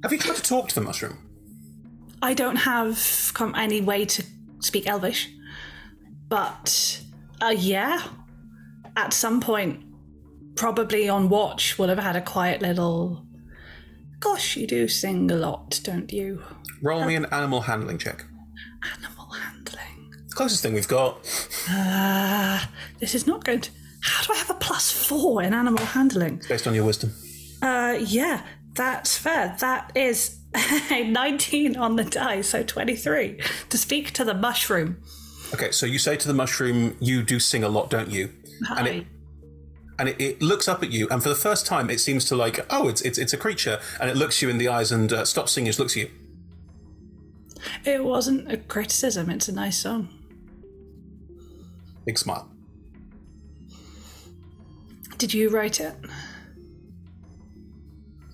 have 0.03 0.11
you 0.13 0.17
tried 0.19 0.35
to 0.37 0.41
talk 0.43 0.67
to 0.69 0.75
the 0.75 0.81
mushroom? 0.81 1.17
I 2.21 2.33
don't 2.33 2.57
have 2.57 3.31
com- 3.33 3.55
any 3.55 3.79
way 3.81 4.03
to 4.05 4.23
speak 4.59 4.85
Elvish, 4.87 5.29
but 6.27 7.01
uh, 7.41 7.53
yeah, 7.57 8.01
at 8.97 9.13
some 9.13 9.39
point, 9.39 9.81
probably 10.55 11.07
on 11.07 11.29
watch, 11.29 11.77
we'll 11.79 11.87
have 11.89 11.99
had 11.99 12.15
a 12.17 12.21
quiet 12.21 12.61
little. 12.61 13.25
Gosh, 14.19 14.57
you 14.57 14.67
do 14.67 14.87
sing 14.89 15.31
a 15.31 15.35
lot, 15.35 15.79
don't 15.83 16.11
you? 16.11 16.43
Roll 16.81 17.05
me 17.05 17.15
an 17.15 17.25
animal 17.25 17.61
handling 17.61 17.97
check. 17.97 18.25
Animal 18.95 19.25
handling. 19.33 20.13
Closest 20.31 20.63
thing 20.63 20.73
we've 20.73 20.87
got. 20.87 21.17
Uh, 21.69 22.65
this 22.99 23.15
is 23.15 23.27
not 23.27 23.43
to. 23.45 23.69
How 24.01 24.23
do 24.23 24.33
I 24.33 24.37
have 24.37 24.49
a 24.49 24.53
plus 24.55 24.91
four 24.91 25.43
in 25.43 25.53
animal 25.53 25.83
handling? 25.83 26.41
Based 26.47 26.67
on 26.67 26.73
your 26.73 26.85
wisdom. 26.85 27.13
Uh, 27.61 27.97
yeah, 27.99 28.43
that's 28.73 29.17
fair. 29.17 29.55
That 29.59 29.91
is 29.95 30.39
a 30.91 31.03
19 31.03 31.75
on 31.75 31.97
the 31.97 32.05
die, 32.05 32.41
so 32.41 32.63
23. 32.63 33.41
To 33.69 33.77
speak 33.77 34.11
to 34.13 34.23
the 34.23 34.33
mushroom. 34.33 35.01
Okay, 35.53 35.71
so 35.71 35.85
you 35.85 35.99
say 35.99 36.15
to 36.15 36.27
the 36.27 36.33
mushroom, 36.33 36.95
"You 36.99 37.23
do 37.23 37.39
sing 37.39 37.63
a 37.63 37.69
lot, 37.69 37.89
don't 37.89 38.09
you?" 38.09 38.29
And 38.77 38.87
it 38.87 39.07
and 39.97 40.09
it, 40.09 40.21
it 40.21 40.41
looks 40.41 40.67
up 40.67 40.81
at 40.81 40.91
you, 40.91 41.07
and 41.09 41.21
for 41.21 41.29
the 41.29 41.35
first 41.35 41.65
time, 41.65 41.89
it 41.89 41.99
seems 41.99 42.23
to 42.25 42.35
like, 42.35 42.65
"Oh, 42.69 42.87
it's 42.87 43.01
it's, 43.01 43.17
it's 43.17 43.33
a 43.33 43.37
creature," 43.37 43.79
and 43.99 44.09
it 44.09 44.15
looks 44.15 44.41
you 44.41 44.49
in 44.49 44.57
the 44.57 44.69
eyes 44.69 44.91
and 44.91 45.11
uh, 45.11 45.25
stops 45.25 45.51
singing. 45.51 45.67
Just 45.67 45.79
looks 45.79 45.97
at 45.97 46.03
you. 46.03 46.11
It 47.85 48.03
wasn't 48.03 48.51
a 48.51 48.57
criticism, 48.57 49.29
it's 49.29 49.47
a 49.47 49.53
nice 49.53 49.77
song. 49.77 50.09
Big 52.05 52.17
smile. 52.17 52.49
Did 55.17 55.33
you 55.33 55.49
write 55.49 55.79
it? 55.79 55.95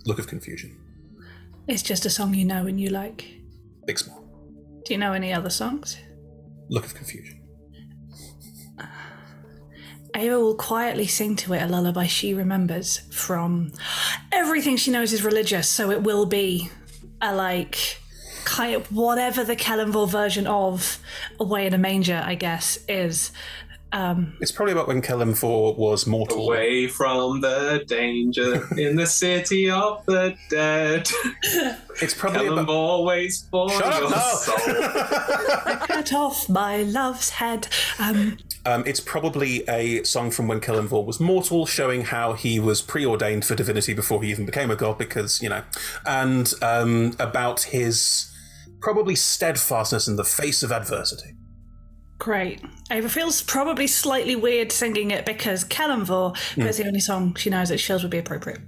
Look 0.06 0.20
of 0.20 0.28
confusion. 0.28 0.78
It's 1.68 1.82
just 1.82 2.06
a 2.06 2.10
song 2.10 2.36
you 2.36 2.46
know 2.46 2.68
and 2.68 2.80
you 2.80 2.90
like. 2.90 3.26
Big 3.88 3.98
smile. 3.98 4.24
Do 4.86 4.94
you 4.94 5.00
know 5.00 5.14
any 5.14 5.34
other 5.34 5.50
songs? 5.50 5.98
Look 6.70 6.86
of 6.86 6.94
confusion. 6.94 7.42
Ava 10.16 10.40
will 10.40 10.56
quietly 10.56 11.08
sing 11.08 11.36
to 11.38 11.54
it 11.54 11.64
a 11.64 11.68
lullaby 11.68 12.06
she 12.06 12.36
remembers 12.36 13.00
from 13.12 13.72
everything 14.32 14.78
she 14.78 14.92
knows 14.92 15.12
is 15.12 15.24
religious, 15.24 15.68
so 15.68 15.90
it 15.90 16.04
will 16.04 16.28
be 16.28 16.70
a 17.20 17.36
like 17.36 18.00
kind 18.46 18.76
of 18.76 18.88
whatever 18.92 19.44
the 19.44 19.56
Kellenville 19.56 20.10
version 20.10 20.48
of 20.48 21.00
Away 21.40 21.68
in 21.68 21.74
a 21.74 21.78
Manger, 21.78 22.22
I 22.26 22.36
guess, 22.36 22.78
is. 22.88 23.32
Um, 23.94 24.36
It's 24.42 24.52
probably 24.52 24.74
about 24.74 24.88
when 24.90 25.02
Kelemvor 25.02 25.78
was 25.78 26.06
mortal. 26.06 26.48
Away 26.48 26.88
from 26.88 27.40
the 27.40 27.84
danger 27.88 28.68
in 28.78 28.98
the 28.98 29.06
city 29.06 29.70
of 29.70 30.06
the 30.06 30.36
dead. 30.50 31.08
It's 32.02 32.14
probably 32.14 32.42
Callum 32.48 32.66
about. 32.66 32.74
always 32.76 33.48
for 33.50 33.70
Shut 33.70 33.86
up, 33.86 34.02
your 34.02 34.10
no. 34.10 34.18
soul. 34.18 34.58
cut 35.88 36.12
off 36.14 36.50
my 36.50 36.84
love's 36.84 37.30
head. 37.30 37.70
Um, 38.00 38.38
Um, 38.66 38.84
it's 38.86 39.00
probably 39.00 39.64
a 39.70 40.04
song 40.04 40.30
from 40.32 40.50
when 40.50 40.60
Kelemvor 40.60 41.06
was 41.06 41.22
mortal, 41.22 41.66
showing 41.66 42.02
how 42.06 42.34
he 42.34 42.60
was 42.60 42.82
preordained 42.82 43.46
for 43.46 43.56
divinity 43.56 43.94
before 43.94 44.22
he 44.24 44.30
even 44.30 44.46
became 44.46 44.70
a 44.72 44.76
god, 44.76 44.98
because, 44.98 45.42
you 45.42 45.48
know, 45.48 45.64
and 46.06 46.54
um, 46.62 47.16
about 47.18 47.62
his 47.62 48.30
probably 48.82 49.16
steadfastness 49.16 50.08
in 50.08 50.16
the 50.16 50.24
face 50.24 50.64
of 50.64 50.72
adversity. 50.72 51.32
great. 52.18 52.62
Ava 52.92 53.10
feels 53.10 53.42
probably 53.44 53.88
slightly 53.88 54.36
weird 54.38 54.72
singing 54.72 55.12
it 55.12 55.26
because 55.26 55.66
Kelemvor, 55.66 56.36
Hmm. 56.54 56.62
but 56.62 56.68
it's 56.70 56.78
the 56.78 56.88
only 56.88 57.00
song 57.02 57.36
she 57.36 57.50
knows 57.50 57.68
that 57.70 57.78
she 57.80 57.88
feels 57.88 58.04
would 58.04 58.12
be 58.12 58.18
appropriate. 58.18 58.60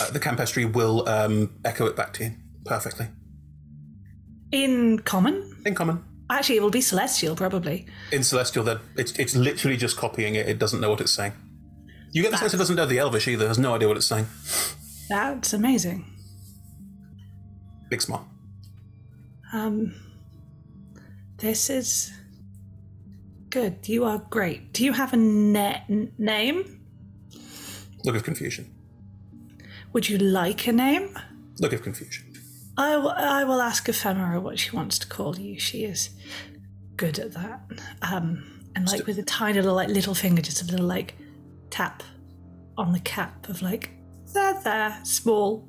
Uh, 0.00 0.10
the 0.10 0.20
Campestri 0.20 0.70
will 0.70 1.08
um, 1.08 1.54
echo 1.64 1.86
it 1.86 1.96
back 1.96 2.12
to 2.14 2.24
you 2.24 2.32
perfectly. 2.66 3.06
In 4.52 4.98
common? 5.00 5.56
In 5.64 5.74
common. 5.74 6.04
Actually, 6.30 6.56
it 6.58 6.62
will 6.62 6.70
be 6.70 6.80
celestial, 6.82 7.34
probably. 7.34 7.86
In 8.12 8.22
Celestial, 8.22 8.62
that 8.64 8.80
it's, 8.96 9.12
it's 9.18 9.34
literally 9.34 9.76
just 9.76 9.96
copying 9.96 10.34
it, 10.34 10.48
it 10.48 10.58
doesn't 10.58 10.80
know 10.80 10.90
what 10.90 11.00
it's 11.00 11.12
saying. 11.12 11.32
You 12.12 12.22
get 12.22 12.30
the 12.30 12.36
sense 12.38 12.52
it 12.54 12.58
doesn't 12.58 12.76
know 12.76 12.86
the 12.86 12.98
Elvish 12.98 13.26
either, 13.28 13.48
has 13.48 13.58
no 13.58 13.74
idea 13.74 13.88
what 13.88 13.96
it's 13.96 14.06
saying. 14.06 14.26
That's 15.08 15.52
amazing. 15.54 16.04
Big 17.90 18.00
smile. 18.02 18.28
Um, 19.52 19.94
this 21.38 21.68
is 21.70 22.12
good. 23.50 23.86
You 23.88 24.04
are 24.04 24.18
great. 24.30 24.72
Do 24.72 24.84
you 24.84 24.92
have 24.92 25.12
a 25.12 25.16
na- 25.16 25.80
n- 25.88 26.12
name? 26.18 26.80
Look 28.04 28.16
of 28.16 28.24
confusion. 28.24 28.72
Would 29.92 30.08
you 30.08 30.18
like 30.18 30.66
a 30.66 30.72
name? 30.72 31.18
Look 31.60 31.72
of 31.72 31.82
confusion. 31.82 32.32
I 32.78 32.96
will, 32.96 33.10
I 33.10 33.44
will 33.44 33.60
ask 33.60 33.88
Ephemera 33.88 34.40
what 34.40 34.58
she 34.58 34.74
wants 34.74 34.98
to 35.00 35.06
call 35.06 35.38
you. 35.38 35.58
She 35.60 35.84
is 35.84 36.10
good 36.96 37.18
at 37.18 37.34
that. 37.34 37.60
Um, 38.00 38.62
and 38.74 38.90
like 38.90 39.06
with 39.06 39.18
a 39.18 39.22
tiny 39.22 39.60
little 39.60 39.74
like 39.74 39.88
little 39.88 40.14
finger, 40.14 40.40
just 40.40 40.62
a 40.62 40.64
little 40.64 40.86
like 40.86 41.14
tap 41.68 42.02
on 42.78 42.92
the 42.92 43.00
cap 43.00 43.48
of 43.50 43.60
like 43.60 43.90
there, 44.32 44.58
there, 44.64 44.98
small 45.04 45.68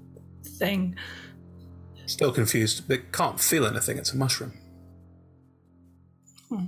thing. 0.57 0.95
Still 2.13 2.31
confused. 2.31 2.87
but 2.87 3.11
can't 3.11 3.39
feel 3.39 3.65
anything, 3.65 3.97
it's 3.97 4.13
a 4.13 4.17
mushroom. 4.17 4.53
Hmm. 6.47 6.65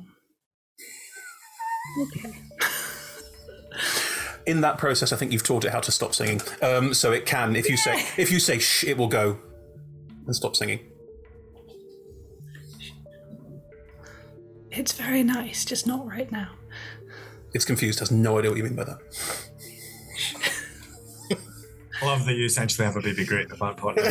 Okay. 2.02 2.32
in 4.48 4.62
that 4.62 4.80
process, 4.80 5.14
I 5.14 5.18
think 5.18 5.32
you've 5.32 5.44
taught 5.44 5.64
it 5.64 5.72
how 5.72 5.82
to 5.82 5.92
stop 5.92 6.16
singing. 6.16 6.42
Um, 6.64 6.96
so 6.96 7.12
it 7.12 7.28
can, 7.28 7.56
if 7.56 7.70
you 7.70 7.78
say 7.78 8.04
if 8.18 8.32
you 8.32 8.40
say 8.40 8.58
shh, 8.58 8.86
it 8.86 8.98
will 8.98 9.08
go 9.08 9.38
and 10.26 10.36
stop 10.36 10.56
singing. 10.56 10.80
It's 14.72 14.94
very 14.94 15.22
nice, 15.22 15.64
just 15.64 15.86
not 15.86 16.08
right 16.08 16.32
now. 16.32 16.54
It's 17.54 17.66
confused, 17.66 18.00
has 18.00 18.10
no 18.10 18.40
idea 18.40 18.50
what 18.50 18.58
you 18.58 18.64
mean 18.64 18.76
by 18.76 18.86
that. 18.86 18.98
I 22.02 22.06
love 22.08 22.26
that 22.26 22.34
you 22.34 22.46
essentially 22.46 22.88
have 22.88 22.96
a 22.96 23.02
baby 23.02 23.26
great 23.26 23.48
the 23.48 23.58
bad 23.58 23.78
part. 23.78 24.00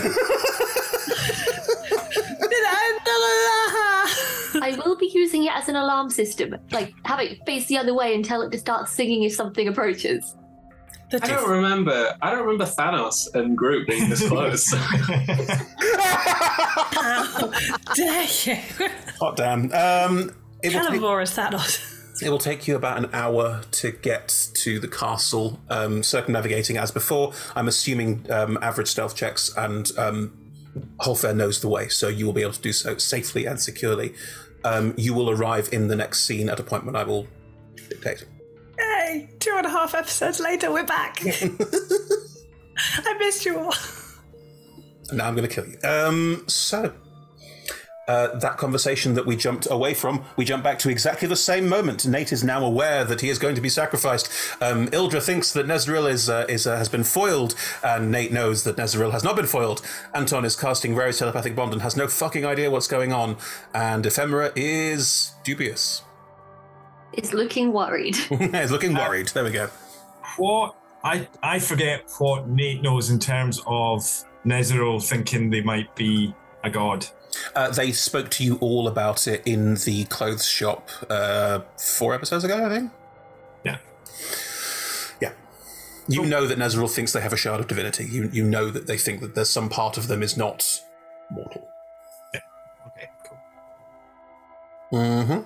I 4.64 4.74
will 4.76 4.96
be 4.96 5.10
using 5.12 5.44
it 5.44 5.52
as 5.54 5.68
an 5.68 5.76
alarm 5.76 6.08
system. 6.08 6.56
Like, 6.70 6.94
have 7.04 7.20
it 7.20 7.44
face 7.44 7.66
the 7.66 7.76
other 7.76 7.92
way 7.92 8.14
and 8.14 8.24
tell 8.24 8.40
it 8.40 8.50
to 8.52 8.58
start 8.58 8.88
singing 8.88 9.24
if 9.24 9.34
something 9.34 9.68
approaches. 9.68 10.34
I 11.12 11.18
don't 11.18 11.50
remember. 11.50 12.16
I 12.22 12.30
don't 12.30 12.46
remember 12.46 12.64
Thanos 12.64 13.28
and 13.34 13.58
Groot 13.58 13.86
being 13.86 14.08
this 14.08 14.26
close. 14.28 14.70
Dare 17.94 18.26
you? 18.44 18.56
Hot 19.20 19.36
damn. 19.36 19.64
Um, 19.64 20.34
it, 20.62 20.74
will 20.74 20.80
take, 20.80 20.82
Cannivore 21.00 21.22
is 21.22 21.32
Thanos. 21.32 22.22
it 22.22 22.30
will 22.30 22.38
take 22.38 22.66
you 22.66 22.74
about 22.74 22.96
an 22.96 23.10
hour 23.12 23.60
to 23.70 23.92
get 23.92 24.48
to 24.54 24.80
the 24.80 24.88
castle, 24.88 25.60
um, 25.68 26.02
circumnavigating 26.02 26.78
as 26.78 26.90
before. 26.90 27.34
I'm 27.54 27.68
assuming 27.68 28.24
um, 28.30 28.56
average 28.62 28.88
stealth 28.88 29.14
checks 29.14 29.54
and 29.58 29.92
um, 29.98 30.44
Holfair 31.00 31.36
knows 31.36 31.60
the 31.60 31.68
way, 31.68 31.88
so 31.88 32.08
you 32.08 32.26
will 32.26 32.32
be 32.32 32.42
able 32.42 32.52
to 32.52 32.60
do 32.60 32.72
so 32.72 32.96
safely 32.96 33.46
and 33.46 33.60
securely. 33.60 34.14
Um, 34.64 34.94
you 34.96 35.14
will 35.14 35.30
arrive 35.30 35.68
in 35.72 35.88
the 35.88 35.96
next 35.96 36.24
scene 36.24 36.48
at 36.48 36.58
a 36.58 36.62
point 36.62 36.86
when 36.86 36.96
I 36.96 37.04
will 37.04 37.26
dictate. 37.88 38.24
Hey, 38.78 39.28
two 39.38 39.54
and 39.56 39.66
a 39.66 39.70
half 39.70 39.94
episodes 39.94 40.40
later, 40.40 40.72
we're 40.72 40.84
back. 40.84 41.20
I 41.24 43.18
missed 43.18 43.44
you 43.44 43.58
all. 43.58 43.74
Now 45.12 45.28
I'm 45.28 45.36
going 45.36 45.48
to 45.48 45.54
kill 45.54 45.66
you. 45.66 45.78
Um, 45.84 46.44
so, 46.48 46.92
uh, 48.08 48.36
that 48.38 48.56
conversation 48.56 49.14
that 49.14 49.26
we 49.26 49.36
jumped 49.36 49.66
away 49.70 49.94
from, 49.94 50.24
we 50.36 50.44
jump 50.44 50.62
back 50.62 50.78
to 50.80 50.90
exactly 50.90 51.28
the 51.28 51.36
same 51.36 51.68
moment. 51.68 52.06
Nate 52.06 52.32
is 52.32 52.44
now 52.44 52.64
aware 52.64 53.04
that 53.04 53.20
he 53.20 53.28
is 53.28 53.38
going 53.38 53.54
to 53.54 53.60
be 53.60 53.68
sacrificed. 53.68 54.30
Um, 54.60 54.88
Ildra 54.88 55.22
thinks 55.22 55.52
that 55.52 55.66
Nezril 55.66 56.10
is, 56.10 56.28
uh, 56.28 56.46
is, 56.48 56.66
uh, 56.66 56.76
has 56.76 56.88
been 56.88 57.04
foiled, 57.04 57.54
and 57.82 58.10
Nate 58.10 58.32
knows 58.32 58.64
that 58.64 58.76
Nezril 58.76 59.12
has 59.12 59.24
not 59.24 59.36
been 59.36 59.46
foiled. 59.46 59.80
Anton 60.14 60.44
is 60.44 60.56
casting 60.56 60.94
Rary's 60.94 61.18
telepathic 61.18 61.56
bond 61.56 61.72
and 61.72 61.82
has 61.82 61.96
no 61.96 62.08
fucking 62.08 62.44
idea 62.44 62.70
what's 62.70 62.88
going 62.88 63.12
on, 63.12 63.36
and 63.72 64.04
Ephemera 64.04 64.52
is 64.54 65.32
dubious. 65.44 66.02
It's 67.12 67.32
looking 67.32 67.72
worried. 67.72 68.16
He's 68.16 68.70
looking 68.70 68.94
worried. 68.94 69.28
There 69.28 69.44
we 69.44 69.50
go. 69.50 69.68
What 70.36 70.74
I 71.04 71.28
I 71.42 71.58
forget 71.58 72.10
what 72.18 72.48
Nate 72.48 72.82
knows 72.82 73.10
in 73.10 73.18
terms 73.18 73.60
of 73.66 74.00
Nezeril 74.44 75.06
thinking 75.06 75.50
they 75.50 75.62
might 75.62 75.94
be 75.94 76.34
a 76.64 76.70
god. 76.70 77.06
Uh, 77.54 77.70
they 77.70 77.92
spoke 77.92 78.30
to 78.30 78.44
you 78.44 78.56
all 78.60 78.86
about 78.88 79.26
it 79.26 79.42
in 79.46 79.74
the 79.74 80.04
clothes 80.04 80.46
shop 80.46 80.88
uh, 81.10 81.60
four 81.76 82.14
episodes 82.14 82.44
ago, 82.44 82.66
I 82.66 82.68
think. 82.68 82.92
Yeah. 83.64 83.78
Yeah. 85.20 85.32
You 86.08 86.26
know 86.26 86.46
that 86.46 86.58
Nezeril 86.58 86.90
thinks 86.90 87.12
they 87.12 87.20
have 87.20 87.32
a 87.32 87.36
shard 87.36 87.60
of 87.60 87.66
divinity. 87.66 88.04
You 88.04 88.28
you 88.32 88.44
know 88.44 88.70
that 88.70 88.86
they 88.86 88.98
think 88.98 89.20
that 89.20 89.34
there's 89.34 89.50
some 89.50 89.68
part 89.68 89.96
of 89.96 90.08
them 90.08 90.22
is 90.22 90.36
not 90.36 90.80
mortal. 91.30 91.68
Okay, 92.86 93.08
cool. 93.26 93.38
Mm-hmm. 94.92 95.40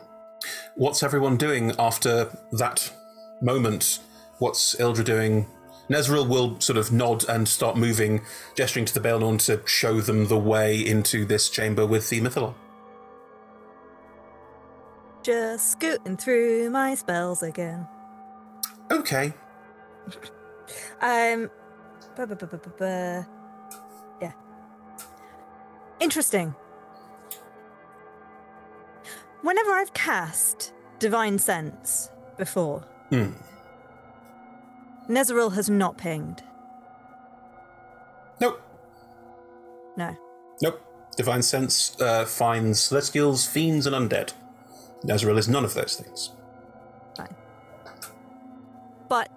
What's 0.75 1.03
everyone 1.03 1.37
doing 1.37 1.73
after 1.79 2.31
that 2.53 2.93
moment? 3.41 4.01
What's 4.39 4.75
Eldra 4.77 5.05
doing? 5.05 5.47
Nezril 5.91 6.29
will 6.29 6.61
sort 6.61 6.77
of 6.77 6.93
nod 6.93 7.25
and 7.29 7.49
start 7.49 7.77
moving, 7.77 8.23
gesturing 8.55 8.85
to 8.85 8.95
the 8.95 9.01
Baelnorn 9.01 9.39
to 9.47 9.63
show 9.67 10.01
them 10.01 10.27
the 10.27 10.39
way 10.39 10.77
into 10.79 11.25
this 11.25 11.49
chamber 11.49 11.87
with 11.87 12.09
the 12.11 12.21
Mythallar. 12.21 12.55
Just 15.23 15.73
scooting 15.73 16.17
through 16.17 16.71
my 16.71 16.95
spells 16.95 17.43
again. 17.43 17.87
Okay. 18.91 19.33
Um, 21.01 21.51
bu- 22.17 22.27
bu- 22.27 22.35
bu- 22.37 22.47
bu- 22.47 22.57
bu- 22.59 22.71
bu- 22.79 23.25
yeah. 24.21 24.33
Interesting. 26.01 26.55
Whenever 29.43 29.71
I've 29.73 29.93
cast 29.95 30.73
Divine 30.99 31.39
Sense 31.39 32.11
before, 32.37 32.81
Hmm. 33.11 33.33
Nezeril 35.09 35.55
has 35.55 35.71
not 35.71 35.97
pinged. 35.97 36.43
Nope. 38.41 38.61
No. 39.97 40.17
Nope. 40.63 40.85
Divine 41.17 41.43
Sense 41.43 42.01
uh, 42.01 42.25
finds 42.25 42.81
celestials, 42.81 43.47
fiends, 43.47 43.87
and 43.87 43.97
undead. 43.97 44.33
Nezril 45.03 45.39
is 45.39 45.49
none 45.49 45.65
of 45.65 45.75
those 45.75 45.97
things. 45.97 46.31
Fine. 47.17 47.35
But 49.09 49.31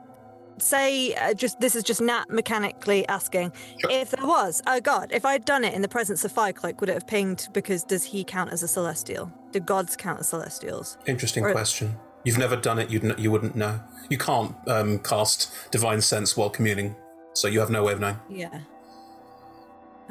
say, 0.57 1.15
uh, 1.15 1.33
just 1.33 1.59
this 1.59 1.75
is 1.75 1.83
just 1.83 2.01
Nat 2.01 2.29
mechanically 2.29 3.07
asking 3.07 3.53
if 3.89 4.11
there 4.11 4.25
was, 4.27 4.61
oh 4.67 4.79
god, 4.81 5.11
if 5.11 5.25
I'd 5.25 5.45
done 5.45 5.63
it 5.63 5.73
in 5.73 5.81
the 5.81 5.87
presence 5.87 6.23
of 6.25 6.33
Firecloak, 6.33 6.79
would 6.79 6.89
it 6.89 6.93
have 6.93 7.07
pinged? 7.07 7.47
Because 7.53 7.83
does 7.83 8.03
he 8.03 8.23
count 8.23 8.51
as 8.51 8.61
a 8.61 8.67
celestial? 8.67 9.31
Do 9.51 9.59
gods 9.59 9.95
count 9.95 10.19
as 10.19 10.29
celestials? 10.29 10.97
Interesting 11.07 11.45
Or- 11.45 11.51
question. 11.51 11.95
You've 12.23 12.37
never 12.37 12.55
done 12.55 12.79
it. 12.79 12.89
You'd 12.89 13.01
kn- 13.01 13.15
you 13.17 13.31
wouldn't 13.31 13.55
know. 13.55 13.79
You 14.09 14.17
can't 14.17 14.55
um, 14.67 14.99
cast 14.99 15.51
divine 15.71 16.01
sense 16.01 16.37
while 16.37 16.49
communing, 16.49 16.95
so 17.33 17.47
you 17.47 17.59
have 17.59 17.69
no 17.69 17.83
way 17.83 17.93
of 17.93 17.99
knowing. 17.99 18.19
Yeah. 18.29 18.59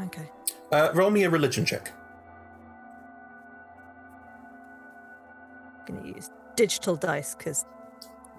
Okay. 0.00 0.28
Uh, 0.72 0.90
roll 0.94 1.10
me 1.10 1.24
a 1.24 1.30
religion 1.30 1.64
check. 1.64 1.92
I'm 5.88 5.96
gonna 5.96 6.08
use 6.08 6.30
digital 6.56 6.96
dice 6.96 7.34
because 7.34 7.64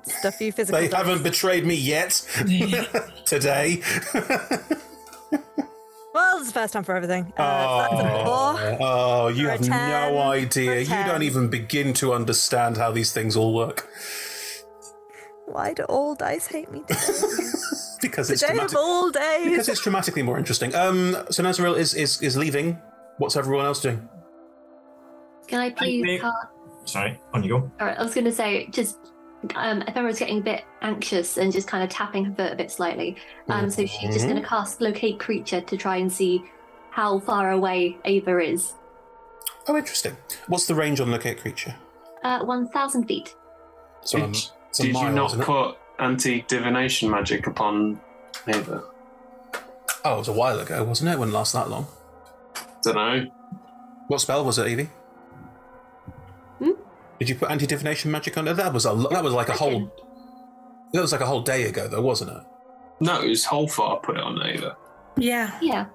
stuffy 0.03 0.51
physical. 0.51 0.79
They 0.79 0.87
dice. 0.87 0.97
haven't 0.97 1.23
betrayed 1.23 1.65
me 1.65 1.75
yet. 1.75 2.21
Today. 3.25 3.81
Well, 6.31 6.39
it's 6.39 6.47
the 6.47 6.53
first 6.59 6.71
time 6.73 6.83
for 6.85 6.95
everything. 6.95 7.33
Uh, 7.37 7.89
so 7.89 7.95
that's 7.97 8.03
a 8.03 8.23
four. 8.23 8.77
oh, 8.87 9.27
you 9.27 9.43
For 9.45 9.49
a 9.49 9.51
have 9.51 9.61
10, 9.61 9.69
no 10.13 10.21
idea. 10.21 10.85
for 10.85 10.91
You 10.95 11.03
don't 11.11 11.23
even 11.23 11.49
begin 11.49 11.93
to 11.95 12.13
understand 12.13 12.77
how 12.77 12.91
these 12.91 13.11
things 13.11 13.35
all 13.35 13.53
work. 13.53 13.89
Why 15.45 15.73
do 15.73 15.83
all 15.83 16.15
dice 16.15 16.47
hate 16.47 16.71
me? 16.71 16.83
because 16.87 18.27
The 18.29 18.33
it's 18.33 18.41
day 18.41 18.47
of 18.47 18.53
dramatic- 18.53 18.77
all 18.77 19.11
days. 19.11 19.49
because 19.49 19.67
it's 19.69 19.81
dramatically 19.81 20.21
more 20.23 20.37
interesting. 20.37 20.73
Um, 20.73 21.17
so 21.29 21.43
Nazaril 21.43 21.75
is, 21.75 21.93
is 21.93 22.21
is 22.21 22.37
leaving. 22.37 22.79
What's 23.17 23.35
everyone 23.35 23.65
else 23.65 23.81
doing? 23.81 24.07
Can 25.47 25.59
I 25.59 25.71
please? 25.71 26.21
Sorry, 26.85 27.19
on 27.33 27.43
you 27.43 27.49
go. 27.49 27.71
All 27.81 27.87
right, 27.87 27.97
I 27.99 28.03
was 28.03 28.13
going 28.13 28.25
to 28.25 28.31
say 28.31 28.67
just. 28.67 28.97
Um, 29.55 29.81
Ephemera's 29.83 30.19
getting 30.19 30.37
a 30.37 30.41
bit 30.41 30.65
anxious 30.81 31.37
and 31.37 31.51
just 31.51 31.67
kind 31.67 31.83
of 31.83 31.89
tapping 31.89 32.25
her 32.25 32.33
foot 32.33 32.53
a 32.53 32.55
bit 32.55 32.71
slightly. 32.71 33.17
Um, 33.49 33.69
so 33.69 33.85
she's 33.85 34.13
just 34.13 34.27
going 34.27 34.39
to 34.39 34.47
cast 34.47 34.81
locate 34.81 35.19
creature 35.19 35.61
to 35.61 35.77
try 35.77 35.97
and 35.97 36.11
see 36.11 36.43
how 36.91 37.19
far 37.19 37.51
away 37.51 37.97
Ava 38.05 38.39
is. 38.39 38.73
Oh, 39.67 39.75
interesting. 39.75 40.15
What's 40.47 40.67
the 40.67 40.75
range 40.75 40.99
on 40.99 41.09
locate 41.09 41.39
creature? 41.39 41.75
Uh, 42.23 42.43
one 42.45 42.67
thousand 42.69 43.05
feet. 43.07 43.35
So 44.01 44.21
um, 44.21 44.31
it's 44.31 44.79
a 44.79 44.83
Did 44.83 44.93
mile, 44.93 45.05
you 45.05 45.11
not 45.11 45.31
isn't 45.31 45.41
it? 45.41 45.45
put 45.45 45.77
anti 45.99 46.41
divination 46.43 47.09
magic 47.09 47.47
upon 47.47 47.99
Ava? 48.47 48.83
Oh, 50.03 50.15
it 50.15 50.17
was 50.19 50.27
a 50.27 50.33
while 50.33 50.59
ago, 50.59 50.83
wasn't 50.83 51.09
it? 51.09 51.13
It 51.13 51.19
wouldn't 51.19 51.35
last 51.35 51.53
that 51.53 51.69
long. 51.69 51.87
Don't 52.83 52.95
know. 52.95 53.25
What 54.07 54.21
spell 54.21 54.43
was 54.43 54.57
it, 54.57 54.67
Evie? 54.67 54.89
Did 57.21 57.29
you 57.29 57.35
put 57.35 57.51
anti 57.51 57.67
divination 57.67 58.09
magic 58.09 58.35
on 58.35 58.47
it? 58.47 58.55
That 58.55 58.73
was 58.73 58.85
a 58.85 58.93
lo- 58.93 59.11
that 59.11 59.23
was 59.23 59.31
like 59.31 59.47
a 59.47 59.53
whole 59.53 59.93
that 60.91 61.01
was 61.03 61.11
like 61.11 61.21
a 61.21 61.25
whole 61.27 61.43
day 61.43 61.65
ago, 61.65 61.87
though, 61.87 62.01
wasn't 62.01 62.31
it? 62.31 62.43
No, 62.99 63.21
it 63.21 63.29
was 63.29 63.45
Holfair 63.45 64.01
put 64.01 64.17
it 64.17 64.23
on 64.23 64.41
Ava. 64.43 64.75
Yeah. 65.17 65.55
Yeah. 65.61 65.85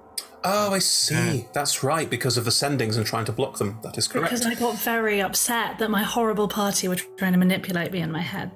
Oh, 0.44 0.72
I 0.72 0.78
see. 0.78 1.48
That's 1.52 1.82
right, 1.82 2.08
because 2.08 2.36
of 2.36 2.44
the 2.44 2.52
sendings 2.52 2.96
and 2.96 3.04
trying 3.04 3.24
to 3.24 3.32
block 3.32 3.58
them. 3.58 3.80
That 3.82 3.98
is 3.98 4.06
correct. 4.06 4.30
Because 4.30 4.46
I 4.46 4.54
got 4.54 4.76
very 4.76 5.20
upset 5.20 5.80
that 5.80 5.90
my 5.90 6.04
horrible 6.04 6.46
party 6.46 6.86
were 6.86 6.94
trying 6.94 7.32
to 7.32 7.38
manipulate 7.40 7.90
me 7.90 7.98
in 7.98 8.12
my 8.12 8.20
head. 8.20 8.52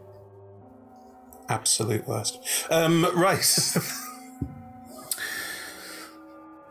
Absolute 1.49 2.07
worst. 2.07 2.39
Um, 2.71 3.05
right. 3.17 3.77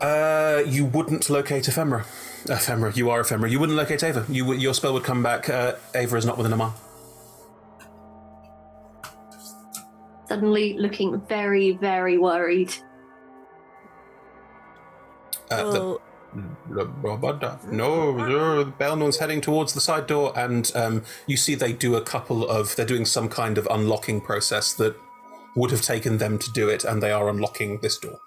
uh, 0.00 0.62
you 0.64 0.86
wouldn't 0.86 1.28
locate 1.28 1.68
ephemera. 1.68 2.06
Ephemera. 2.48 2.92
You 2.94 3.10
are 3.10 3.20
ephemera. 3.20 3.50
You 3.50 3.60
wouldn't 3.60 3.76
locate 3.76 4.02
Ava. 4.02 4.24
You 4.28 4.52
your 4.54 4.74
spell 4.74 4.92
would 4.94 5.04
come 5.04 5.22
back. 5.22 5.48
Uh, 5.48 5.74
Ava 5.94 6.16
is 6.16 6.24
not 6.26 6.36
within 6.38 6.52
a 6.52 6.56
mile. 6.56 6.74
Suddenly 10.28 10.78
looking 10.78 11.20
very, 11.28 11.72
very 11.72 12.16
worried. 12.18 12.72
Uh, 15.50 15.70
the- 15.70 15.98
no, 17.72 18.12
the 18.64 18.72
Baelnorn's 18.78 19.18
heading 19.18 19.40
towards 19.40 19.72
the 19.72 19.80
side 19.80 20.06
door, 20.06 20.32
and 20.38 20.70
um, 20.76 21.02
you 21.26 21.36
see 21.36 21.56
they 21.56 21.72
do 21.72 21.96
a 21.96 22.00
couple 22.00 22.48
of. 22.48 22.76
They're 22.76 22.86
doing 22.86 23.04
some 23.04 23.28
kind 23.28 23.58
of 23.58 23.66
unlocking 23.68 24.20
process 24.20 24.72
that 24.74 24.94
would 25.56 25.72
have 25.72 25.82
taken 25.82 26.18
them 26.18 26.38
to 26.38 26.52
do 26.52 26.68
it, 26.68 26.84
and 26.84 27.02
they 27.02 27.10
are 27.10 27.28
unlocking 27.28 27.80
this 27.80 27.98
door. 27.98 28.20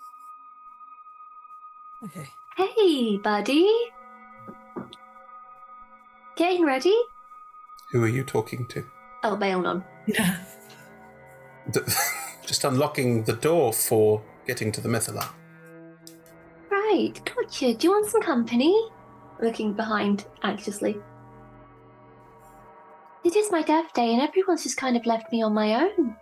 Okay. 2.03 2.27
Hey, 2.57 3.18
buddy. 3.18 3.69
Getting 6.35 6.65
ready? 6.65 6.95
Who 7.91 8.03
are 8.03 8.07
you 8.07 8.23
talking 8.23 8.65
to? 8.68 8.85
Oh, 9.23 9.38
Baelnorn. 9.38 9.84
The- 11.72 11.95
Just 12.45 12.64
unlocking 12.65 13.23
the 13.23 13.34
door 13.34 13.72
for 13.72 14.22
getting 14.45 14.72
to 14.73 14.81
the 14.81 14.89
Mythallar. 14.89 15.30
Right, 16.69 17.14
gotcha. 17.23 17.73
Do 17.73 17.88
you 17.88 17.91
want 17.91 18.07
some 18.07 18.22
company? 18.22 18.76
Looking 19.41 19.72
behind 19.73 20.26
anxiously. 20.43 20.97
It 23.23 23.38
is 23.38 23.49
my 23.49 23.61
death 23.61 23.93
day, 23.93 24.11
and 24.11 24.22
everyone's 24.22 24.64
just 24.64 24.76
kind 24.76 24.97
of 24.97 25.05
left 25.05 25.31
me 25.31 25.41
on 25.41 25.53
my 25.53 25.73
own. 25.85 26.18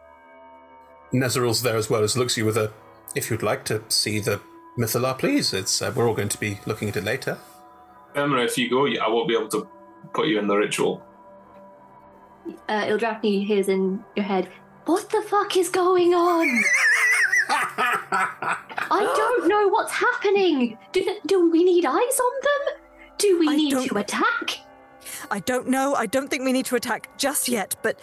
Nezaril's 1.12 1.64
there 1.64 1.76
as 1.76 1.90
well 1.90 2.04
as 2.04 2.16
looks 2.16 2.34
at 2.34 2.38
you 2.38 2.46
with 2.46 2.58
a. 2.58 2.72
If 3.16 3.32
you'd 3.32 3.42
like 3.44 3.66
to 3.66 3.82
see 3.88 4.20
the 4.20 4.40
Mythallar, 4.78 5.18
please. 5.18 5.54
It's 5.54 5.82
uh, 5.82 5.92
we're 5.96 6.08
all 6.08 6.14
going 6.14 6.30
to 6.30 6.40
be 6.40 6.60
looking 6.68 6.88
at 6.90 6.98
it 6.98 7.04
later. 7.04 7.40
Emma, 8.16 8.38
if 8.44 8.58
you 8.60 8.70
go, 8.70 8.86
I 8.86 9.10
won't 9.10 9.28
be 9.28 9.36
able 9.36 9.50
to 9.50 9.68
put 10.14 10.28
you 10.28 10.40
in 10.40 10.48
the 10.48 10.56
ritual. 10.56 11.04
Uh, 12.68 12.86
Ildrathni 12.86 13.46
hears 13.46 13.68
in 13.68 14.04
your 14.16 14.26
head, 14.26 14.50
What 14.86 15.10
the 15.10 15.22
fuck 15.22 15.56
is 15.58 15.70
going 15.70 16.14
on? 16.14 16.64
I 17.50 19.14
don't 19.16 19.48
know 19.48 19.68
what's 19.68 19.92
happening. 19.92 20.78
Do, 20.92 21.18
do 21.26 21.50
we 21.50 21.64
need 21.64 21.86
eyes 21.86 22.20
on 22.20 22.32
them? 22.42 22.76
Do 23.18 23.40
we 23.40 23.56
need 23.56 23.90
to 23.90 23.98
attack? 23.98 24.60
I 25.30 25.40
don't 25.40 25.68
know. 25.68 25.96
I 25.96 26.06
don't 26.06 26.28
think 26.30 26.44
we 26.44 26.52
need 26.52 26.66
to 26.68 26.76
attack 26.76 27.16
just 27.18 27.48
yet, 27.48 27.76
but 27.82 28.00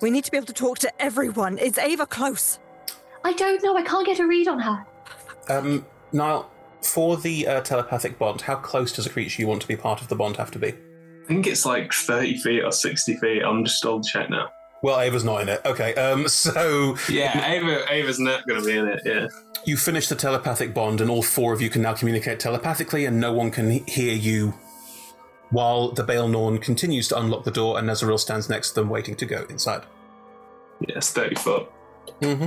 we 0.00 0.10
need 0.10 0.24
to 0.24 0.30
be 0.30 0.36
able 0.36 0.46
to 0.46 0.52
talk 0.52 0.78
to 0.80 1.02
everyone. 1.02 1.58
Is 1.58 1.78
Ava 1.78 2.06
close? 2.06 2.58
I 3.24 3.32
don't 3.32 3.62
know. 3.62 3.76
I 3.76 3.82
can't 3.82 4.06
get 4.06 4.18
a 4.18 4.26
read 4.26 4.48
on 4.48 4.58
her. 4.58 4.86
Um, 5.48 5.86
Niall, 6.12 6.50
for 6.80 7.16
the 7.16 7.46
uh, 7.46 7.60
telepathic 7.60 8.18
bond, 8.18 8.42
how 8.42 8.56
close 8.56 8.92
does 8.92 9.06
a 9.06 9.10
creature 9.10 9.40
you 9.40 9.48
want 9.48 9.62
to 9.62 9.68
be 9.68 9.76
part 9.76 10.00
of 10.00 10.08
the 10.08 10.16
bond 10.16 10.36
have 10.36 10.50
to 10.52 10.58
be? 10.58 10.74
I 11.22 11.26
think 11.26 11.46
it's 11.46 11.64
like 11.64 11.92
30 11.92 12.38
feet 12.38 12.64
or 12.64 12.72
60 12.72 13.16
feet. 13.16 13.42
I'm 13.42 13.64
just 13.64 13.82
double 13.82 14.02
check 14.02 14.28
now. 14.28 14.50
Well, 14.82 14.98
Ava's 14.98 15.22
not 15.22 15.42
in 15.42 15.48
it. 15.48 15.60
Okay, 15.64 15.94
um, 15.94 16.26
so 16.28 16.96
Yeah, 17.08 17.46
Ava, 17.50 17.84
Ava's 17.92 18.18
not 18.18 18.46
going 18.46 18.60
to 18.60 18.66
be 18.66 18.76
in 18.76 18.88
it, 18.88 19.00
yeah. 19.04 19.28
you 19.64 19.76
finish 19.76 20.08
the 20.08 20.16
telepathic 20.16 20.74
bond, 20.74 21.00
and 21.00 21.08
all 21.08 21.22
four 21.22 21.52
of 21.52 21.62
you 21.62 21.70
can 21.70 21.82
now 21.82 21.94
communicate 21.94 22.40
telepathically, 22.40 23.04
and 23.04 23.20
no 23.20 23.32
one 23.32 23.50
can 23.50 23.70
hear 23.86 24.12
you. 24.14 24.54
While 25.50 25.92
the 25.92 26.02
Baelnorn 26.02 26.60
continues 26.62 27.08
to 27.08 27.18
unlock 27.20 27.44
the 27.44 27.50
door, 27.50 27.78
and 27.78 27.86
Nezaril 27.88 28.18
stands 28.18 28.48
next 28.48 28.70
to 28.70 28.76
them, 28.76 28.88
waiting 28.88 29.14
to 29.16 29.26
go 29.26 29.44
inside. 29.50 29.82
Yeah, 30.80 30.96
it's 30.96 31.12
30 31.12 31.34
foot. 31.36 31.70
Mm-hmm. 32.20 32.44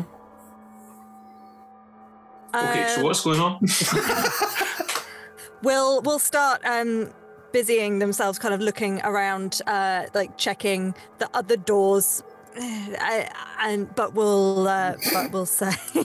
Okay, 2.57 2.87
so 2.95 3.01
Uh, 3.01 3.03
what's 3.03 3.21
going 3.23 3.39
on? 3.39 3.59
We'll 5.61 6.01
we'll 6.01 6.19
start 6.19 6.61
um 6.65 7.09
busying 7.55 7.99
themselves, 7.99 8.37
kind 8.37 8.53
of 8.53 8.59
looking 8.59 8.99
around, 9.05 9.61
uh, 9.65 10.07
like 10.13 10.37
checking 10.37 10.93
the 11.19 11.29
other 11.33 11.55
doors, 11.55 12.21
I, 12.57 13.29
and 13.61 13.95
but 13.95 14.13
we'll 14.13 14.67
uh, 14.67 14.95
but 15.13 15.31
we'll 15.31 15.45
say 15.45 15.71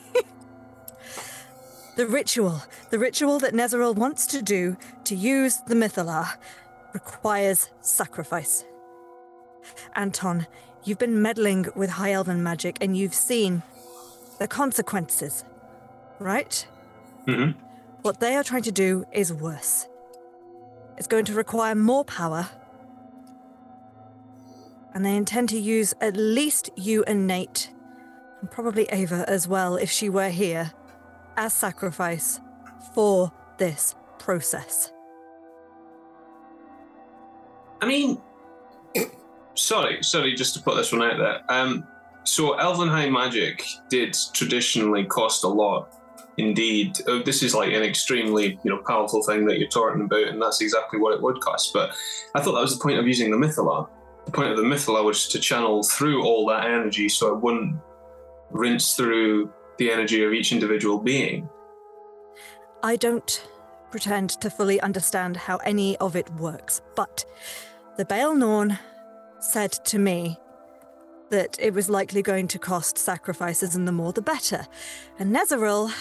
the 1.97 2.07
ritual, 2.07 2.63
the 2.91 3.01
ritual 3.01 3.41
that 3.41 3.53
Nezeril 3.53 3.97
wants 3.97 4.29
to 4.29 4.43
do 4.43 4.77
to 5.03 5.17
use 5.17 5.57
the 5.67 5.75
Mythallar, 5.75 6.37
requires 6.93 7.69
sacrifice. 7.81 8.65
Anton, 9.97 10.47
you've 10.85 11.01
been 11.01 11.21
meddling 11.21 11.67
with 11.75 11.91
High 11.91 12.13
Elven 12.13 12.45
magic, 12.45 12.79
and 12.81 12.97
you've 12.97 13.19
seen 13.31 13.65
the 14.39 14.47
consequences, 14.47 15.45
right? 16.21 16.65
Mm-hmm. 17.27 17.59
What 18.03 18.21
they 18.21 18.37
are 18.37 18.45
trying 18.45 18.63
to 18.63 18.73
do 18.73 19.05
is 19.13 19.33
worse. 19.33 19.89
It's 21.01 21.07
going 21.07 21.25
to 21.25 21.33
require 21.33 21.75
more 21.75 22.05
power. 22.05 22.51
And 24.93 25.03
they 25.03 25.17
intend 25.17 25.49
to 25.49 25.59
use 25.59 25.95
at 25.99 26.15
least 26.15 26.69
you 26.77 27.05
and 27.05 27.27
Nate, 27.27 27.71
and 28.43 28.51
probably 28.51 28.85
Ava 28.93 29.25
as 29.27 29.49
well, 29.49 29.77
if 29.77 29.91
she 29.91 30.11
were 30.11 30.29
here, 30.29 30.73
as 31.39 31.55
sacrifice 31.55 32.41
for 32.95 33.33
this 33.57 33.95
process. 34.19 34.93
I 37.81 37.87
mean, 37.87 38.21
sorry, 39.55 40.03
sorry, 40.03 40.35
just 40.35 40.53
to 40.57 40.63
put 40.63 40.77
this 40.77 40.93
one 40.93 41.01
out 41.01 41.17
there. 41.17 41.41
Um, 41.49 41.87
so 42.25 42.59
Elvenheim 42.59 43.11
magic 43.13 43.65
did 43.89 44.15
traditionally 44.35 45.07
cost 45.07 45.45
a 45.45 45.49
lot. 45.49 45.95
Indeed, 46.41 46.99
Uh, 47.07 47.23
this 47.23 47.43
is 47.43 47.55
like 47.55 47.73
an 47.73 47.83
extremely 47.83 48.59
you 48.65 48.71
know 48.71 48.79
powerful 48.79 49.23
thing 49.23 49.45
that 49.47 49.59
you're 49.59 49.69
talking 49.69 50.03
about, 50.03 50.29
and 50.29 50.41
that's 50.41 50.61
exactly 50.63 50.99
what 50.99 51.13
it 51.15 51.21
would 51.21 51.39
cost. 51.41 51.73
But 51.73 51.91
I 52.35 52.41
thought 52.41 52.55
that 52.55 52.63
was 52.69 52.77
the 52.77 52.83
point 52.83 52.99
of 52.99 53.07
using 53.07 53.31
the 53.31 53.37
Mythallar. 53.37 53.89
The 54.25 54.33
point 54.33 54.51
of 54.51 54.57
the 54.57 54.63
Mythallar 54.63 55.05
was 55.05 55.29
to 55.29 55.39
channel 55.39 55.83
through 55.83 56.25
all 56.25 56.47
that 56.49 56.65
energy, 56.65 57.09
so 57.09 57.35
it 57.35 57.41
wouldn't 57.43 57.77
rinse 58.51 58.95
through 58.97 59.53
the 59.77 59.91
energy 59.91 60.25
of 60.25 60.33
each 60.33 60.51
individual 60.53 60.99
being. 60.99 61.49
I 62.83 62.97
don't 62.97 63.47
pretend 63.91 64.31
to 64.41 64.49
fully 64.49 64.81
understand 64.81 65.37
how 65.37 65.57
any 65.59 65.97
of 65.99 66.17
it 66.17 66.31
works, 66.35 66.81
but 66.97 67.25
the 67.99 68.05
Baelnorn 68.05 68.79
said 69.41 69.73
to 69.73 69.99
me 69.99 70.39
that 71.29 71.57
it 71.61 71.75
was 71.75 71.91
likely 71.91 72.23
going 72.23 72.49
to 72.49 72.59
cost 72.59 72.97
sacrifices, 72.99 73.77
and 73.77 73.87
the 73.87 73.93
more 73.93 74.13
the 74.13 74.23
better. 74.23 74.67
And 75.19 75.35
Nezeril. 75.37 75.93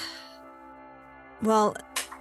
Well, 1.41 1.75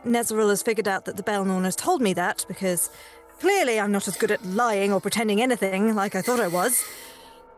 Nezeril 0.04 0.50
has 0.50 0.62
figured 0.62 0.88
out 0.88 1.04
that 1.06 1.16
the 1.16 1.22
Baelnorn 1.22 1.64
has 1.64 1.76
told 1.76 2.00
me 2.00 2.12
that 2.14 2.44
because 2.48 2.90
clearly 3.40 3.80
I'm 3.80 3.92
not 3.92 4.08
as 4.08 4.16
good 4.16 4.30
at 4.30 4.44
lying 4.44 4.92
or 4.92 5.00
pretending 5.00 5.40
anything 5.42 5.94
like 5.94 6.14
I 6.14 6.22
thought 6.22 6.40
I 6.40 6.48
was. 6.48 6.84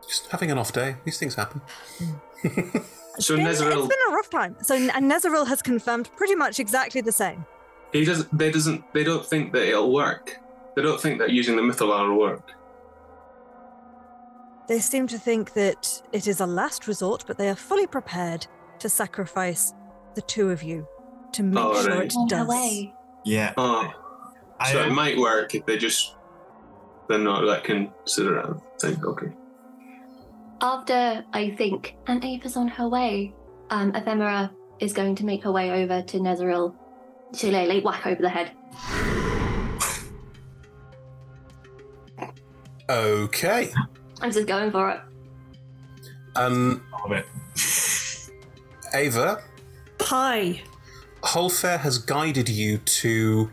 Just 0.07 0.27
having 0.27 0.51
an 0.51 0.57
off 0.57 0.73
day. 0.73 0.95
These 1.05 1.17
things 1.19 1.35
happen. 1.35 1.61
So 3.19 3.35
It's 3.35 3.61
Nezeril, 3.61 3.77
It's 3.77 3.87
been 3.87 4.09
a 4.09 4.13
rough 4.13 4.29
time. 4.29 4.55
So, 4.61 4.73
and 4.73 5.11
Nezeril 5.11 5.45
has 5.47 5.61
confirmed 5.61 6.09
pretty 6.15 6.33
much 6.33 6.59
exactly 6.59 7.01
the 7.01 7.11
same. 7.11 7.45
he 7.91 8.05
doesn't. 8.05 8.35
They 8.35 8.51
doesn't. 8.51 8.93
They 8.93 9.03
don't 9.03 9.25
think 9.25 9.51
that 9.51 9.67
it'll 9.67 9.93
work. 9.93 10.39
They 10.75 10.81
don't 10.81 10.99
think 10.99 11.19
that 11.19 11.29
using 11.29 11.57
the 11.57 11.61
Mythallar 11.61 12.07
will 12.09 12.17
work. 12.17 12.53
They 14.67 14.79
seem 14.79 15.07
to 15.07 15.19
think 15.19 15.53
that 15.53 16.01
it 16.13 16.25
is 16.25 16.39
a 16.39 16.45
last 16.45 16.87
resort, 16.87 17.25
but 17.27 17.37
they 17.37 17.49
are 17.49 17.55
fully 17.55 17.85
prepared 17.85 18.47
to 18.79 18.87
sacrifice 18.87 19.73
the 20.15 20.21
two 20.21 20.49
of 20.49 20.63
you 20.63 20.87
to 21.33 21.43
make 21.43 21.57
Oh, 21.63 21.81
sure 21.81 21.91
right. 21.91 22.05
it 22.05 22.15
On 22.15 22.29
her 22.29 22.37
does. 22.37 22.47
way. 22.47 22.93
Yeah. 23.25 23.53
Oh, 23.57 23.91
I, 24.59 24.71
so 24.71 24.83
it 24.83 24.91
might 24.91 25.17
work 25.17 25.55
if 25.55 25.65
they 25.65 25.77
just 25.77 26.15
they're 27.07 27.19
not 27.19 27.45
that 27.45 27.63
considerate. 27.63 28.45
I 28.47 28.87
think 28.87 29.05
okay. 29.05 29.27
After 30.61 31.25
I 31.33 31.49
think, 31.51 31.95
and 32.07 32.23
Ava's 32.23 32.55
on 32.55 32.67
her 32.67 32.87
way, 32.87 33.33
um, 33.69 33.93
Ephemera 33.95 34.51
is 34.79 34.93
going 34.93 35.15
to 35.15 35.25
make 35.25 35.43
her 35.43 35.51
way 35.51 35.83
over 35.83 36.01
to 36.03 36.17
Nezeril. 36.19 36.75
Shillelagh, 37.33 37.81
whack 37.83 38.05
over 38.05 38.21
the 38.21 38.29
head. 38.29 38.51
Okay. 42.89 43.71
I'm 44.21 44.31
just 44.31 44.47
going 44.47 44.71
for 44.71 44.91
it. 44.91 44.99
Um, 46.35 46.83
Love 46.91 47.11
it. 47.13 47.25
Ava, 48.93 49.41
Pie. 49.97 50.61
Holfair 51.23 51.79
has 51.79 51.97
guided 51.97 52.49
you 52.49 52.77
to. 52.77 53.51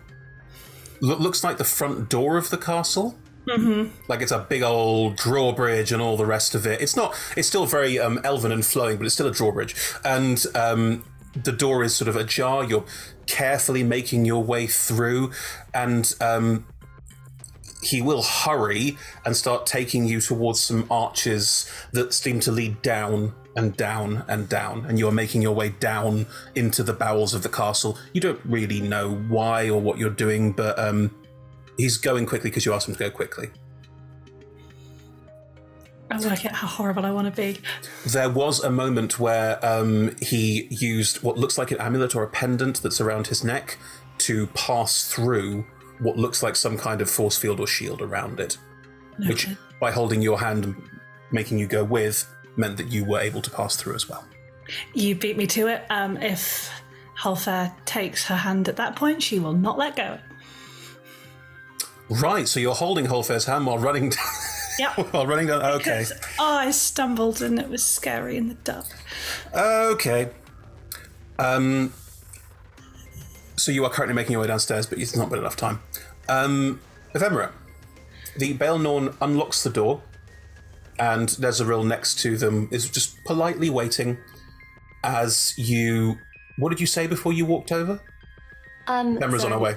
Lo- 1.00 1.16
looks 1.16 1.44
like 1.44 1.58
the 1.58 1.64
front 1.64 2.08
door 2.08 2.36
of 2.36 2.50
the 2.50 2.58
castle. 2.58 3.16
Mm-hmm. 3.46 3.94
Like 4.08 4.20
it's 4.20 4.32
a 4.32 4.40
big 4.40 4.62
old 4.62 5.16
drawbridge 5.16 5.90
and 5.92 6.02
all 6.02 6.16
the 6.16 6.26
rest 6.26 6.54
of 6.54 6.66
it. 6.66 6.80
It's 6.80 6.96
not. 6.96 7.14
It's 7.36 7.48
still 7.48 7.66
very 7.66 7.98
um, 7.98 8.20
elven 8.24 8.52
and 8.52 8.64
flowing, 8.64 8.98
but 8.98 9.06
it's 9.06 9.14
still 9.14 9.26
a 9.26 9.32
drawbridge. 9.32 9.74
And 10.04 10.44
um, 10.54 11.04
the 11.34 11.52
door 11.52 11.82
is 11.82 11.96
sort 11.96 12.08
of 12.08 12.16
ajar. 12.16 12.64
You're 12.64 12.84
carefully 13.26 13.82
making 13.82 14.24
your 14.24 14.42
way 14.42 14.66
through, 14.66 15.32
and 15.72 16.12
um, 16.20 16.66
he 17.82 18.02
will 18.02 18.22
hurry 18.22 18.98
and 19.24 19.36
start 19.36 19.66
taking 19.66 20.06
you 20.06 20.20
towards 20.20 20.60
some 20.60 20.86
arches 20.90 21.70
that 21.92 22.12
seem 22.12 22.40
to 22.40 22.52
lead 22.52 22.82
down 22.82 23.34
and 23.59 23.76
down 23.76 24.24
and 24.28 24.48
down, 24.48 24.86
and 24.86 25.01
you 25.01 25.09
are 25.09 25.12
making 25.12 25.43
your 25.43 25.52
way 25.52 25.70
down 25.70 26.26
into 26.55 26.85
the 26.85 26.93
bowels 26.93 27.35
of 27.35 27.43
the 27.43 27.48
castle. 27.48 27.98
You 28.12 28.20
don't 28.20 28.40
really 28.44 28.80
know 28.80 29.16
why 29.16 29.68
or 29.68 29.80
what 29.80 29.98
you're 29.98 30.10
doing, 30.10 30.52
but 30.52 30.78
um, 30.78 31.12
he's 31.76 31.97
going 31.97 32.24
quickly 32.24 32.51
because 32.51 32.64
you 32.64 32.72
asked 32.72 32.89
him 32.89 32.94
to 32.94 33.01
go 33.01 33.10
quickly. 33.10 33.51
I 36.09 36.18
like 36.18 36.44
it. 36.44 36.52
How 36.52 36.68
horrible 36.68 37.05
I 37.05 37.10
want 37.10 37.26
to 37.26 37.43
be. 37.43 37.60
There 38.06 38.30
was 38.30 38.62
a 38.62 38.70
moment 38.70 39.18
where 39.18 39.59
um, 39.66 40.14
he 40.22 40.68
used 40.70 41.22
what 41.24 41.36
looks 41.36 41.59
like 41.59 41.72
an 41.72 41.78
amulet 41.78 42.14
or 42.14 42.22
a 42.22 42.28
pendant 42.28 42.80
that's 42.80 43.01
around 43.01 43.26
his 43.26 43.43
neck 43.43 43.76
to 44.18 44.47
pass 44.48 45.12
through 45.12 45.66
what 45.98 46.16
looks 46.16 46.44
like 46.44 46.55
some 46.55 46.78
kind 46.78 47.01
of 47.01 47.10
force 47.10 47.36
field 47.36 47.59
or 47.59 47.66
shield 47.66 48.01
around 48.01 48.39
it. 48.39 48.56
Which, 49.26 49.48
by 49.80 49.90
holding 49.90 50.22
your 50.22 50.39
hand 50.39 50.64
and 50.64 50.76
making 51.32 51.59
you 51.59 51.66
go 51.66 51.82
with, 51.82 52.24
meant 52.59 52.76
that 52.76 52.89
you 52.89 53.05
were 53.05 53.20
able 53.20 53.40
to 53.43 53.51
pass 53.51 53.76
through 53.76 53.94
as 53.94 54.09
well. 54.09 54.24
You 54.94 55.14
beat 55.14 55.36
me 55.36 55.47
to 55.48 55.68
it. 55.68 55.85
Um, 55.89 56.16
if 56.18 56.70
Holfair 57.22 57.72
takes 57.86 58.26
her 58.26 58.36
hand 58.36 58.68
at 58.68 58.76
that 58.76 58.97
point, 58.97 59.22
she 59.22 59.39
will 59.39 59.55
not 59.55 59.78
let 59.78 59.97
go. 59.97 60.18
Right, 62.10 62.48
so 62.48 62.59
you're 62.60 62.74
holding 62.74 63.06
Holfair's 63.06 63.44
hand 63.44 63.66
while 63.66 63.78
running 63.78 64.10
down. 64.10 64.24
Yep. 64.78 65.12
while 65.12 65.26
running 65.26 65.47
down. 65.47 65.62
Okay. 65.62 66.05
Because, 66.05 66.12
oh, 66.39 66.55
I 66.55 66.70
stumbled 66.70 67.43
and 67.43 67.59
it 67.59 67.68
was 67.68 67.85
scary 67.85 68.36
in 68.36 68.48
the 68.48 68.55
dark. 68.55 68.86
Okay. 69.55 70.30
Um. 71.39 71.93
So 73.56 73.72
you 73.72 73.85
are 73.85 73.90
currently 73.90 74.14
making 74.14 74.32
your 74.32 74.40
way 74.40 74.47
downstairs, 74.47 74.86
but 74.86 74.98
it's 74.98 75.16
not 75.16 75.30
been 75.30 75.40
enough 75.40 75.56
time. 75.56 75.80
Um, 76.28 76.80
Ephemera, 77.12 77.52
the 78.36 78.56
Baelnorn 78.56 79.16
unlocks 79.20 79.64
the 79.64 79.70
door, 79.70 80.01
and 80.98 81.28
Nezeril 81.28 81.86
next 81.86 82.18
to 82.20 82.36
them 82.36 82.68
is 82.70 82.88
just 82.90 83.22
politely 83.24 83.70
waiting 83.70 84.18
as 85.04 85.54
you. 85.56 86.16
What 86.56 86.70
did 86.70 86.80
you 86.80 86.86
say 86.86 87.06
before 87.06 87.32
you 87.32 87.44
walked 87.46 87.70
over? 87.72 88.00
Um, 88.86 89.16
Ephemera's 89.16 89.44
on 89.44 89.52
her 89.52 89.58
way. 89.58 89.76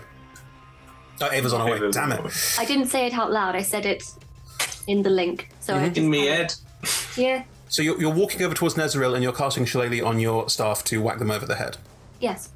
Oh, 1.22 1.30
Ava's 1.31 1.53
on 1.53 1.68
her 1.68 1.72
way. 1.85 1.91
Damn 1.91 2.11
it. 2.14 2.56
I 2.57 2.65
didn't 2.65 2.88
say 2.88 3.06
it 3.06 3.14
out 3.14 3.31
loud. 3.31 3.56
I 3.56 3.61
said 3.61 3.85
it 3.85 4.03
in 4.88 5.03
the 5.03 5.10
link. 5.11 5.49
So 5.60 5.76
I 5.76 5.89
Mhm. 5.89 5.93
just 5.93 6.07
me 6.07 6.27
Ed. 6.27 6.53
yeah, 7.15 7.43
So 7.69 7.81
you're, 7.84 7.99
you're 8.02 8.14
walking 8.14 8.41
over 8.41 8.56
towards 8.56 8.73
Nezeril 8.76 9.14
and 9.14 9.22
you're 9.23 9.31
casting 9.34 9.65
Shillelagh 9.65 10.03
on 10.03 10.19
your 10.19 10.49
staff 10.49 10.84
to 10.85 11.02
whack 11.02 11.19
them 11.19 11.30
over 11.31 11.45
the 11.45 11.56
head. 11.56 11.77
yes. 12.19 12.49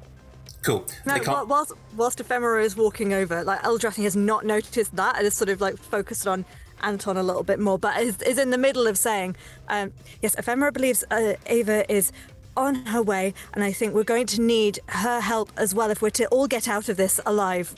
Cool. 0.62 0.84
No, 1.04 1.14
They 1.14 1.20
can't- 1.20 1.46
wh- 1.46 1.48
whilst, 1.48 1.72
whilst 1.96 2.18
Ephemera 2.18 2.64
is 2.64 2.74
walking 2.76 3.12
over, 3.12 3.44
like 3.44 3.62
Ildrathni 3.62 4.02
has 4.02 4.16
not 4.16 4.44
noticed 4.44 4.96
that 4.96 5.16
and 5.16 5.24
is 5.24 5.36
sort 5.36 5.48
of 5.48 5.60
like 5.60 5.78
focused 5.78 6.26
on 6.26 6.44
Anton 6.82 7.16
a 7.16 7.22
little 7.22 7.42
bit 7.42 7.58
more, 7.58 7.78
but 7.78 8.00
is, 8.00 8.20
is 8.22 8.38
in 8.38 8.50
the 8.50 8.58
middle 8.58 8.86
of 8.86 8.98
saying, 8.98 9.36
um, 9.68 9.92
yes, 10.22 10.34
Ephemera 10.36 10.72
believes 10.72 11.04
uh, 11.10 11.34
Ava 11.46 11.90
is 11.92 12.12
on 12.56 12.74
her 12.86 13.02
way, 13.02 13.34
and 13.54 13.62
I 13.64 13.72
think 13.72 13.94
we're 13.94 14.02
going 14.04 14.26
to 14.28 14.40
need 14.40 14.78
her 14.88 15.20
help 15.20 15.50
as 15.56 15.74
well 15.74 15.90
if 15.90 16.00
we're 16.00 16.10
to 16.10 16.26
all 16.28 16.46
get 16.46 16.68
out 16.68 16.88
of 16.88 16.96
this 16.96 17.20
alive. 17.26 17.74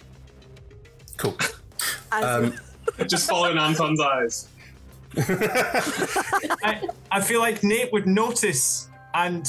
Cool. 1.16 1.36
As- 2.12 2.24
Um, 2.24 2.54
Just 3.06 3.28
following 3.28 3.58
Anton's 3.58 4.00
eyes. 4.00 4.48
I, 5.16 6.88
I 7.10 7.20
feel 7.20 7.40
like 7.40 7.62
Nate 7.62 7.92
would 7.92 8.06
notice 8.06 8.88
and 9.14 9.46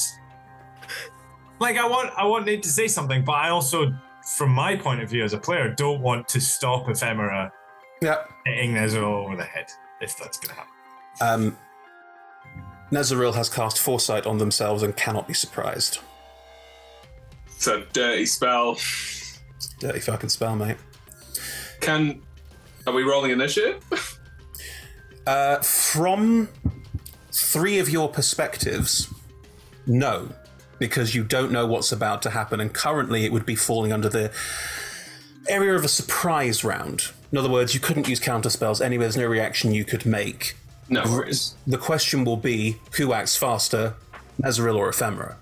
like 1.60 1.78
I 1.78 1.88
want 1.88 2.12
I 2.18 2.26
want 2.26 2.46
Nate 2.46 2.64
to 2.64 2.70
say 2.70 2.88
something, 2.88 3.24
but 3.24 3.34
I 3.34 3.50
also, 3.50 3.94
from 4.36 4.52
my 4.52 4.76
point 4.76 5.02
of 5.02 5.10
view 5.10 5.24
as 5.24 5.34
a 5.34 5.38
player, 5.38 5.74
don't 5.74 6.02
want 6.02 6.28
to 6.30 6.42
stop 6.42 6.90
Ephemera 6.90 7.52
yeah. 8.02 8.24
hitting 8.46 8.74
Nezeril 8.74 9.26
over 9.26 9.36
the 9.36 9.44
head 9.44 9.68
if 10.02 10.18
that's 10.18 10.40
gonna 10.40 10.60
happen. 10.60 10.74
Um, 11.22 11.58
Nezeril 12.92 13.36
has 13.36 13.50
cast 13.50 13.80
Foresight 13.80 14.26
on 14.26 14.38
themselves 14.38 14.84
and 14.84 14.96
cannot 14.96 15.28
be 15.28 15.34
surprised. 15.34 16.00
It's 17.48 17.68
a 17.68 17.86
dirty 17.92 18.26
spell. 18.26 18.78
Dirty 19.80 20.00
fucking 20.00 20.30
spell, 20.30 20.56
mate. 20.56 20.78
Can 21.82 22.22
are 22.88 22.94
we 22.94 23.04
rolling 23.04 23.32
initiative? 23.32 23.84
Uh, 25.28 25.60
from 25.60 26.50
three 27.32 27.78
of 27.78 27.88
your 27.88 28.10
perspectives, 28.10 29.14
no, 29.86 30.30
because 30.80 31.14
you 31.14 31.24
don't 31.24 31.52
know 31.52 31.68
what's 31.68 31.92
about 31.92 32.22
to 32.24 32.32
happen, 32.32 32.60
and 32.60 32.74
currently 32.74 33.26
it 33.26 33.32
would 33.32 33.46
be 33.46 33.56
falling 33.56 33.94
under 33.94 34.10
the 34.10 34.32
area 35.48 35.76
of 35.76 35.84
a 35.84 35.88
surprise 35.88 36.64
round. 36.64 37.12
In 37.32 37.38
other 37.38 37.50
words, 37.50 37.74
you 37.74 37.80
couldn't 37.80 38.08
use 38.08 38.20
counter 38.20 38.50
spells 38.50 38.82
anyway. 38.82 39.04
There's 39.04 39.18
no 39.18 39.28
reaction 39.28 39.72
you 39.74 39.86
could 39.86 40.06
make. 40.06 40.56
No 40.90 41.04
The- 41.06 41.12
worries. 41.12 41.56
The 41.68 41.78
question 41.78 42.26
will 42.26 42.38
be 42.38 42.78
who 42.98 43.14
acts 43.14 43.36
faster, 43.38 43.94
Nezeril 44.42 44.76
or 44.76 44.90
Ephemera. 44.90 45.38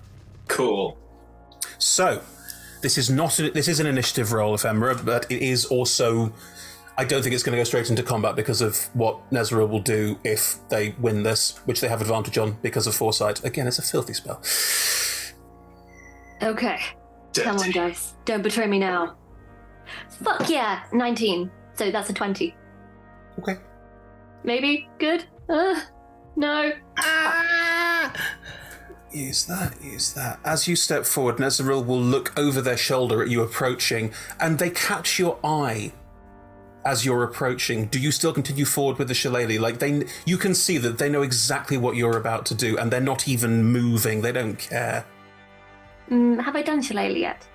Cool. 0.48 0.98
So, 1.78 2.20
this 2.82 2.98
is 2.98 3.08
not 3.10 3.38
a, 3.38 3.50
this 3.50 3.68
is 3.68 3.80
an 3.80 3.86
initiative 3.86 4.32
roll, 4.32 4.54
Ephemera, 4.54 4.96
but 4.96 5.30
it 5.30 5.42
is 5.42 5.64
also. 5.66 6.32
I 6.98 7.04
don't 7.04 7.22
think 7.22 7.32
it's 7.32 7.44
going 7.44 7.52
to 7.52 7.60
go 7.60 7.64
straight 7.64 7.88
into 7.90 8.02
combat 8.02 8.34
because 8.34 8.60
of 8.60 8.76
what 8.92 9.18
Nezeril 9.30 9.68
will 9.68 9.78
do 9.78 10.18
if 10.24 10.56
they 10.68 10.96
win 10.98 11.22
this, 11.22 11.56
which 11.64 11.80
they 11.80 11.86
have 11.86 12.00
advantage 12.00 12.36
on 12.38 12.56
because 12.60 12.88
of 12.88 12.94
foresight. 12.96 13.44
Again, 13.44 13.68
it's 13.68 13.78
a 13.78 13.82
filthy 13.82 14.14
spell. 14.14 14.42
Okay. 16.42 16.80
Come 17.34 17.56
on, 17.58 17.70
guys. 17.70 18.14
Don't 18.24 18.42
betray 18.42 18.66
me 18.66 18.80
now. 18.80 19.16
Fuck 20.24 20.50
yeah, 20.50 20.82
19. 20.92 21.48
So 21.78 21.92
that's 21.92 22.10
a 22.10 22.12
20. 22.12 22.56
Okay. 23.38 23.56
Maybe? 24.42 24.88
Good? 24.98 25.24
Uh, 25.48 25.80
no. 26.34 26.72
Use 29.12 29.46
that, 29.46 29.74
use 29.82 30.12
that. 30.12 30.38
As 30.44 30.68
you 30.68 30.76
step 30.76 31.06
forward, 31.06 31.36
Nezeril 31.36 31.86
will 31.86 32.00
look 32.00 32.36
over 32.38 32.60
their 32.60 32.76
shoulder 32.76 33.22
at 33.22 33.30
you 33.30 33.42
approaching, 33.42 34.12
and 34.38 34.58
they 34.58 34.70
catch 34.70 35.18
your 35.18 35.38
eye 35.42 35.92
as 36.84 37.06
you're 37.06 37.22
approaching. 37.22 37.86
Do 37.86 37.98
you 37.98 38.10
still 38.10 38.32
continue 38.32 38.64
forward 38.64 38.98
with 38.98 39.08
the 39.08 39.14
shillelagh? 39.14 39.60
Like 39.60 39.78
they, 39.78 40.04
you 40.26 40.36
can 40.36 40.54
see 40.54 40.76
that 40.78 40.98
they 40.98 41.08
know 41.08 41.22
exactly 41.22 41.78
what 41.78 41.96
you're 41.96 42.18
about 42.18 42.44
to 42.46 42.54
do, 42.54 42.76
and 42.76 42.90
they're 42.90 43.00
not 43.00 43.28
even 43.28 43.64
moving. 43.64 44.20
They 44.20 44.32
don't 44.32 44.58
care. 44.58 45.06
Mm, 46.10 46.42
have 46.42 46.56
I 46.56 46.62
done 46.62 46.82
Shillelagh 46.82 47.16
yet? 47.16 47.47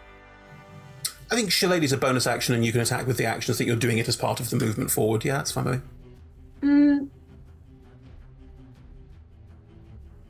I 1.34 1.36
think 1.36 1.52
shillelagh 1.52 1.82
is 1.82 1.92
a 1.92 1.98
bonus 1.98 2.28
action, 2.28 2.54
and 2.54 2.64
you 2.64 2.72
can 2.72 2.80
attack 2.80 3.08
with 3.08 3.18
the 3.18 3.26
actions 3.26 3.58
that 3.58 3.66
you're 3.66 3.76
doing 3.76 3.98
it 3.98 4.08
as 4.08 4.16
part 4.16 4.40
of 4.40 4.52
the 4.52 4.56
movement 4.56 4.92
forward. 4.92 5.26
Yeah, 5.26 5.38
that's 5.38 5.52
fine 5.52 5.64
by 5.64 5.72
me. 5.72 5.80
Mm. 6.62 7.10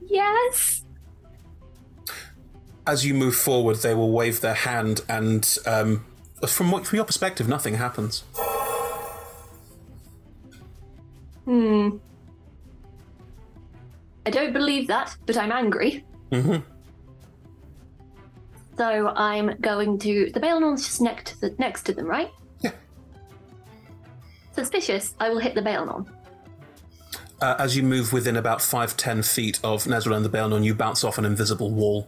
Yes. 0.08 0.86
As 2.88 3.06
you 3.06 3.14
move 3.14 3.36
forward, 3.36 3.76
they 3.78 3.94
will 3.94 4.12
wave 4.12 4.40
their 4.40 4.54
hand, 4.54 5.02
and 5.10 5.58
um, 5.66 6.06
from 6.48 6.72
what, 6.72 6.88
from 6.88 6.96
your 6.96 7.04
perspective, 7.04 7.50
nothing 7.50 7.74
happens. 7.74 8.24
Hmm. 11.44 11.98
I 14.26 14.30
don't 14.30 14.54
believe 14.54 14.88
that, 14.88 15.18
but 15.26 15.36
I'm 15.36 15.52
angry. 15.52 16.06
Mm-hmm. 16.32 16.73
So 18.78 19.10
I'm 19.10 19.58
going 19.62 20.00
to. 20.00 20.32
The 20.32 20.40
Baelnorn's 20.40 20.86
just 20.86 21.02
next 21.02 21.28
to 21.28 21.42
the 21.42 21.56
next 21.60 21.84
to 21.84 21.94
them, 21.94 22.06
right? 22.06 22.32
Yeah. 22.62 22.72
Suspicious. 24.54 25.14
I 25.20 25.30
will 25.30 25.40
hit 25.40 25.56
the 25.56 25.62
Baelnorn. 25.62 26.08
Uh, 27.42 27.56
as 27.60 27.76
you 27.76 27.84
move 27.84 28.14
within 28.14 28.38
about 28.38 28.62
five 28.62 28.96
ten 28.96 29.22
feet 29.22 29.60
of 29.64 29.84
Nezril 29.84 30.16
and 30.16 30.26
the 30.26 30.30
Baelnorn, 30.30 30.64
you 30.64 30.74
bounce 30.74 31.04
off 31.04 31.18
an 31.18 31.26
invisible 31.26 31.72
wall. 31.72 32.08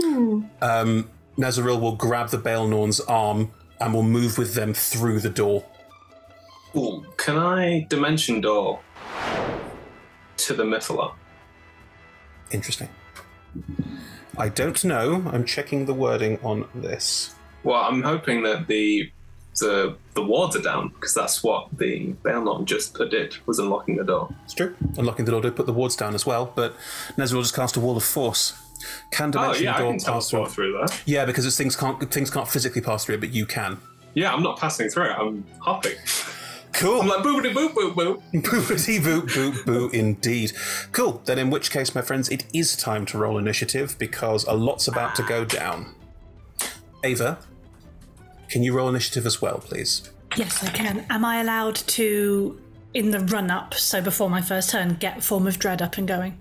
Hmm. 0.00 0.42
Um, 0.62 1.10
Nezeril 1.36 1.80
will 1.80 1.96
grab 1.96 2.30
the 2.30 2.38
Baelnorn's 2.38 3.00
arm 3.00 3.50
and 3.80 3.92
will 3.92 4.02
move 4.02 4.38
with 4.38 4.54
them 4.54 4.72
through 4.72 5.20
the 5.20 5.30
door. 5.30 5.64
Ooh, 6.76 7.04
can 7.16 7.36
I 7.36 7.86
dimension 7.88 8.40
door 8.40 8.80
to 10.38 10.54
the 10.54 10.62
Mythallar? 10.62 11.14
Interesting. 12.50 12.88
I 14.38 14.48
don't 14.48 14.82
know. 14.84 15.24
I'm 15.32 15.44
checking 15.44 15.86
the 15.86 15.94
wording 15.94 16.38
on 16.42 16.68
this. 16.74 17.34
Well, 17.64 17.80
I'm 17.80 18.02
hoping 18.02 18.42
that 18.42 18.66
the 18.66 19.10
the 19.58 19.96
the 20.12 20.22
wards 20.22 20.54
are 20.54 20.62
down 20.62 20.88
because 20.88 21.14
that's 21.14 21.42
what 21.42 21.68
the 21.78 22.12
Baelnorn 22.22 22.66
just 22.66 22.94
did 23.10 23.36
was 23.46 23.58
unlocking 23.58 23.96
the 23.96 24.04
door. 24.04 24.28
It's 24.44 24.54
true. 24.54 24.74
Unlocking 24.98 25.24
the 25.24 25.30
door 25.32 25.40
to 25.40 25.50
put 25.50 25.66
the 25.66 25.72
wards 25.72 25.96
down 25.96 26.14
as 26.14 26.26
well, 26.26 26.52
but 26.54 26.76
Nezeril 27.16 27.34
will 27.34 27.42
just 27.42 27.56
cast 27.56 27.76
a 27.76 27.80
wall 27.80 27.96
of 27.96 28.04
force. 28.04 28.54
Can 29.10 29.28
Oh, 29.30 29.32
dimension 29.32 29.64
yeah, 29.64 29.76
I 29.76 29.78
door 29.78 29.90
can 29.92 30.00
pass 30.00 30.30
teleport 30.30 30.52
through 30.52 30.72
that. 30.78 31.02
Yeah, 31.06 31.24
because 31.24 31.46
it's, 31.46 31.56
things 31.56 31.74
can't 31.74 32.10
things 32.12 32.30
can't 32.30 32.46
physically 32.46 32.82
pass 32.82 33.04
through 33.06 33.16
it, 33.16 33.20
but 33.20 33.32
you 33.32 33.46
can. 33.46 33.78
Yeah, 34.14 34.32
I'm 34.32 34.42
not 34.42 34.58
passing 34.58 34.88
through 34.88 35.10
it. 35.10 35.16
I'm 35.18 35.44
hopping. 35.60 35.96
Cool. 36.76 37.00
I'm 37.00 37.08
like 37.08 37.18
boopity 37.24 37.54
boop 37.54 37.72
boop 37.72 37.94
boop. 37.94 38.22
Boopity 38.42 39.00
boop 39.00 39.28
boop 39.28 39.64
boo 39.64 39.90
indeed. 39.92 40.52
Cool. 40.92 41.22
Then 41.24 41.38
in 41.38 41.50
which 41.50 41.70
case, 41.70 41.94
my 41.94 42.02
friends, 42.02 42.28
it 42.28 42.44
is 42.52 42.76
time 42.76 43.06
to 43.06 43.18
roll 43.18 43.38
initiative 43.38 43.96
because 43.98 44.44
a 44.44 44.52
lot's 44.52 44.86
about 44.86 45.14
to 45.16 45.22
go 45.22 45.44
down. 45.44 45.94
Ava, 47.02 47.38
can 48.48 48.62
you 48.62 48.74
roll 48.74 48.88
initiative 48.88 49.26
as 49.26 49.40
well, 49.40 49.58
please? 49.58 50.10
Yes, 50.36 50.62
I 50.62 50.70
can. 50.70 51.06
Am 51.08 51.24
I 51.24 51.40
allowed 51.40 51.76
to, 51.76 52.60
in 52.92 53.10
the 53.10 53.20
run 53.20 53.50
up, 53.50 53.74
so 53.74 54.02
before 54.02 54.28
my 54.28 54.42
first 54.42 54.70
turn, 54.70 54.94
get 54.94 55.24
Form 55.24 55.46
of 55.46 55.58
Dread 55.58 55.80
up 55.80 55.96
and 55.96 56.06
going? 56.06 56.38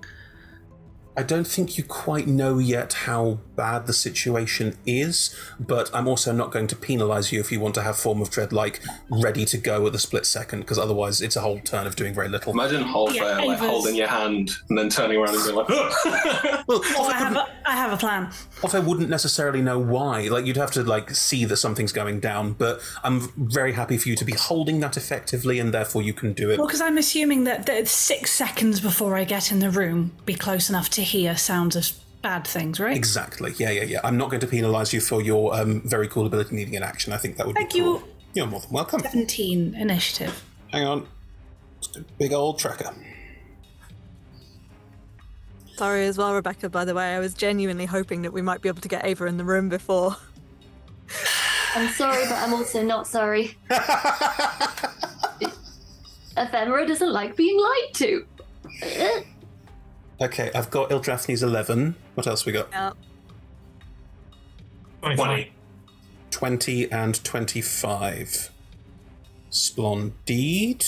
I 1.15 1.23
don't 1.23 1.47
think 1.47 1.77
you 1.77 1.83
quite 1.85 2.27
know 2.27 2.57
yet 2.57 2.91
how 2.91 3.39
bad 3.55 3.87
the 3.87 3.93
situation 3.93 4.77
is, 4.85 5.35
but 5.59 5.89
I'm 5.93 6.07
also 6.07 6.31
not 6.31 6.51
going 6.51 6.67
to 6.67 6.75
penalise 6.75 7.31
you 7.31 7.39
if 7.39 7.51
you 7.51 7.59
want 7.59 7.75
to 7.75 7.81
have 7.81 7.97
Form 7.97 8.21
of 8.21 8.29
Dread 8.29 8.51
like 8.53 8.81
ready 9.09 9.45
to 9.45 9.57
go 9.57 9.85
at 9.87 9.93
the 9.93 9.99
split 9.99 10.25
second, 10.25 10.61
because 10.61 10.77
otherwise 10.79 11.21
it's 11.21 11.35
a 11.35 11.41
whole 11.41 11.59
turn 11.59 11.87
of 11.87 11.95
doing 11.95 12.13
very 12.13 12.29
little. 12.29 12.53
Imagine 12.53 12.83
Holfair 12.83 13.13
Yeah, 13.15 13.37
like 13.39 13.57
Ava's- 13.57 13.69
holding 13.69 13.95
your 13.95 14.07
hand 14.07 14.51
and 14.69 14.77
then 14.77 14.89
turning 14.89 15.17
around 15.19 15.35
and 15.35 15.43
being 15.43 15.55
like, 15.55 15.67
Oh, 15.69 16.83
I 17.09 17.13
have 17.13 17.35
a, 17.35 17.47
I 17.65 17.75
have 17.75 17.93
a 17.93 17.97
plan. 17.97 18.31
Also, 18.63 18.77
I 18.81 18.81
wouldn't 18.85 19.09
necessarily 19.09 19.61
know 19.61 19.79
why. 19.79 20.27
Like, 20.27 20.45
you'd 20.45 20.57
have 20.57 20.71
to 20.71 20.83
like 20.83 21.11
see 21.11 21.45
that 21.45 21.57
something's 21.57 21.91
going 21.91 22.19
down. 22.19 22.53
But 22.53 22.81
I'm 23.03 23.31
very 23.37 23.73
happy 23.73 23.97
for 23.97 24.09
you 24.09 24.15
to 24.15 24.25
be 24.25 24.33
holding 24.33 24.79
that 24.81 24.97
effectively, 24.97 25.59
and 25.59 25.73
therefore 25.73 26.01
you 26.01 26.13
can 26.13 26.33
do 26.33 26.49
it. 26.51 26.57
Well, 26.57 26.67
because 26.67 26.81
I'm 26.81 26.97
assuming 26.97 27.43
that, 27.45 27.65
that 27.65 27.87
six 27.87 28.31
seconds 28.31 28.79
before 28.81 29.15
I 29.15 29.23
get 29.23 29.51
in 29.51 29.59
the 29.59 29.69
room, 29.69 30.11
be 30.25 30.33
close 30.35 30.69
enough 30.69 30.89
to 30.91 31.01
hear 31.01 31.35
sounds 31.37 31.75
of 31.75 31.91
bad 32.25 32.47
things, 32.47 32.79
right? 32.79 32.97
Exactly. 32.97 33.53
Yeah, 33.57 33.69
yeah, 33.69 33.83
yeah. 33.83 33.99
I'm 34.03 34.17
not 34.17 34.31
going 34.31 34.39
to 34.39 34.47
penalise 34.47 34.91
you 34.91 34.99
for 34.99 35.21
your 35.21 35.53
um, 35.55 35.81
very 35.85 36.07
cool 36.07 36.25
ability 36.25 36.55
needing 36.55 36.75
an 36.75 36.81
action. 36.81 37.13
I 37.13 37.17
think 37.17 37.37
that 37.37 37.45
would 37.45 37.55
Thank 37.55 37.73
be 37.73 37.81
cool. 37.81 37.99
you. 37.99 38.03
You're 38.33 38.47
more 38.47 38.61
than 38.61 38.71
welcome. 38.71 39.01
17 39.01 39.75
initiative. 39.75 40.43
Hang 40.71 40.87
on. 40.87 41.07
Just 41.79 41.97
a 41.97 42.01
big 42.17 42.33
old 42.33 42.57
tracker. 42.57 42.91
Sorry 45.75 46.07
as 46.07 46.17
well, 46.17 46.33
Rebecca, 46.33 46.67
by 46.67 46.83
the 46.83 46.95
way. 46.95 47.13
I 47.13 47.19
was 47.19 47.35
genuinely 47.35 47.85
hoping 47.85 48.23
that 48.23 48.33
we 48.33 48.41
might 48.41 48.63
be 48.63 48.69
able 48.69 48.81
to 48.81 48.87
get 48.87 49.05
Ava 49.05 49.25
in 49.25 49.37
the 49.37 49.45
room 49.45 49.69
before. 49.69 50.15
I'm 51.75 51.89
sorry, 51.89 52.23
but 52.23 52.39
I'm 52.39 52.55
also 52.55 52.81
not 52.81 53.05
sorry. 53.05 53.55
Ephemera 56.35 56.87
doesn't 56.87 57.13
like 57.13 57.35
being 57.35 57.59
lied 57.61 57.93
to. 57.93 58.25
Okay, 60.21 60.49
I've 60.55 60.69
got 60.69 60.89
Ildrathni's 60.89 61.43
11. 61.43 61.95
What 62.13 62.25
else 62.27 62.45
we 62.45 62.51
got? 62.51 62.69
Yeah. 62.71 62.91
20. 65.01 65.51
20 66.31 66.91
and 66.91 67.23
25. 67.23 68.51
Splendid. 69.49 70.83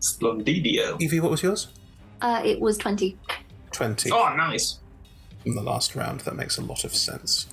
Splendidio. 0.00 1.00
Evie, 1.00 1.20
what 1.20 1.30
was 1.30 1.42
yours? 1.42 1.68
Uh, 2.20 2.40
it 2.44 2.60
was 2.60 2.78
20. 2.78 3.18
20. 3.72 4.10
Oh, 4.12 4.34
nice. 4.36 4.78
From 5.42 5.54
the 5.54 5.62
last 5.62 5.94
round, 5.94 6.20
that 6.20 6.34
makes 6.34 6.56
a 6.56 6.62
lot 6.62 6.84
of 6.84 6.94
sense. 6.94 7.46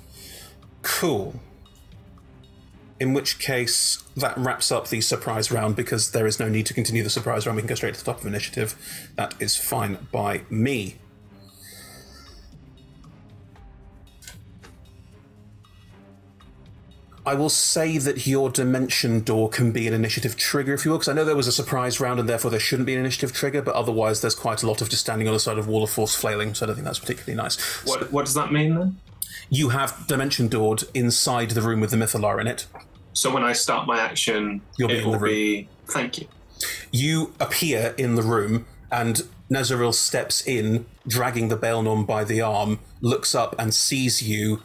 Cool. 0.82 1.40
In 3.04 3.12
which 3.12 3.38
case, 3.38 4.02
that 4.16 4.38
wraps 4.38 4.72
up 4.72 4.88
the 4.88 5.02
surprise 5.02 5.52
round 5.52 5.76
because 5.76 6.12
there 6.12 6.26
is 6.26 6.40
no 6.40 6.48
need 6.48 6.66
to 6.68 6.74
continue 6.74 7.04
the 7.04 7.10
surprise 7.10 7.46
round. 7.46 7.58
We 7.58 7.62
can 7.62 7.68
go 7.68 7.76
straight 7.76 7.96
to 7.96 8.00
the 8.00 8.10
top 8.10 8.22
of 8.22 8.26
initiative. 8.26 8.78
That 9.18 9.36
is 9.42 9.58
fine 9.58 10.08
by 10.14 10.44
me. 10.50 10.96
I 17.26 17.34
will 17.34 17.50
say 17.50 17.98
that 17.98 18.26
your 18.26 18.50
dimension 18.50 19.20
door 19.20 19.50
can 19.50 19.74
be 19.74 19.86
an 19.86 19.94
initiative 19.94 20.38
trigger, 20.38 20.74
if 20.74 20.86
you 20.86 20.92
will, 20.92 21.00
because 21.00 21.10
I 21.10 21.14
know 21.14 21.26
there 21.26 21.36
was 21.36 21.48
a 21.48 21.52
surprise 21.52 22.00
round 22.00 22.22
and 22.22 22.30
therefore 22.30 22.52
there 22.52 22.60
shouldn't 22.62 22.86
be 22.86 22.94
an 22.94 23.02
initiative 23.02 23.34
trigger, 23.34 23.62
but 23.62 23.76
otherwise 23.76 24.22
there's 24.22 24.34
quite 24.34 24.64
a 24.64 24.68
lot 24.68 24.82
of 24.82 24.90
just 24.90 25.02
standing 25.02 25.28
on 25.28 25.34
the 25.34 25.42
side 25.42 25.58
of 25.58 25.68
wall 25.68 25.84
of 25.84 25.90
force 25.90 26.16
flailing, 26.16 26.54
so 26.54 26.66
I 26.66 26.68
don't 26.68 26.76
think 26.76 26.86
that's 26.86 27.00
particularly 27.00 27.36
nice. 27.36 27.60
What 27.86 28.14
what 28.14 28.24
does 28.24 28.36
that 28.36 28.54
mean 28.54 28.76
then? 28.76 28.98
You 29.50 29.70
have 29.70 30.08
dimension 30.08 30.48
doored 30.48 30.84
inside 30.94 31.52
the 31.52 31.62
room 31.62 31.82
with 31.82 31.92
the 31.92 31.98
Mythallar 31.98 32.40
in 32.40 32.48
it. 32.48 32.66
So 33.14 33.32
when 33.34 33.44
I 33.44 33.54
start 33.54 33.88
my 33.88 34.00
action, 34.00 34.62
You'll 34.78 34.90
be 34.90 34.96
it 34.96 34.98
in 34.98 35.04
the 35.04 35.10
will 35.10 35.20
room. 35.20 35.32
be. 35.32 35.70
Thank 35.88 36.20
you. 36.20 36.28
You 36.92 37.34
appear 37.40 37.94
in 37.98 38.16
the 38.16 38.22
room, 38.22 38.66
and 38.92 39.22
Nezeril 39.52 39.94
steps 39.94 40.46
in, 40.46 40.86
dragging 41.08 41.50
the 41.50 41.58
Baelnorn 41.58 42.06
by 42.08 42.24
the 42.24 42.42
arm, 42.42 42.80
looks 43.02 43.36
up 43.36 43.56
and 43.60 43.74
sees 43.74 44.22
you, 44.24 44.62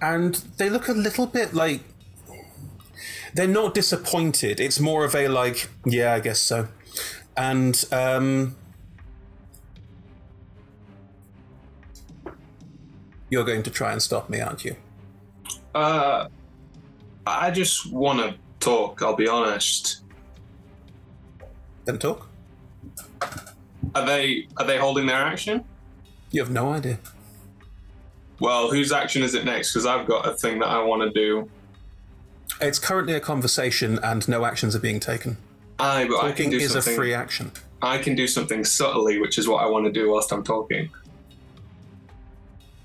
and 0.00 0.34
they 0.58 0.70
look 0.70 0.88
a 0.88 0.92
little 0.92 1.26
bit 1.26 1.54
like. 1.54 1.80
They're 3.34 3.46
not 3.46 3.74
disappointed. 3.74 4.58
It's 4.58 4.80
more 4.80 5.04
of 5.04 5.14
a 5.14 5.28
like, 5.28 5.68
yeah, 5.84 6.14
I 6.14 6.20
guess 6.20 6.38
so. 6.40 6.68
And 7.36 7.84
um, 7.92 8.56
you're 13.30 13.44
going 13.44 13.62
to 13.62 13.70
try 13.70 13.92
and 13.92 14.02
stop 14.02 14.30
me, 14.30 14.40
aren't 14.40 14.64
you? 14.64 14.76
Uh, 15.74 16.28
I 17.28 17.50
just 17.50 17.90
want 17.92 18.20
to 18.20 18.34
talk. 18.60 19.02
I'll 19.02 19.16
be 19.16 19.28
honest. 19.28 20.02
Then 21.84 21.98
talk. 21.98 22.28
Are 23.94 24.06
they 24.06 24.46
are 24.56 24.66
they 24.66 24.78
holding 24.78 25.06
their 25.06 25.16
action? 25.16 25.64
You 26.30 26.42
have 26.42 26.50
no 26.50 26.72
idea. 26.72 26.98
Well, 28.40 28.70
whose 28.70 28.92
action 28.92 29.22
is 29.22 29.34
it 29.34 29.44
next? 29.44 29.72
Because 29.72 29.86
I've 29.86 30.06
got 30.06 30.28
a 30.28 30.34
thing 30.34 30.58
that 30.60 30.68
I 30.68 30.82
want 30.82 31.02
to 31.02 31.10
do. 31.10 31.50
It's 32.60 32.78
currently 32.78 33.14
a 33.14 33.20
conversation, 33.20 33.98
and 34.02 34.28
no 34.28 34.44
actions 34.44 34.76
are 34.76 34.80
being 34.80 35.00
taken. 35.00 35.38
I 35.78 36.06
but 36.06 36.18
I 36.18 36.32
can 36.32 36.46
Talking 36.46 36.50
do 36.50 36.56
is 36.58 36.74
a 36.74 36.82
free 36.82 37.14
action. 37.14 37.52
I 37.80 37.98
can 37.98 38.14
do 38.14 38.26
something 38.26 38.64
subtly, 38.64 39.18
which 39.18 39.38
is 39.38 39.48
what 39.48 39.62
I 39.62 39.66
want 39.66 39.86
to 39.86 39.92
do 39.92 40.10
whilst 40.10 40.32
I'm 40.32 40.42
talking. 40.42 40.90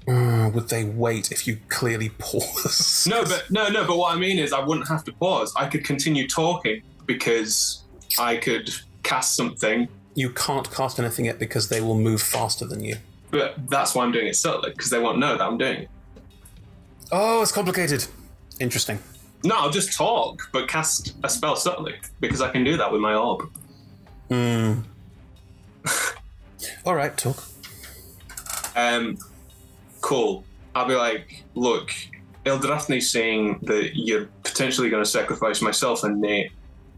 Uh, 0.07 0.49
would 0.53 0.67
they 0.69 0.83
wait 0.83 1.31
if 1.31 1.47
you 1.47 1.57
clearly 1.69 2.09
pause? 2.09 3.07
No, 3.09 3.23
but 3.23 3.45
no, 3.49 3.69
no. 3.69 3.85
But 3.85 3.97
what 3.97 4.15
I 4.15 4.19
mean 4.19 4.37
is, 4.39 4.51
I 4.53 4.59
wouldn't 4.59 4.87
have 4.87 5.03
to 5.05 5.13
pause. 5.13 5.53
I 5.55 5.67
could 5.67 5.85
continue 5.85 6.27
talking 6.27 6.81
because 7.05 7.83
I 8.19 8.37
could 8.37 8.69
cast 9.03 9.35
something. 9.35 9.87
You 10.15 10.29
can't 10.29 10.69
cast 10.71 10.99
anything 10.99 11.25
yet 11.25 11.39
because 11.39 11.69
they 11.69 11.81
will 11.81 11.97
move 11.97 12.21
faster 12.21 12.65
than 12.65 12.83
you. 12.83 12.97
But 13.31 13.69
that's 13.69 13.95
why 13.95 14.03
I'm 14.03 14.11
doing 14.11 14.27
it 14.27 14.35
subtly 14.35 14.71
because 14.71 14.89
they 14.89 14.99
won't 14.99 15.19
know 15.19 15.37
that 15.37 15.43
I'm 15.43 15.57
doing 15.57 15.81
it. 15.81 15.89
Oh, 17.11 17.41
it's 17.41 17.51
complicated. 17.51 18.05
Interesting. 18.59 18.99
No, 19.43 19.55
I'll 19.57 19.69
just 19.69 19.93
talk, 19.97 20.49
but 20.53 20.67
cast 20.67 21.15
a 21.23 21.29
spell 21.29 21.55
subtly 21.55 21.95
because 22.19 22.41
I 22.41 22.49
can 22.49 22.63
do 22.63 22.77
that 22.77 22.91
with 22.91 23.01
my 23.01 23.13
orb. 23.13 23.49
Hmm. 24.29 24.79
All 26.85 26.95
right, 26.95 27.15
talk. 27.17 27.43
Um, 28.75 29.17
cool. 30.03 30.43
I'll 30.75 30.87
be 30.87 30.95
like, 30.95 31.43
look, 31.55 31.91
Ildrathni's 32.45 33.09
saying 33.09 33.59
that 33.63 33.91
you're 33.95 34.25
potentially 34.43 34.89
going 34.89 35.03
to 35.03 35.09
sacrifice 35.09 35.61
myself 35.61 36.03
and 36.03 36.21
Nate, 36.21 36.51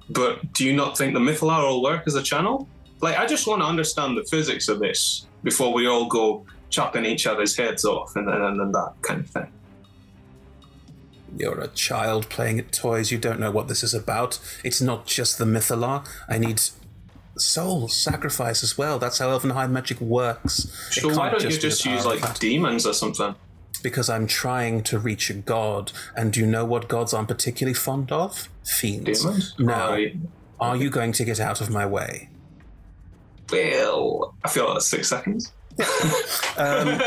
but 0.10 0.52
do 0.54 0.66
you 0.66 0.74
not 0.74 0.98
think 0.98 1.14
the 1.14 1.20
Mythallar 1.20 1.62
will 1.70 1.84
work 1.84 2.04
as 2.08 2.16
a 2.16 2.24
channel? 2.24 2.68
Like, 3.02 3.18
I 3.18 3.26
just 3.26 3.48
want 3.48 3.62
to 3.62 3.66
understand 3.66 4.18
the 4.18 4.24
physics 4.24 4.68
of 4.68 4.80
this 4.80 5.28
before 5.44 5.72
we 5.72 5.88
all 5.88 6.08
go 6.08 6.46
chopping 6.70 7.06
each 7.06 7.28
other's 7.28 7.56
heads 7.56 7.86
off 7.86 8.16
and 8.16 8.28
then 8.28 8.42
and, 8.42 8.60
then 8.60 8.72
that 8.72 8.94
kind 9.02 9.22
of 9.22 9.30
thing. 9.30 9.52
You're 11.38 11.60
a 11.60 11.68
child 11.68 12.30
playing 12.30 12.60
at 12.60 12.72
toys. 12.72 13.12
You 13.12 13.18
don't 13.18 13.40
know 13.40 13.52
what 13.52 13.68
this 13.68 13.84
is 13.84 13.94
about. 13.94 14.40
It's 14.64 14.82
not 14.82 15.06
just 15.06 15.38
the 15.38 15.46
Mythallar. 15.46 16.08
I 16.28 16.38
need 16.38 16.62
soul 17.38 17.88
sacrifice 17.88 18.64
as 18.64 18.78
well. 18.78 19.00
That's 19.00 19.20
how 19.20 19.38
Elvenheim 19.38 19.72
magic 19.72 20.00
works. 20.02 20.68
So 20.92 21.16
why 21.16 21.30
don't 21.30 21.44
you 21.44 21.58
just 21.58 21.86
use 21.86 22.06
like 22.06 22.40
demons 22.40 22.86
or 22.86 22.94
something? 22.94 23.36
Because 23.84 24.10
I'm 24.10 24.26
trying 24.26 24.84
to 24.84 24.98
reach 24.98 25.30
a 25.30 25.34
god, 25.34 25.92
and 26.16 26.34
do 26.34 26.40
you 26.40 26.48
know 26.48 26.66
what 26.66 26.88
gods 26.88 27.14
I'm 27.14 27.28
particularly 27.28 27.76
fond 27.76 28.12
of? 28.12 28.50
Fiends. 28.64 29.22
Demons? 29.22 29.56
No. 29.60 29.90
Right. 29.92 30.16
Are 30.60 30.76
you 30.76 30.90
going 30.90 31.12
to 31.14 31.26
get 31.26 31.40
out 31.40 31.62
of 31.62 31.70
my 31.70 31.86
way? 31.86 32.30
Well, 33.52 34.34
I 34.44 34.50
feel 34.50 34.68
like 34.70 34.82
six 34.82 35.10
seconds. 35.10 35.52
Um, 36.58 36.98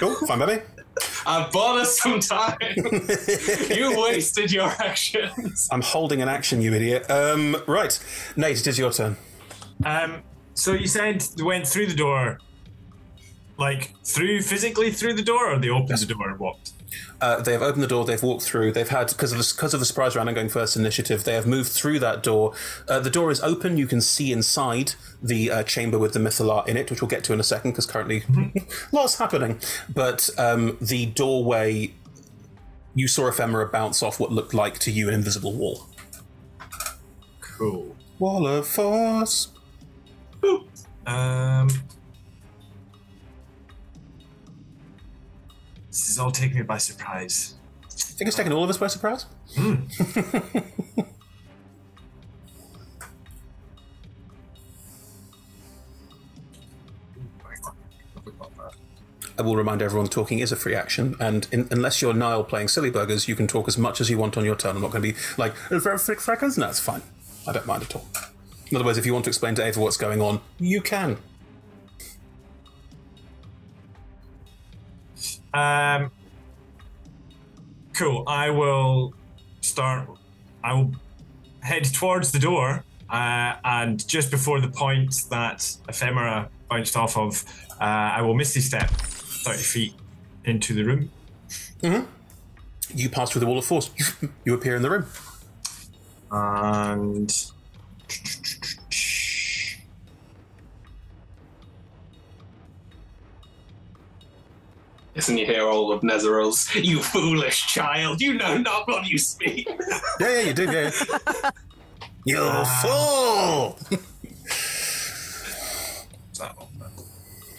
cool, 0.00 0.14
fine, 0.26 0.38
baby. 0.38 0.62
I've 1.26 1.52
bought 1.52 1.78
us 1.78 1.98
some 1.98 2.20
time. 2.20 2.56
you 3.68 4.00
wasted 4.00 4.50
your 4.50 4.68
actions. 4.68 5.68
I'm 5.70 5.82
holding 5.82 6.22
an 6.22 6.28
action, 6.30 6.62
you 6.62 6.72
idiot. 6.72 7.10
Um, 7.10 7.56
right, 7.66 7.98
Nate, 8.34 8.60
it 8.60 8.66
is 8.66 8.78
your 8.78 8.92
turn. 8.92 9.18
Um, 9.84 10.22
so 10.54 10.72
you 10.72 10.86
said 10.86 11.20
they 11.36 11.42
went 11.42 11.66
through 11.66 11.86
the 11.86 11.94
door, 11.94 12.38
like 13.58 13.94
through 14.04 14.42
physically 14.42 14.90
through 14.90 15.14
the 15.14 15.22
door, 15.22 15.52
or 15.52 15.58
they 15.58 15.68
opened 15.68 15.98
the 15.98 16.06
door 16.06 16.28
and 16.28 16.38
walked. 16.38 16.72
Uh, 17.20 17.40
they 17.40 17.52
have 17.52 17.62
opened 17.62 17.82
the 17.82 17.88
door. 17.88 18.04
They've 18.04 18.22
walked 18.22 18.42
through. 18.42 18.72
They've 18.72 18.88
had 18.88 19.08
because 19.08 19.32
of 19.32 19.38
the, 19.38 19.52
because 19.54 19.74
of 19.74 19.80
the 19.80 19.86
surprise 19.86 20.14
round 20.14 20.28
and 20.28 20.36
going 20.36 20.48
first 20.48 20.76
initiative. 20.76 21.24
They 21.24 21.34
have 21.34 21.46
moved 21.46 21.70
through 21.72 21.98
that 22.00 22.22
door. 22.22 22.54
Uh, 22.88 23.00
the 23.00 23.10
door 23.10 23.30
is 23.30 23.40
open. 23.40 23.76
You 23.76 23.86
can 23.86 24.00
see 24.00 24.32
inside 24.32 24.94
the 25.22 25.50
uh, 25.50 25.62
chamber 25.62 25.98
with 25.98 26.12
the 26.12 26.18
Mythallar 26.18 26.66
in 26.68 26.76
it, 26.76 26.90
which 26.90 27.00
we'll 27.00 27.08
get 27.08 27.24
to 27.24 27.32
in 27.32 27.40
a 27.40 27.44
second 27.44 27.72
because 27.72 27.86
currently 27.86 28.24
lots 28.92 29.18
happening. 29.18 29.60
But 29.92 30.28
um, 30.38 30.76
the 30.80 31.06
doorway, 31.06 31.94
you 32.94 33.08
saw 33.08 33.28
ephemera 33.28 33.68
bounce 33.68 34.02
off 34.02 34.20
what 34.20 34.30
looked 34.30 34.54
like 34.54 34.78
to 34.80 34.90
you 34.90 35.08
an 35.08 35.14
invisible 35.14 35.52
wall. 35.52 35.86
Cool. 37.40 37.96
Wall 38.18 38.46
of 38.46 38.66
force. 38.66 39.48
Um, 41.06 41.68
this 45.88 46.08
is 46.08 46.18
all 46.18 46.30
taking 46.30 46.56
me 46.56 46.62
by 46.62 46.78
surprise. 46.78 47.54
I 47.84 48.16
think 48.16 48.28
it's 48.28 48.36
taken 48.36 48.52
all 48.52 48.64
of 48.64 48.70
us 48.70 48.78
by 48.78 48.86
surprise. 48.86 49.26
I 59.36 59.42
will 59.42 59.56
remind 59.56 59.82
everyone 59.82 60.06
talking 60.06 60.38
is 60.38 60.52
a 60.52 60.56
free 60.56 60.76
action, 60.76 61.16
and 61.18 61.48
in, 61.50 61.66
unless 61.72 62.00
you're 62.00 62.14
Niall 62.14 62.44
playing 62.44 62.68
Silly 62.68 62.90
Burgers, 62.90 63.26
you 63.26 63.34
can 63.34 63.48
talk 63.48 63.66
as 63.66 63.76
much 63.76 64.00
as 64.00 64.08
you 64.08 64.16
want 64.16 64.36
on 64.36 64.44
your 64.44 64.54
turn. 64.54 64.76
I'm 64.76 64.82
not 64.82 64.92
going 64.92 65.02
to 65.02 65.12
be 65.12 65.18
like, 65.36 65.54
is 65.72 65.82
there 65.82 65.98
six 65.98 66.24
seconds? 66.24 66.56
No, 66.56 66.68
it's 66.68 66.78
fine. 66.78 67.02
I 67.46 67.52
don't 67.52 67.66
mind 67.66 67.82
at 67.82 67.96
all. 67.96 68.06
In 68.74 68.78
other 68.78 68.86
words, 68.86 68.98
if 68.98 69.06
you 69.06 69.12
want 69.12 69.24
to 69.26 69.30
explain 69.30 69.54
to 69.54 69.64
Ava 69.64 69.78
what's 69.78 69.96
going 69.96 70.20
on, 70.20 70.40
you 70.58 70.80
can. 70.80 71.16
Um, 75.54 76.10
cool. 77.92 78.24
I 78.26 78.50
will 78.50 79.14
start. 79.60 80.08
I 80.64 80.72
will 80.74 80.90
head 81.60 81.84
towards 81.84 82.32
the 82.32 82.40
door, 82.40 82.82
uh, 83.08 83.54
and 83.62 84.04
just 84.08 84.32
before 84.32 84.60
the 84.60 84.66
point 84.66 85.22
that 85.30 85.76
ephemera 85.88 86.50
bounced 86.68 86.96
off 86.96 87.16
of, 87.16 87.44
uh, 87.80 87.84
I 87.84 88.22
will 88.22 88.34
misty 88.34 88.60
step 88.60 88.90
thirty 88.90 89.62
feet 89.62 89.94
into 90.46 90.74
the 90.74 90.82
room. 90.82 91.12
Mm-hmm. 91.80 92.10
You 92.92 93.08
pass 93.08 93.30
through 93.30 93.38
the 93.38 93.46
wall 93.46 93.58
of 93.58 93.64
force. 93.64 93.92
You 94.44 94.54
appear 94.54 94.74
in 94.74 94.82
the 94.82 94.90
room. 94.90 95.06
And 96.32 97.52
and 105.16 105.38
you 105.38 105.46
hear 105.46 105.68
all 105.68 105.92
of 105.92 106.02
Nezeral's, 106.02 106.74
you 106.74 107.00
foolish 107.00 107.66
child, 107.66 108.20
you 108.20 108.34
know 108.34 108.58
not 108.58 108.86
what 108.88 109.06
you 109.06 109.18
speak. 109.18 109.68
Yeah, 110.20 110.28
yeah, 110.28 110.40
you 110.40 110.52
do, 110.52 110.64
yeah. 110.64 110.90
you 112.24 112.38
ah. 112.40 113.76
fool! 113.88 113.98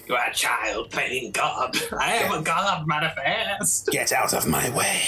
You're 0.08 0.20
a 0.20 0.34
child 0.34 0.92
playing 0.92 1.32
God. 1.32 1.76
I 2.00 2.14
am 2.18 2.40
a 2.40 2.44
God 2.44 2.86
manifest. 2.86 3.88
Get 3.88 4.12
out 4.12 4.34
of 4.34 4.48
my 4.48 4.70
way. 4.70 5.02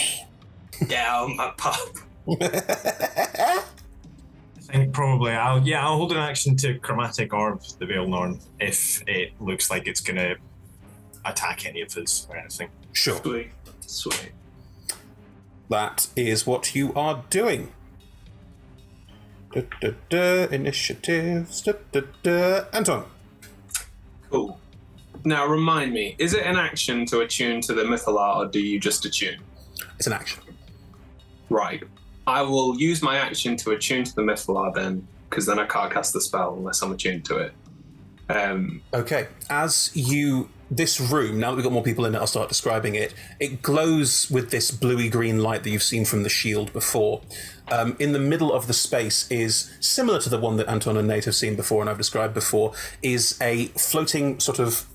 Down 0.87 1.35
my 1.37 1.53
pop. 1.55 1.77
I 4.69 4.73
think 4.73 4.93
probably 4.93 5.31
I'll 5.31 5.65
yeah 5.65 5.85
I'll 5.85 5.97
hold 5.97 6.11
an 6.11 6.17
action 6.17 6.57
to 6.57 6.77
chromatic 6.79 7.31
orb 7.33 7.61
the 7.79 7.85
Baelnorn 7.85 8.43
if 8.59 9.01
it 9.07 9.31
looks 9.39 9.69
like 9.69 9.87
it's 9.87 10.01
gonna 10.01 10.35
attack 11.29 11.65
any 11.65 11.81
of 11.81 11.95
us 11.97 12.27
or 12.29 12.37
anything. 12.37 12.69
Sure. 12.93 13.17
Sweet. 13.17 13.51
Sweet. 13.81 14.31
That 15.69 16.07
is 16.15 16.47
what 16.47 16.75
you 16.75 16.93
are 16.93 17.23
doing. 17.29 17.73
Da, 19.53 19.61
da, 19.81 19.91
da, 20.09 20.47
initiatives. 20.47 21.61
Da, 21.61 21.73
da, 21.91 22.01
da. 22.23 22.65
Anton. 22.73 23.05
Cool. 24.29 24.59
Now 25.25 25.45
remind 25.45 25.93
me, 25.93 26.15
is 26.19 26.33
it 26.33 26.45
an 26.45 26.55
action 26.57 27.05
to 27.07 27.19
attune 27.19 27.61
to 27.61 27.73
the 27.73 27.83
Mythallar 27.83 28.37
or 28.37 28.45
do 28.45 28.59
you 28.59 28.79
just 28.79 29.05
attune? 29.05 29.39
It's 29.95 30.07
an 30.07 30.13
action. 30.13 30.41
Right. 31.49 31.83
I 32.27 32.41
will 32.41 32.77
use 32.79 33.01
my 33.01 33.17
action 33.17 33.55
to 33.57 33.71
attune 33.71 34.03
to 34.03 34.15
the 34.15 34.21
Mythallar 34.21 34.73
then, 34.73 35.07
because 35.29 35.45
then 35.45 35.59
I 35.59 35.65
can't 35.65 35.91
cast 35.91 36.13
the 36.13 36.21
spell 36.21 36.55
unless 36.55 36.81
I'm 36.81 36.91
attuned 36.91 37.25
to 37.25 37.37
it. 37.37 37.53
Um, 38.29 38.81
Okay, 38.93 39.27
as 39.49 39.91
you. 39.93 40.49
This 40.69 40.99
room, 40.99 41.39
now 41.39 41.51
that 41.51 41.55
we've 41.55 41.63
got 41.63 41.71
more 41.71 41.83
people 41.83 42.05
in 42.05 42.13
it, 42.13 42.17
I'll 42.17 42.27
start 42.27 42.49
describing 42.49 42.95
it. 42.95 43.13
It 43.39 43.61
glows 43.61 44.29
with 44.29 44.51
this 44.51 44.69
bluey 44.69 45.07
green 45.07 45.41
light 45.41 45.63
that 45.63 45.69
you've 45.69 45.83
seen 45.83 46.03
from 46.03 46.23
the 46.23 46.29
shield 46.29 46.73
before. 46.73 47.21
Um, 47.69 47.95
in 47.99 48.11
the 48.11 48.19
middle 48.19 48.51
of 48.51 48.67
the 48.67 48.73
space 48.73 49.29
is 49.31 49.73
similar 49.79 50.19
to 50.19 50.29
the 50.29 50.37
one 50.37 50.57
that 50.57 50.67
Anton 50.67 50.97
and 50.97 51.07
Nate 51.07 51.25
have 51.25 51.35
seen 51.35 51.55
before 51.55 51.81
and 51.81 51.89
I've 51.89 51.97
described 51.97 52.33
before, 52.33 52.73
is 53.01 53.37
a 53.41 53.67
floating 53.67 54.39
sort 54.39 54.59
of 54.59 54.85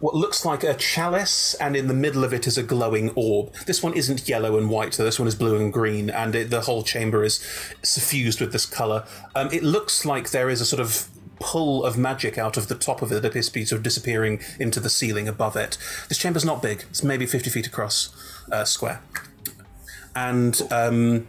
what 0.00 0.14
looks 0.14 0.44
like 0.44 0.64
a 0.64 0.74
chalice, 0.74 1.54
and 1.54 1.76
in 1.76 1.86
the 1.86 1.94
middle 1.94 2.24
of 2.24 2.32
it 2.32 2.46
is 2.46 2.56
a 2.56 2.62
glowing 2.62 3.10
orb. 3.14 3.52
This 3.66 3.82
one 3.82 3.92
isn't 3.92 4.28
yellow 4.28 4.56
and 4.56 4.70
white, 4.70 4.94
though. 4.94 5.04
This 5.04 5.18
one 5.18 5.28
is 5.28 5.34
blue 5.34 5.56
and 5.56 5.72
green, 5.72 6.08
and 6.10 6.34
it, 6.34 6.50
the 6.50 6.62
whole 6.62 6.82
chamber 6.82 7.22
is 7.22 7.38
suffused 7.82 8.40
with 8.40 8.50
this 8.50 8.64
color. 8.64 9.04
Um, 9.34 9.50
it 9.52 9.62
looks 9.62 10.06
like 10.06 10.30
there 10.30 10.48
is 10.48 10.60
a 10.60 10.64
sort 10.64 10.80
of 10.80 11.08
pull 11.40 11.84
of 11.84 11.98
magic 11.98 12.38
out 12.38 12.56
of 12.56 12.68
the 12.68 12.74
top 12.74 13.02
of 13.02 13.10
it 13.10 13.22
that 13.22 13.28
appears 13.28 13.48
to 13.48 13.54
be 13.54 13.64
sort 13.64 13.78
of 13.78 13.82
disappearing 13.82 14.40
into 14.60 14.78
the 14.78 14.90
ceiling 14.90 15.26
above 15.26 15.56
it. 15.56 15.76
This 16.08 16.18
chamber's 16.18 16.44
not 16.44 16.62
big; 16.62 16.84
it's 16.90 17.02
maybe 17.02 17.26
fifty 17.26 17.50
feet 17.50 17.66
across, 17.66 18.14
uh, 18.52 18.64
square. 18.64 19.00
And 20.14 20.60
um, 20.70 21.26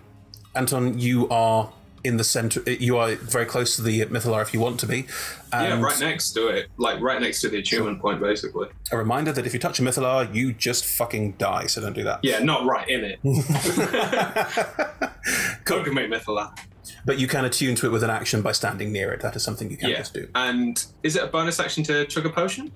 Anton, 0.55 0.99
you 0.99 1.29
are 1.29 1.71
in 2.03 2.17
the 2.17 2.23
center. 2.23 2.61
You 2.69 2.97
are 2.97 3.15
very 3.15 3.45
close 3.45 3.75
to 3.75 3.81
the 3.83 4.01
Mythallar 4.05 4.41
if 4.41 4.53
you 4.53 4.59
want 4.59 4.79
to 4.79 4.87
be. 4.87 5.05
yeah, 5.53 5.73
And 5.73 5.83
right 5.83 5.99
next 5.99 6.31
to 6.31 6.47
it. 6.47 6.67
Like 6.77 6.99
right 6.99 7.21
next 7.21 7.41
to 7.41 7.49
the 7.49 7.59
attunement 7.59 8.01
point, 8.01 8.19
basically. 8.19 8.69
A 8.91 8.97
reminder 8.97 9.31
that 9.31 9.45
if 9.45 9.53
you 9.53 9.59
touch 9.59 9.79
a 9.79 9.83
Mythallar, 9.83 10.33
you 10.33 10.51
just 10.53 10.83
fucking 10.85 11.33
die. 11.33 11.67
So 11.67 11.79
don't 11.79 11.93
do 11.93 12.03
that. 12.03 12.21
Yeah, 12.23 12.39
not 12.39 12.65
right 12.65 12.89
in 12.89 13.05
it. 13.05 13.19
Don't 15.65 15.85
commit 15.85 16.09
Mythallar. 16.09 16.57
But 17.05 17.17
you 17.19 17.27
can 17.27 17.45
attune 17.45 17.75
to 17.75 17.87
it 17.87 17.89
with 17.89 18.03
an 18.03 18.09
action 18.09 18.41
by 18.41 18.51
standing 18.51 18.91
near 18.91 19.11
it. 19.11 19.21
That 19.21 19.35
is 19.35 19.43
something 19.43 19.71
you 19.71 19.77
can 19.77 19.89
Yeah. 19.89 19.97
just 19.97 20.13
do. 20.13 20.27
And 20.35 20.83
is 21.03 21.15
it 21.15 21.23
a 21.23 21.27
bonus 21.27 21.59
action 21.59 21.83
to 21.85 22.05
chug 22.05 22.25
a 22.25 22.29
potion? 22.29 22.71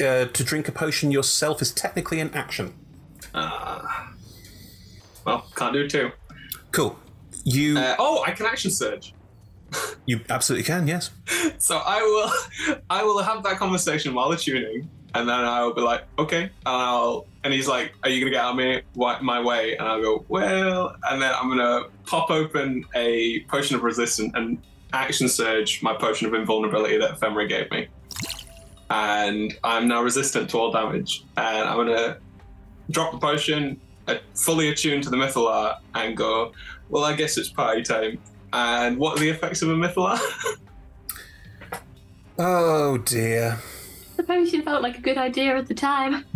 Uh, 0.00 0.24
to 0.26 0.44
drink 0.44 0.68
a 0.68 0.72
potion 0.72 1.10
yourself 1.10 1.60
is 1.60 1.72
technically 1.72 2.20
an 2.20 2.30
action. 2.34 2.74
Ah. 3.34 4.12
well, 5.26 5.46
can't 5.54 5.74
do 5.74 5.82
it 5.82 5.90
too. 5.90 6.10
Cool. 6.72 6.98
You. 7.44 7.78
Uh, 7.78 7.96
oh, 7.98 8.24
I 8.26 8.30
can 8.32 8.46
action 8.46 8.70
surge. 8.70 9.12
You 10.06 10.20
absolutely 10.30 10.64
can. 10.64 10.86
Yes. 10.88 11.10
So 11.58 11.76
I 11.84 12.00
will, 12.02 12.76
I 12.90 13.02
will 13.02 13.18
have 13.22 13.42
that 13.42 13.58
conversation 13.58 14.14
while 14.14 14.30
attuning, 14.30 14.88
and 15.14 15.28
then 15.28 15.40
I 15.40 15.62
will 15.62 15.74
be 15.74 15.80
like, 15.80 16.04
okay, 16.18 16.42
and 16.42 16.52
I'll, 16.66 17.26
and 17.44 17.52
he's 17.52 17.68
like, 17.68 17.92
are 18.02 18.10
you 18.10 18.20
gonna 18.20 18.30
get 18.30 18.44
out 18.44 18.50
of 18.52 18.56
me, 18.56 18.82
my 19.22 19.40
way? 19.40 19.76
And 19.76 19.86
I'll 19.86 20.02
go, 20.02 20.24
well, 20.28 20.94
and 21.10 21.20
then 21.20 21.32
I'm 21.34 21.48
gonna 21.48 21.84
pop 22.06 22.30
open 22.30 22.84
a 22.94 23.40
potion 23.44 23.76
of 23.76 23.82
resistance 23.82 24.32
and 24.34 24.58
action 24.92 25.28
surge 25.28 25.82
my 25.82 25.94
potion 25.94 26.26
of 26.26 26.34
invulnerability 26.34 26.98
that 26.98 27.12
Ephemera 27.12 27.46
gave 27.46 27.70
me, 27.70 27.88
and 28.90 29.56
I'm 29.64 29.88
now 29.88 30.02
resistant 30.02 30.50
to 30.50 30.58
all 30.58 30.72
damage, 30.72 31.24
and 31.36 31.68
I'm 31.68 31.76
gonna 31.76 32.18
drop 32.90 33.12
the 33.12 33.18
potion, 33.18 33.80
uh, 34.06 34.16
fully 34.34 34.70
attuned 34.70 35.04
to 35.04 35.10
the 35.10 35.16
Mythallar, 35.16 35.78
and 35.94 36.16
go, 36.16 36.52
well, 36.88 37.04
I 37.04 37.14
guess 37.14 37.36
it's 37.36 37.48
party 37.48 37.82
time. 37.82 38.18
And 38.50 38.96
what 38.96 39.16
are 39.16 39.20
the 39.20 39.28
effects 39.28 39.60
of 39.60 39.68
a 39.68 39.74
Mythallar? 39.74 40.18
Oh 42.40 42.98
dear. 42.98 43.58
The 44.18 44.24
potion 44.24 44.62
felt 44.62 44.82
like 44.82 44.98
a 44.98 45.00
good 45.00 45.16
idea 45.16 45.56
at 45.56 45.68
the 45.68 45.74
time. 45.74 46.24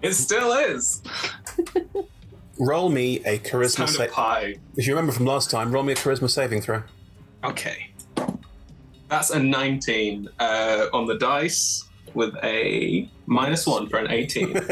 It 0.00 0.14
still 0.14 0.52
is. 0.52 1.02
Roll 2.60 2.88
me 2.88 3.16
a 3.24 3.40
charisma 3.40 3.70
Sound 3.70 3.88
of 3.88 3.96
save. 3.96 4.10
pie. 4.12 4.54
If 4.76 4.86
you 4.86 4.92
remember 4.94 5.10
from 5.10 5.26
last 5.26 5.50
time, 5.50 5.72
roll 5.72 5.82
me 5.82 5.92
a 5.92 5.96
charisma 5.96 6.30
saving 6.30 6.60
throw. 6.60 6.84
Okay. 7.42 7.90
That's 9.08 9.30
a 9.30 9.40
19 9.40 10.28
uh, 10.38 10.86
on 10.92 11.06
the 11.06 11.18
dice 11.18 11.84
with 12.14 12.32
a 12.44 13.08
minus 13.26 13.66
one 13.66 13.88
for 13.88 13.98
an 13.98 14.08
18. 14.10 14.60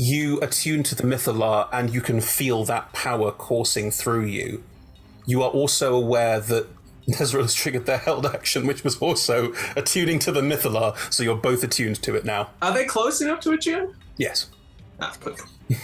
You 0.00 0.38
attune 0.40 0.84
to 0.84 0.94
the 0.94 1.02
Mythallar, 1.02 1.68
and 1.72 1.92
you 1.92 2.00
can 2.00 2.20
feel 2.20 2.64
that 2.66 2.92
power 2.92 3.32
coursing 3.32 3.90
through 3.90 4.26
you. 4.26 4.62
You 5.26 5.42
are 5.42 5.50
also 5.50 5.96
aware 5.96 6.38
that 6.38 6.68
Nezril 7.12 7.42
has 7.42 7.54
triggered 7.54 7.86
their 7.86 7.98
held 7.98 8.26
action, 8.26 8.66
which 8.66 8.84
was 8.84 8.98
also 8.98 9.52
attuning 9.76 10.18
to 10.20 10.32
the 10.32 10.42
Mythallar, 10.42 10.96
so 11.12 11.22
you're 11.22 11.36
both 11.36 11.64
attuned 11.64 12.02
to 12.02 12.14
it 12.14 12.24
now. 12.24 12.50
Are 12.60 12.74
they 12.74 12.84
close 12.84 13.20
enough 13.22 13.40
to 13.40 13.52
attune? 13.52 13.94
Yes. 14.16 14.48
Ah, 15.00 15.16
good. 15.20 15.38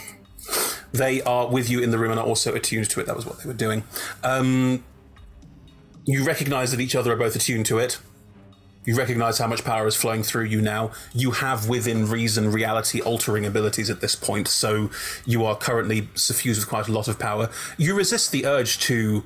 They 0.93 1.21
are 1.23 1.47
with 1.47 1.69
you 1.69 1.81
in 1.81 1.91
the 1.91 1.97
room 1.97 2.11
and 2.11 2.19
are 2.19 2.25
also 2.25 2.53
attuned 2.55 2.89
to 2.91 3.01
it. 3.01 3.05
That 3.05 3.17
was 3.17 3.25
what 3.25 3.39
they 3.39 3.47
were 3.47 3.53
doing. 3.53 3.83
Um, 4.23 4.85
you 6.05 6.23
recognize 6.23 6.71
that 6.71 6.79
each 6.79 6.95
other 6.95 7.11
are 7.11 7.17
both 7.17 7.35
attuned 7.35 7.65
to 7.65 7.79
it. 7.79 7.99
You 8.85 8.95
recognize 8.95 9.39
how 9.39 9.47
much 9.47 9.65
power 9.65 9.87
is 9.87 9.95
flowing 9.95 10.23
through 10.23 10.45
you 10.45 10.61
now. 10.61 10.91
You 11.13 11.31
have 11.31 11.67
within 11.67 12.07
reason 12.07 12.51
reality 12.51 13.01
altering 13.01 13.45
abilities 13.45 13.89
at 13.89 13.99
this 13.99 14.15
point, 14.15 14.47
so 14.47 14.91
you 15.25 15.43
are 15.43 15.57
currently 15.57 16.07
suffused 16.13 16.61
with 16.61 16.69
quite 16.69 16.87
a 16.87 16.91
lot 16.91 17.07
of 17.07 17.19
power. 17.19 17.49
You 17.77 17.95
resist 17.95 18.31
the 18.31 18.45
urge 18.45 18.79
to 18.81 19.23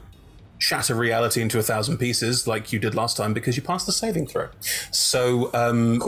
shatter 0.59 0.93
reality 0.93 1.41
into 1.41 1.57
a 1.57 1.63
thousand 1.63 1.97
pieces 1.97 2.45
like 2.45 2.71
you 2.71 2.77
did 2.79 2.93
last 2.93 3.17
time 3.17 3.33
because 3.33 3.55
you 3.57 3.63
passed 3.63 3.85
the 3.87 3.91
saving 3.91 4.27
throw. 4.27 4.49
So, 4.91 5.49
um, 5.53 6.01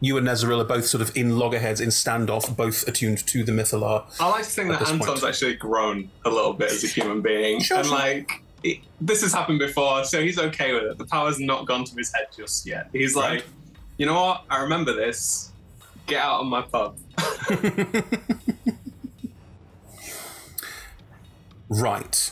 you 0.00 0.16
and 0.18 0.26
Nezaril 0.28 0.60
are 0.60 0.64
both 0.64 0.84
sort 0.84 1.00
of 1.00 1.16
in 1.16 1.38
loggerheads 1.38 1.80
in 1.80 1.88
standoff, 1.88 2.54
both 2.56 2.86
attuned 2.86 3.26
to 3.26 3.42
the 3.42 3.52
Mythallar. 3.52 4.04
I 4.20 4.28
like 4.28 4.44
to 4.44 4.50
think 4.50 4.68
that 4.70 4.80
this 4.80 4.90
point. 4.90 5.02
Anton's 5.02 5.24
actually 5.24 5.54
grown 5.56 6.10
a 6.24 6.30
little 6.30 6.52
bit 6.52 6.70
as 6.70 6.84
a 6.84 6.86
human 6.86 7.22
being, 7.22 7.60
Sure, 7.60 7.78
and 7.78 7.86
sure. 7.86 7.96
like 7.98 8.42
it, 8.62 8.78
this 9.00 9.22
has 9.22 9.32
happened 9.32 9.58
before, 9.58 10.04
so 10.04 10.20
he's 10.22 10.38
okay 10.38 10.72
with 10.74 10.84
it. 10.84 10.98
The 10.98 11.06
power's 11.06 11.40
not 11.40 11.66
gone 11.66 11.84
to 11.84 11.94
his 11.96 12.12
head 12.14 12.26
just 12.36 12.66
yet. 12.66 12.88
He's 12.92 13.14
Right. 13.14 13.34
like, 13.36 13.44
you 13.96 14.06
know 14.06 14.14
what? 14.14 14.44
I 14.50 14.60
remember 14.62 14.92
this. 14.94 15.50
Get 16.06 16.22
out 16.22 16.40
of 16.40 16.46
my 16.46 16.62
pub. 16.62 16.98
Right. 21.68 22.30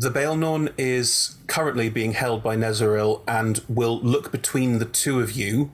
The 0.00 0.10
Baelnorn 0.10 0.72
is 0.78 1.36
currently 1.46 1.90
being 1.90 2.12
held 2.12 2.42
by 2.42 2.56
Nezaril 2.56 3.20
and 3.28 3.60
will 3.68 4.00
look 4.00 4.32
between 4.32 4.78
the 4.78 4.86
two 4.86 5.20
of 5.20 5.32
you. 5.32 5.72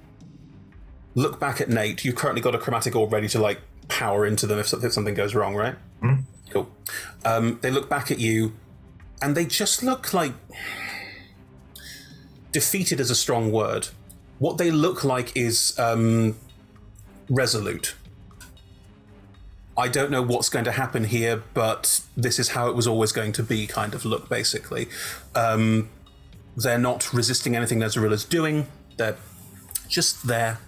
Look 1.14 1.38
back 1.38 1.60
at 1.60 1.68
Nate. 1.68 2.04
You've 2.04 2.16
currently 2.16 2.42
got 2.42 2.52
a 2.52 2.58
chromatic 2.58 2.96
orb 2.96 3.12
ready 3.12 3.28
to 3.28 3.38
like 3.38 3.60
power 3.86 4.26
into 4.26 4.48
them 4.48 4.58
if 4.58 4.66
something, 4.66 4.88
if 4.88 4.92
something 4.92 5.14
goes 5.14 5.36
wrong, 5.36 5.54
right? 5.54 5.76
Cool. 6.50 6.68
Um, 7.24 7.60
they 7.62 7.70
look 7.70 7.88
back 7.88 8.10
at 8.10 8.18
you, 8.18 8.54
and 9.22 9.36
they 9.36 9.44
just 9.44 9.84
look 9.84 10.12
like 10.12 10.32
defeated 12.50 12.98
is 12.98 13.10
a 13.10 13.14
strong 13.14 13.52
word. 13.52 13.90
What 14.40 14.58
they 14.58 14.72
look 14.72 15.04
like 15.04 15.36
is 15.36 15.78
um, 15.78 16.36
resolute. 17.28 17.94
I 19.78 19.88
don't 19.88 20.10
know 20.10 20.22
what's 20.22 20.48
going 20.48 20.64
to 20.64 20.72
happen 20.72 21.04
here, 21.04 21.42
but 21.52 22.00
this 22.16 22.38
is 22.38 22.50
how 22.50 22.68
it 22.68 22.74
was 22.74 22.86
always 22.86 23.12
going 23.12 23.32
to 23.32 23.42
be 23.42 23.66
kind 23.66 23.94
of 23.94 24.04
look, 24.04 24.28
basically. 24.28 24.88
Um, 25.34 25.90
they're 26.56 26.78
not 26.78 27.12
resisting 27.12 27.54
anything 27.54 27.80
Nezaril 27.80 28.12
is 28.12 28.24
doing. 28.24 28.66
They're 28.96 29.16
just 29.88 30.26
there 30.26 30.58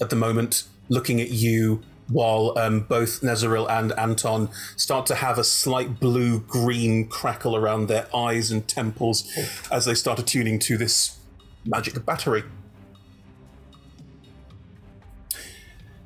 at 0.00 0.10
the 0.10 0.16
moment, 0.16 0.64
looking 0.88 1.20
at 1.20 1.30
you, 1.30 1.82
while 2.08 2.56
um, 2.56 2.80
both 2.80 3.22
Nezaril 3.22 3.68
and 3.68 3.92
Anton 3.98 4.50
start 4.76 5.06
to 5.06 5.16
have 5.16 5.38
a 5.38 5.44
slight 5.44 5.98
blue 5.98 6.38
green 6.38 7.08
crackle 7.08 7.56
around 7.56 7.88
their 7.88 8.06
eyes 8.14 8.52
and 8.52 8.66
temples 8.68 9.28
as 9.72 9.84
they 9.86 9.94
start 9.94 10.18
attuning 10.18 10.60
to 10.60 10.76
this 10.76 11.18
magic 11.64 12.04
battery. 12.04 12.44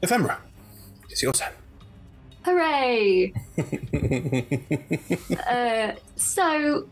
Ephemera, 0.00 0.40
it's 1.10 1.22
your 1.22 1.32
turn. 1.32 1.57
Hooray! 2.48 3.34
uh, 5.48 5.92
so, 6.16 6.88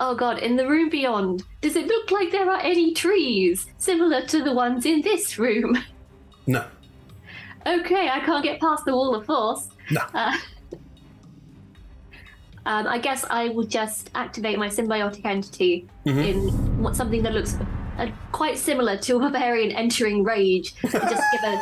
oh 0.00 0.14
god, 0.16 0.38
in 0.40 0.56
the 0.56 0.66
room 0.68 0.88
beyond, 0.90 1.44
does 1.60 1.76
it 1.76 1.86
look 1.86 2.10
like 2.10 2.32
there 2.32 2.50
are 2.50 2.60
any 2.60 2.92
trees 2.92 3.66
similar 3.78 4.26
to 4.26 4.42
the 4.42 4.52
ones 4.52 4.84
in 4.84 5.02
this 5.02 5.38
room? 5.38 5.78
No. 6.48 6.64
Okay, 7.66 8.08
I 8.08 8.18
can't 8.20 8.42
get 8.42 8.60
past 8.60 8.84
the 8.84 8.92
wall 8.94 9.14
of 9.14 9.26
force. 9.26 9.68
No. 9.92 10.00
Uh, 10.12 10.36
um, 12.66 12.86
I 12.88 12.98
guess 12.98 13.24
I 13.30 13.50
will 13.50 13.66
just 13.66 14.10
activate 14.16 14.58
my 14.58 14.68
symbiotic 14.68 15.24
entity 15.24 15.86
Mhm. 16.04 16.26
in 16.26 16.82
what 16.82 16.96
something 16.96 17.22
that 17.22 17.32
looks 17.32 17.56
uh, 17.98 18.08
quite 18.32 18.58
similar 18.58 18.96
to 18.96 19.16
a 19.16 19.20
barbarian 19.20 19.70
entering 19.70 20.24
rage. 20.24 20.74
just 20.82 20.92
give 21.32 21.42
a 21.44 21.60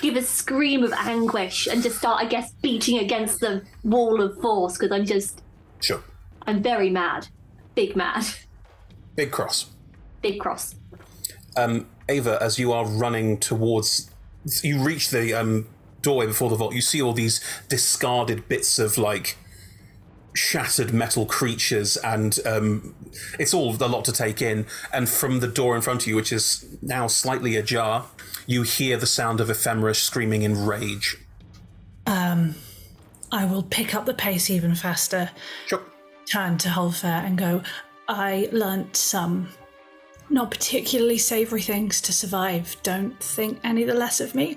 give 0.00 0.16
a 0.16 0.22
scream 0.22 0.82
of 0.82 0.92
anguish 0.92 1.66
and 1.66 1.82
just 1.82 1.98
start, 1.98 2.22
I 2.22 2.26
guess, 2.28 2.52
beating 2.62 2.98
against 2.98 3.40
the 3.40 3.62
wall 3.84 4.20
of 4.22 4.40
force 4.40 4.78
because 4.78 4.92
I'm 4.92 5.04
just 5.06 5.42
Sure. 5.80 6.02
I'm 6.46 6.62
very 6.62 6.90
mad, 6.90 7.28
big 7.74 7.94
mad, 7.94 8.24
Big 9.14 9.30
cross. 9.30 9.66
big 10.22 10.40
cross. 10.40 10.74
Um, 11.56 11.86
Ava, 12.08 12.38
as 12.40 12.58
you 12.58 12.72
are 12.72 12.86
running 12.86 13.38
towards, 13.38 14.10
you 14.62 14.80
reach 14.82 15.10
the 15.10 15.34
um, 15.34 15.68
doorway 16.02 16.26
before 16.26 16.48
the 16.50 16.56
vault. 16.56 16.74
You 16.74 16.80
see 16.80 17.02
all 17.02 17.12
these 17.12 17.40
discarded 17.68 18.48
bits 18.48 18.78
of 18.78 18.96
like 18.98 19.36
shattered 20.34 20.92
metal 20.94 21.26
creatures, 21.26 21.96
and 21.98 22.38
um, 22.46 22.94
it's 23.38 23.52
all 23.52 23.74
a 23.74 23.86
lot 23.88 24.04
to 24.06 24.12
take 24.12 24.40
in. 24.40 24.66
And 24.92 25.08
from 25.08 25.40
the 25.40 25.48
door 25.48 25.74
in 25.76 25.82
front 25.82 26.02
of 26.02 26.06
you, 26.06 26.16
which 26.16 26.32
is 26.32 26.64
now 26.80 27.08
slightly 27.08 27.56
ajar, 27.56 28.06
you 28.48 28.62
hear 28.62 28.96
the 28.96 29.06
sound 29.06 29.40
of 29.42 29.50
Ephemera 29.50 29.94
screaming 29.94 30.40
in 30.42 30.64
rage. 30.64 31.18
Um, 32.06 32.54
I 33.30 33.44
will 33.44 33.62
pick 33.62 33.94
up 33.94 34.06
the 34.06 34.14
pace 34.14 34.48
even 34.48 34.74
faster. 34.74 35.30
Sure. 35.66 35.82
Turn 36.24 36.56
to 36.58 36.70
Holfair 36.70 37.24
and 37.24 37.36
go. 37.36 37.62
I 38.08 38.48
learnt 38.50 38.96
some 38.96 39.50
not 40.30 40.50
particularly 40.50 41.18
savoury 41.18 41.60
things 41.60 42.00
to 42.00 42.12
survive. 42.12 42.74
Don't 42.82 43.22
think 43.22 43.60
any 43.62 43.84
the 43.84 43.92
less 43.92 44.18
of 44.18 44.34
me. 44.34 44.56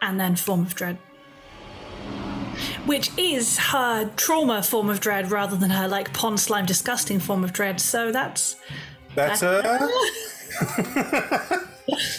And 0.00 0.18
then 0.18 0.34
form 0.34 0.62
of 0.62 0.74
dread. 0.74 0.96
Which 2.86 3.10
is 3.18 3.58
her 3.58 4.10
trauma 4.16 4.62
form 4.62 4.88
of 4.88 5.00
dread 5.00 5.30
rather 5.30 5.56
than 5.56 5.70
her 5.70 5.86
like 5.86 6.14
pond 6.14 6.40
slime 6.40 6.64
disgusting 6.64 7.20
form 7.20 7.44
of 7.44 7.52
dread. 7.52 7.82
So 7.82 8.10
that's 8.12 8.56
Better. 9.14 9.90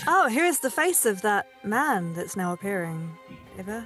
Oh, 0.07 0.27
here's 0.29 0.59
the 0.59 0.71
face 0.71 1.05
of 1.05 1.21
that 1.23 1.47
man 1.63 2.13
that's 2.13 2.35
now 2.35 2.53
appearing. 2.53 3.17
Ava? 3.59 3.85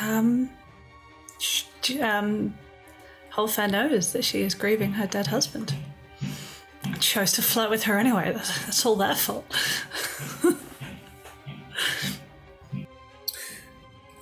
Um, 0.00 0.50
um, 2.00 2.54
Holfair 3.32 3.70
knows 3.70 4.12
that 4.12 4.24
she 4.24 4.42
is 4.42 4.54
grieving 4.54 4.92
her 4.92 5.06
dead 5.06 5.28
husband. 5.28 5.74
Chose 7.00 7.32
to 7.32 7.42
flirt 7.42 7.70
with 7.70 7.82
her 7.84 7.98
anyway. 7.98 8.32
That's, 8.32 8.64
that's 8.64 8.86
all 8.86 8.96
their 8.96 9.14
fault. 9.14 9.44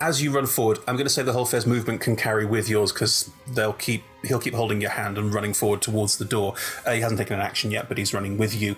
As 0.00 0.20
you 0.22 0.32
run 0.32 0.46
forward, 0.46 0.78
I'm 0.86 0.96
going 0.96 1.06
to 1.06 1.12
say 1.12 1.22
the 1.22 1.32
Holfair's 1.32 1.66
movement 1.66 2.00
can 2.00 2.16
carry 2.16 2.44
with 2.44 2.68
yours 2.68 2.92
because 2.92 3.30
they'll 3.46 3.72
keep 3.72 4.02
he'll 4.24 4.40
keep 4.40 4.54
holding 4.54 4.80
your 4.80 4.90
hand 4.90 5.16
and 5.16 5.32
running 5.32 5.54
forward 5.54 5.80
towards 5.80 6.18
the 6.18 6.24
door. 6.24 6.54
Uh, 6.84 6.92
he 6.92 7.00
hasn't 7.00 7.18
taken 7.18 7.36
an 7.36 7.42
action 7.42 7.70
yet, 7.70 7.88
but 7.88 7.96
he's 7.96 8.12
running 8.12 8.36
with 8.36 8.54
you. 8.60 8.76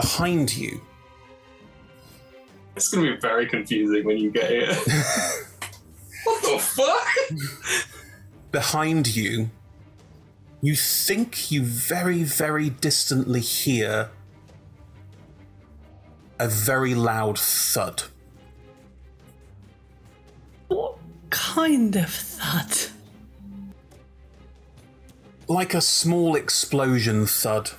Behind 0.00 0.56
you, 0.56 0.80
It's 2.74 2.88
gonna 2.88 3.12
be 3.12 3.20
very 3.20 3.46
confusing 3.46 4.04
when 4.06 4.16
you 4.16 4.30
get 4.30 4.48
here. 4.50 4.66
what 6.24 6.42
the 6.42 6.58
fuck? 6.58 7.06
behind 8.50 9.14
you, 9.14 9.50
you 10.62 10.74
think 10.74 11.50
you 11.52 11.62
very, 11.62 12.22
very 12.22 12.70
distantly 12.70 13.40
hear 13.40 14.10
a 16.38 16.48
very 16.48 16.94
loud 16.94 17.38
thud. 17.38 18.04
What 20.68 20.96
kind 21.28 21.94
of 21.96 22.08
thud? 22.10 22.90
Like 25.46 25.74
a 25.74 25.82
small 25.82 26.36
explosion 26.36 27.26
thud. 27.26 27.72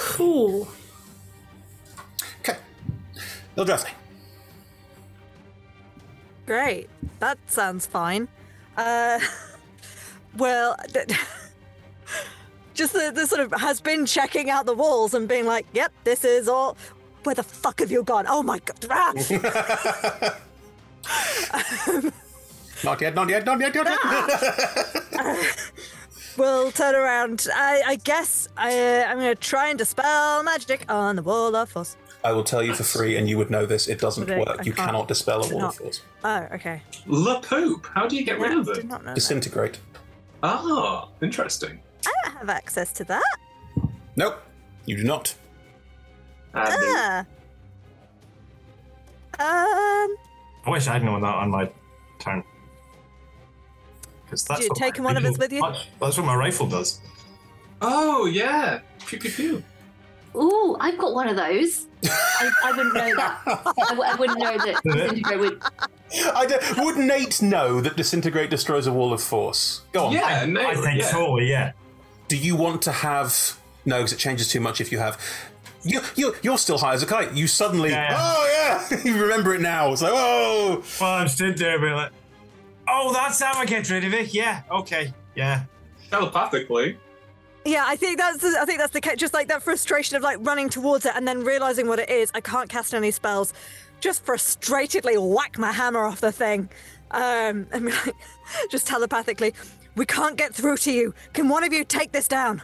Cool. 0.00 0.66
Ildrathni. 3.56 3.90
Great. 6.46 6.88
That 7.18 7.38
sounds 7.46 7.86
fine. 7.86 8.26
Uh, 8.76 9.20
well, 10.38 10.76
just 12.74 12.92
the, 12.94 13.12
the 13.14 13.26
sort 13.26 13.42
of 13.42 13.52
has 13.60 13.80
been 13.80 14.06
checking 14.06 14.48
out 14.48 14.64
the 14.66 14.74
walls 14.74 15.12
and 15.14 15.28
being 15.28 15.46
like, 15.46 15.66
"Yep, 15.74 15.92
this 16.04 16.24
is 16.24 16.48
all." 16.48 16.76
Where 17.24 17.34
the 17.34 17.42
fuck 17.42 17.80
have 17.80 17.90
you 17.90 18.02
gone? 18.02 18.24
Oh 18.26 18.42
my 18.42 18.58
god! 18.60 18.86
Ah! 18.90 19.12
Not 22.82 23.00
yet, 23.02 23.14
not 23.14 23.28
yet, 23.28 23.44
not 23.44 23.60
yet, 23.60 23.74
not 23.74 23.86
yet. 23.86 24.00
Will 26.40 26.72
turn 26.72 26.94
around. 26.94 27.46
I, 27.54 27.82
I 27.86 27.96
guess 27.96 28.48
I, 28.56 29.04
I'm 29.04 29.18
going 29.18 29.34
to 29.34 29.40
try 29.40 29.68
and 29.68 29.78
dispel 29.78 30.42
magic 30.42 30.84
on 30.90 31.16
the 31.16 31.22
wall 31.22 31.54
of 31.54 31.68
force. 31.70 31.96
I 32.24 32.32
will 32.32 32.44
tell 32.44 32.62
you 32.62 32.74
for 32.74 32.82
free, 32.82 33.16
and 33.16 33.28
you 33.28 33.38
would 33.38 33.50
know 33.50 33.64
this. 33.66 33.88
It 33.88 33.98
doesn't 34.00 34.24
Would 34.28 34.34
I- 34.34 34.38
work. 34.38 34.60
I 34.60 34.62
you 34.62 34.72
can't- 34.72 34.88
cannot 34.88 35.08
dispel 35.08 35.38
a 35.38 35.44
Is 35.44 35.50
it 35.50 35.54
wall 35.54 35.62
not? 35.62 35.70
of 35.70 35.76
force. 35.76 36.02
Oh, 36.24 36.46
okay. 36.54 36.82
La 37.06 37.40
poop. 37.40 37.86
How 37.94 38.06
do 38.06 38.16
you 38.16 38.24
get 38.24 38.38
rid 38.40 38.52
of 38.56 38.66
Did 38.66 38.78
it? 38.78 38.86
not 38.86 39.02
know 39.02 39.10
that. 39.10 39.14
Disintegrate. 39.14 39.78
Ah, 40.42 41.08
interesting. 41.22 41.80
I 42.06 42.12
don't 42.24 42.38
have 42.38 42.48
access 42.48 42.92
to 42.94 43.04
that. 43.04 43.22
Nope, 44.16 44.40
you 44.86 44.96
do 44.96 45.04
not. 45.04 45.34
Ah. 46.54 47.24
Um, 49.38 50.16
I 50.66 50.70
wish 50.70 50.88
I'd 50.88 51.02
known 51.04 51.20
that 51.22 51.34
on 51.34 51.50
my 51.50 51.70
turn. 52.18 52.42
Because 54.30 54.44
that's 54.44 54.60
you 54.62 54.68
what 54.68 54.78
taken 54.78 55.02
one 55.02 55.16
of 55.16 55.24
us 55.24 55.36
with 55.38 55.52
you? 55.52 55.60
That's 56.00 56.16
what 56.16 56.24
my 56.24 56.36
rifle 56.36 56.68
does. 56.68 57.00
Oh 57.82 58.26
yeah. 58.26 58.80
Pew 59.06 59.18
pew 59.18 59.30
pew. 59.30 59.64
Ooh, 60.36 60.76
I've 60.78 60.96
got 60.96 61.12
one 61.14 61.26
of 61.26 61.34
those. 61.36 61.86
I, 62.04 62.50
I 62.64 62.70
wouldn't 62.70 62.94
know 62.94 63.16
that. 63.16 63.40
I, 63.46 63.88
w- 63.88 64.02
I 64.02 64.14
wouldn't 64.14 64.38
know 64.38 64.56
that 64.58 64.80
disintegrate 64.84 65.40
would. 65.40 65.62
I 66.34 66.46
don't- 66.46 66.84
would 66.84 66.96
Nate 66.98 67.42
know 67.42 67.80
that 67.80 67.96
disintegrate 67.96 68.48
destroys 68.50 68.86
a 68.86 68.92
wall 68.92 69.12
of 69.12 69.20
force? 69.20 69.80
Go 69.92 70.06
on. 70.06 70.12
Yeah, 70.12 70.44
Nate, 70.44 70.66
I 70.66 70.74
think 70.76 71.00
yeah. 71.00 71.06
so, 71.06 71.38
yeah. 71.40 71.72
Do 72.28 72.36
you 72.36 72.54
want 72.54 72.82
to 72.82 72.92
have? 72.92 73.58
No, 73.84 73.96
because 73.98 74.12
it 74.12 74.18
changes 74.20 74.46
too 74.46 74.60
much 74.60 74.80
if 74.80 74.92
you 74.92 74.98
have. 74.98 75.18
You, 75.82 76.00
you, 76.14 76.34
you're 76.42 76.58
still 76.58 76.78
high 76.78 76.92
as 76.92 77.02
a 77.02 77.06
kite. 77.06 77.32
You 77.32 77.48
suddenly, 77.48 77.90
Yeah. 77.90 78.14
oh 78.16 78.86
yeah, 78.92 79.00
you 79.04 79.20
remember 79.20 79.54
it 79.54 79.60
now. 79.62 79.90
It's 79.90 80.02
like, 80.02 80.12
oh, 80.14 80.84
Well, 81.00 81.10
I'm 81.14 81.26
stood 81.28 81.58
there 81.58 81.80
being 81.80 81.94
like, 81.94 82.12
oh, 82.90 83.12
that's 83.12 83.40
how 83.40 83.58
I 83.58 83.64
get 83.64 83.88
rid 83.90 84.04
of 84.04 84.12
it. 84.12 84.34
Yeah, 84.34 84.62
okay, 84.70 85.14
yeah. 85.34 85.64
Telepathically. 86.10 86.98
yeah, 87.64 87.84
I 87.86 87.96
think 87.96 88.18
that's 88.18 88.38
the, 88.38 88.58
I 88.60 88.64
think 88.64 88.78
that's 88.78 88.92
the 88.92 89.00
ca- 89.00 89.14
just 89.14 89.32
like 89.32 89.48
that 89.48 89.62
frustration 89.62 90.16
of 90.16 90.22
like 90.22 90.38
running 90.40 90.68
towards 90.68 91.06
it 91.06 91.12
and 91.14 91.26
then 91.26 91.44
realizing 91.44 91.86
what 91.86 91.98
it 91.98 92.10
is. 92.10 92.30
I 92.34 92.40
can't 92.40 92.68
cast 92.68 92.92
any 92.94 93.10
spells. 93.10 93.54
Just 94.00 94.24
frustratedly 94.24 95.16
whack 95.34 95.58
my 95.58 95.72
hammer 95.72 96.04
off 96.04 96.20
the 96.20 96.32
thing. 96.32 96.68
Um, 97.12 97.66
and 97.72 97.86
be 97.86 97.92
like, 97.92 98.14
just 98.70 98.86
telepathically, 98.86 99.54
we 99.94 100.06
can't 100.06 100.36
get 100.36 100.54
through 100.54 100.78
to 100.78 100.92
you. 100.92 101.14
Can 101.32 101.48
one 101.48 101.64
of 101.64 101.72
you 101.72 101.84
take 101.84 102.12
this 102.12 102.28
down? 102.28 102.62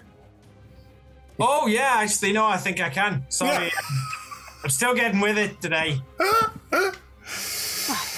Oh, 1.39 1.67
yeah, 1.67 1.97
actually, 1.97 2.33
no, 2.33 2.47
I 2.47 2.57
think 2.57 2.81
I 2.81 2.89
can. 2.89 3.27
Sorry. 3.29 3.71
I'm 4.65 4.71
still 4.71 4.95
getting 4.95 5.21
with 5.21 5.37
it 5.37 5.61
today. 5.61 6.01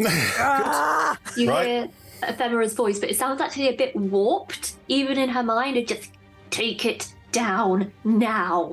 Ah! 0.00 1.18
You 1.36 1.50
Right. 1.50 1.66
hear 1.66 1.88
Ephemera's 2.22 2.74
voice, 2.74 2.98
but 2.98 3.10
it 3.10 3.16
sounds 3.16 3.40
actually 3.40 3.68
a 3.68 3.76
bit 3.76 3.94
warped, 3.96 4.74
even 4.88 5.18
in 5.18 5.28
her 5.30 5.42
mind. 5.42 5.76
It 5.76 5.88
just 5.88 6.10
take 6.50 6.84
it 6.84 7.12
down 7.32 7.92
now. 8.04 8.72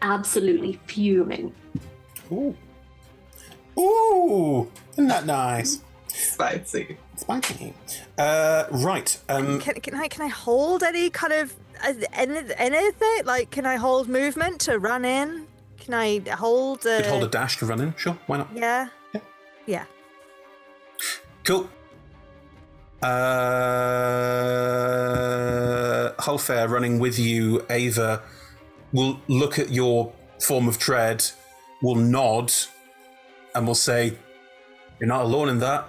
Absolutely 0.00 0.80
fuming. 0.86 1.54
Ooh. 2.32 2.56
Ooh, 3.78 4.70
isn't 4.92 5.06
that 5.08 5.24
nice? 5.26 5.80
Spicy. 6.08 6.98
Spicy. 7.16 7.72
Uh, 8.18 8.64
right. 8.70 9.18
Um, 9.28 9.60
Can, 9.60 9.74
can 9.80 9.94
I 9.94 10.08
can 10.08 10.22
I 10.22 10.28
hold 10.28 10.82
any 10.82 11.08
kind 11.08 11.32
of 11.32 11.54
uh, 11.82 11.94
any, 12.12 12.40
anything? 12.58 13.24
Like, 13.24 13.50
can 13.50 13.64
I 13.64 13.76
hold 13.76 14.08
movement 14.08 14.60
to 14.62 14.78
run 14.78 15.04
in? 15.04 15.46
Can 15.78 15.94
I 15.94 16.20
hold? 16.34 16.80
Uh, 16.86 16.98
could 16.98 17.06
hold 17.06 17.24
a 17.24 17.28
dash 17.28 17.56
to 17.58 17.66
run 17.66 17.80
in. 17.80 17.94
Sure, 17.96 18.18
why 18.26 18.38
not? 18.38 18.48
Yeah. 18.54 18.88
Yeah. 19.66 19.84
Cool. 21.44 21.68
Uh, 23.02 23.12
Holfair 26.18 26.68
running 26.68 26.98
with 27.00 27.18
you, 27.18 27.64
Ava, 27.68 28.22
will 28.92 29.20
look 29.26 29.58
at 29.58 29.70
your 29.70 30.12
form 30.40 30.68
of 30.68 30.78
dread, 30.78 31.24
will 31.82 31.96
nod, 31.96 32.52
and 33.54 33.66
will 33.66 33.74
say, 33.74 34.16
You're 35.00 35.08
not 35.08 35.22
alone 35.22 35.48
in 35.48 35.58
that. 35.58 35.88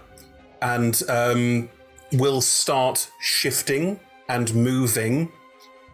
And 0.62 1.02
um, 1.10 1.70
will 2.14 2.42
start 2.42 3.10
shifting 3.20 4.00
and 4.30 4.56
moving. 4.56 5.32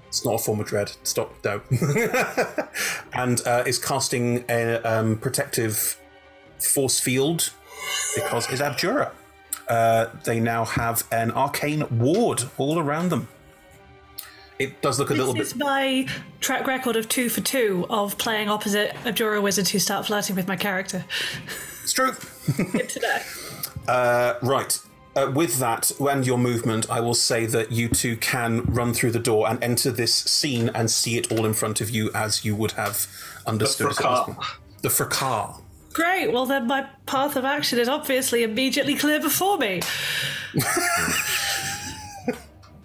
It's 0.08 0.24
not 0.26 0.36
a 0.36 0.38
form 0.38 0.60
of 0.60 0.68
dread. 0.68 0.92
Stop, 1.04 1.34
no. 1.44 1.62
and 3.14 3.42
uh, 3.46 3.64
is 3.66 3.78
casting 3.78 4.46
a 4.50 4.76
um, 4.84 5.18
protective 5.18 6.00
force 6.60 7.00
field 7.00 7.52
because 8.16 8.50
it's 8.50 8.62
Abjurer. 8.62 9.12
Uh, 9.68 10.08
they 10.24 10.40
now 10.40 10.66
have 10.66 11.04
an 11.12 11.32
arcane 11.32 11.84
ward 12.00 12.44
all 12.58 12.80
around 12.80 13.10
them. 13.10 13.28
It 14.58 14.82
does 14.82 15.00
look 15.00 15.10
a 15.10 15.14
little 15.14 15.34
This 15.34 15.54
bit. 15.54 15.62
is 15.62 15.64
my 15.64 16.08
track 16.42 16.68
record 16.68 16.96
of 16.98 17.08
two 17.08 17.30
for 17.30 17.40
two 17.42 17.86
of 17.90 18.18
playing 18.18 18.50
opposite 18.50 18.94
Abjurer 19.06 19.40
wizards 19.42 19.70
who 19.70 19.80
start 19.80 20.06
flirting 20.08 20.36
with 20.36 20.48
my 20.48 20.58
character. 20.58 21.06
It's 21.84 21.94
true. 21.94 22.12
Good 22.72 22.90
to 22.90 23.00
know. 23.00 23.18
Uh, 23.88 24.34
right. 24.42 24.78
Uh, 25.16 25.32
with 25.34 25.60
that 25.60 25.92
and 26.00 26.26
your 26.26 26.38
movement, 26.38 26.90
I 26.90 27.00
will 27.00 27.14
say 27.14 27.46
that 27.46 27.72
you 27.72 27.88
two 27.90 28.16
can 28.18 28.62
run 28.64 28.94
through 28.94 29.12
the 29.12 29.20
door 29.20 29.50
and 29.50 29.64
enter 29.64 29.92
this 29.92 30.14
scene 30.14 30.70
and 30.76 30.90
see 30.92 31.18
it 31.18 31.32
all 31.32 31.46
in 31.46 31.54
front 31.54 31.80
of 31.80 31.90
you 31.90 32.12
as 32.14 32.44
you 32.44 32.56
would 32.56 32.74
have 32.74 33.08
understood 33.48 33.88
it. 33.88 33.90
at 33.92 33.96
this 33.98 34.26
fracas. 34.26 34.58
The 34.82 34.90
fracas. 34.90 35.62
Great. 35.94 36.32
Well, 36.32 36.46
then 36.46 36.68
my 36.68 36.88
path 37.06 37.36
of 37.36 37.46
action 37.46 37.80
is 37.80 37.88
obviously 37.88 38.44
immediately 38.44 38.96
clear 38.96 39.20
before 39.20 39.58
me. 39.58 39.82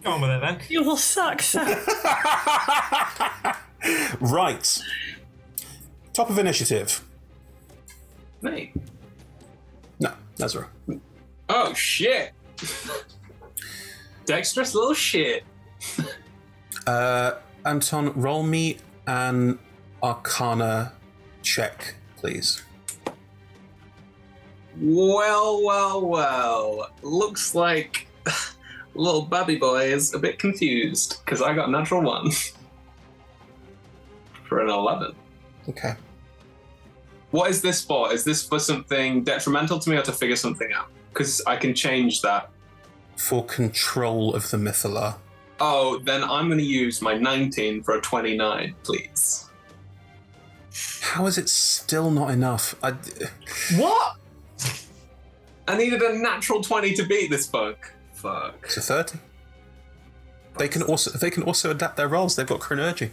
Go 0.02 0.10
on 0.10 0.20
with 0.20 0.30
it 0.30 0.40
then. 0.40 0.58
You 0.68 0.82
will 0.82 0.96
suck, 0.96 1.42
sir. 1.42 1.64
Right. 4.20 4.82
Top 6.14 6.30
of 6.30 6.38
initiative. 6.38 7.04
Nate. 8.40 8.72
No, 10.00 10.12
that's 10.36 10.54
right. 10.56 11.00
Oh 11.48 11.74
shit. 11.74 12.32
Dexterous 14.24 14.74
little 14.74 14.94
shit. 14.94 15.44
Uh, 16.86 17.32
Anton, 17.66 18.12
roll 18.14 18.42
me 18.42 18.78
an 19.06 19.58
Arcana 20.02 20.92
check, 21.42 21.96
please. 22.16 22.62
Well, 24.80 25.62
well, 25.64 26.06
well. 26.06 26.90
Looks 27.02 27.54
like 27.54 28.06
little 28.94 29.22
babby 29.22 29.56
boy 29.56 29.92
is 29.92 30.14
a 30.14 30.18
bit 30.18 30.38
confused 30.38 31.22
because 31.24 31.42
I 31.42 31.54
got 31.54 31.68
a 31.68 31.72
natural 31.72 32.02
one 32.02 32.30
for 34.48 34.60
an 34.60 34.70
11. 34.70 35.14
Okay. 35.68 35.94
What 37.30 37.50
is 37.50 37.62
this 37.62 37.84
for? 37.84 38.12
Is 38.12 38.24
this 38.24 38.46
for 38.46 38.58
something 38.58 39.24
detrimental 39.24 39.78
to 39.80 39.90
me 39.90 39.96
or 39.96 40.02
to 40.02 40.12
figure 40.12 40.36
something 40.36 40.72
out? 40.72 40.88
Because 41.12 41.42
I 41.46 41.56
can 41.56 41.74
change 41.74 42.22
that. 42.22 42.50
For 43.16 43.44
control 43.44 44.34
of 44.34 44.50
the 44.50 44.56
Mythallar. 44.56 45.16
Oh, 45.60 45.98
then 46.04 46.22
I'm 46.24 46.46
going 46.46 46.58
to 46.58 46.64
use 46.64 47.00
my 47.00 47.14
19 47.14 47.82
for 47.82 47.96
a 47.96 48.00
29, 48.00 48.74
please. 48.82 49.48
How 51.00 51.26
is 51.26 51.38
it 51.38 51.48
still 51.48 52.10
not 52.10 52.30
enough? 52.30 52.74
I, 52.82 52.92
What? 53.76 54.16
I 55.66 55.76
needed 55.76 56.02
a 56.02 56.18
natural 56.18 56.62
20 56.62 56.94
to 56.94 57.06
beat 57.06 57.30
this 57.30 57.46
bug. 57.46 57.76
Fuck. 58.12 58.54
it's 58.64 58.76
a 58.76 58.80
30. 58.80 59.18
They 60.58 60.68
can 60.68 60.82
also 60.82 61.10
they 61.10 61.30
can 61.30 61.42
also 61.42 61.70
adapt 61.70 61.96
their 61.96 62.06
roles. 62.08 62.36
They've 62.36 62.46
got 62.46 62.60
chronurgy. 62.60 63.10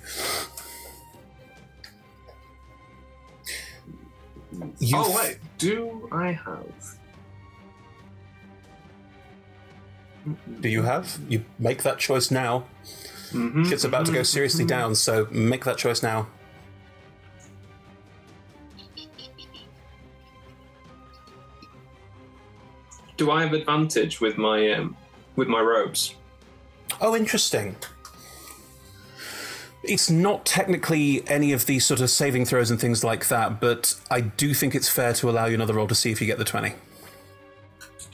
You 4.79 4.97
oh, 4.97 5.15
wait. 5.15 5.39
Do 5.57 6.07
I 6.11 6.31
have. 6.33 6.97
Do 10.59 10.69
you 10.69 10.83
have? 10.83 11.17
You 11.27 11.45
make 11.57 11.81
that 11.83 11.97
choice 11.97 12.29
now. 12.29 12.65
Mhm, 13.31 13.71
It's 13.71 13.83
about 13.85 14.05
to 14.07 14.11
go 14.11 14.19
mhm, 14.19 14.25
seriously 14.25 14.65
mhm. 14.65 14.69
down, 14.69 14.95
so 14.95 15.27
make 15.31 15.63
that 15.65 15.77
choice 15.77 16.03
now. 16.03 16.27
Do 23.21 23.29
I 23.29 23.43
have 23.43 23.53
advantage 23.53 24.19
with 24.19 24.39
my 24.39 24.71
um, 24.71 24.97
with 25.35 25.47
my 25.47 25.61
robes? 25.61 26.15
Oh, 26.99 27.15
interesting. 27.15 27.75
It's 29.83 30.09
not 30.09 30.43
technically 30.43 31.23
any 31.27 31.51
of 31.51 31.67
these 31.67 31.85
sort 31.85 32.01
of 32.01 32.09
saving 32.09 32.45
throws 32.45 32.71
and 32.71 32.81
things 32.81 33.03
like 33.03 33.27
that, 33.27 33.61
but 33.61 33.93
I 34.09 34.21
do 34.21 34.55
think 34.55 34.73
it's 34.73 34.89
fair 34.89 35.13
to 35.13 35.29
allow 35.29 35.45
you 35.45 35.53
another 35.53 35.75
roll 35.75 35.85
to 35.89 35.93
see 35.93 36.11
if 36.11 36.19
you 36.19 36.25
get 36.25 36.39
the 36.39 36.43
20. 36.43 36.73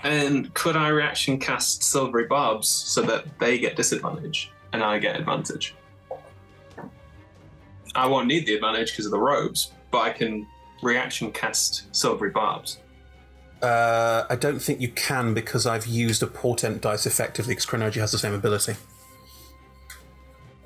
And 0.03 0.53
could 0.53 0.76
I 0.76 0.90
reaction 0.90 1.40
cast 1.40 1.84
silvery 1.84 2.26
barbs 2.26 2.68
so 2.68 3.02
that 3.03 3.40
they 3.40 3.58
get 3.58 3.77
disadvantage 3.77 4.52
and 4.74 4.84
I 4.84 5.00
get 5.00 5.16
advantage? 5.16 5.74
I 7.95 8.06
won't 8.08 8.27
need 8.27 8.45
the 8.45 8.56
advantage 8.56 8.92
because 8.92 9.06
of 9.06 9.11
the 9.11 9.19
robes, 9.19 9.72
but 9.90 10.00
I 10.00 10.10
can 10.10 10.45
reaction 10.84 11.32
cast 11.32 11.95
silvery 11.95 12.32
barbs. 12.32 12.80
Uh, 13.61 14.26
I 14.30 14.36
don't 14.36 14.60
think 14.60 14.82
you 14.82 14.90
can 14.90 15.34
because 15.34 15.66
I've 15.66 15.88
used 15.88 16.22
a 16.22 16.27
portent 16.27 16.82
dice 16.82 17.06
effectively 17.08 17.53
because 17.56 17.66
Chronurgy 17.66 18.00
has 18.00 18.11
the 18.11 18.18
same 18.19 18.34
ability. 18.34 18.76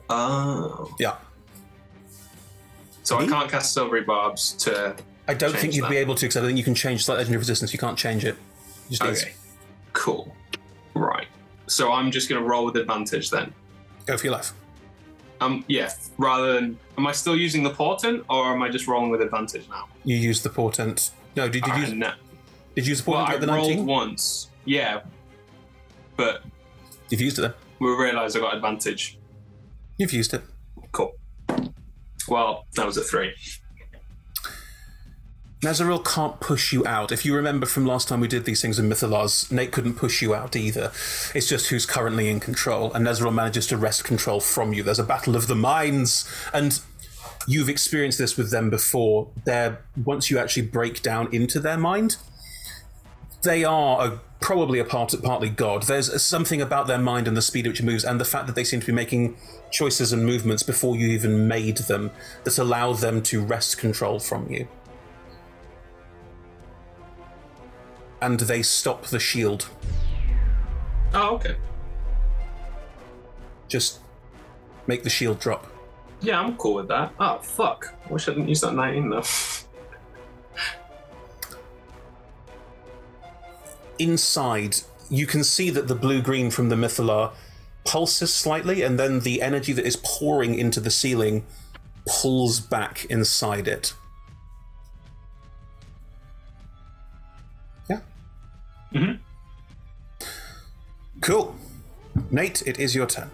Oh. 0.09 0.93
Yeah. 0.99 1.15
So 3.03 3.17
I 3.17 3.25
can't 3.27 3.49
cast 3.49 3.73
Silvery 3.73 4.01
Barbs 4.01 4.53
to. 4.59 4.95
I 5.27 5.33
don't 5.33 5.55
think 5.55 5.73
you'd 5.73 5.83
that. 5.85 5.89
be 5.89 5.97
able 5.97 6.15
to 6.15 6.25
because 6.25 6.37
I 6.37 6.41
think 6.41 6.57
you 6.57 6.63
can 6.63 6.75
change 6.75 7.05
slight 7.05 7.17
legendary 7.17 7.39
resistance. 7.39 7.71
You 7.73 7.79
can't 7.79 7.97
change 7.97 8.25
it. 8.25 8.35
Need- 8.89 9.01
Okay. 9.01 9.33
Cool. 9.93 10.35
Right. 10.93 11.27
So 11.67 11.91
I'm 11.91 12.11
just 12.11 12.29
going 12.29 12.41
to 12.41 12.47
roll 12.47 12.65
with 12.65 12.75
advantage 12.75 13.29
then. 13.29 13.53
Go 14.05 14.17
for 14.17 14.25
your 14.25 14.33
life. 14.33 14.53
Um. 15.39 15.63
Yeah. 15.67 15.91
Rather 16.17 16.53
than, 16.53 16.77
am 16.97 17.07
I 17.07 17.13
still 17.13 17.35
using 17.37 17.63
the 17.63 17.69
portent 17.71 18.23
or 18.29 18.47
am 18.53 18.61
I 18.61 18.69
just 18.69 18.87
rolling 18.87 19.09
with 19.09 19.21
advantage 19.21 19.67
now? 19.69 19.87
You 20.03 20.17
used 20.17 20.43
the 20.43 20.49
portent. 20.49 21.11
No, 21.35 21.47
did 21.47 21.65
you 21.65 21.71
Alright, 21.71 21.89
use? 21.89 21.97
no. 21.97 22.11
Did 22.75 22.85
you 22.85 22.90
use 22.91 23.01
the 23.03 23.11
Well, 23.11 23.25
portent 23.25 23.30
I 23.30 23.33
at 23.35 23.41
the 23.41 23.48
rolled 23.48 23.85
once. 23.85 24.50
Yeah. 24.66 25.01
But 26.16 26.43
You've 27.09 27.22
used 27.22 27.38
it 27.40 27.41
then. 27.41 27.53
we 27.80 27.90
realised 27.90 28.38
I 28.38 28.40
got 28.40 28.56
advantage. 28.56 29.17
You've 29.98 30.14
used 30.14 30.33
it. 30.33 30.41
Cool. 30.91 31.14
Well, 32.27 32.66
that 32.75 32.85
was 32.85 32.98
a 32.98 33.03
three. 33.03 33.33
Nazaril 35.64 36.00
can't 36.03 36.40
push 36.40 36.74
you 36.74 36.85
out. 36.88 37.11
If 37.11 37.24
you 37.24 37.35
remember 37.35 37.67
from 37.67 37.85
last 37.85 38.08
time 38.08 38.19
we 38.19 38.27
did 38.27 38.45
these 38.45 38.61
things 38.64 38.80
in 38.80 38.90
Mythallars, 38.90 39.51
Nate 39.51 39.72
couldn't 39.72 39.93
push 39.93 40.19
you 40.22 40.33
out 40.33 40.56
either. 40.56 40.91
It's 41.35 41.48
just 41.48 41.67
who's 41.67 41.85
currently 41.85 42.30
in 42.30 42.40
control, 42.40 42.91
and 42.93 43.06
Nazaril 43.06 43.32
manages 43.32 43.67
to 43.67 43.77
wrest 43.77 44.03
control 44.03 44.40
from 44.40 44.74
you. 44.74 44.82
There's 44.82 44.98
a 44.98 45.03
battle 45.03 45.35
of 45.35 45.45
the 45.45 45.53
minds, 45.56 46.27
and 46.51 46.80
you've 47.48 47.69
experienced 47.69 48.17
this 48.17 48.38
with 48.38 48.50
them 48.50 48.72
before. 48.72 49.30
They're 49.45 49.82
once 50.03 50.32
you 50.32 50.40
actually 50.40 50.64
break 50.67 51.03
down 51.03 51.32
into 51.32 51.59
their 51.59 51.77
mind, 51.77 52.17
they 53.41 53.63
are 53.63 54.05
a, 54.05 54.19
probably 54.39 54.79
a 54.79 54.85
part, 54.85 55.13
partly 55.23 55.49
God. 55.49 55.83
There's 55.83 56.21
something 56.21 56.61
about 56.61 56.87
their 56.87 56.97
mind 56.97 57.27
and 57.27 57.35
the 57.35 57.41
speed 57.41 57.65
at 57.65 57.69
which 57.69 57.79
it 57.79 57.85
moves, 57.85 58.03
and 58.03 58.19
the 58.19 58.25
fact 58.25 58.47
that 58.47 58.55
they 58.55 58.63
seem 58.63 58.79
to 58.79 58.85
be 58.85 58.91
making 58.91 59.37
choices 59.71 60.13
and 60.13 60.25
movements 60.25 60.63
before 60.63 60.95
you 60.95 61.07
even 61.07 61.47
made 61.47 61.77
them 61.77 62.11
that 62.43 62.57
allow 62.57 62.93
them 62.93 63.21
to 63.23 63.41
wrest 63.41 63.77
control 63.77 64.19
from 64.19 64.51
you. 64.51 64.67
And 68.21 68.39
they 68.39 68.61
stop 68.61 69.07
the 69.07 69.19
shield. 69.19 69.67
Oh, 71.13 71.35
okay. 71.35 71.55
Just 73.67 73.99
make 74.85 75.03
the 75.03 75.09
shield 75.09 75.39
drop. 75.39 75.65
Yeah, 76.21 76.39
I'm 76.39 76.55
cool 76.57 76.75
with 76.75 76.87
that. 76.89 77.13
Oh, 77.19 77.39
fuck. 77.39 77.95
I 78.07 78.13
wish 78.13 78.27
I 78.27 78.33
didn't 78.33 78.49
use 78.49 78.61
that 78.61 78.73
19 78.75 79.09
though. 79.09 79.23
Inside, 84.01 84.77
you 85.11 85.27
can 85.27 85.43
see 85.43 85.69
that 85.69 85.88
the 85.88 85.93
blue 85.93 86.23
green 86.23 86.49
from 86.49 86.69
the 86.69 86.75
Mythallar 86.75 87.33
pulses 87.85 88.33
slightly, 88.33 88.81
and 88.81 88.97
then 88.97 89.19
the 89.19 89.43
energy 89.43 89.73
that 89.73 89.85
is 89.85 89.95
pouring 89.97 90.55
into 90.55 90.80
the 90.80 90.89
ceiling 90.89 91.45
pulls 92.07 92.59
back 92.59 93.05
inside 93.05 93.67
it. 93.67 93.93
Yeah. 97.88 97.99
Mm-hmm. 98.91 100.25
Cool. 101.21 101.55
Nate, 102.31 102.63
it 102.65 102.80
is 102.80 102.95
your 102.95 103.05
turn. 103.05 103.30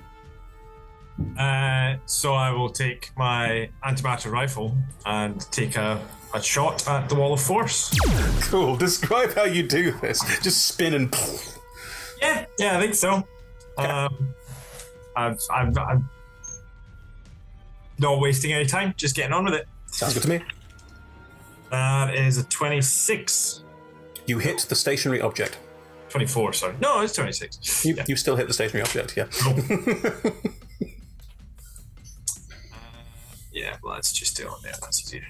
Uh, 1.37 1.95
so 2.05 2.33
I 2.33 2.51
will 2.51 2.69
take 2.69 3.11
my 3.17 3.69
antimatter 3.85 4.31
rifle 4.31 4.75
and 5.05 5.39
take 5.51 5.75
a, 5.75 5.99
a 6.33 6.41
shot 6.41 6.87
at 6.87 7.09
the 7.09 7.15
wall 7.15 7.33
of 7.33 7.41
force. 7.41 7.97
Cool. 8.49 8.75
Describe 8.75 9.33
how 9.33 9.45
you 9.45 9.63
do 9.63 9.91
this. 9.99 10.19
Just 10.41 10.65
spin 10.67 10.93
and. 10.93 11.15
Yeah, 12.19 12.45
yeah, 12.57 12.75
I 12.75 12.81
think 12.81 12.95
so. 12.95 13.27
Um, 13.77 14.33
I've, 15.15 15.39
I've, 15.53 15.77
I'm 15.77 16.09
not 17.99 18.19
wasting 18.19 18.53
any 18.53 18.65
time, 18.65 18.95
just 18.97 19.15
getting 19.15 19.33
on 19.33 19.45
with 19.45 19.53
it. 19.53 19.67
Sounds 19.85 20.15
good 20.15 20.23
to 20.23 20.29
me. 20.29 20.41
That 21.69 22.15
is 22.15 22.39
a 22.39 22.43
26. 22.45 23.63
You 24.25 24.39
hit 24.39 24.65
the 24.67 24.73
stationary 24.75 25.21
object. 25.21 25.59
24, 26.09 26.53
sorry. 26.53 26.75
No, 26.81 27.01
it's 27.01 27.13
26. 27.13 27.85
You, 27.85 27.97
you 28.07 28.15
still 28.15 28.35
hit 28.35 28.47
the 28.47 28.53
stationary 28.53 28.83
object, 28.83 29.15
yeah. 29.15 29.27
Yeah, 33.57 33.75
well, 33.81 33.95
let's 33.95 34.13
just 34.13 34.37
do 34.37 34.43
it 34.43 34.49
on 34.49 34.59
there. 34.61 34.73
That's 34.79 35.01
easier. 35.01 35.25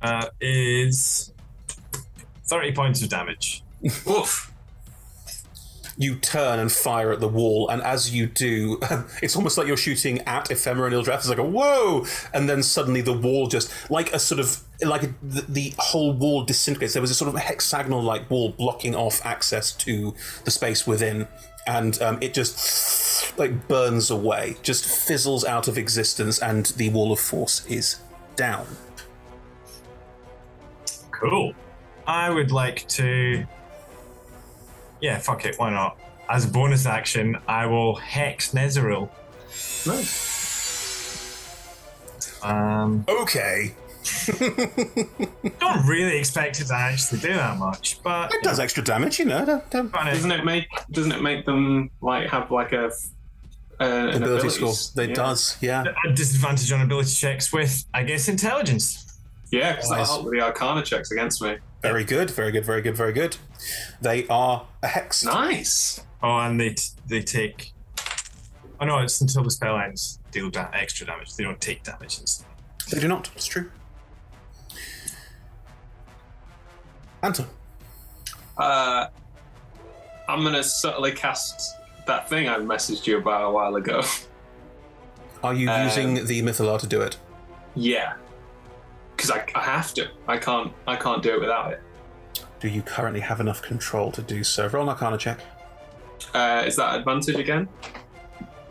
Uh, 0.00 0.28
is 0.40 1.32
30 2.44 2.72
points 2.72 3.02
of 3.02 3.08
damage. 3.08 3.64
Oof. 4.08 4.52
You 5.98 6.14
turn 6.14 6.60
and 6.60 6.70
fire 6.70 7.10
at 7.10 7.18
the 7.18 7.26
wall, 7.26 7.68
and 7.68 7.82
as 7.82 8.14
you 8.14 8.26
do, 8.26 8.78
it's 9.22 9.34
almost 9.34 9.58
like 9.58 9.66
you're 9.66 9.76
shooting 9.76 10.20
at 10.20 10.52
Ephemera 10.52 10.86
and 10.86 10.94
Ildrath. 10.94 11.16
It's 11.16 11.28
like 11.28 11.38
a 11.38 11.44
whoa! 11.44 12.06
And 12.32 12.48
then 12.48 12.62
suddenly 12.62 13.00
the 13.00 13.14
wall 13.14 13.48
just, 13.48 13.72
like 13.90 14.12
a 14.12 14.20
sort 14.20 14.38
of, 14.38 14.60
like 14.82 15.02
a, 15.02 15.14
the, 15.20 15.44
the 15.48 15.74
whole 15.78 16.12
wall 16.12 16.44
disintegrates. 16.44 16.92
There 16.92 17.02
was 17.02 17.10
a 17.10 17.14
sort 17.14 17.34
of 17.34 17.40
hexagonal 17.40 18.02
like 18.02 18.30
wall 18.30 18.50
blocking 18.50 18.94
off 18.94 19.24
access 19.24 19.72
to 19.78 20.14
the 20.44 20.52
space 20.52 20.86
within, 20.86 21.26
and 21.66 22.00
um, 22.02 22.18
it 22.20 22.34
just 22.34 23.38
like 23.38 23.68
burns 23.68 24.10
away, 24.10 24.56
just 24.62 24.86
fizzles 24.86 25.44
out 25.44 25.68
of 25.68 25.78
existence, 25.78 26.38
and 26.38 26.66
the 26.76 26.88
wall 26.90 27.12
of 27.12 27.20
force 27.20 27.66
is 27.66 28.00
down. 28.36 28.66
Cool. 31.10 31.54
I 32.06 32.30
would 32.30 32.52
like 32.52 32.86
to. 32.88 33.44
Yeah, 35.00 35.18
fuck 35.18 35.44
it, 35.44 35.58
why 35.58 35.70
not? 35.70 35.98
As 36.28 36.44
a 36.44 36.48
bonus 36.48 36.86
action, 36.86 37.36
I 37.46 37.66
will 37.66 37.96
hex 37.96 38.52
Nezeril. 38.52 39.08
Um, 42.42 43.04
okay. 43.08 43.74
don't 45.60 45.86
really 45.86 46.18
expect 46.18 46.60
it 46.60 46.66
to 46.66 46.74
actually 46.74 47.20
do 47.20 47.32
that 47.34 47.58
much, 47.58 48.02
but 48.02 48.32
it 48.32 48.42
does 48.42 48.58
extra 48.60 48.82
damage, 48.82 49.18
you 49.18 49.24
know. 49.24 49.44
Don't, 49.44 49.70
don't... 49.70 49.92
Doesn't 49.92 50.30
it 50.32 50.44
make 50.44 50.66
doesn't 50.90 51.12
it 51.12 51.22
make 51.22 51.44
them 51.44 51.90
like 52.00 52.28
have 52.30 52.50
like 52.50 52.72
a 52.72 52.90
uh, 53.78 53.84
Ability 53.84 54.16
ability 54.16 54.48
score. 54.50 55.04
It 55.04 55.14
does, 55.14 55.58
yeah. 55.60 55.84
A 56.06 56.12
disadvantage 56.12 56.72
on 56.72 56.80
ability 56.80 57.10
checks 57.10 57.52
with, 57.52 57.84
I 57.92 58.04
guess, 58.04 58.28
intelligence. 58.28 59.20
Yeah, 59.50 59.72
because 59.72 59.90
that'll 59.90 60.02
Nice. 60.02 60.10
help 60.10 60.24
with 60.24 60.32
the 60.34 60.40
Arcana 60.40 60.82
checks 60.82 61.10
against 61.10 61.42
me. 61.42 61.58
Very 61.82 62.04
good, 62.04 62.30
very 62.30 62.50
good, 62.50 62.64
very 62.64 62.82
good, 62.82 62.96
very 62.96 63.12
good. 63.12 63.36
They 64.00 64.26
are 64.28 64.66
a 64.82 64.88
hex. 64.88 65.24
Nice. 65.24 66.00
Oh, 66.22 66.38
and 66.38 66.58
they 66.58 66.70
t- 66.70 66.88
they 67.06 67.22
take. 67.22 67.72
Oh 68.80 68.86
no, 68.86 68.98
it's 68.98 69.20
until 69.20 69.44
the 69.44 69.50
spell 69.50 69.78
ends. 69.78 70.18
Deal 70.32 70.50
da- 70.50 70.70
extra 70.72 71.06
damage. 71.06 71.36
They 71.36 71.44
don't 71.44 71.60
take 71.60 71.82
damage. 71.82 72.14
It's- 72.16 72.44
They 72.90 72.98
do 72.98 73.08
not. 73.08 73.30
It's 73.36 73.46
true. 73.46 73.70
Anton. 77.26 77.46
Uh, 78.56 79.08
I'm 80.28 80.42
gonna 80.44 80.62
subtly 80.62 81.12
cast 81.12 81.76
that 82.06 82.28
thing 82.28 82.48
I 82.48 82.56
messaged 82.58 83.06
you 83.06 83.18
about 83.18 83.48
a 83.48 83.50
while 83.50 83.74
ago. 83.76 84.02
Are 85.42 85.52
you 85.52 85.68
Um, 85.68 85.84
using 85.84 86.14
the 86.26 86.42
Mythallar 86.42 86.78
to 86.80 86.86
do 86.86 87.00
it? 87.02 87.18
yeah, 87.74 88.14
because 89.14 89.30
I, 89.30 89.44
I 89.54 89.62
have 89.62 89.92
to. 89.94 90.08
I 90.28 90.38
can't. 90.38 90.72
I 90.86 90.96
can't 90.96 91.22
do 91.22 91.34
it 91.34 91.40
without 91.40 91.72
it. 91.72 91.82
Do 92.60 92.68
you 92.68 92.80
currently 92.82 93.20
have 93.20 93.40
enough 93.40 93.60
control 93.60 94.10
to 94.12 94.22
do 94.22 94.42
so? 94.42 94.66
Roll 94.68 94.84
an 94.84 94.88
Arcana 94.88 95.18
check. 95.18 95.40
Uh, 96.32 96.62
is 96.66 96.76
that 96.76 96.94
advantage 96.96 97.36
again? 97.36 97.68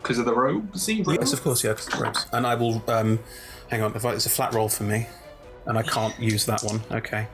Because 0.01 0.17
of 0.17 0.25
the 0.25 0.33
robes? 0.33 0.87
Yes, 0.89 1.33
of 1.33 1.41
course, 1.43 1.63
yeah, 1.63 1.73
'cause 1.73 1.85
the 1.87 1.97
robes. 1.97 2.25
And 2.31 2.47
I 2.47 2.55
will. 2.55 2.81
Um, 2.89 3.19
hang 3.69 3.81
on, 3.83 3.95
if 3.95 4.03
I, 4.05 4.13
it's 4.13 4.25
a 4.25 4.29
flat 4.29 4.53
roll 4.53 4.69
for 4.69 4.83
me, 4.83 5.07
and 5.67 5.77
I 5.77 5.83
can't 5.83 6.17
use 6.19 6.45
that 6.47 6.61
one. 6.63 6.81
Okay. 6.91 7.27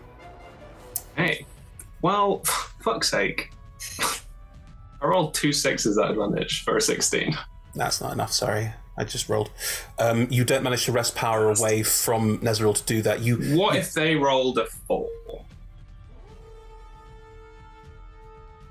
Hey, 1.16 1.46
well, 2.02 2.40
fuck's 2.84 3.10
sake. 3.10 3.52
I 5.02 5.08
rolled 5.08 5.34
two 5.34 5.52
sixes 5.52 5.98
at 5.98 6.12
advantage 6.12 6.64
for 6.64 6.78
a 6.78 6.82
16. 6.82 7.36
That's 7.76 8.02
not 8.02 8.14
enough. 8.14 8.32
Sorry, 8.32 8.72
I 8.98 9.04
just 9.04 9.30
rolled. 9.30 9.50
Um, 9.98 10.28
you 10.30 10.44
don't 10.44 10.64
manage 10.64 10.86
to 10.86 10.92
wrest 10.92 11.16
power 11.16 11.50
away 11.50 11.84
from 11.84 12.38
Nezeril 12.40 12.76
to 12.76 12.84
do 12.84 13.02
that. 13.02 13.22
You. 13.22 13.38
What 13.58 13.76
if 13.76 13.94
they 13.94 14.16
rolled 14.16 14.58
a 14.60 14.66
four? 14.66 15.10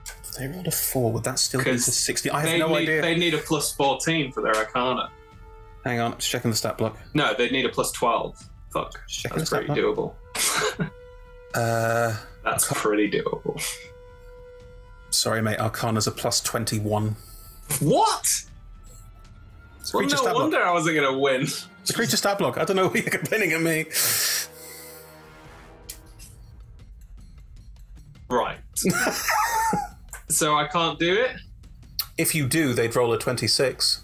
If 0.04 0.32
they 0.38 0.46
rolled 0.46 0.68
a 0.68 0.70
four? 0.70 1.12
Would 1.12 1.24
that 1.24 1.38
still 1.38 1.64
be 1.64 1.70
to 1.72 1.78
sixty? 1.78 2.30
I 2.30 2.40
have 2.40 2.50
they 2.50 2.58
no 2.58 2.68
need, 2.68 2.76
idea. 2.76 3.02
They 3.02 3.16
need 3.16 3.34
a 3.34 3.38
plus 3.38 3.72
14 3.72 4.32
for 4.32 4.42
their 4.42 4.54
Arcana. 4.54 5.10
Hang 5.84 5.98
on, 5.98 6.12
just 6.18 6.30
checking 6.30 6.50
the 6.50 6.56
stat 6.56 6.76
block. 6.78 6.96
No, 7.14 7.34
they'd 7.34 7.52
need 7.52 7.64
a 7.64 7.70
plus 7.70 7.90
12. 7.92 8.38
Fuck. 8.72 9.00
checking 9.08 9.38
That's 9.38 9.50
pretty 9.50 9.68
doable. 9.68 10.14
Uh, 11.52 12.16
that's 12.44 12.70
pretty 12.72 13.10
doable. 13.10 13.62
Sorry, 15.10 15.42
mate. 15.42 15.58
Arcana's 15.58 16.06
a 16.06 16.10
plus 16.10 16.40
twenty-one. 16.40 17.16
What? 17.80 18.44
Well, 19.92 20.02
creature 20.02 20.24
no 20.24 20.34
wonder. 20.34 20.62
I 20.62 20.72
wasn't 20.72 20.96
gonna 20.96 21.18
win. 21.18 21.42
It's 21.42 21.90
a 21.90 21.94
creature 21.94 22.16
stat 22.16 22.38
block. 22.38 22.58
I 22.58 22.64
don't 22.64 22.76
know 22.76 22.88
why 22.88 23.00
you're 23.00 23.10
complaining 23.10 23.52
at 23.52 23.60
me. 23.60 23.86
Right. 28.28 28.58
so 30.28 30.54
I 30.54 30.68
can't 30.68 30.98
do 30.98 31.14
it. 31.14 31.32
If 32.16 32.34
you 32.34 32.46
do, 32.46 32.72
they'd 32.72 32.94
roll 32.94 33.12
a 33.12 33.18
twenty-six. 33.18 34.02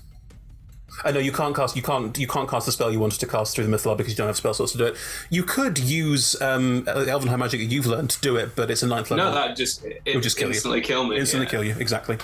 I 1.05 1.13
know 1.13 1.21
you 1.21 1.33
can't 1.33 1.55
cast. 1.55 1.77
You 1.77 1.83
can't. 1.83 2.17
You 2.19 2.27
can't 2.27 2.49
cast 2.49 2.67
the 2.67 2.73
spell 2.73 2.91
you 2.91 2.99
wanted 2.99 3.21
to 3.21 3.27
cast 3.27 3.55
through 3.55 3.67
the 3.67 3.77
Mythallar 3.77 3.97
because 3.97 4.13
you 4.13 4.17
don't 4.17 4.27
have 4.29 4.37
spell 4.37 4.55
slots 4.55 4.73
to 4.73 4.79
do 4.79 4.87
it. 4.87 4.97
You 5.31 5.43
could 5.43 5.79
use 5.79 6.41
um, 6.41 6.85
Elven 6.89 7.29
High 7.29 7.37
Magic 7.37 7.61
that 7.61 7.67
you've 7.67 7.87
learned 7.87 8.11
to 8.11 8.21
do 8.21 8.37
it, 8.37 8.57
but 8.57 8.71
it's 8.71 8.83
a 8.83 8.87
ninth 8.87 9.11
level. 9.11 9.27
No, 9.27 9.35
that 9.35 9.57
just 9.57 9.85
it, 9.85 10.01
It 10.05 10.15
would 10.15 10.23
just 10.23 10.39
kill 10.39 10.49
instantly 10.49 10.79
you. 10.79 10.85
kill 10.85 11.05
me. 11.07 11.19
Instantly 11.19 11.47
yeah. 11.47 11.51
kill 11.51 11.65
you. 11.65 11.75
Exactly. 11.79 12.19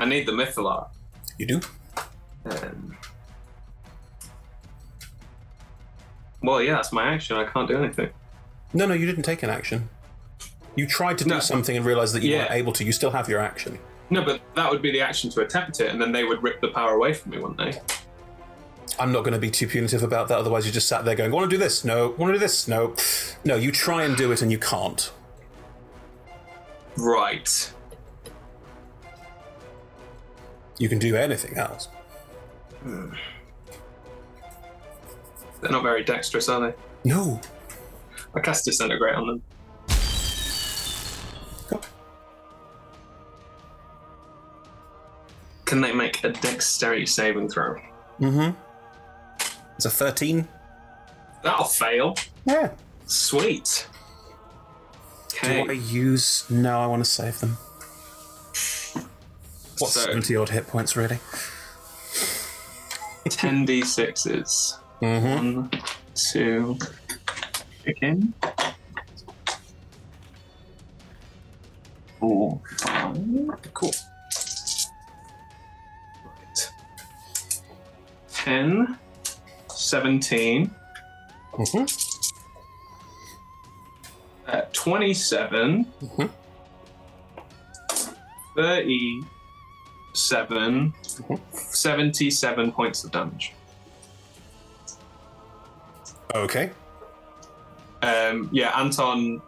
I 0.00 0.06
need 0.06 0.26
the 0.26 0.32
Mythallar. 0.32 0.88
You 1.38 1.46
do. 1.46 1.60
Um, 2.46 2.96
well, 6.42 6.62
yeah, 6.62 6.74
that's 6.74 6.92
my 6.92 7.02
action. 7.14 7.36
I 7.36 7.44
can't 7.44 7.68
do 7.68 7.76
anything. 7.76 8.10
No, 8.72 8.86
no, 8.86 8.94
you 8.94 9.06
didn't 9.06 9.24
take 9.24 9.42
an 9.42 9.50
action. 9.50 9.88
You 10.76 10.86
tried 10.86 11.18
to 11.18 11.24
do 11.24 11.40
something 11.40 11.76
and 11.76 11.84
realized 11.84 12.14
that 12.14 12.22
you 12.22 12.30
Yeah. 12.32 12.38
weren't 12.42 12.52
able 12.52 12.72
to. 12.74 12.84
You 12.84 12.92
still 12.92 13.10
have 13.10 13.28
your 13.28 13.40
action. 13.40 13.78
No, 14.10 14.24
but 14.24 14.40
that 14.54 14.70
would 14.70 14.80
be 14.80 14.90
the 14.90 15.00
action 15.00 15.30
to 15.30 15.42
attempt 15.42 15.80
it, 15.80 15.90
and 15.90 16.00
then 16.00 16.12
they 16.12 16.24
would 16.24 16.42
rip 16.42 16.60
the 16.60 16.68
power 16.68 16.94
away 16.94 17.12
from 17.12 17.32
me, 17.32 17.38
wouldn't 17.38 17.58
they? 17.58 17.80
I'm 18.98 19.12
not 19.12 19.20
going 19.20 19.34
to 19.34 19.38
be 19.38 19.50
too 19.50 19.68
punitive 19.68 20.02
about 20.02 20.28
that. 20.28 20.38
Otherwise, 20.38 20.66
you 20.66 20.72
just 20.72 20.88
sat 20.88 21.04
there 21.04 21.14
going, 21.14 21.30
"Want 21.30 21.48
to 21.48 21.54
do 21.54 21.58
this? 21.58 21.84
No. 21.84 22.10
Want 22.18 22.30
to 22.30 22.34
do 22.34 22.38
this? 22.38 22.66
No. 22.66 22.94
No." 23.44 23.56
You 23.56 23.70
try 23.70 24.04
and 24.04 24.16
do 24.16 24.32
it, 24.32 24.42
and 24.42 24.50
you 24.50 24.58
can't. 24.58 25.12
Right. 26.96 27.72
You 30.78 30.88
can 30.88 30.98
do 30.98 31.16
anything 31.16 31.56
else. 31.56 31.88
They're 35.60 35.70
not 35.70 35.82
very 35.82 36.02
dexterous, 36.02 36.48
are 36.48 36.60
they? 36.60 36.74
No. 37.04 37.40
I 38.34 38.40
cast 38.40 38.64
disintegrate 38.64 39.14
on 39.14 39.26
them. 39.26 39.42
Can 45.68 45.82
they 45.82 45.92
make 45.92 46.24
a 46.24 46.30
dexterity 46.30 47.04
saving 47.04 47.50
throw? 47.50 47.74
Mm-hmm. 48.20 48.50
It's 49.76 49.84
a 49.84 49.90
thirteen. 49.90 50.48
That'll 51.42 51.66
fail. 51.66 52.16
Yeah. 52.46 52.70
Sweet. 53.06 53.86
Okay. 55.26 55.64
Do 55.64 55.70
I 55.70 55.74
use? 55.74 56.48
No, 56.50 56.80
I 56.80 56.86
want 56.86 57.04
to 57.04 57.10
save 57.10 57.38
them. 57.40 57.50
What 59.78 59.90
So- 59.90 60.00
seventy 60.00 60.34
odd 60.36 60.48
hit 60.48 60.66
points, 60.66 60.96
really? 60.96 61.18
10 63.28 63.66
d6s. 63.66 64.78
Mm-hmm. 65.02 65.54
One, 65.54 65.70
two, 66.14 66.78
again. 67.86 68.32
Four, 72.18 72.60
five. 72.78 73.16
Cool. 73.74 73.92
10, 78.38 78.98
17, 79.68 80.70
Mm-hmm. 81.54 81.84
uh, 84.46 84.60
27, 84.72 85.84
Mm-hmm. 86.00 86.26
37, 88.56 90.94
77 91.52 92.72
points 92.72 93.04
of 93.04 93.10
damage. 93.10 93.52
Okay. 96.34 96.70
um, 98.02 98.48
yeah, 98.52 98.78
Anton 98.78 99.40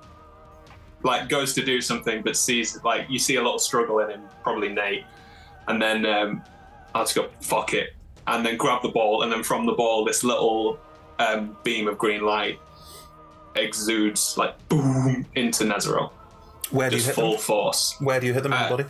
like 1.02 1.28
goes 1.28 1.52
to 1.54 1.64
do 1.64 1.80
something, 1.80 2.22
but 2.22 2.36
sees 2.36 2.82
like 2.84 3.06
you 3.08 3.18
see 3.18 3.36
a 3.36 3.42
lot 3.42 3.54
of 3.54 3.60
struggle 3.60 4.00
in 4.00 4.10
him, 4.10 4.22
probably 4.42 4.68
Nate, 4.70 5.04
and 5.68 5.80
then 5.80 6.04
um, 6.06 6.42
I 6.94 7.00
just 7.02 7.14
go 7.14 7.28
fuck 7.40 7.72
it, 7.74 7.90
and 8.30 8.44
then 8.46 8.56
grab 8.56 8.82
the 8.82 8.88
ball, 8.88 9.22
and 9.22 9.32
then 9.32 9.42
from 9.42 9.66
the 9.66 9.72
ball, 9.72 10.04
this 10.04 10.22
little 10.24 10.78
um, 11.18 11.56
beam 11.64 11.88
of 11.88 11.98
green 11.98 12.22
light 12.24 12.58
exudes 13.56 14.36
like 14.38 14.54
boom 14.68 15.26
into 15.34 15.64
Nezero. 15.64 16.10
Where 16.70 16.88
do 16.88 16.96
you 16.96 17.00
just 17.02 17.06
hit 17.08 17.14
full 17.16 17.32
them? 17.32 17.40
force? 17.40 17.96
Where 18.00 18.20
do 18.20 18.26
you 18.26 18.32
hit 18.34 18.42
them 18.44 18.52
in 18.52 18.58
Uh, 18.58 18.68
the 18.68 18.76
body? 18.76 18.88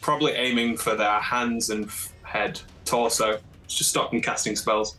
Probably 0.00 0.32
aiming 0.32 0.76
for 0.78 0.94
their 0.96 1.20
hands 1.20 1.70
and 1.70 1.84
f- 1.86 2.12
head, 2.22 2.60
torso. 2.84 3.38
Just 3.68 3.90
stop 3.90 4.10
them 4.10 4.20
casting 4.20 4.56
spells. 4.56 4.96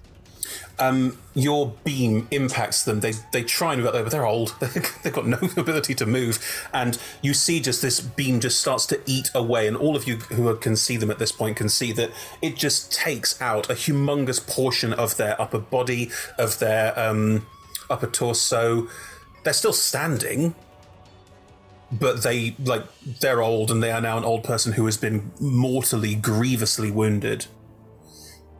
Um, 0.79 1.19
your 1.35 1.75
beam 1.83 2.27
impacts 2.31 2.83
them. 2.83 3.01
They 3.01 3.13
they 3.31 3.43
try 3.43 3.73
and 3.73 3.85
out 3.85 3.93
there, 3.93 4.03
but 4.03 4.11
they're 4.11 4.25
old. 4.25 4.55
They've 4.59 5.13
got 5.13 5.27
no 5.27 5.37
ability 5.55 5.93
to 5.95 6.05
move. 6.05 6.39
And 6.73 6.97
you 7.21 7.33
see 7.33 7.59
just 7.59 7.81
this 7.81 7.99
beam 7.99 8.39
just 8.39 8.59
starts 8.59 8.85
to 8.87 8.99
eat 9.05 9.29
away. 9.35 9.67
And 9.67 9.77
all 9.77 9.95
of 9.95 10.07
you 10.07 10.17
who 10.17 10.55
can 10.55 10.75
see 10.75 10.97
them 10.97 11.11
at 11.11 11.19
this 11.19 11.31
point 11.31 11.57
can 11.57 11.69
see 11.69 11.91
that 11.93 12.11
it 12.41 12.55
just 12.55 12.91
takes 12.91 13.39
out 13.41 13.69
a 13.69 13.73
humongous 13.73 14.45
portion 14.45 14.93
of 14.93 15.17
their 15.17 15.39
upper 15.39 15.59
body, 15.59 16.09
of 16.39 16.57
their 16.59 16.97
um, 16.99 17.45
upper 17.89 18.07
torso. 18.07 18.87
They're 19.43 19.53
still 19.53 19.73
standing, 19.73 20.55
but 21.91 22.23
they 22.23 22.55
like 22.59 22.85
they're 23.21 23.43
old, 23.43 23.69
and 23.69 23.83
they 23.83 23.91
are 23.91 24.01
now 24.01 24.17
an 24.17 24.23
old 24.23 24.43
person 24.43 24.73
who 24.73 24.85
has 24.85 24.97
been 24.97 25.31
mortally, 25.39 26.15
grievously 26.15 26.89
wounded 26.89 27.45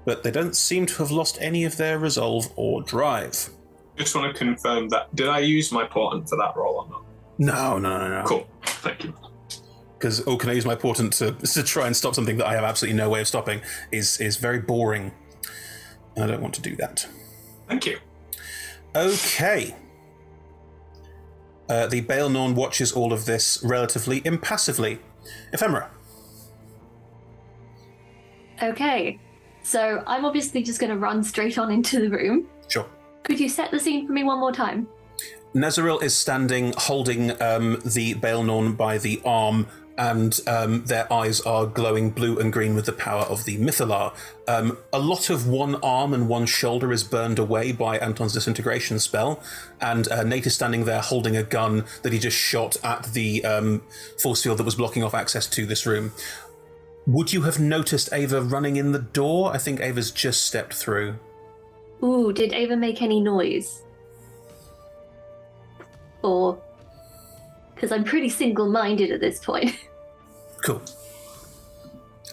but 0.06 0.24
they 0.24 0.32
don't 0.32 0.56
seem 0.56 0.86
to 0.86 0.96
have 0.98 1.12
lost 1.12 1.38
any 1.42 1.64
of 1.64 1.78
their 1.78 2.00
resolve 2.00 2.52
or 2.56 2.82
drive. 2.82 3.50
Just 3.96 4.16
want 4.16 4.32
to 4.32 4.38
confirm 4.38 4.90
that. 4.90 5.14
Did 5.16 5.30
I 5.30 5.40
use 5.40 5.72
my 5.72 5.86
portent 5.86 6.30
for 6.30 6.36
that 6.38 6.56
roll 6.56 6.78
or 6.78 6.90
not? 6.90 7.04
No, 7.38 7.78
no, 7.78 7.98
no, 7.98 8.22
no. 8.22 8.26
Cool. 8.26 8.48
Thank 8.66 9.04
you. 9.04 9.14
Because 9.98 10.26
oh, 10.28 10.38
can 10.38 10.50
I 10.50 10.54
use 10.54 10.66
my 10.66 10.76
portent 10.76 11.14
to, 11.14 11.32
to 11.54 11.64
try 11.64 11.88
and 11.88 11.96
stop 11.96 12.16
something 12.16 12.38
that 12.38 12.48
I 12.48 12.56
have 12.56 12.64
absolutely 12.64 12.98
no 12.98 13.10
way 13.10 13.22
of 13.22 13.28
stopping? 13.28 13.62
Is 13.92 14.20
is 14.20 14.38
very 14.38 14.60
boring. 14.60 15.12
I 16.18 16.28
don't 16.28 16.42
want 16.42 16.54
to 16.56 16.62
do 16.62 16.76
that. 16.78 17.08
Thank 17.68 17.86
you. 17.86 18.00
Okay. 18.96 19.76
Uh, 21.70 21.88
the 21.88 22.02
Baelnorn 22.02 22.56
watches 22.56 22.92
all 22.92 23.14
of 23.14 23.26
this 23.26 23.64
relatively 23.64 24.22
impassively. 24.26 25.00
Ephemera. 25.54 25.90
Okay, 28.62 29.20
so 29.64 30.03
I'm 30.06 30.25
obviously 30.25 30.61
just 30.61 30.80
going 30.80 30.92
to 30.92 30.98
run 30.98 31.24
straight 31.24 31.58
on 31.58 31.72
into 31.72 32.00
the 32.00 32.09
room. 32.09 32.48
Sure. 32.67 32.85
Could 33.24 33.40
you 33.40 33.50
set 33.50 33.72
the 33.72 33.80
scene 33.80 34.06
for 34.06 34.14
me 34.14 34.24
one 34.24 34.40
more 34.40 34.51
time? 34.51 34.88
Nezeril 35.56 36.01
is 36.01 36.16
standing 36.16 36.74
holding 36.77 37.32
um, 37.42 37.80
the 37.85 38.16
Baelnorn 38.16 38.75
by 38.75 38.98
the 38.98 39.22
arm, 39.24 39.67
and 39.98 40.40
um, 40.48 40.83
their 40.85 41.11
eyes 41.14 41.40
are 41.42 41.67
glowing 41.67 42.09
blue 42.09 42.40
and 42.40 42.51
green 42.51 42.74
with 42.74 42.85
the 42.85 42.92
power 42.92 43.22
of 43.24 43.45
the 43.45 43.59
Mythallar. 43.59 44.16
Um, 44.48 44.77
a 44.92 44.98
lot 44.98 45.30
of 45.30 45.48
one 45.48 45.75
arm 45.75 46.16
and 46.16 46.27
one 46.27 46.48
shoulder 46.48 46.92
is 46.92 47.03
burned 47.03 47.38
away 47.38 47.72
by 47.72 48.00
Anton's 48.00 48.33
disintegration 48.33 48.98
spell, 48.98 49.43
and 49.80 50.08
uh, 50.11 50.24
Nate 50.24 50.48
is 50.48 50.56
standing 50.56 50.85
there 50.85 51.01
holding 51.01 51.38
a 51.38 51.43
gun 51.43 51.85
that 52.01 52.11
he 52.11 52.17
just 52.17 52.38
shot 52.38 52.75
at 52.83 53.03
the 53.14 53.45
um, 53.45 53.83
force 54.19 54.42
field 54.42 54.58
that 54.58 54.64
was 54.64 54.75
blocking 54.75 55.03
off 55.03 55.14
access 55.14 55.45
to 55.48 55.67
this 55.67 55.85
room. 55.85 56.11
Would 57.06 57.34
you 57.34 57.42
have 57.42 57.60
noticed 57.60 58.10
Ava 58.14 58.42
running 58.42 58.78
in 58.78 58.92
the 58.94 59.00
door? 59.00 59.52
I 59.54 59.58
think 59.58 59.82
Ava's 59.82 60.10
just 60.12 60.46
stepped 60.46 60.74
through. 60.74 61.16
Ooh, 62.02 62.32
did 62.34 62.54
Ava 62.54 62.76
make 62.78 63.02
any 63.02 63.20
noise? 63.20 63.82
Or. 66.22 66.62
Because 67.76 67.92
I'm 67.92 68.04
pretty 68.04 68.30
single 68.30 68.70
minded 68.70 69.12
at 69.12 69.20
this 69.20 69.40
point. 69.44 69.76
Cool. 70.64 70.82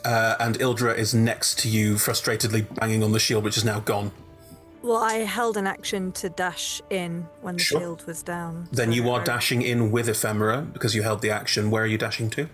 Uh, 0.05 0.37
and 0.39 0.57
Ildra 0.61 0.97
is 0.97 1.13
next 1.13 1.59
to 1.59 1.69
you, 1.69 1.95
frustratedly 1.97 2.65
banging 2.77 3.03
on 3.03 3.11
the 3.11 3.19
shield, 3.19 3.43
which 3.43 3.57
is 3.57 3.65
now 3.65 3.81
gone. 3.81 4.13
Well, 4.83 4.99
I 5.03 5.15
held 5.15 5.57
an 5.57 5.67
action 5.67 6.13
to 6.13 6.29
dash 6.29 6.81
in 6.91 7.27
when 7.43 7.57
the 7.57 7.61
Sure. 7.65 7.81
shield 7.81 8.07
was 8.07 8.23
down. 8.23 8.69
Then 8.71 8.93
you 8.93 9.11
are 9.11 9.21
I- 9.21 9.25
dashing 9.25 9.63
in 9.63 9.91
with 9.91 10.09
Ephemera 10.09 10.61
because 10.73 10.95
you 10.95 11.03
held 11.03 11.23
the 11.23 11.31
action. 11.33 11.73
Where 11.73 11.83
are 11.83 11.87
you 11.89 11.99
dashing 11.99 12.31
to? 12.31 12.49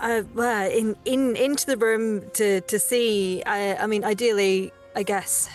Uh, 0.00 0.22
well, 0.34 0.70
in 0.70 0.96
in 1.04 1.36
into 1.36 1.66
the 1.66 1.76
room 1.76 2.30
to 2.32 2.60
to 2.62 2.78
see. 2.78 3.42
I 3.44 3.76
I 3.76 3.86
mean, 3.86 4.04
ideally, 4.04 4.72
I 4.96 5.02
guess. 5.02 5.48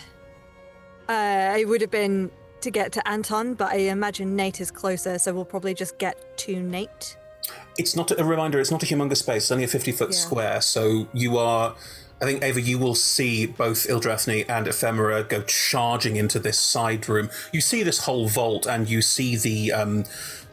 Uh, 1.08 1.56
it 1.58 1.68
would 1.68 1.80
have 1.80 1.90
been 1.90 2.30
to 2.60 2.70
get 2.70 2.92
to 2.92 3.08
Anton, 3.08 3.54
but 3.54 3.72
I 3.72 3.76
imagine 3.76 4.34
Nate 4.34 4.60
is 4.60 4.70
closer, 4.70 5.18
so 5.18 5.32
we'll 5.32 5.44
probably 5.44 5.74
just 5.74 5.98
get 5.98 6.36
to 6.38 6.60
Nate. 6.60 7.16
It's 7.78 7.94
not 7.94 8.10
a 8.10 8.24
reminder. 8.24 8.58
It's 8.58 8.72
not 8.72 8.82
a 8.82 8.86
humongous 8.86 9.18
space. 9.18 9.44
It's 9.44 9.52
only 9.52 9.64
a 9.64 9.68
fifty-foot 9.68 10.14
square. 10.14 10.60
So 10.60 11.06
you 11.12 11.38
are. 11.38 11.76
I 12.20 12.24
think 12.24 12.42
Ava, 12.42 12.62
you 12.62 12.78
will 12.78 12.94
see 12.94 13.44
both 13.44 13.86
Ildrathni 13.86 14.48
and 14.48 14.66
Ephemera 14.66 15.22
go 15.22 15.42
charging 15.42 16.16
into 16.16 16.38
this 16.38 16.58
side 16.58 17.08
room. 17.10 17.28
You 17.52 17.60
see 17.60 17.82
this 17.82 17.98
whole 18.04 18.26
vault, 18.26 18.66
and 18.66 18.88
you 18.88 19.02
see 19.02 19.36
the 19.36 19.72
um, 19.72 20.04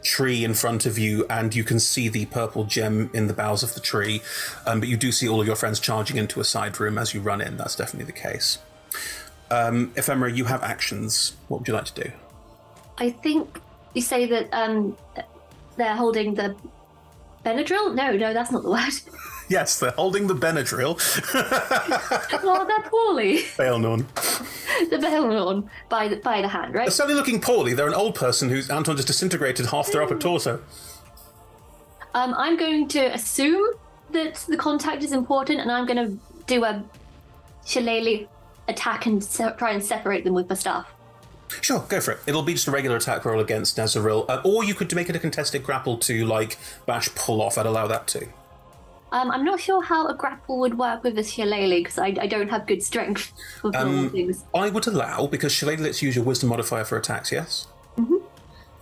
tree 0.04 0.44
in 0.44 0.54
front 0.54 0.86
of 0.86 0.98
you, 0.98 1.26
and 1.28 1.54
you 1.54 1.64
can 1.64 1.80
see 1.80 2.08
the 2.08 2.26
purple 2.26 2.64
gem 2.64 3.10
in 3.12 3.26
the 3.26 3.34
boughs 3.34 3.62
of 3.62 3.74
the 3.74 3.80
tree. 3.80 4.22
Um, 4.66 4.78
but 4.80 4.88
you 4.88 4.96
do 4.96 5.10
see 5.10 5.28
all 5.28 5.40
of 5.40 5.46
your 5.46 5.56
friends 5.56 5.80
charging 5.80 6.16
into 6.16 6.40
a 6.40 6.44
side 6.44 6.78
room 6.78 6.98
as 6.98 7.12
you 7.14 7.20
run 7.20 7.40
in. 7.40 7.56
That's 7.56 7.74
definitely 7.74 8.06
the 8.06 8.18
case. 8.20 8.58
Um, 9.50 9.92
Ephemera, 9.96 10.32
you 10.32 10.44
have 10.44 10.62
actions. 10.62 11.36
What 11.48 11.60
would 11.60 11.68
you 11.68 11.74
like 11.74 11.86
to 11.86 12.04
do? 12.04 12.12
I 12.98 13.10
think 13.10 13.58
You 13.94 14.02
say 14.02 14.26
that 14.26 14.48
um, 14.52 14.96
they're 15.76 15.96
holding 15.96 16.34
the 16.34 16.56
Benadryl? 17.44 17.94
No, 17.94 18.12
no, 18.12 18.32
that's 18.32 18.50
not 18.50 18.62
the 18.62 18.70
word. 18.78 18.92
Yes, 19.48 19.78
they're 19.78 19.90
holding 19.90 20.26
the 20.26 20.34
Benadryl. 20.34 20.98
well, 22.42 22.66
they're 22.66 22.90
poorly. 22.90 23.38
Baelnorn. 23.58 24.06
the 24.90 24.96
Baelnorn 24.96 25.68
by 25.90 26.08
the 26.08 26.16
by 26.16 26.40
the 26.40 26.48
hand, 26.48 26.74
right? 26.74 26.86
They're 26.86 26.90
certainly 26.90 27.14
looking 27.14 27.40
poorly. 27.40 27.74
They're 27.74 27.86
an 27.86 27.94
old 27.94 28.14
person 28.14 28.48
who's 28.48 28.70
Anton 28.70 28.96
just 28.96 29.08
disintegrated 29.08 29.66
half 29.66 29.92
their 29.92 30.02
upper 30.02 30.18
torso. 30.18 30.62
Um, 32.14 32.34
I'm 32.38 32.56
going 32.56 32.88
to 32.88 33.12
assume 33.12 33.74
that 34.12 34.36
the 34.48 34.56
contact 34.56 35.02
is 35.02 35.12
important, 35.12 35.60
and 35.60 35.70
I'm 35.70 35.84
going 35.84 36.08
to 36.08 36.18
do 36.46 36.64
a 36.64 36.82
shillelagh 37.66 38.26
attack 38.68 39.06
and 39.06 39.22
se- 39.22 39.54
try 39.58 39.72
and 39.72 39.84
separate 39.84 40.24
them 40.24 40.32
with 40.32 40.48
my 40.48 40.54
staff. 40.54 40.90
Sure, 41.60 41.84
go 41.88 42.00
for 42.00 42.12
it. 42.12 42.20
It'll 42.26 42.42
be 42.42 42.54
just 42.54 42.66
a 42.66 42.70
regular 42.70 42.96
attack 42.96 43.24
roll 43.24 43.40
against 43.40 43.76
Nazaril, 43.76 44.24
uh, 44.28 44.40
or 44.44 44.64
you 44.64 44.74
could 44.74 44.94
make 44.94 45.08
it 45.08 45.16
a 45.16 45.18
contested 45.18 45.62
grapple 45.62 45.98
to 45.98 46.24
like 46.24 46.56
bash 46.86 47.14
pull 47.14 47.42
off. 47.42 47.58
I'd 47.58 47.66
allow 47.66 47.86
that 47.86 48.06
too. 48.06 48.28
Um, 49.12 49.30
I'm 49.30 49.44
not 49.44 49.60
sure 49.60 49.80
how 49.82 50.08
a 50.08 50.14
grapple 50.14 50.58
would 50.60 50.76
work 50.76 51.04
with 51.04 51.16
a 51.18 51.22
shillelagh 51.22 51.78
because 51.84 51.98
I, 51.98 52.06
I 52.20 52.26
don't 52.26 52.48
have 52.50 52.66
good 52.66 52.82
strength 52.82 53.32
for 53.60 53.70
Um, 53.76 54.10
things. 54.10 54.44
I 54.54 54.68
would 54.70 54.86
allow 54.86 55.26
because 55.28 55.52
Shillelagh 55.52 55.78
lets 55.80 56.02
you 56.02 56.06
use 56.06 56.16
your 56.16 56.24
Wisdom 56.24 56.48
modifier 56.50 56.84
for 56.84 56.96
attacks. 56.98 57.30
Yes. 57.30 57.68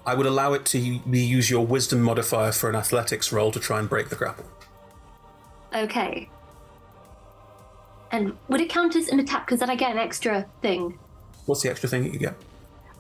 I 0.05 0.15
would 0.15 0.27
allow 0.27 0.53
it 0.55 0.65
to 0.67 0.99
be 1.01 1.21
use 1.21 1.49
your 1.49 1.65
Wisdom 1.65 2.01
modifier 2.03 2.51
for 2.51 2.69
an 2.69 2.75
Athletics 2.75 3.31
roll 3.33 3.53
to 3.53 3.61
try 3.61 3.79
and 3.79 3.89
break 3.89 4.09
the 4.09 4.17
grapple. 4.17 4.47
Okay. 5.75 6.29
And 8.11 8.37
would 8.49 8.61
it 8.61 8.69
count 8.69 8.97
as 8.97 9.09
an 9.09 9.21
attack? 9.21 9.47
Because 9.47 9.61
then 9.61 9.71
I 9.71 9.77
get 9.77 9.93
an 9.93 9.99
extra 9.99 10.47
thing. 10.61 10.99
What's 11.47 11.63
the 11.63 11.71
extra 11.71 11.89
thing 11.89 12.03
that 12.05 12.13
you 12.13 12.19
get? 12.19 12.35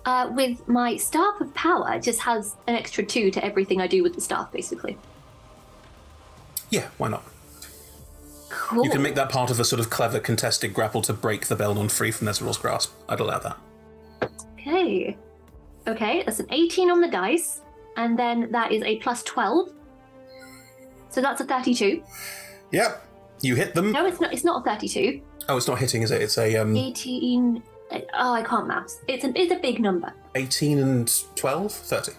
Uh, 0.04 0.30
with 0.32 0.66
my 0.68 0.96
staff 0.96 1.40
of 1.40 1.52
power, 1.54 1.92
it 1.94 2.02
just 2.02 2.20
has 2.20 2.56
an 2.66 2.74
extra 2.76 3.04
two 3.04 3.30
to 3.30 3.44
everything 3.44 3.80
I 3.80 3.86
do 3.86 4.02
with 4.02 4.14
the 4.14 4.20
staff, 4.20 4.52
basically. 4.52 4.96
Yeah, 6.72 6.88
why 6.96 7.08
not? 7.08 7.22
Cool. 8.48 8.84
You 8.84 8.90
can 8.90 9.02
make 9.02 9.14
that 9.14 9.28
part 9.28 9.50
of 9.50 9.60
a 9.60 9.64
sort 9.64 9.78
of 9.78 9.90
clever 9.90 10.18
contested 10.18 10.72
grapple 10.72 11.02
to 11.02 11.12
break 11.12 11.46
the 11.46 11.54
Baelnorn 11.54 11.90
free 11.90 12.10
from 12.10 12.28
Nezeril's 12.28 12.56
grasp. 12.56 12.92
I'd 13.08 13.20
allow 13.20 13.38
that. 13.38 13.58
Okay. 14.58 15.16
Okay, 15.86 16.22
that's 16.24 16.40
an 16.40 16.46
18 16.50 16.90
on 16.90 17.00
the 17.02 17.08
dice, 17.08 17.60
and 17.96 18.18
then 18.18 18.50
that 18.52 18.72
is 18.72 18.82
a 18.84 18.96
plus 18.96 19.22
12. 19.24 19.68
So 21.10 21.20
that's 21.20 21.42
a 21.42 21.44
32. 21.44 22.02
Yep. 22.70 23.06
You 23.42 23.54
hit 23.54 23.74
them. 23.74 23.92
No, 23.92 24.06
it's 24.06 24.20
not. 24.20 24.32
It's 24.32 24.44
not 24.44 24.62
a 24.62 24.64
32. 24.64 25.20
Oh, 25.48 25.58
it's 25.58 25.68
not 25.68 25.78
hitting, 25.78 26.00
is 26.02 26.10
it? 26.10 26.22
It's 26.22 26.38
a 26.38 26.56
um, 26.56 26.74
18. 26.74 27.62
Oh, 28.14 28.32
I 28.32 28.42
can't 28.42 28.66
maths. 28.66 29.00
It's 29.08 29.24
a 29.24 29.38
it's 29.38 29.52
a 29.52 29.58
big 29.58 29.80
number. 29.80 30.12
18 30.36 30.78
and 30.78 31.12
12? 31.34 31.72
30. 31.72 32.12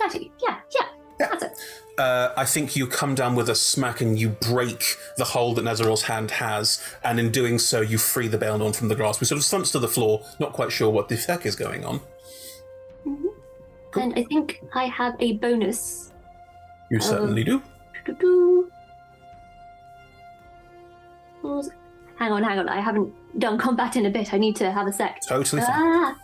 30. 0.00 0.32
Yeah, 0.42 0.58
yeah. 0.74 0.86
That's 1.18 1.42
it. 1.44 1.52
Uh, 1.98 2.32
I 2.36 2.44
think 2.44 2.76
you 2.76 2.86
come 2.86 3.14
down 3.14 3.34
with 3.34 3.48
a 3.48 3.54
smack 3.54 4.02
and 4.02 4.18
you 4.18 4.28
break 4.28 4.96
the 5.16 5.24
hold 5.24 5.56
that 5.56 5.64
Nezeril's 5.64 6.02
hand 6.02 6.30
has, 6.32 6.82
and 7.02 7.18
in 7.18 7.30
doing 7.30 7.58
so, 7.58 7.80
you 7.80 7.96
free 7.96 8.28
the 8.28 8.36
Baelnorn 8.36 8.76
from 8.76 8.88
the 8.88 8.94
grasp. 8.94 9.20
He 9.20 9.24
sort 9.26 9.38
of 9.38 9.44
slumps 9.44 9.72
to 9.72 9.78
the 9.78 9.88
floor, 9.88 10.22
not 10.38 10.52
quite 10.52 10.70
sure 10.70 10.90
what 10.90 11.08
the 11.08 11.16
heck 11.16 11.46
is 11.46 11.56
going 11.56 11.84
on. 11.84 12.00
And 13.94 14.12
I 14.14 14.24
think 14.24 14.62
I 14.74 14.84
have 14.88 15.16
a 15.20 15.34
bonus. 15.38 16.12
You 16.90 17.00
certainly 17.00 17.44
do. 17.44 17.62
Hang 22.18 22.32
on, 22.32 22.42
hang 22.42 22.58
on. 22.58 22.68
I 22.68 22.80
haven't 22.80 23.12
done 23.38 23.58
combat 23.58 23.96
in 23.96 24.06
a 24.06 24.10
bit. 24.10 24.34
I 24.34 24.38
need 24.38 24.56
to 24.56 24.70
have 24.70 24.86
a 24.86 24.92
sec. 24.92 25.20
Totally 25.26 25.62
fine. 25.62 25.70
Ah. 25.70 26.16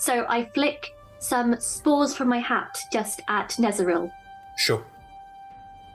So 0.00 0.24
I 0.28 0.46
flick 0.54 0.96
some 1.18 1.60
spores 1.60 2.16
from 2.16 2.28
my 2.28 2.38
hat 2.38 2.78
just 2.90 3.20
at 3.28 3.50
Nezeril. 3.50 4.10
Sure. 4.56 4.82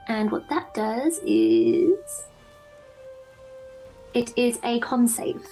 And 0.06 0.30
what 0.30 0.48
that 0.48 0.72
does 0.72 1.20
is. 1.26 2.24
It 4.14 4.32
is 4.38 4.60
a 4.62 4.78
con 4.78 5.08
save. 5.08 5.44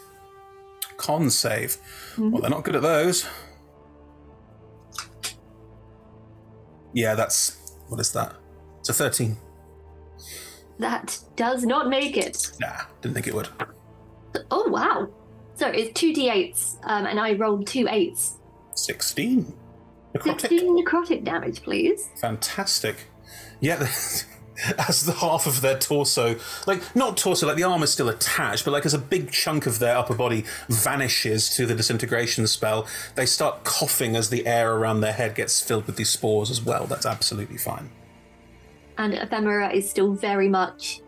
Con 0.97 1.29
save. 1.29 1.77
Well, 2.17 2.41
they're 2.41 2.51
not 2.51 2.63
good 2.63 2.77
at 2.77 2.83
those. 2.83 3.27
Yeah, 6.93 7.17
that's. 7.17 7.75
What 7.89 8.01
is 8.01 8.13
that? 8.13 8.37
It's 8.79 8.89
a 8.89 8.95
13. 8.95 9.37
That 10.79 11.19
does 11.35 11.65
not 11.65 11.89
make 11.89 12.17
it. 12.17 12.53
Nah, 12.61 12.83
didn't 13.03 13.15
think 13.15 13.27
it 13.27 13.35
would. 13.35 13.49
Oh, 14.51 14.69
wow. 14.69 15.09
So 15.57 15.69
it's 15.69 15.93
two 15.99 16.13
d8s, 16.13 16.79
um, 16.85 17.07
and 17.07 17.19
I 17.21 17.35
rolled 17.35 17.67
two 17.67 17.87
eights. 17.89 18.39
16. 18.75 19.55
16 20.23 20.85
necrotic 20.85 21.25
damage, 21.25 21.63
please. 21.63 22.09
Fantastic. 22.21 23.09
Yeah, 23.61 23.81
as 24.89 25.05
the 25.05 25.13
half 25.13 25.47
of 25.47 25.61
their 25.61 25.79
torso, 25.79 26.37
like 26.67 26.95
not 26.95 27.17
torso, 27.17 27.47
like 27.47 27.57
the 27.57 27.65
armor's 27.65 27.93
still 27.93 28.09
attached, 28.09 28.65
but 28.65 28.71
like 28.71 28.87
as 28.87 28.95
a 28.95 28.99
big 28.99 29.31
chunk 29.31 29.67
of 29.67 29.79
their 29.79 29.97
upper 29.97 30.15
body 30.15 30.45
vanishes 30.69 31.51
to 31.57 31.67
the 31.67 31.75
disintegration 31.75 32.47
spell, 32.47 32.87
they 33.17 33.27
start 33.27 33.65
coughing 33.65 34.17
as 34.17 34.31
the 34.31 34.47
air 34.47 34.75
around 34.75 35.01
their 35.01 35.13
head 35.13 35.35
gets 35.35 35.61
filled 35.61 35.87
with 35.87 35.97
these 35.97 36.11
spores 36.11 36.51
as 36.51 36.63
well. 36.63 36.87
That's 36.87 37.07
absolutely 37.07 37.59
fine. 37.59 37.91
And 38.97 39.15
Ephemera 39.15 39.73
is 39.73 39.91
still 39.91 40.13
very 40.13 40.49
much 40.49 41.01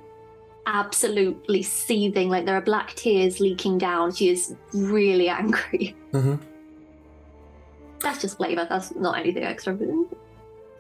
absolutely 0.67 1.63
seething, 1.63 2.29
like 2.29 2.45
there 2.45 2.57
are 2.57 2.61
black 2.61 2.95
tears 2.95 3.39
leaking 3.39 3.79
down. 3.79 4.13
She 4.13 4.29
is 4.29 4.57
really 4.73 5.29
angry. 5.29 5.95
Mm-hmm. 6.13 6.37
That's 8.01 8.21
just 8.21 8.37
flavour, 8.37 8.67
that's 8.69 8.95
not 8.95 9.19
anything 9.19 9.43
extra. 9.43 9.77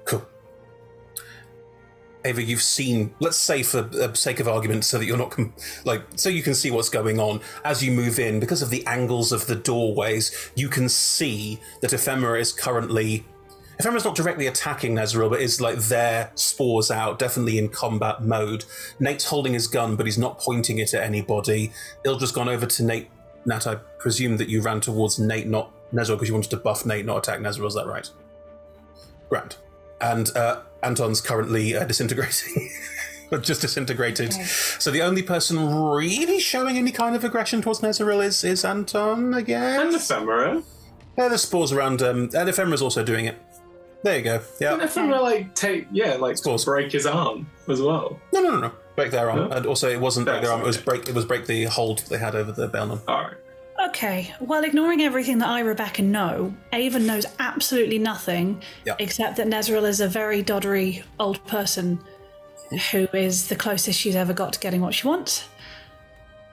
Cool. 0.04 0.26
Ava, 2.24 2.42
you've 2.42 2.62
seen, 2.62 3.14
let's 3.20 3.36
say 3.36 3.62
for 3.62 3.82
the 3.82 4.12
sake 4.14 4.40
of 4.40 4.48
argument, 4.48 4.84
so 4.84 4.98
that 4.98 5.04
you're 5.04 5.16
not, 5.16 5.30
com- 5.30 5.54
like, 5.84 6.02
so 6.16 6.28
you 6.28 6.42
can 6.42 6.54
see 6.54 6.72
what's 6.72 6.88
going 6.88 7.20
on 7.20 7.40
as 7.64 7.84
you 7.84 7.92
move 7.92 8.18
in, 8.18 8.40
because 8.40 8.62
of 8.62 8.70
the 8.70 8.84
angles 8.86 9.30
of 9.30 9.46
the 9.46 9.54
doorways, 9.54 10.50
you 10.56 10.68
can 10.68 10.88
see 10.88 11.60
that 11.82 11.92
Ephemera 11.92 12.40
is 12.40 12.52
currently. 12.52 13.24
Ephemera's 13.78 14.04
not 14.04 14.16
directly 14.16 14.46
attacking 14.46 14.94
Nazaril, 14.94 15.30
but 15.30 15.40
is 15.40 15.60
like 15.60 15.76
their 15.76 16.32
spores 16.34 16.90
out, 16.90 17.18
definitely 17.18 17.58
in 17.58 17.68
combat 17.68 18.22
mode. 18.22 18.64
Nate's 18.98 19.24
holding 19.24 19.52
his 19.52 19.68
gun, 19.68 19.94
but 19.96 20.06
he's 20.06 20.18
not 20.18 20.38
pointing 20.40 20.78
it 20.78 20.94
at 20.94 21.04
anybody. 21.04 21.70
Ildra's 22.04 22.32
gone 22.32 22.48
over 22.48 22.66
to 22.66 22.82
Nate. 22.82 23.08
Nat, 23.44 23.66
I 23.66 23.76
presume 23.98 24.36
that 24.38 24.48
you 24.48 24.62
ran 24.62 24.80
towards 24.80 25.18
Nate, 25.20 25.46
not 25.46 25.72
Nezril, 25.96 26.16
because 26.16 26.28
you 26.28 26.34
wanted 26.34 26.50
to 26.50 26.56
buff 26.58 26.84
Nate, 26.84 27.06
not 27.06 27.18
attack 27.18 27.40
Nezril, 27.40 27.66
is 27.66 27.74
that 27.74 27.86
right? 27.86 28.08
Grand. 29.28 29.56
And 30.00 30.34
uh, 30.36 30.62
Anton's 30.82 31.20
currently 31.20 31.76
uh, 31.76 31.84
disintegrating. 31.84 32.70
But 33.28 33.42
just 33.42 33.60
disintegrated. 33.60 34.32
So 34.32 34.90
the 34.90 35.02
only 35.02 35.22
person 35.22 35.58
really 35.68 36.38
showing 36.38 36.76
any 36.76 36.92
kind 36.92 37.16
of 37.16 37.24
aggression 37.24 37.60
towards 37.60 37.80
Nezeril 37.80 38.24
is, 38.24 38.44
is 38.44 38.64
Anton 38.64 39.34
again. 39.34 39.88
And 39.88 39.96
Ephemera. 39.96 40.62
Yeah, 41.18 41.28
the 41.28 41.38
spores 41.38 41.72
around. 41.72 42.02
Um, 42.02 42.30
and 42.34 42.48
Ephemera's 42.48 42.82
also 42.82 43.02
doing 43.02 43.24
it. 43.24 43.36
There 44.04 44.16
you 44.16 44.22
go. 44.22 44.40
Yeah. 44.60 44.74
And 44.74 44.82
Ephemera, 44.82 45.20
like, 45.20 45.54
take, 45.54 45.88
yeah, 45.90 46.14
like, 46.14 46.36
spores. 46.36 46.64
break 46.64 46.92
his 46.92 47.06
arm 47.06 47.50
as 47.68 47.82
well. 47.82 48.16
No, 48.32 48.42
no, 48.42 48.50
no, 48.52 48.60
no. 48.60 48.72
Break 48.94 49.10
their 49.10 49.28
arm. 49.28 49.50
And 49.50 49.66
also, 49.66 49.90
it 49.90 50.00
wasn't 50.00 50.26
break 50.26 50.42
their 50.42 50.52
arm. 50.52 50.60
It 50.60 50.66
was 50.66 50.78
break. 50.78 51.08
It 51.08 51.14
was 51.14 51.24
break 51.24 51.46
the 51.46 51.64
hold 51.64 51.98
they 52.08 52.18
had 52.18 52.34
over 52.34 52.52
the 52.52 52.68
Baelnorn. 52.68 53.00
All 53.08 53.22
right. 53.22 53.36
Okay, 53.88 54.34
well, 54.40 54.64
ignoring 54.64 55.00
everything 55.02 55.38
that 55.38 55.48
I, 55.48 55.60
Rebecca, 55.60 56.02
know, 56.02 56.54
Ava 56.72 56.98
knows 56.98 57.26
absolutely 57.38 57.98
nothing 57.98 58.62
Yeah. 58.84 58.94
except 58.98 59.36
that 59.36 59.46
Nezeril 59.46 59.86
is 59.88 60.00
a 60.00 60.08
very 60.08 60.42
doddery 60.42 61.02
old 61.20 61.44
person 61.46 62.00
who 62.90 63.06
is 63.12 63.48
the 63.48 63.56
closest 63.56 63.98
she's 63.98 64.16
ever 64.16 64.32
got 64.32 64.52
to 64.54 64.58
getting 64.60 64.80
what 64.80 64.94
she 64.94 65.06
wants. 65.06 65.44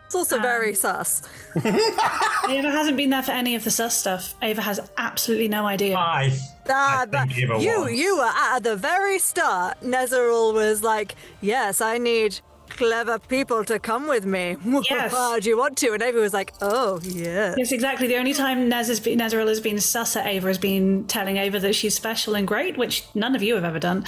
It's 0.05 0.15
also 0.15 0.39
very 0.39 0.75
sus. 0.75 1.23
Ava 1.55 2.69
hasn't 2.69 2.97
been 2.97 3.09
there 3.09 3.23
for 3.23 3.31
any 3.31 3.55
of 3.55 3.63
the 3.63 3.71
sus 3.71 3.97
stuff. 3.97 4.35
Ava 4.43 4.61
has 4.61 4.79
absolutely 4.97 5.47
no 5.47 5.65
idea. 5.65 5.95
Aye. 5.95 6.37
Ah, 6.69 7.07
but 7.09 7.31
Ava 7.35 7.57
you 7.59 7.79
won. 7.79 7.95
you 7.95 8.17
were 8.17 8.31
at 8.31 8.59
the 8.59 8.75
very 8.75 9.17
start. 9.17 9.81
Nezeril 9.81 10.53
was 10.53 10.83
like, 10.83 11.15
"Yes, 11.41 11.81
I 11.81 11.97
need 11.97 12.41
clever 12.77 13.19
people 13.19 13.63
to 13.65 13.79
come 13.79 14.07
with 14.07 14.25
me. 14.25 14.57
Yes. 14.89 15.13
Do 15.43 15.49
you 15.49 15.57
want 15.57 15.77
to?" 15.77 15.93
And 15.93 16.01
Ava 16.01 16.19
was 16.19 16.33
like, 16.33 16.53
"Oh, 16.61 16.99
yeah." 17.03 17.55
Yes, 17.57 17.71
exactly. 17.71 18.07
The 18.07 18.17
only 18.17 18.33
time 18.33 18.69
Nez 18.69 18.87
has 18.87 18.99
been, 18.99 19.19
Nezeril 19.19 19.47
has 19.47 19.59
been 19.61 19.79
sus 19.79 20.15
at 20.15 20.25
Ava 20.25 20.47
has 20.47 20.57
been 20.57 21.05
telling 21.07 21.37
Ava 21.37 21.59
that 21.59 21.73
she's 21.73 21.95
special 21.95 22.35
and 22.35 22.47
great, 22.47 22.77
which 22.77 23.03
none 23.15 23.35
of 23.35 23.41
you 23.41 23.55
have 23.55 23.63
ever 23.63 23.79
done. 23.79 24.05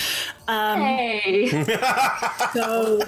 Um, 0.48 0.82
Hey. 0.82 1.50
so 2.54 3.02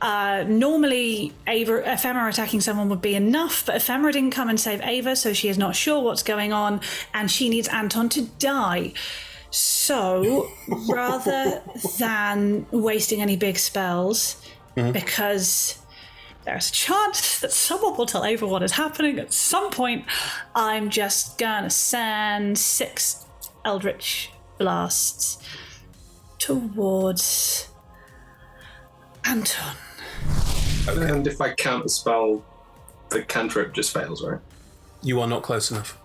uh, 0.00 0.44
normally 0.48 1.32
Ava 1.46 1.82
ephemera 1.92 2.28
attacking 2.28 2.60
someone 2.60 2.88
would 2.88 3.02
be 3.02 3.14
enough, 3.14 3.66
but 3.66 3.76
ephemera 3.76 4.12
didn't 4.12 4.30
come 4.30 4.48
and 4.48 4.58
save 4.58 4.80
Ava, 4.82 5.14
so 5.16 5.32
she 5.32 5.48
is 5.48 5.58
not 5.58 5.76
sure 5.76 6.02
what's 6.02 6.22
going 6.22 6.52
on, 6.52 6.80
and 7.12 7.30
she 7.30 7.48
needs 7.48 7.68
Anton 7.68 8.08
to 8.10 8.22
die. 8.38 8.92
So 9.50 10.48
rather 10.88 11.62
than 11.98 12.66
wasting 12.70 13.20
any 13.20 13.36
big 13.36 13.58
spells, 13.58 14.40
mm-hmm. 14.76 14.92
because 14.92 15.78
there's 16.44 16.70
a 16.70 16.72
chance 16.72 17.40
that 17.40 17.52
someone 17.52 17.96
will 17.96 18.06
tell 18.06 18.24
Ava 18.24 18.46
what 18.46 18.62
is 18.62 18.72
happening 18.72 19.18
at 19.18 19.32
some 19.32 19.70
point. 19.70 20.04
I'm 20.54 20.88
just 20.88 21.38
gonna 21.38 21.70
send 21.70 22.58
six 22.58 23.26
Eldritch 23.64 24.30
blasts 24.58 25.38
towards 26.38 27.68
Anton. 29.24 29.76
And 30.88 31.26
if 31.26 31.40
I 31.40 31.52
counter 31.54 31.88
spell, 31.88 32.44
the 33.10 33.22
cantrip 33.22 33.74
just 33.74 33.92
fails, 33.92 34.24
right? 34.24 34.40
You 35.02 35.20
are 35.20 35.26
not 35.26 35.42
close 35.42 35.70
enough. 35.70 35.98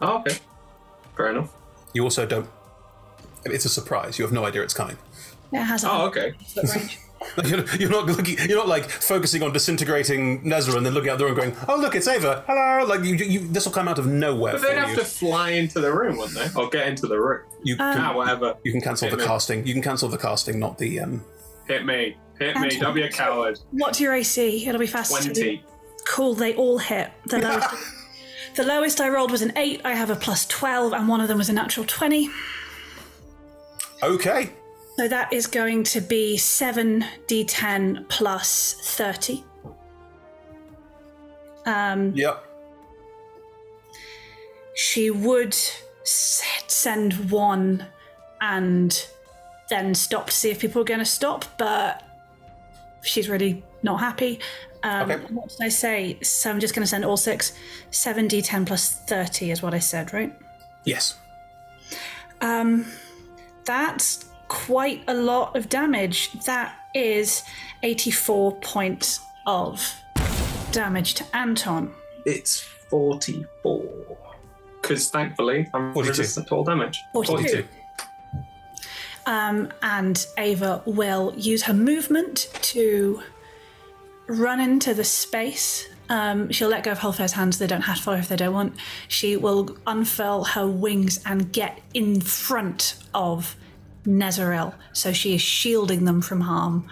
Oh, 0.00 0.18
okay. 0.18 0.38
Fair 1.16 1.30
enough. 1.30 1.52
You 1.92 2.04
also 2.04 2.26
don't. 2.26 2.48
It's 3.44 3.64
a 3.64 3.68
surprise. 3.68 4.18
You 4.18 4.24
have 4.24 4.32
no 4.32 4.44
idea 4.44 4.62
it's 4.62 4.74
coming. 4.74 4.96
It 5.52 5.58
has 5.62 5.84
a 5.84 5.90
Oh, 5.90 6.06
okay. 6.06 6.32
You're, 7.44 7.64
you're 7.76 7.90
not 7.90 8.06
looking. 8.06 8.36
You're 8.48 8.58
not 8.58 8.66
like 8.66 8.90
focusing 8.90 9.44
on 9.44 9.52
disintegrating 9.52 10.42
Nezra 10.42 10.76
and 10.76 10.84
then 10.84 10.92
looking 10.92 11.08
out 11.08 11.18
the 11.18 11.24
room, 11.24 11.36
going, 11.36 11.56
"Oh, 11.68 11.76
look, 11.76 11.94
it's 11.94 12.08
Ava! 12.08 12.42
Hello!" 12.48 12.84
Like 12.84 13.04
you, 13.04 13.14
you 13.14 13.46
this 13.46 13.64
will 13.64 13.72
come 13.72 13.86
out 13.86 14.00
of 14.00 14.06
nowhere. 14.06 14.54
But 14.54 14.62
they'd 14.62 14.72
you. 14.72 14.78
have 14.80 14.98
to 14.98 15.04
fly 15.04 15.50
into 15.50 15.78
the 15.80 15.92
room, 15.94 16.16
wouldn't 16.18 16.36
they? 16.36 16.60
Or 16.60 16.68
get 16.68 16.88
into 16.88 17.06
the 17.06 17.20
room. 17.20 17.42
You 17.62 17.74
Um, 17.74 17.80
ah, 17.80 18.12
whatever. 18.14 18.56
You 18.64 18.72
can 18.72 18.80
cancel 18.80 19.08
Hit 19.08 19.12
the 19.16 19.22
me. 19.22 19.26
casting. 19.28 19.64
You 19.64 19.72
can 19.72 19.82
cancel 19.82 20.08
the 20.08 20.18
casting, 20.18 20.58
not 20.58 20.78
the. 20.78 20.98
um 20.98 21.24
Hit 21.68 21.86
me. 21.86 22.16
Hit 22.40 22.56
me. 22.58 22.70
Don't 22.80 22.92
be 22.94 23.02
a 23.02 23.10
coward. 23.10 23.60
What's 23.70 24.00
your 24.00 24.14
AC? 24.14 24.66
It'll 24.66 24.80
be 24.80 24.88
fast. 24.88 25.12
20. 25.12 25.62
Cool, 26.08 26.34
they 26.34 26.54
all 26.56 26.78
hit. 26.78 27.12
The 27.26 27.38
lowest, 27.38 27.68
the 28.56 28.64
lowest 28.64 29.00
I 29.00 29.08
rolled 29.08 29.30
was 29.30 29.42
an 29.42 29.52
8. 29.56 29.82
I 29.84 29.94
have 29.94 30.10
a 30.10 30.16
plus 30.16 30.44
12, 30.46 30.92
and 30.92 31.06
one 31.08 31.20
of 31.20 31.28
them 31.28 31.38
was 31.38 31.48
a 31.48 31.52
natural 31.52 31.86
20. 31.86 32.28
Okay. 34.02 34.50
So 34.96 35.08
that 35.08 35.32
is 35.32 35.46
going 35.46 35.84
to 35.84 36.00
be 36.00 36.36
7d10 36.36 38.08
plus 38.08 38.74
30. 38.96 39.44
Um, 41.64 42.12
Yep. 42.14 42.44
she 44.74 45.10
would 45.10 45.56
send 46.04 47.30
one 47.30 47.86
and 48.40 49.06
then 49.70 49.94
stop 49.94 50.26
to 50.26 50.32
see 50.32 50.50
if 50.50 50.58
people 50.60 50.82
are 50.82 50.84
going 50.84 50.98
to 50.98 51.06
stop, 51.06 51.44
but 51.56 52.02
she's 53.02 53.28
really 53.28 53.64
not 53.82 54.00
happy. 54.00 54.40
Um, 54.82 55.10
Okay. 55.10 55.24
What 55.32 55.48
did 55.50 55.60
I 55.62 55.68
say? 55.68 56.18
So 56.22 56.50
I'm 56.50 56.58
just 56.60 56.74
going 56.74 56.82
to 56.82 56.88
send 56.88 57.04
all 57.04 57.16
six. 57.16 57.52
7d10 57.92 58.66
plus 58.66 58.90
30 59.06 59.52
is 59.52 59.62
what 59.62 59.72
I 59.74 59.78
said, 59.78 60.12
right? 60.12 60.36
Yes. 60.84 61.16
Um, 62.40 62.86
that's 63.64 64.26
quite 64.48 65.02
a 65.08 65.14
lot 65.14 65.56
of 65.56 65.68
damage. 65.68 66.32
That 66.44 66.76
is 66.94 67.42
84 67.82 68.56
points 68.60 69.20
of 69.46 69.94
damage 70.72 71.14
to 71.14 71.36
Anton. 71.36 71.92
It's 72.26 72.60
44. 72.60 74.18
Because 74.80 75.08
thankfully, 75.10 75.68
I'm 75.72 75.92
42. 75.92 76.08
resistant 76.10 76.48
to 76.48 76.54
all 76.56 76.64
damage. 76.64 77.00
42. 77.12 77.66
Um, 79.26 79.72
and 79.82 80.26
Ava 80.36 80.82
will 80.84 81.32
use 81.36 81.62
her 81.62 81.74
movement 81.74 82.48
to 82.62 83.22
run 84.26 84.60
into 84.60 84.94
the 84.94 85.04
space. 85.04 85.88
Um, 86.12 86.50
she'll 86.50 86.68
let 86.68 86.84
go 86.84 86.92
of 86.92 86.98
Holfair's 86.98 87.32
hands. 87.32 87.56
They 87.56 87.66
don't 87.66 87.80
have 87.80 87.96
to 87.96 88.02
follow 88.02 88.18
if 88.18 88.28
they 88.28 88.36
don't 88.36 88.52
want. 88.52 88.76
She 89.08 89.34
will 89.34 89.78
unfurl 89.86 90.44
her 90.44 90.68
wings 90.68 91.22
and 91.24 91.50
get 91.50 91.80
in 91.94 92.20
front 92.20 93.02
of 93.14 93.56
Nezeril. 94.04 94.74
So 94.92 95.14
she 95.14 95.34
is 95.34 95.40
shielding 95.40 96.04
them 96.04 96.20
from 96.20 96.42
harm. 96.42 96.86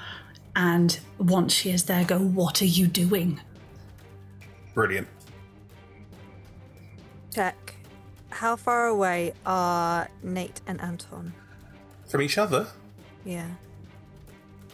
And 0.56 0.98
once 1.18 1.52
she 1.52 1.68
is 1.68 1.84
there, 1.84 2.02
go, 2.02 2.18
What 2.18 2.62
are 2.62 2.66
you 2.66 2.86
doing? 2.86 3.38
Brilliant. 4.72 5.06
Check. 7.34 7.76
How 8.30 8.56
far 8.56 8.86
away 8.86 9.34
are 9.44 10.08
Nate 10.22 10.62
and 10.66 10.80
Anton? 10.80 11.34
From 12.08 12.22
each 12.22 12.38
other. 12.38 12.68
Yeah. 13.26 13.48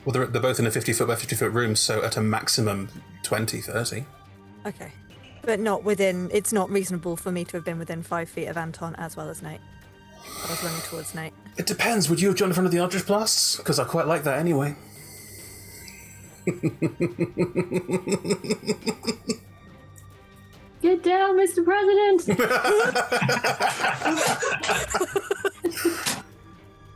Well, 0.04 0.12
they're, 0.12 0.26
they're 0.26 0.40
both 0.40 0.60
in 0.60 0.68
a 0.68 0.70
50 0.70 0.92
foot 0.92 1.08
by 1.08 1.16
50 1.16 1.34
foot 1.34 1.50
room, 1.50 1.74
so 1.74 2.04
at 2.04 2.16
a 2.16 2.20
maximum 2.20 2.88
20, 3.24 3.60
30. 3.60 4.04
Okay. 4.66 4.90
But 5.42 5.60
not 5.60 5.84
within. 5.84 6.28
It's 6.32 6.52
not 6.52 6.68
reasonable 6.70 7.16
for 7.16 7.30
me 7.30 7.44
to 7.44 7.56
have 7.56 7.64
been 7.64 7.78
within 7.78 8.02
five 8.02 8.28
feet 8.28 8.46
of 8.46 8.56
Anton 8.56 8.96
as 8.96 9.16
well 9.16 9.30
as 9.30 9.42
Nate. 9.42 9.60
I 10.44 10.50
was 10.50 10.62
running 10.62 10.80
towards 10.82 11.14
Nate. 11.14 11.32
It 11.56 11.66
depends. 11.66 12.10
Would 12.10 12.20
you 12.20 12.28
have 12.28 12.36
joined 12.36 12.50
in 12.50 12.54
front 12.54 12.66
of 12.66 12.72
the 12.72 12.78
Eldritch 12.78 13.06
Blasts? 13.06 13.56
Because 13.56 13.78
I 13.78 13.84
quite 13.84 14.06
like 14.08 14.24
that 14.24 14.38
anyway. 14.38 14.74
Get 20.82 21.02
down, 21.02 21.36
Mr. 21.36 21.64
President! 21.64 22.40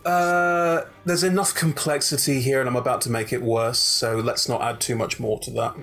Uh, 0.03 0.87
there's 1.05 1.23
enough 1.23 1.55
complexity 1.55 2.41
here, 2.41 2.59
and 2.59 2.69
I'm 2.69 2.75
about 2.75 3.03
to 3.03 3.11
make 3.11 3.35
it 3.35 3.43
worse, 3.43 3.79
so 3.79 4.17
let's 4.17 4.49
not 4.49 4.63
add 4.63 4.81
too 4.81 4.97
much 4.97 5.21
more 5.21 5.39
to 5.41 5.51
that. 5.51 5.77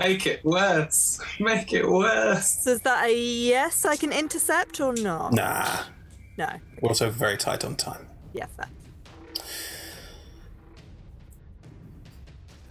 Make 0.00 0.26
it 0.26 0.42
worse. 0.44 1.20
Make 1.38 1.74
it 1.74 1.86
worse. 1.86 2.64
So 2.64 2.70
is 2.70 2.80
that 2.80 3.04
a 3.04 3.14
yes 3.14 3.84
I 3.84 3.96
can 3.96 4.12
intercept 4.12 4.80
or 4.80 4.94
not? 4.94 5.34
Nah. 5.34 5.84
No. 6.38 6.48
We're 6.80 6.88
also 6.88 7.10
very 7.10 7.36
tight 7.36 7.66
on 7.66 7.76
time. 7.76 8.06
Yeah, 8.32 8.46
fair. 8.56 8.68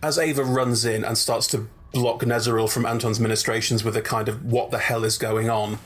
As 0.02 0.18
Ava 0.18 0.44
runs 0.44 0.86
in 0.86 1.04
and 1.04 1.16
starts 1.18 1.46
to 1.48 1.68
block 1.94 2.22
Nezeril 2.22 2.68
from 2.68 2.86
Anton's 2.88 3.20
ministrations 3.20 3.84
with 3.84 3.96
a 3.96 4.02
kind 4.02 4.28
of 4.28 4.46
what 4.46 4.72
the 4.72 4.80
hell 4.80 5.04
is 5.04 5.20
going 5.20 5.52
on, 5.52 5.78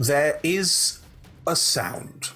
there 0.00 0.40
is 0.42 0.98
a 1.46 1.54
sound. 1.54 2.30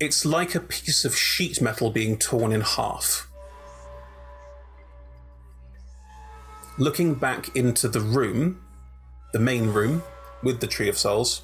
It's 0.00 0.24
like 0.24 0.54
a 0.54 0.60
piece 0.60 1.04
of 1.04 1.16
sheet 1.16 1.60
metal 1.60 1.90
being 1.90 2.18
torn 2.18 2.52
in 2.52 2.60
half. 2.60 3.26
Looking 6.78 7.14
back 7.14 7.56
into 7.56 7.88
the 7.88 8.00
room, 8.00 8.62
the 9.32 9.40
main 9.40 9.72
room 9.72 10.04
with 10.44 10.60
the 10.60 10.68
Tree 10.68 10.88
of 10.88 10.96
Souls, 10.96 11.42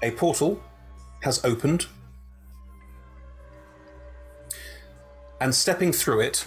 a 0.00 0.12
portal 0.12 0.62
has 1.22 1.44
opened, 1.44 1.86
and 5.40 5.52
stepping 5.52 5.90
through 5.90 6.20
it 6.20 6.46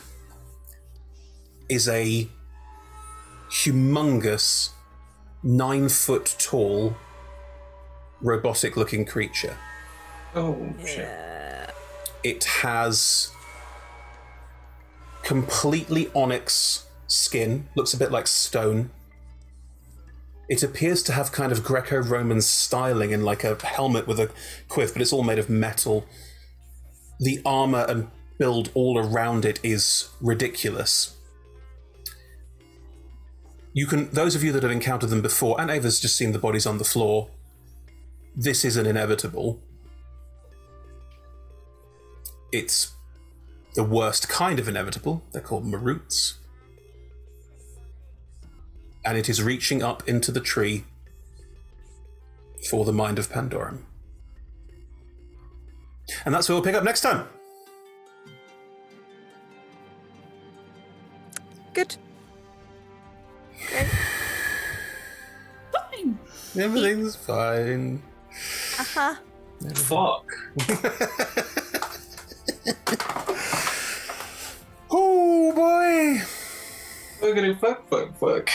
is 1.67 1.89
a 1.89 2.29
humongous, 3.49 4.69
nine 5.43 5.89
foot 5.89 6.33
tall, 6.39 6.95
robotic 8.21 8.77
looking 8.77 9.05
creature. 9.05 9.57
Oh, 10.35 10.73
shit. 10.85 11.09
It 12.23 12.43
has 12.43 13.31
completely 15.23 16.09
onyx 16.15 16.85
skin, 17.07 17.67
looks 17.75 17.93
a 17.93 17.97
bit 17.97 18.11
like 18.11 18.27
stone. 18.27 18.91
It 20.49 20.63
appears 20.63 21.01
to 21.03 21.13
have 21.13 21.31
kind 21.31 21.51
of 21.51 21.63
Greco 21.63 22.01
Roman 22.01 22.41
styling 22.41 23.11
in 23.11 23.23
like 23.23 23.43
a 23.43 23.55
helmet 23.65 24.07
with 24.07 24.19
a 24.19 24.29
quiff, 24.67 24.93
but 24.93 25.01
it's 25.01 25.13
all 25.13 25.23
made 25.23 25.39
of 25.39 25.49
metal. 25.49 26.05
The 27.19 27.41
armor 27.45 27.85
and 27.87 28.09
build 28.37 28.71
all 28.73 28.97
around 28.97 29.45
it 29.45 29.59
is 29.63 30.09
ridiculous. 30.19 31.15
You 33.73 33.85
can, 33.85 34.09
those 34.09 34.35
of 34.35 34.43
you 34.43 34.51
that 34.51 34.63
have 34.63 34.71
encountered 34.71 35.09
them 35.09 35.21
before, 35.21 35.59
and 35.61 35.71
Ava's 35.71 35.99
just 35.99 36.17
seen 36.17 36.33
the 36.33 36.39
bodies 36.39 36.65
on 36.65 36.77
the 36.77 36.83
floor, 36.83 37.29
this 38.35 38.63
isn't 38.65 38.85
inevitable. 38.85 39.61
It's 42.51 42.93
the 43.75 43.83
worst 43.83 44.27
kind 44.29 44.59
of 44.59 44.67
inevitable. 44.67 45.23
They're 45.31 45.41
called 45.41 45.65
maruts. 45.65 46.33
And 49.03 49.17
it 49.17 49.29
is 49.29 49.41
reaching 49.41 49.81
up 49.81 50.07
into 50.07 50.31
the 50.31 50.41
tree 50.41 50.85
for 52.69 52.85
the 52.85 52.93
mind 52.93 53.17
of 53.17 53.29
Pandorym. 53.29 53.79
And 56.25 56.35
that's 56.35 56.47
where 56.47 56.55
we'll 56.55 56.63
pick 56.63 56.75
up 56.75 56.83
next 56.83 57.01
time. 57.01 57.27
Good. 61.73 61.95
Fine. 65.71 66.19
Everything's 66.57 67.15
fine. 67.15 68.03
Uh 68.81 68.83
huh. 68.83 69.15
Fuck. 69.75 70.25
oh 74.89 75.53
boy. 75.53 76.19
We're 77.21 77.35
gonna 77.35 77.55
fuck, 77.57 77.87
fuck, 77.87 78.17
fuck. 78.17 78.49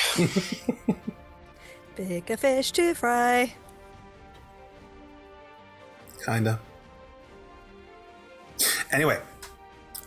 Bigger 1.95 2.37
fish 2.43 2.73
to 2.73 2.93
fry. 2.95 3.55
Kinda. 6.25 6.59
Anyway, 8.91 9.21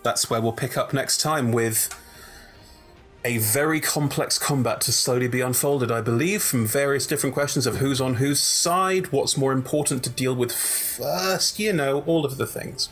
that's 0.04 0.30
where 0.30 0.42
we'll 0.42 0.52
pick 0.52 0.76
up 0.76 0.92
next 0.92 1.22
time 1.22 1.54
with 1.54 1.88
a 3.26 3.38
very 3.38 3.80
complex 3.80 4.38
combat 4.38 4.82
to 4.82 4.92
slowly 4.92 5.28
be 5.28 5.42
unfolded, 5.42 5.92
I 5.92 6.02
believe, 6.02 6.42
from 6.42 6.66
various 6.66 7.06
different 7.06 7.34
questions 7.34 7.68
of 7.68 7.78
who's 7.78 8.00
on 8.00 8.16
whose 8.16 8.40
side, 8.40 9.12
what's 9.12 9.38
more 9.38 9.52
important 9.52 10.04
to 10.04 10.10
deal 10.10 10.36
with 10.36 10.52
first, 10.52 11.60
you 11.60 11.74
know, 11.74 12.02
all 12.02 12.26
of 12.26 12.38
the 12.38 12.48
things. 12.48 12.90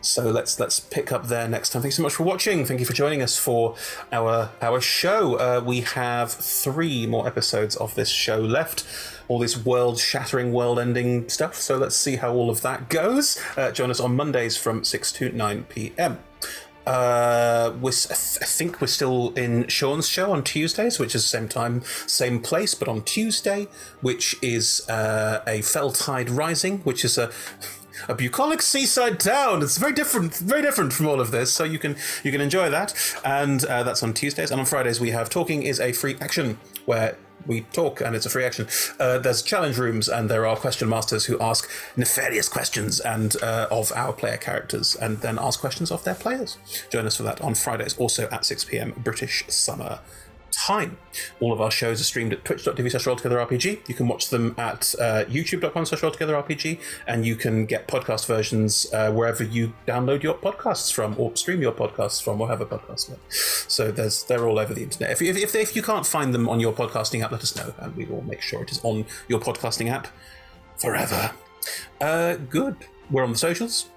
So 0.00 0.30
let's 0.30 0.60
let's 0.60 0.78
pick 0.78 1.10
up 1.10 1.26
there 1.26 1.48
next 1.48 1.70
time. 1.70 1.82
Thanks 1.82 1.96
so 1.96 2.02
much 2.02 2.14
for 2.14 2.22
watching. 2.22 2.64
Thank 2.64 2.78
you 2.78 2.86
for 2.86 2.92
joining 2.92 3.22
us 3.22 3.36
for 3.36 3.74
our 4.12 4.50
our 4.62 4.80
show. 4.80 5.34
Uh, 5.34 5.60
we 5.64 5.80
have 5.80 6.30
three 6.30 7.06
more 7.08 7.26
episodes 7.26 7.74
of 7.74 7.96
this 7.96 8.08
show 8.08 8.38
left. 8.38 8.84
All 9.26 9.40
this 9.40 9.56
world 9.64 9.98
shattering, 9.98 10.52
world 10.52 10.78
ending 10.78 11.28
stuff. 11.28 11.56
So 11.56 11.76
let's 11.76 11.96
see 11.96 12.16
how 12.16 12.32
all 12.32 12.50
of 12.50 12.60
that 12.60 12.88
goes. 12.88 13.42
Uh, 13.56 13.72
join 13.72 13.90
us 13.90 13.98
on 13.98 14.14
Mondays 14.14 14.56
from 14.56 14.84
six 14.84 15.10
to 15.12 15.32
nine 15.32 15.64
p.m. 15.64 16.20
Uh, 16.86 17.72
we're, 17.80 17.90
I 17.90 18.14
th- 18.14 18.38
I 18.42 18.44
think 18.44 18.80
we're 18.80 18.86
still 18.86 19.32
in 19.34 19.66
Sean's 19.68 20.08
show 20.08 20.32
on 20.32 20.44
Tuesdays, 20.44 20.98
which 20.98 21.14
is 21.14 21.22
the 21.22 21.28
same 21.28 21.48
time, 21.48 21.82
same 22.06 22.40
place, 22.40 22.74
but 22.74 22.88
on 22.88 23.02
Tuesday, 23.02 23.66
which 24.00 24.36
is 24.40 24.88
uh, 24.88 25.42
a 25.46 25.62
Fell 25.62 25.90
Tide 25.90 26.30
Rising, 26.30 26.78
which 26.78 27.04
is 27.04 27.18
a 27.18 27.30
a 28.08 28.14
bucolic 28.14 28.62
seaside 28.62 29.18
town. 29.18 29.62
It's 29.62 29.78
very 29.78 29.92
different, 29.92 30.34
very 30.36 30.62
different 30.62 30.92
from 30.92 31.06
all 31.06 31.20
of 31.20 31.30
this. 31.30 31.50
So 31.50 31.64
you 31.64 31.78
can 31.78 31.96
you 32.22 32.30
can 32.30 32.40
enjoy 32.40 32.70
that, 32.70 32.94
and 33.24 33.64
uh, 33.64 33.82
that's 33.82 34.02
on 34.02 34.14
Tuesdays. 34.14 34.50
And 34.50 34.60
on 34.60 34.66
Fridays 34.66 35.00
we 35.00 35.10
have 35.10 35.28
talking 35.30 35.62
is 35.62 35.80
a 35.80 35.92
free 35.92 36.16
action 36.20 36.58
where 36.84 37.16
we 37.46 37.62
talk 37.72 38.00
and 38.00 38.14
it's 38.14 38.26
a 38.26 38.30
free 38.30 38.44
action. 38.44 38.66
Uh, 38.98 39.18
there's 39.18 39.42
challenge 39.42 39.78
rooms 39.78 40.08
and 40.08 40.28
there 40.28 40.46
are 40.46 40.56
question 40.56 40.88
masters 40.88 41.26
who 41.26 41.38
ask 41.40 41.70
nefarious 41.96 42.48
questions 42.48 43.00
and 43.00 43.40
uh, 43.42 43.66
of 43.70 43.92
our 43.92 44.12
player 44.12 44.36
characters 44.36 44.94
and 44.96 45.18
then 45.18 45.38
ask 45.40 45.60
questions 45.60 45.90
of 45.90 46.04
their 46.04 46.14
players. 46.14 46.58
Join 46.90 47.06
us 47.06 47.16
for 47.16 47.22
that 47.24 47.40
on 47.40 47.54
Fridays, 47.54 47.96
also 47.98 48.28
at 48.30 48.44
6 48.44 48.64
p.m. 48.64 48.92
British 48.96 49.44
summer 49.48 50.00
time. 50.56 50.96
All 51.40 51.52
of 51.52 51.60
our 51.60 51.70
shows 51.70 52.00
are 52.00 52.04
streamed 52.04 52.32
at 52.32 52.44
twitch.tv 52.44 52.90
slash 52.90 53.04
rolltogetherrpg. 53.04 53.88
You 53.88 53.94
can 53.94 54.08
watch 54.08 54.30
them 54.30 54.54
at 54.58 54.94
uh, 54.98 55.24
youtube.com 55.26 55.84
slash 55.84 56.00
rolltogetherrpg, 56.00 56.80
and 57.06 57.26
you 57.26 57.36
can 57.36 57.66
get 57.66 57.86
podcast 57.86 58.26
versions 58.26 58.86
uh, 58.92 59.12
wherever 59.12 59.44
you 59.44 59.74
download 59.86 60.22
your 60.22 60.34
podcasts 60.34 60.92
from 60.92 61.14
or 61.18 61.34
stream 61.36 61.60
your 61.60 61.72
podcasts 61.72 62.22
from 62.22 62.40
or 62.40 62.48
have 62.48 62.60
a 62.60 62.66
podcast 62.66 63.10
net. 63.10 63.18
So 63.28 63.90
there's 63.90 64.24
they're 64.24 64.46
all 64.46 64.58
over 64.58 64.72
the 64.72 64.82
internet. 64.82 65.10
If, 65.10 65.22
if, 65.22 65.36
if, 65.36 65.54
if 65.54 65.76
you 65.76 65.82
can't 65.82 66.06
find 66.06 66.32
them 66.32 66.48
on 66.48 66.58
your 66.58 66.72
podcasting 66.72 67.22
app, 67.22 67.32
let 67.32 67.42
us 67.42 67.54
know, 67.56 67.74
and 67.78 67.94
we 67.94 68.06
will 68.06 68.22
make 68.22 68.40
sure 68.40 68.62
it 68.62 68.72
is 68.72 68.80
on 68.82 69.04
your 69.28 69.40
podcasting 69.40 69.90
app 69.90 70.08
forever. 70.78 71.32
Uh, 72.00 72.36
good. 72.36 72.76
We're 73.10 73.24
on 73.24 73.32
the 73.32 73.38
socials. 73.38 73.90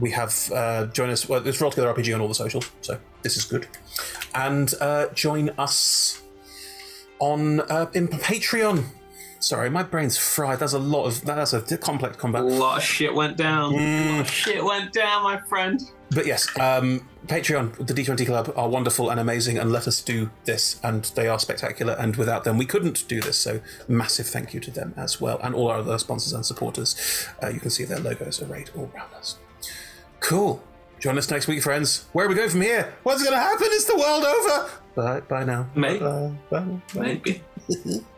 We 0.00 0.10
have 0.10 0.50
uh, 0.52 0.86
join 0.86 1.10
us. 1.10 1.28
Well, 1.28 1.46
it's 1.46 1.60
Roll 1.60 1.70
Together 1.70 1.92
RPG 1.92 2.14
on 2.14 2.20
all 2.20 2.28
the 2.28 2.34
socials, 2.34 2.70
so 2.80 2.98
this 3.24 3.36
is 3.36 3.44
good. 3.44 3.66
And 4.34 4.72
uh, 4.80 5.08
join 5.08 5.50
us 5.58 6.22
on 7.18 7.60
uh, 7.62 7.90
in 7.94 8.06
Patreon. 8.06 8.84
Sorry, 9.40 9.68
my 9.68 9.82
brain's 9.82 10.16
fried. 10.16 10.60
That's 10.60 10.72
a 10.72 10.78
lot 10.78 11.04
of 11.06 11.24
that's 11.24 11.52
a 11.52 11.78
complex 11.78 12.16
combat. 12.16 12.42
A 12.42 12.44
lot 12.44 12.78
of 12.78 12.84
shit 12.84 13.12
went 13.12 13.36
down. 13.36 13.74
A 13.74 14.12
lot 14.12 14.20
of 14.20 14.30
shit 14.30 14.62
went 14.62 14.92
down, 14.92 15.22
my 15.22 15.38
friend. 15.40 15.82
But 16.10 16.26
yes, 16.26 16.48
um, 16.58 17.06
Patreon, 17.26 17.86
the 17.86 17.92
D20 17.92 18.26
Club 18.26 18.52
are 18.56 18.68
wonderful 18.68 19.10
and 19.10 19.18
amazing 19.18 19.58
and 19.58 19.72
let 19.72 19.88
us 19.88 20.00
do 20.00 20.30
this, 20.44 20.80
and 20.82 21.04
they 21.16 21.28
are 21.28 21.38
spectacular. 21.38 21.94
And 21.94 22.16
without 22.16 22.44
them, 22.44 22.56
we 22.56 22.66
couldn't 22.66 23.06
do 23.08 23.20
this. 23.20 23.36
So, 23.36 23.60
massive 23.88 24.26
thank 24.26 24.54
you 24.54 24.60
to 24.60 24.70
them 24.70 24.94
as 24.96 25.20
well, 25.20 25.38
and 25.42 25.54
all 25.54 25.68
our 25.68 25.78
other 25.78 25.98
sponsors 25.98 26.32
and 26.32 26.46
supporters. 26.46 26.96
Uh, 27.42 27.48
you 27.48 27.60
can 27.60 27.70
see 27.70 27.84
their 27.84 28.00
logos 28.00 28.40
arrayed 28.40 28.70
all 28.76 28.90
around 28.94 29.12
us. 29.14 29.38
Cool. 30.20 30.62
Join 31.04 31.18
us 31.18 31.30
next 31.30 31.48
week, 31.48 31.62
friends. 31.62 32.06
Where 32.14 32.24
are 32.24 32.30
we 32.30 32.34
going 32.34 32.48
from 32.48 32.62
here? 32.62 32.94
What's 33.02 33.22
going 33.22 33.34
to 33.34 33.38
happen? 33.38 33.66
Is 33.72 33.84
the 33.84 33.94
world 33.94 34.24
over? 34.24 34.70
Bye, 34.94 35.20
bye 35.20 35.44
now. 35.44 35.66
Maybe. 35.74 35.98
Bye, 35.98 36.32
bye, 36.48 36.60
bye. 36.60 36.80
Maybe. 36.94 37.42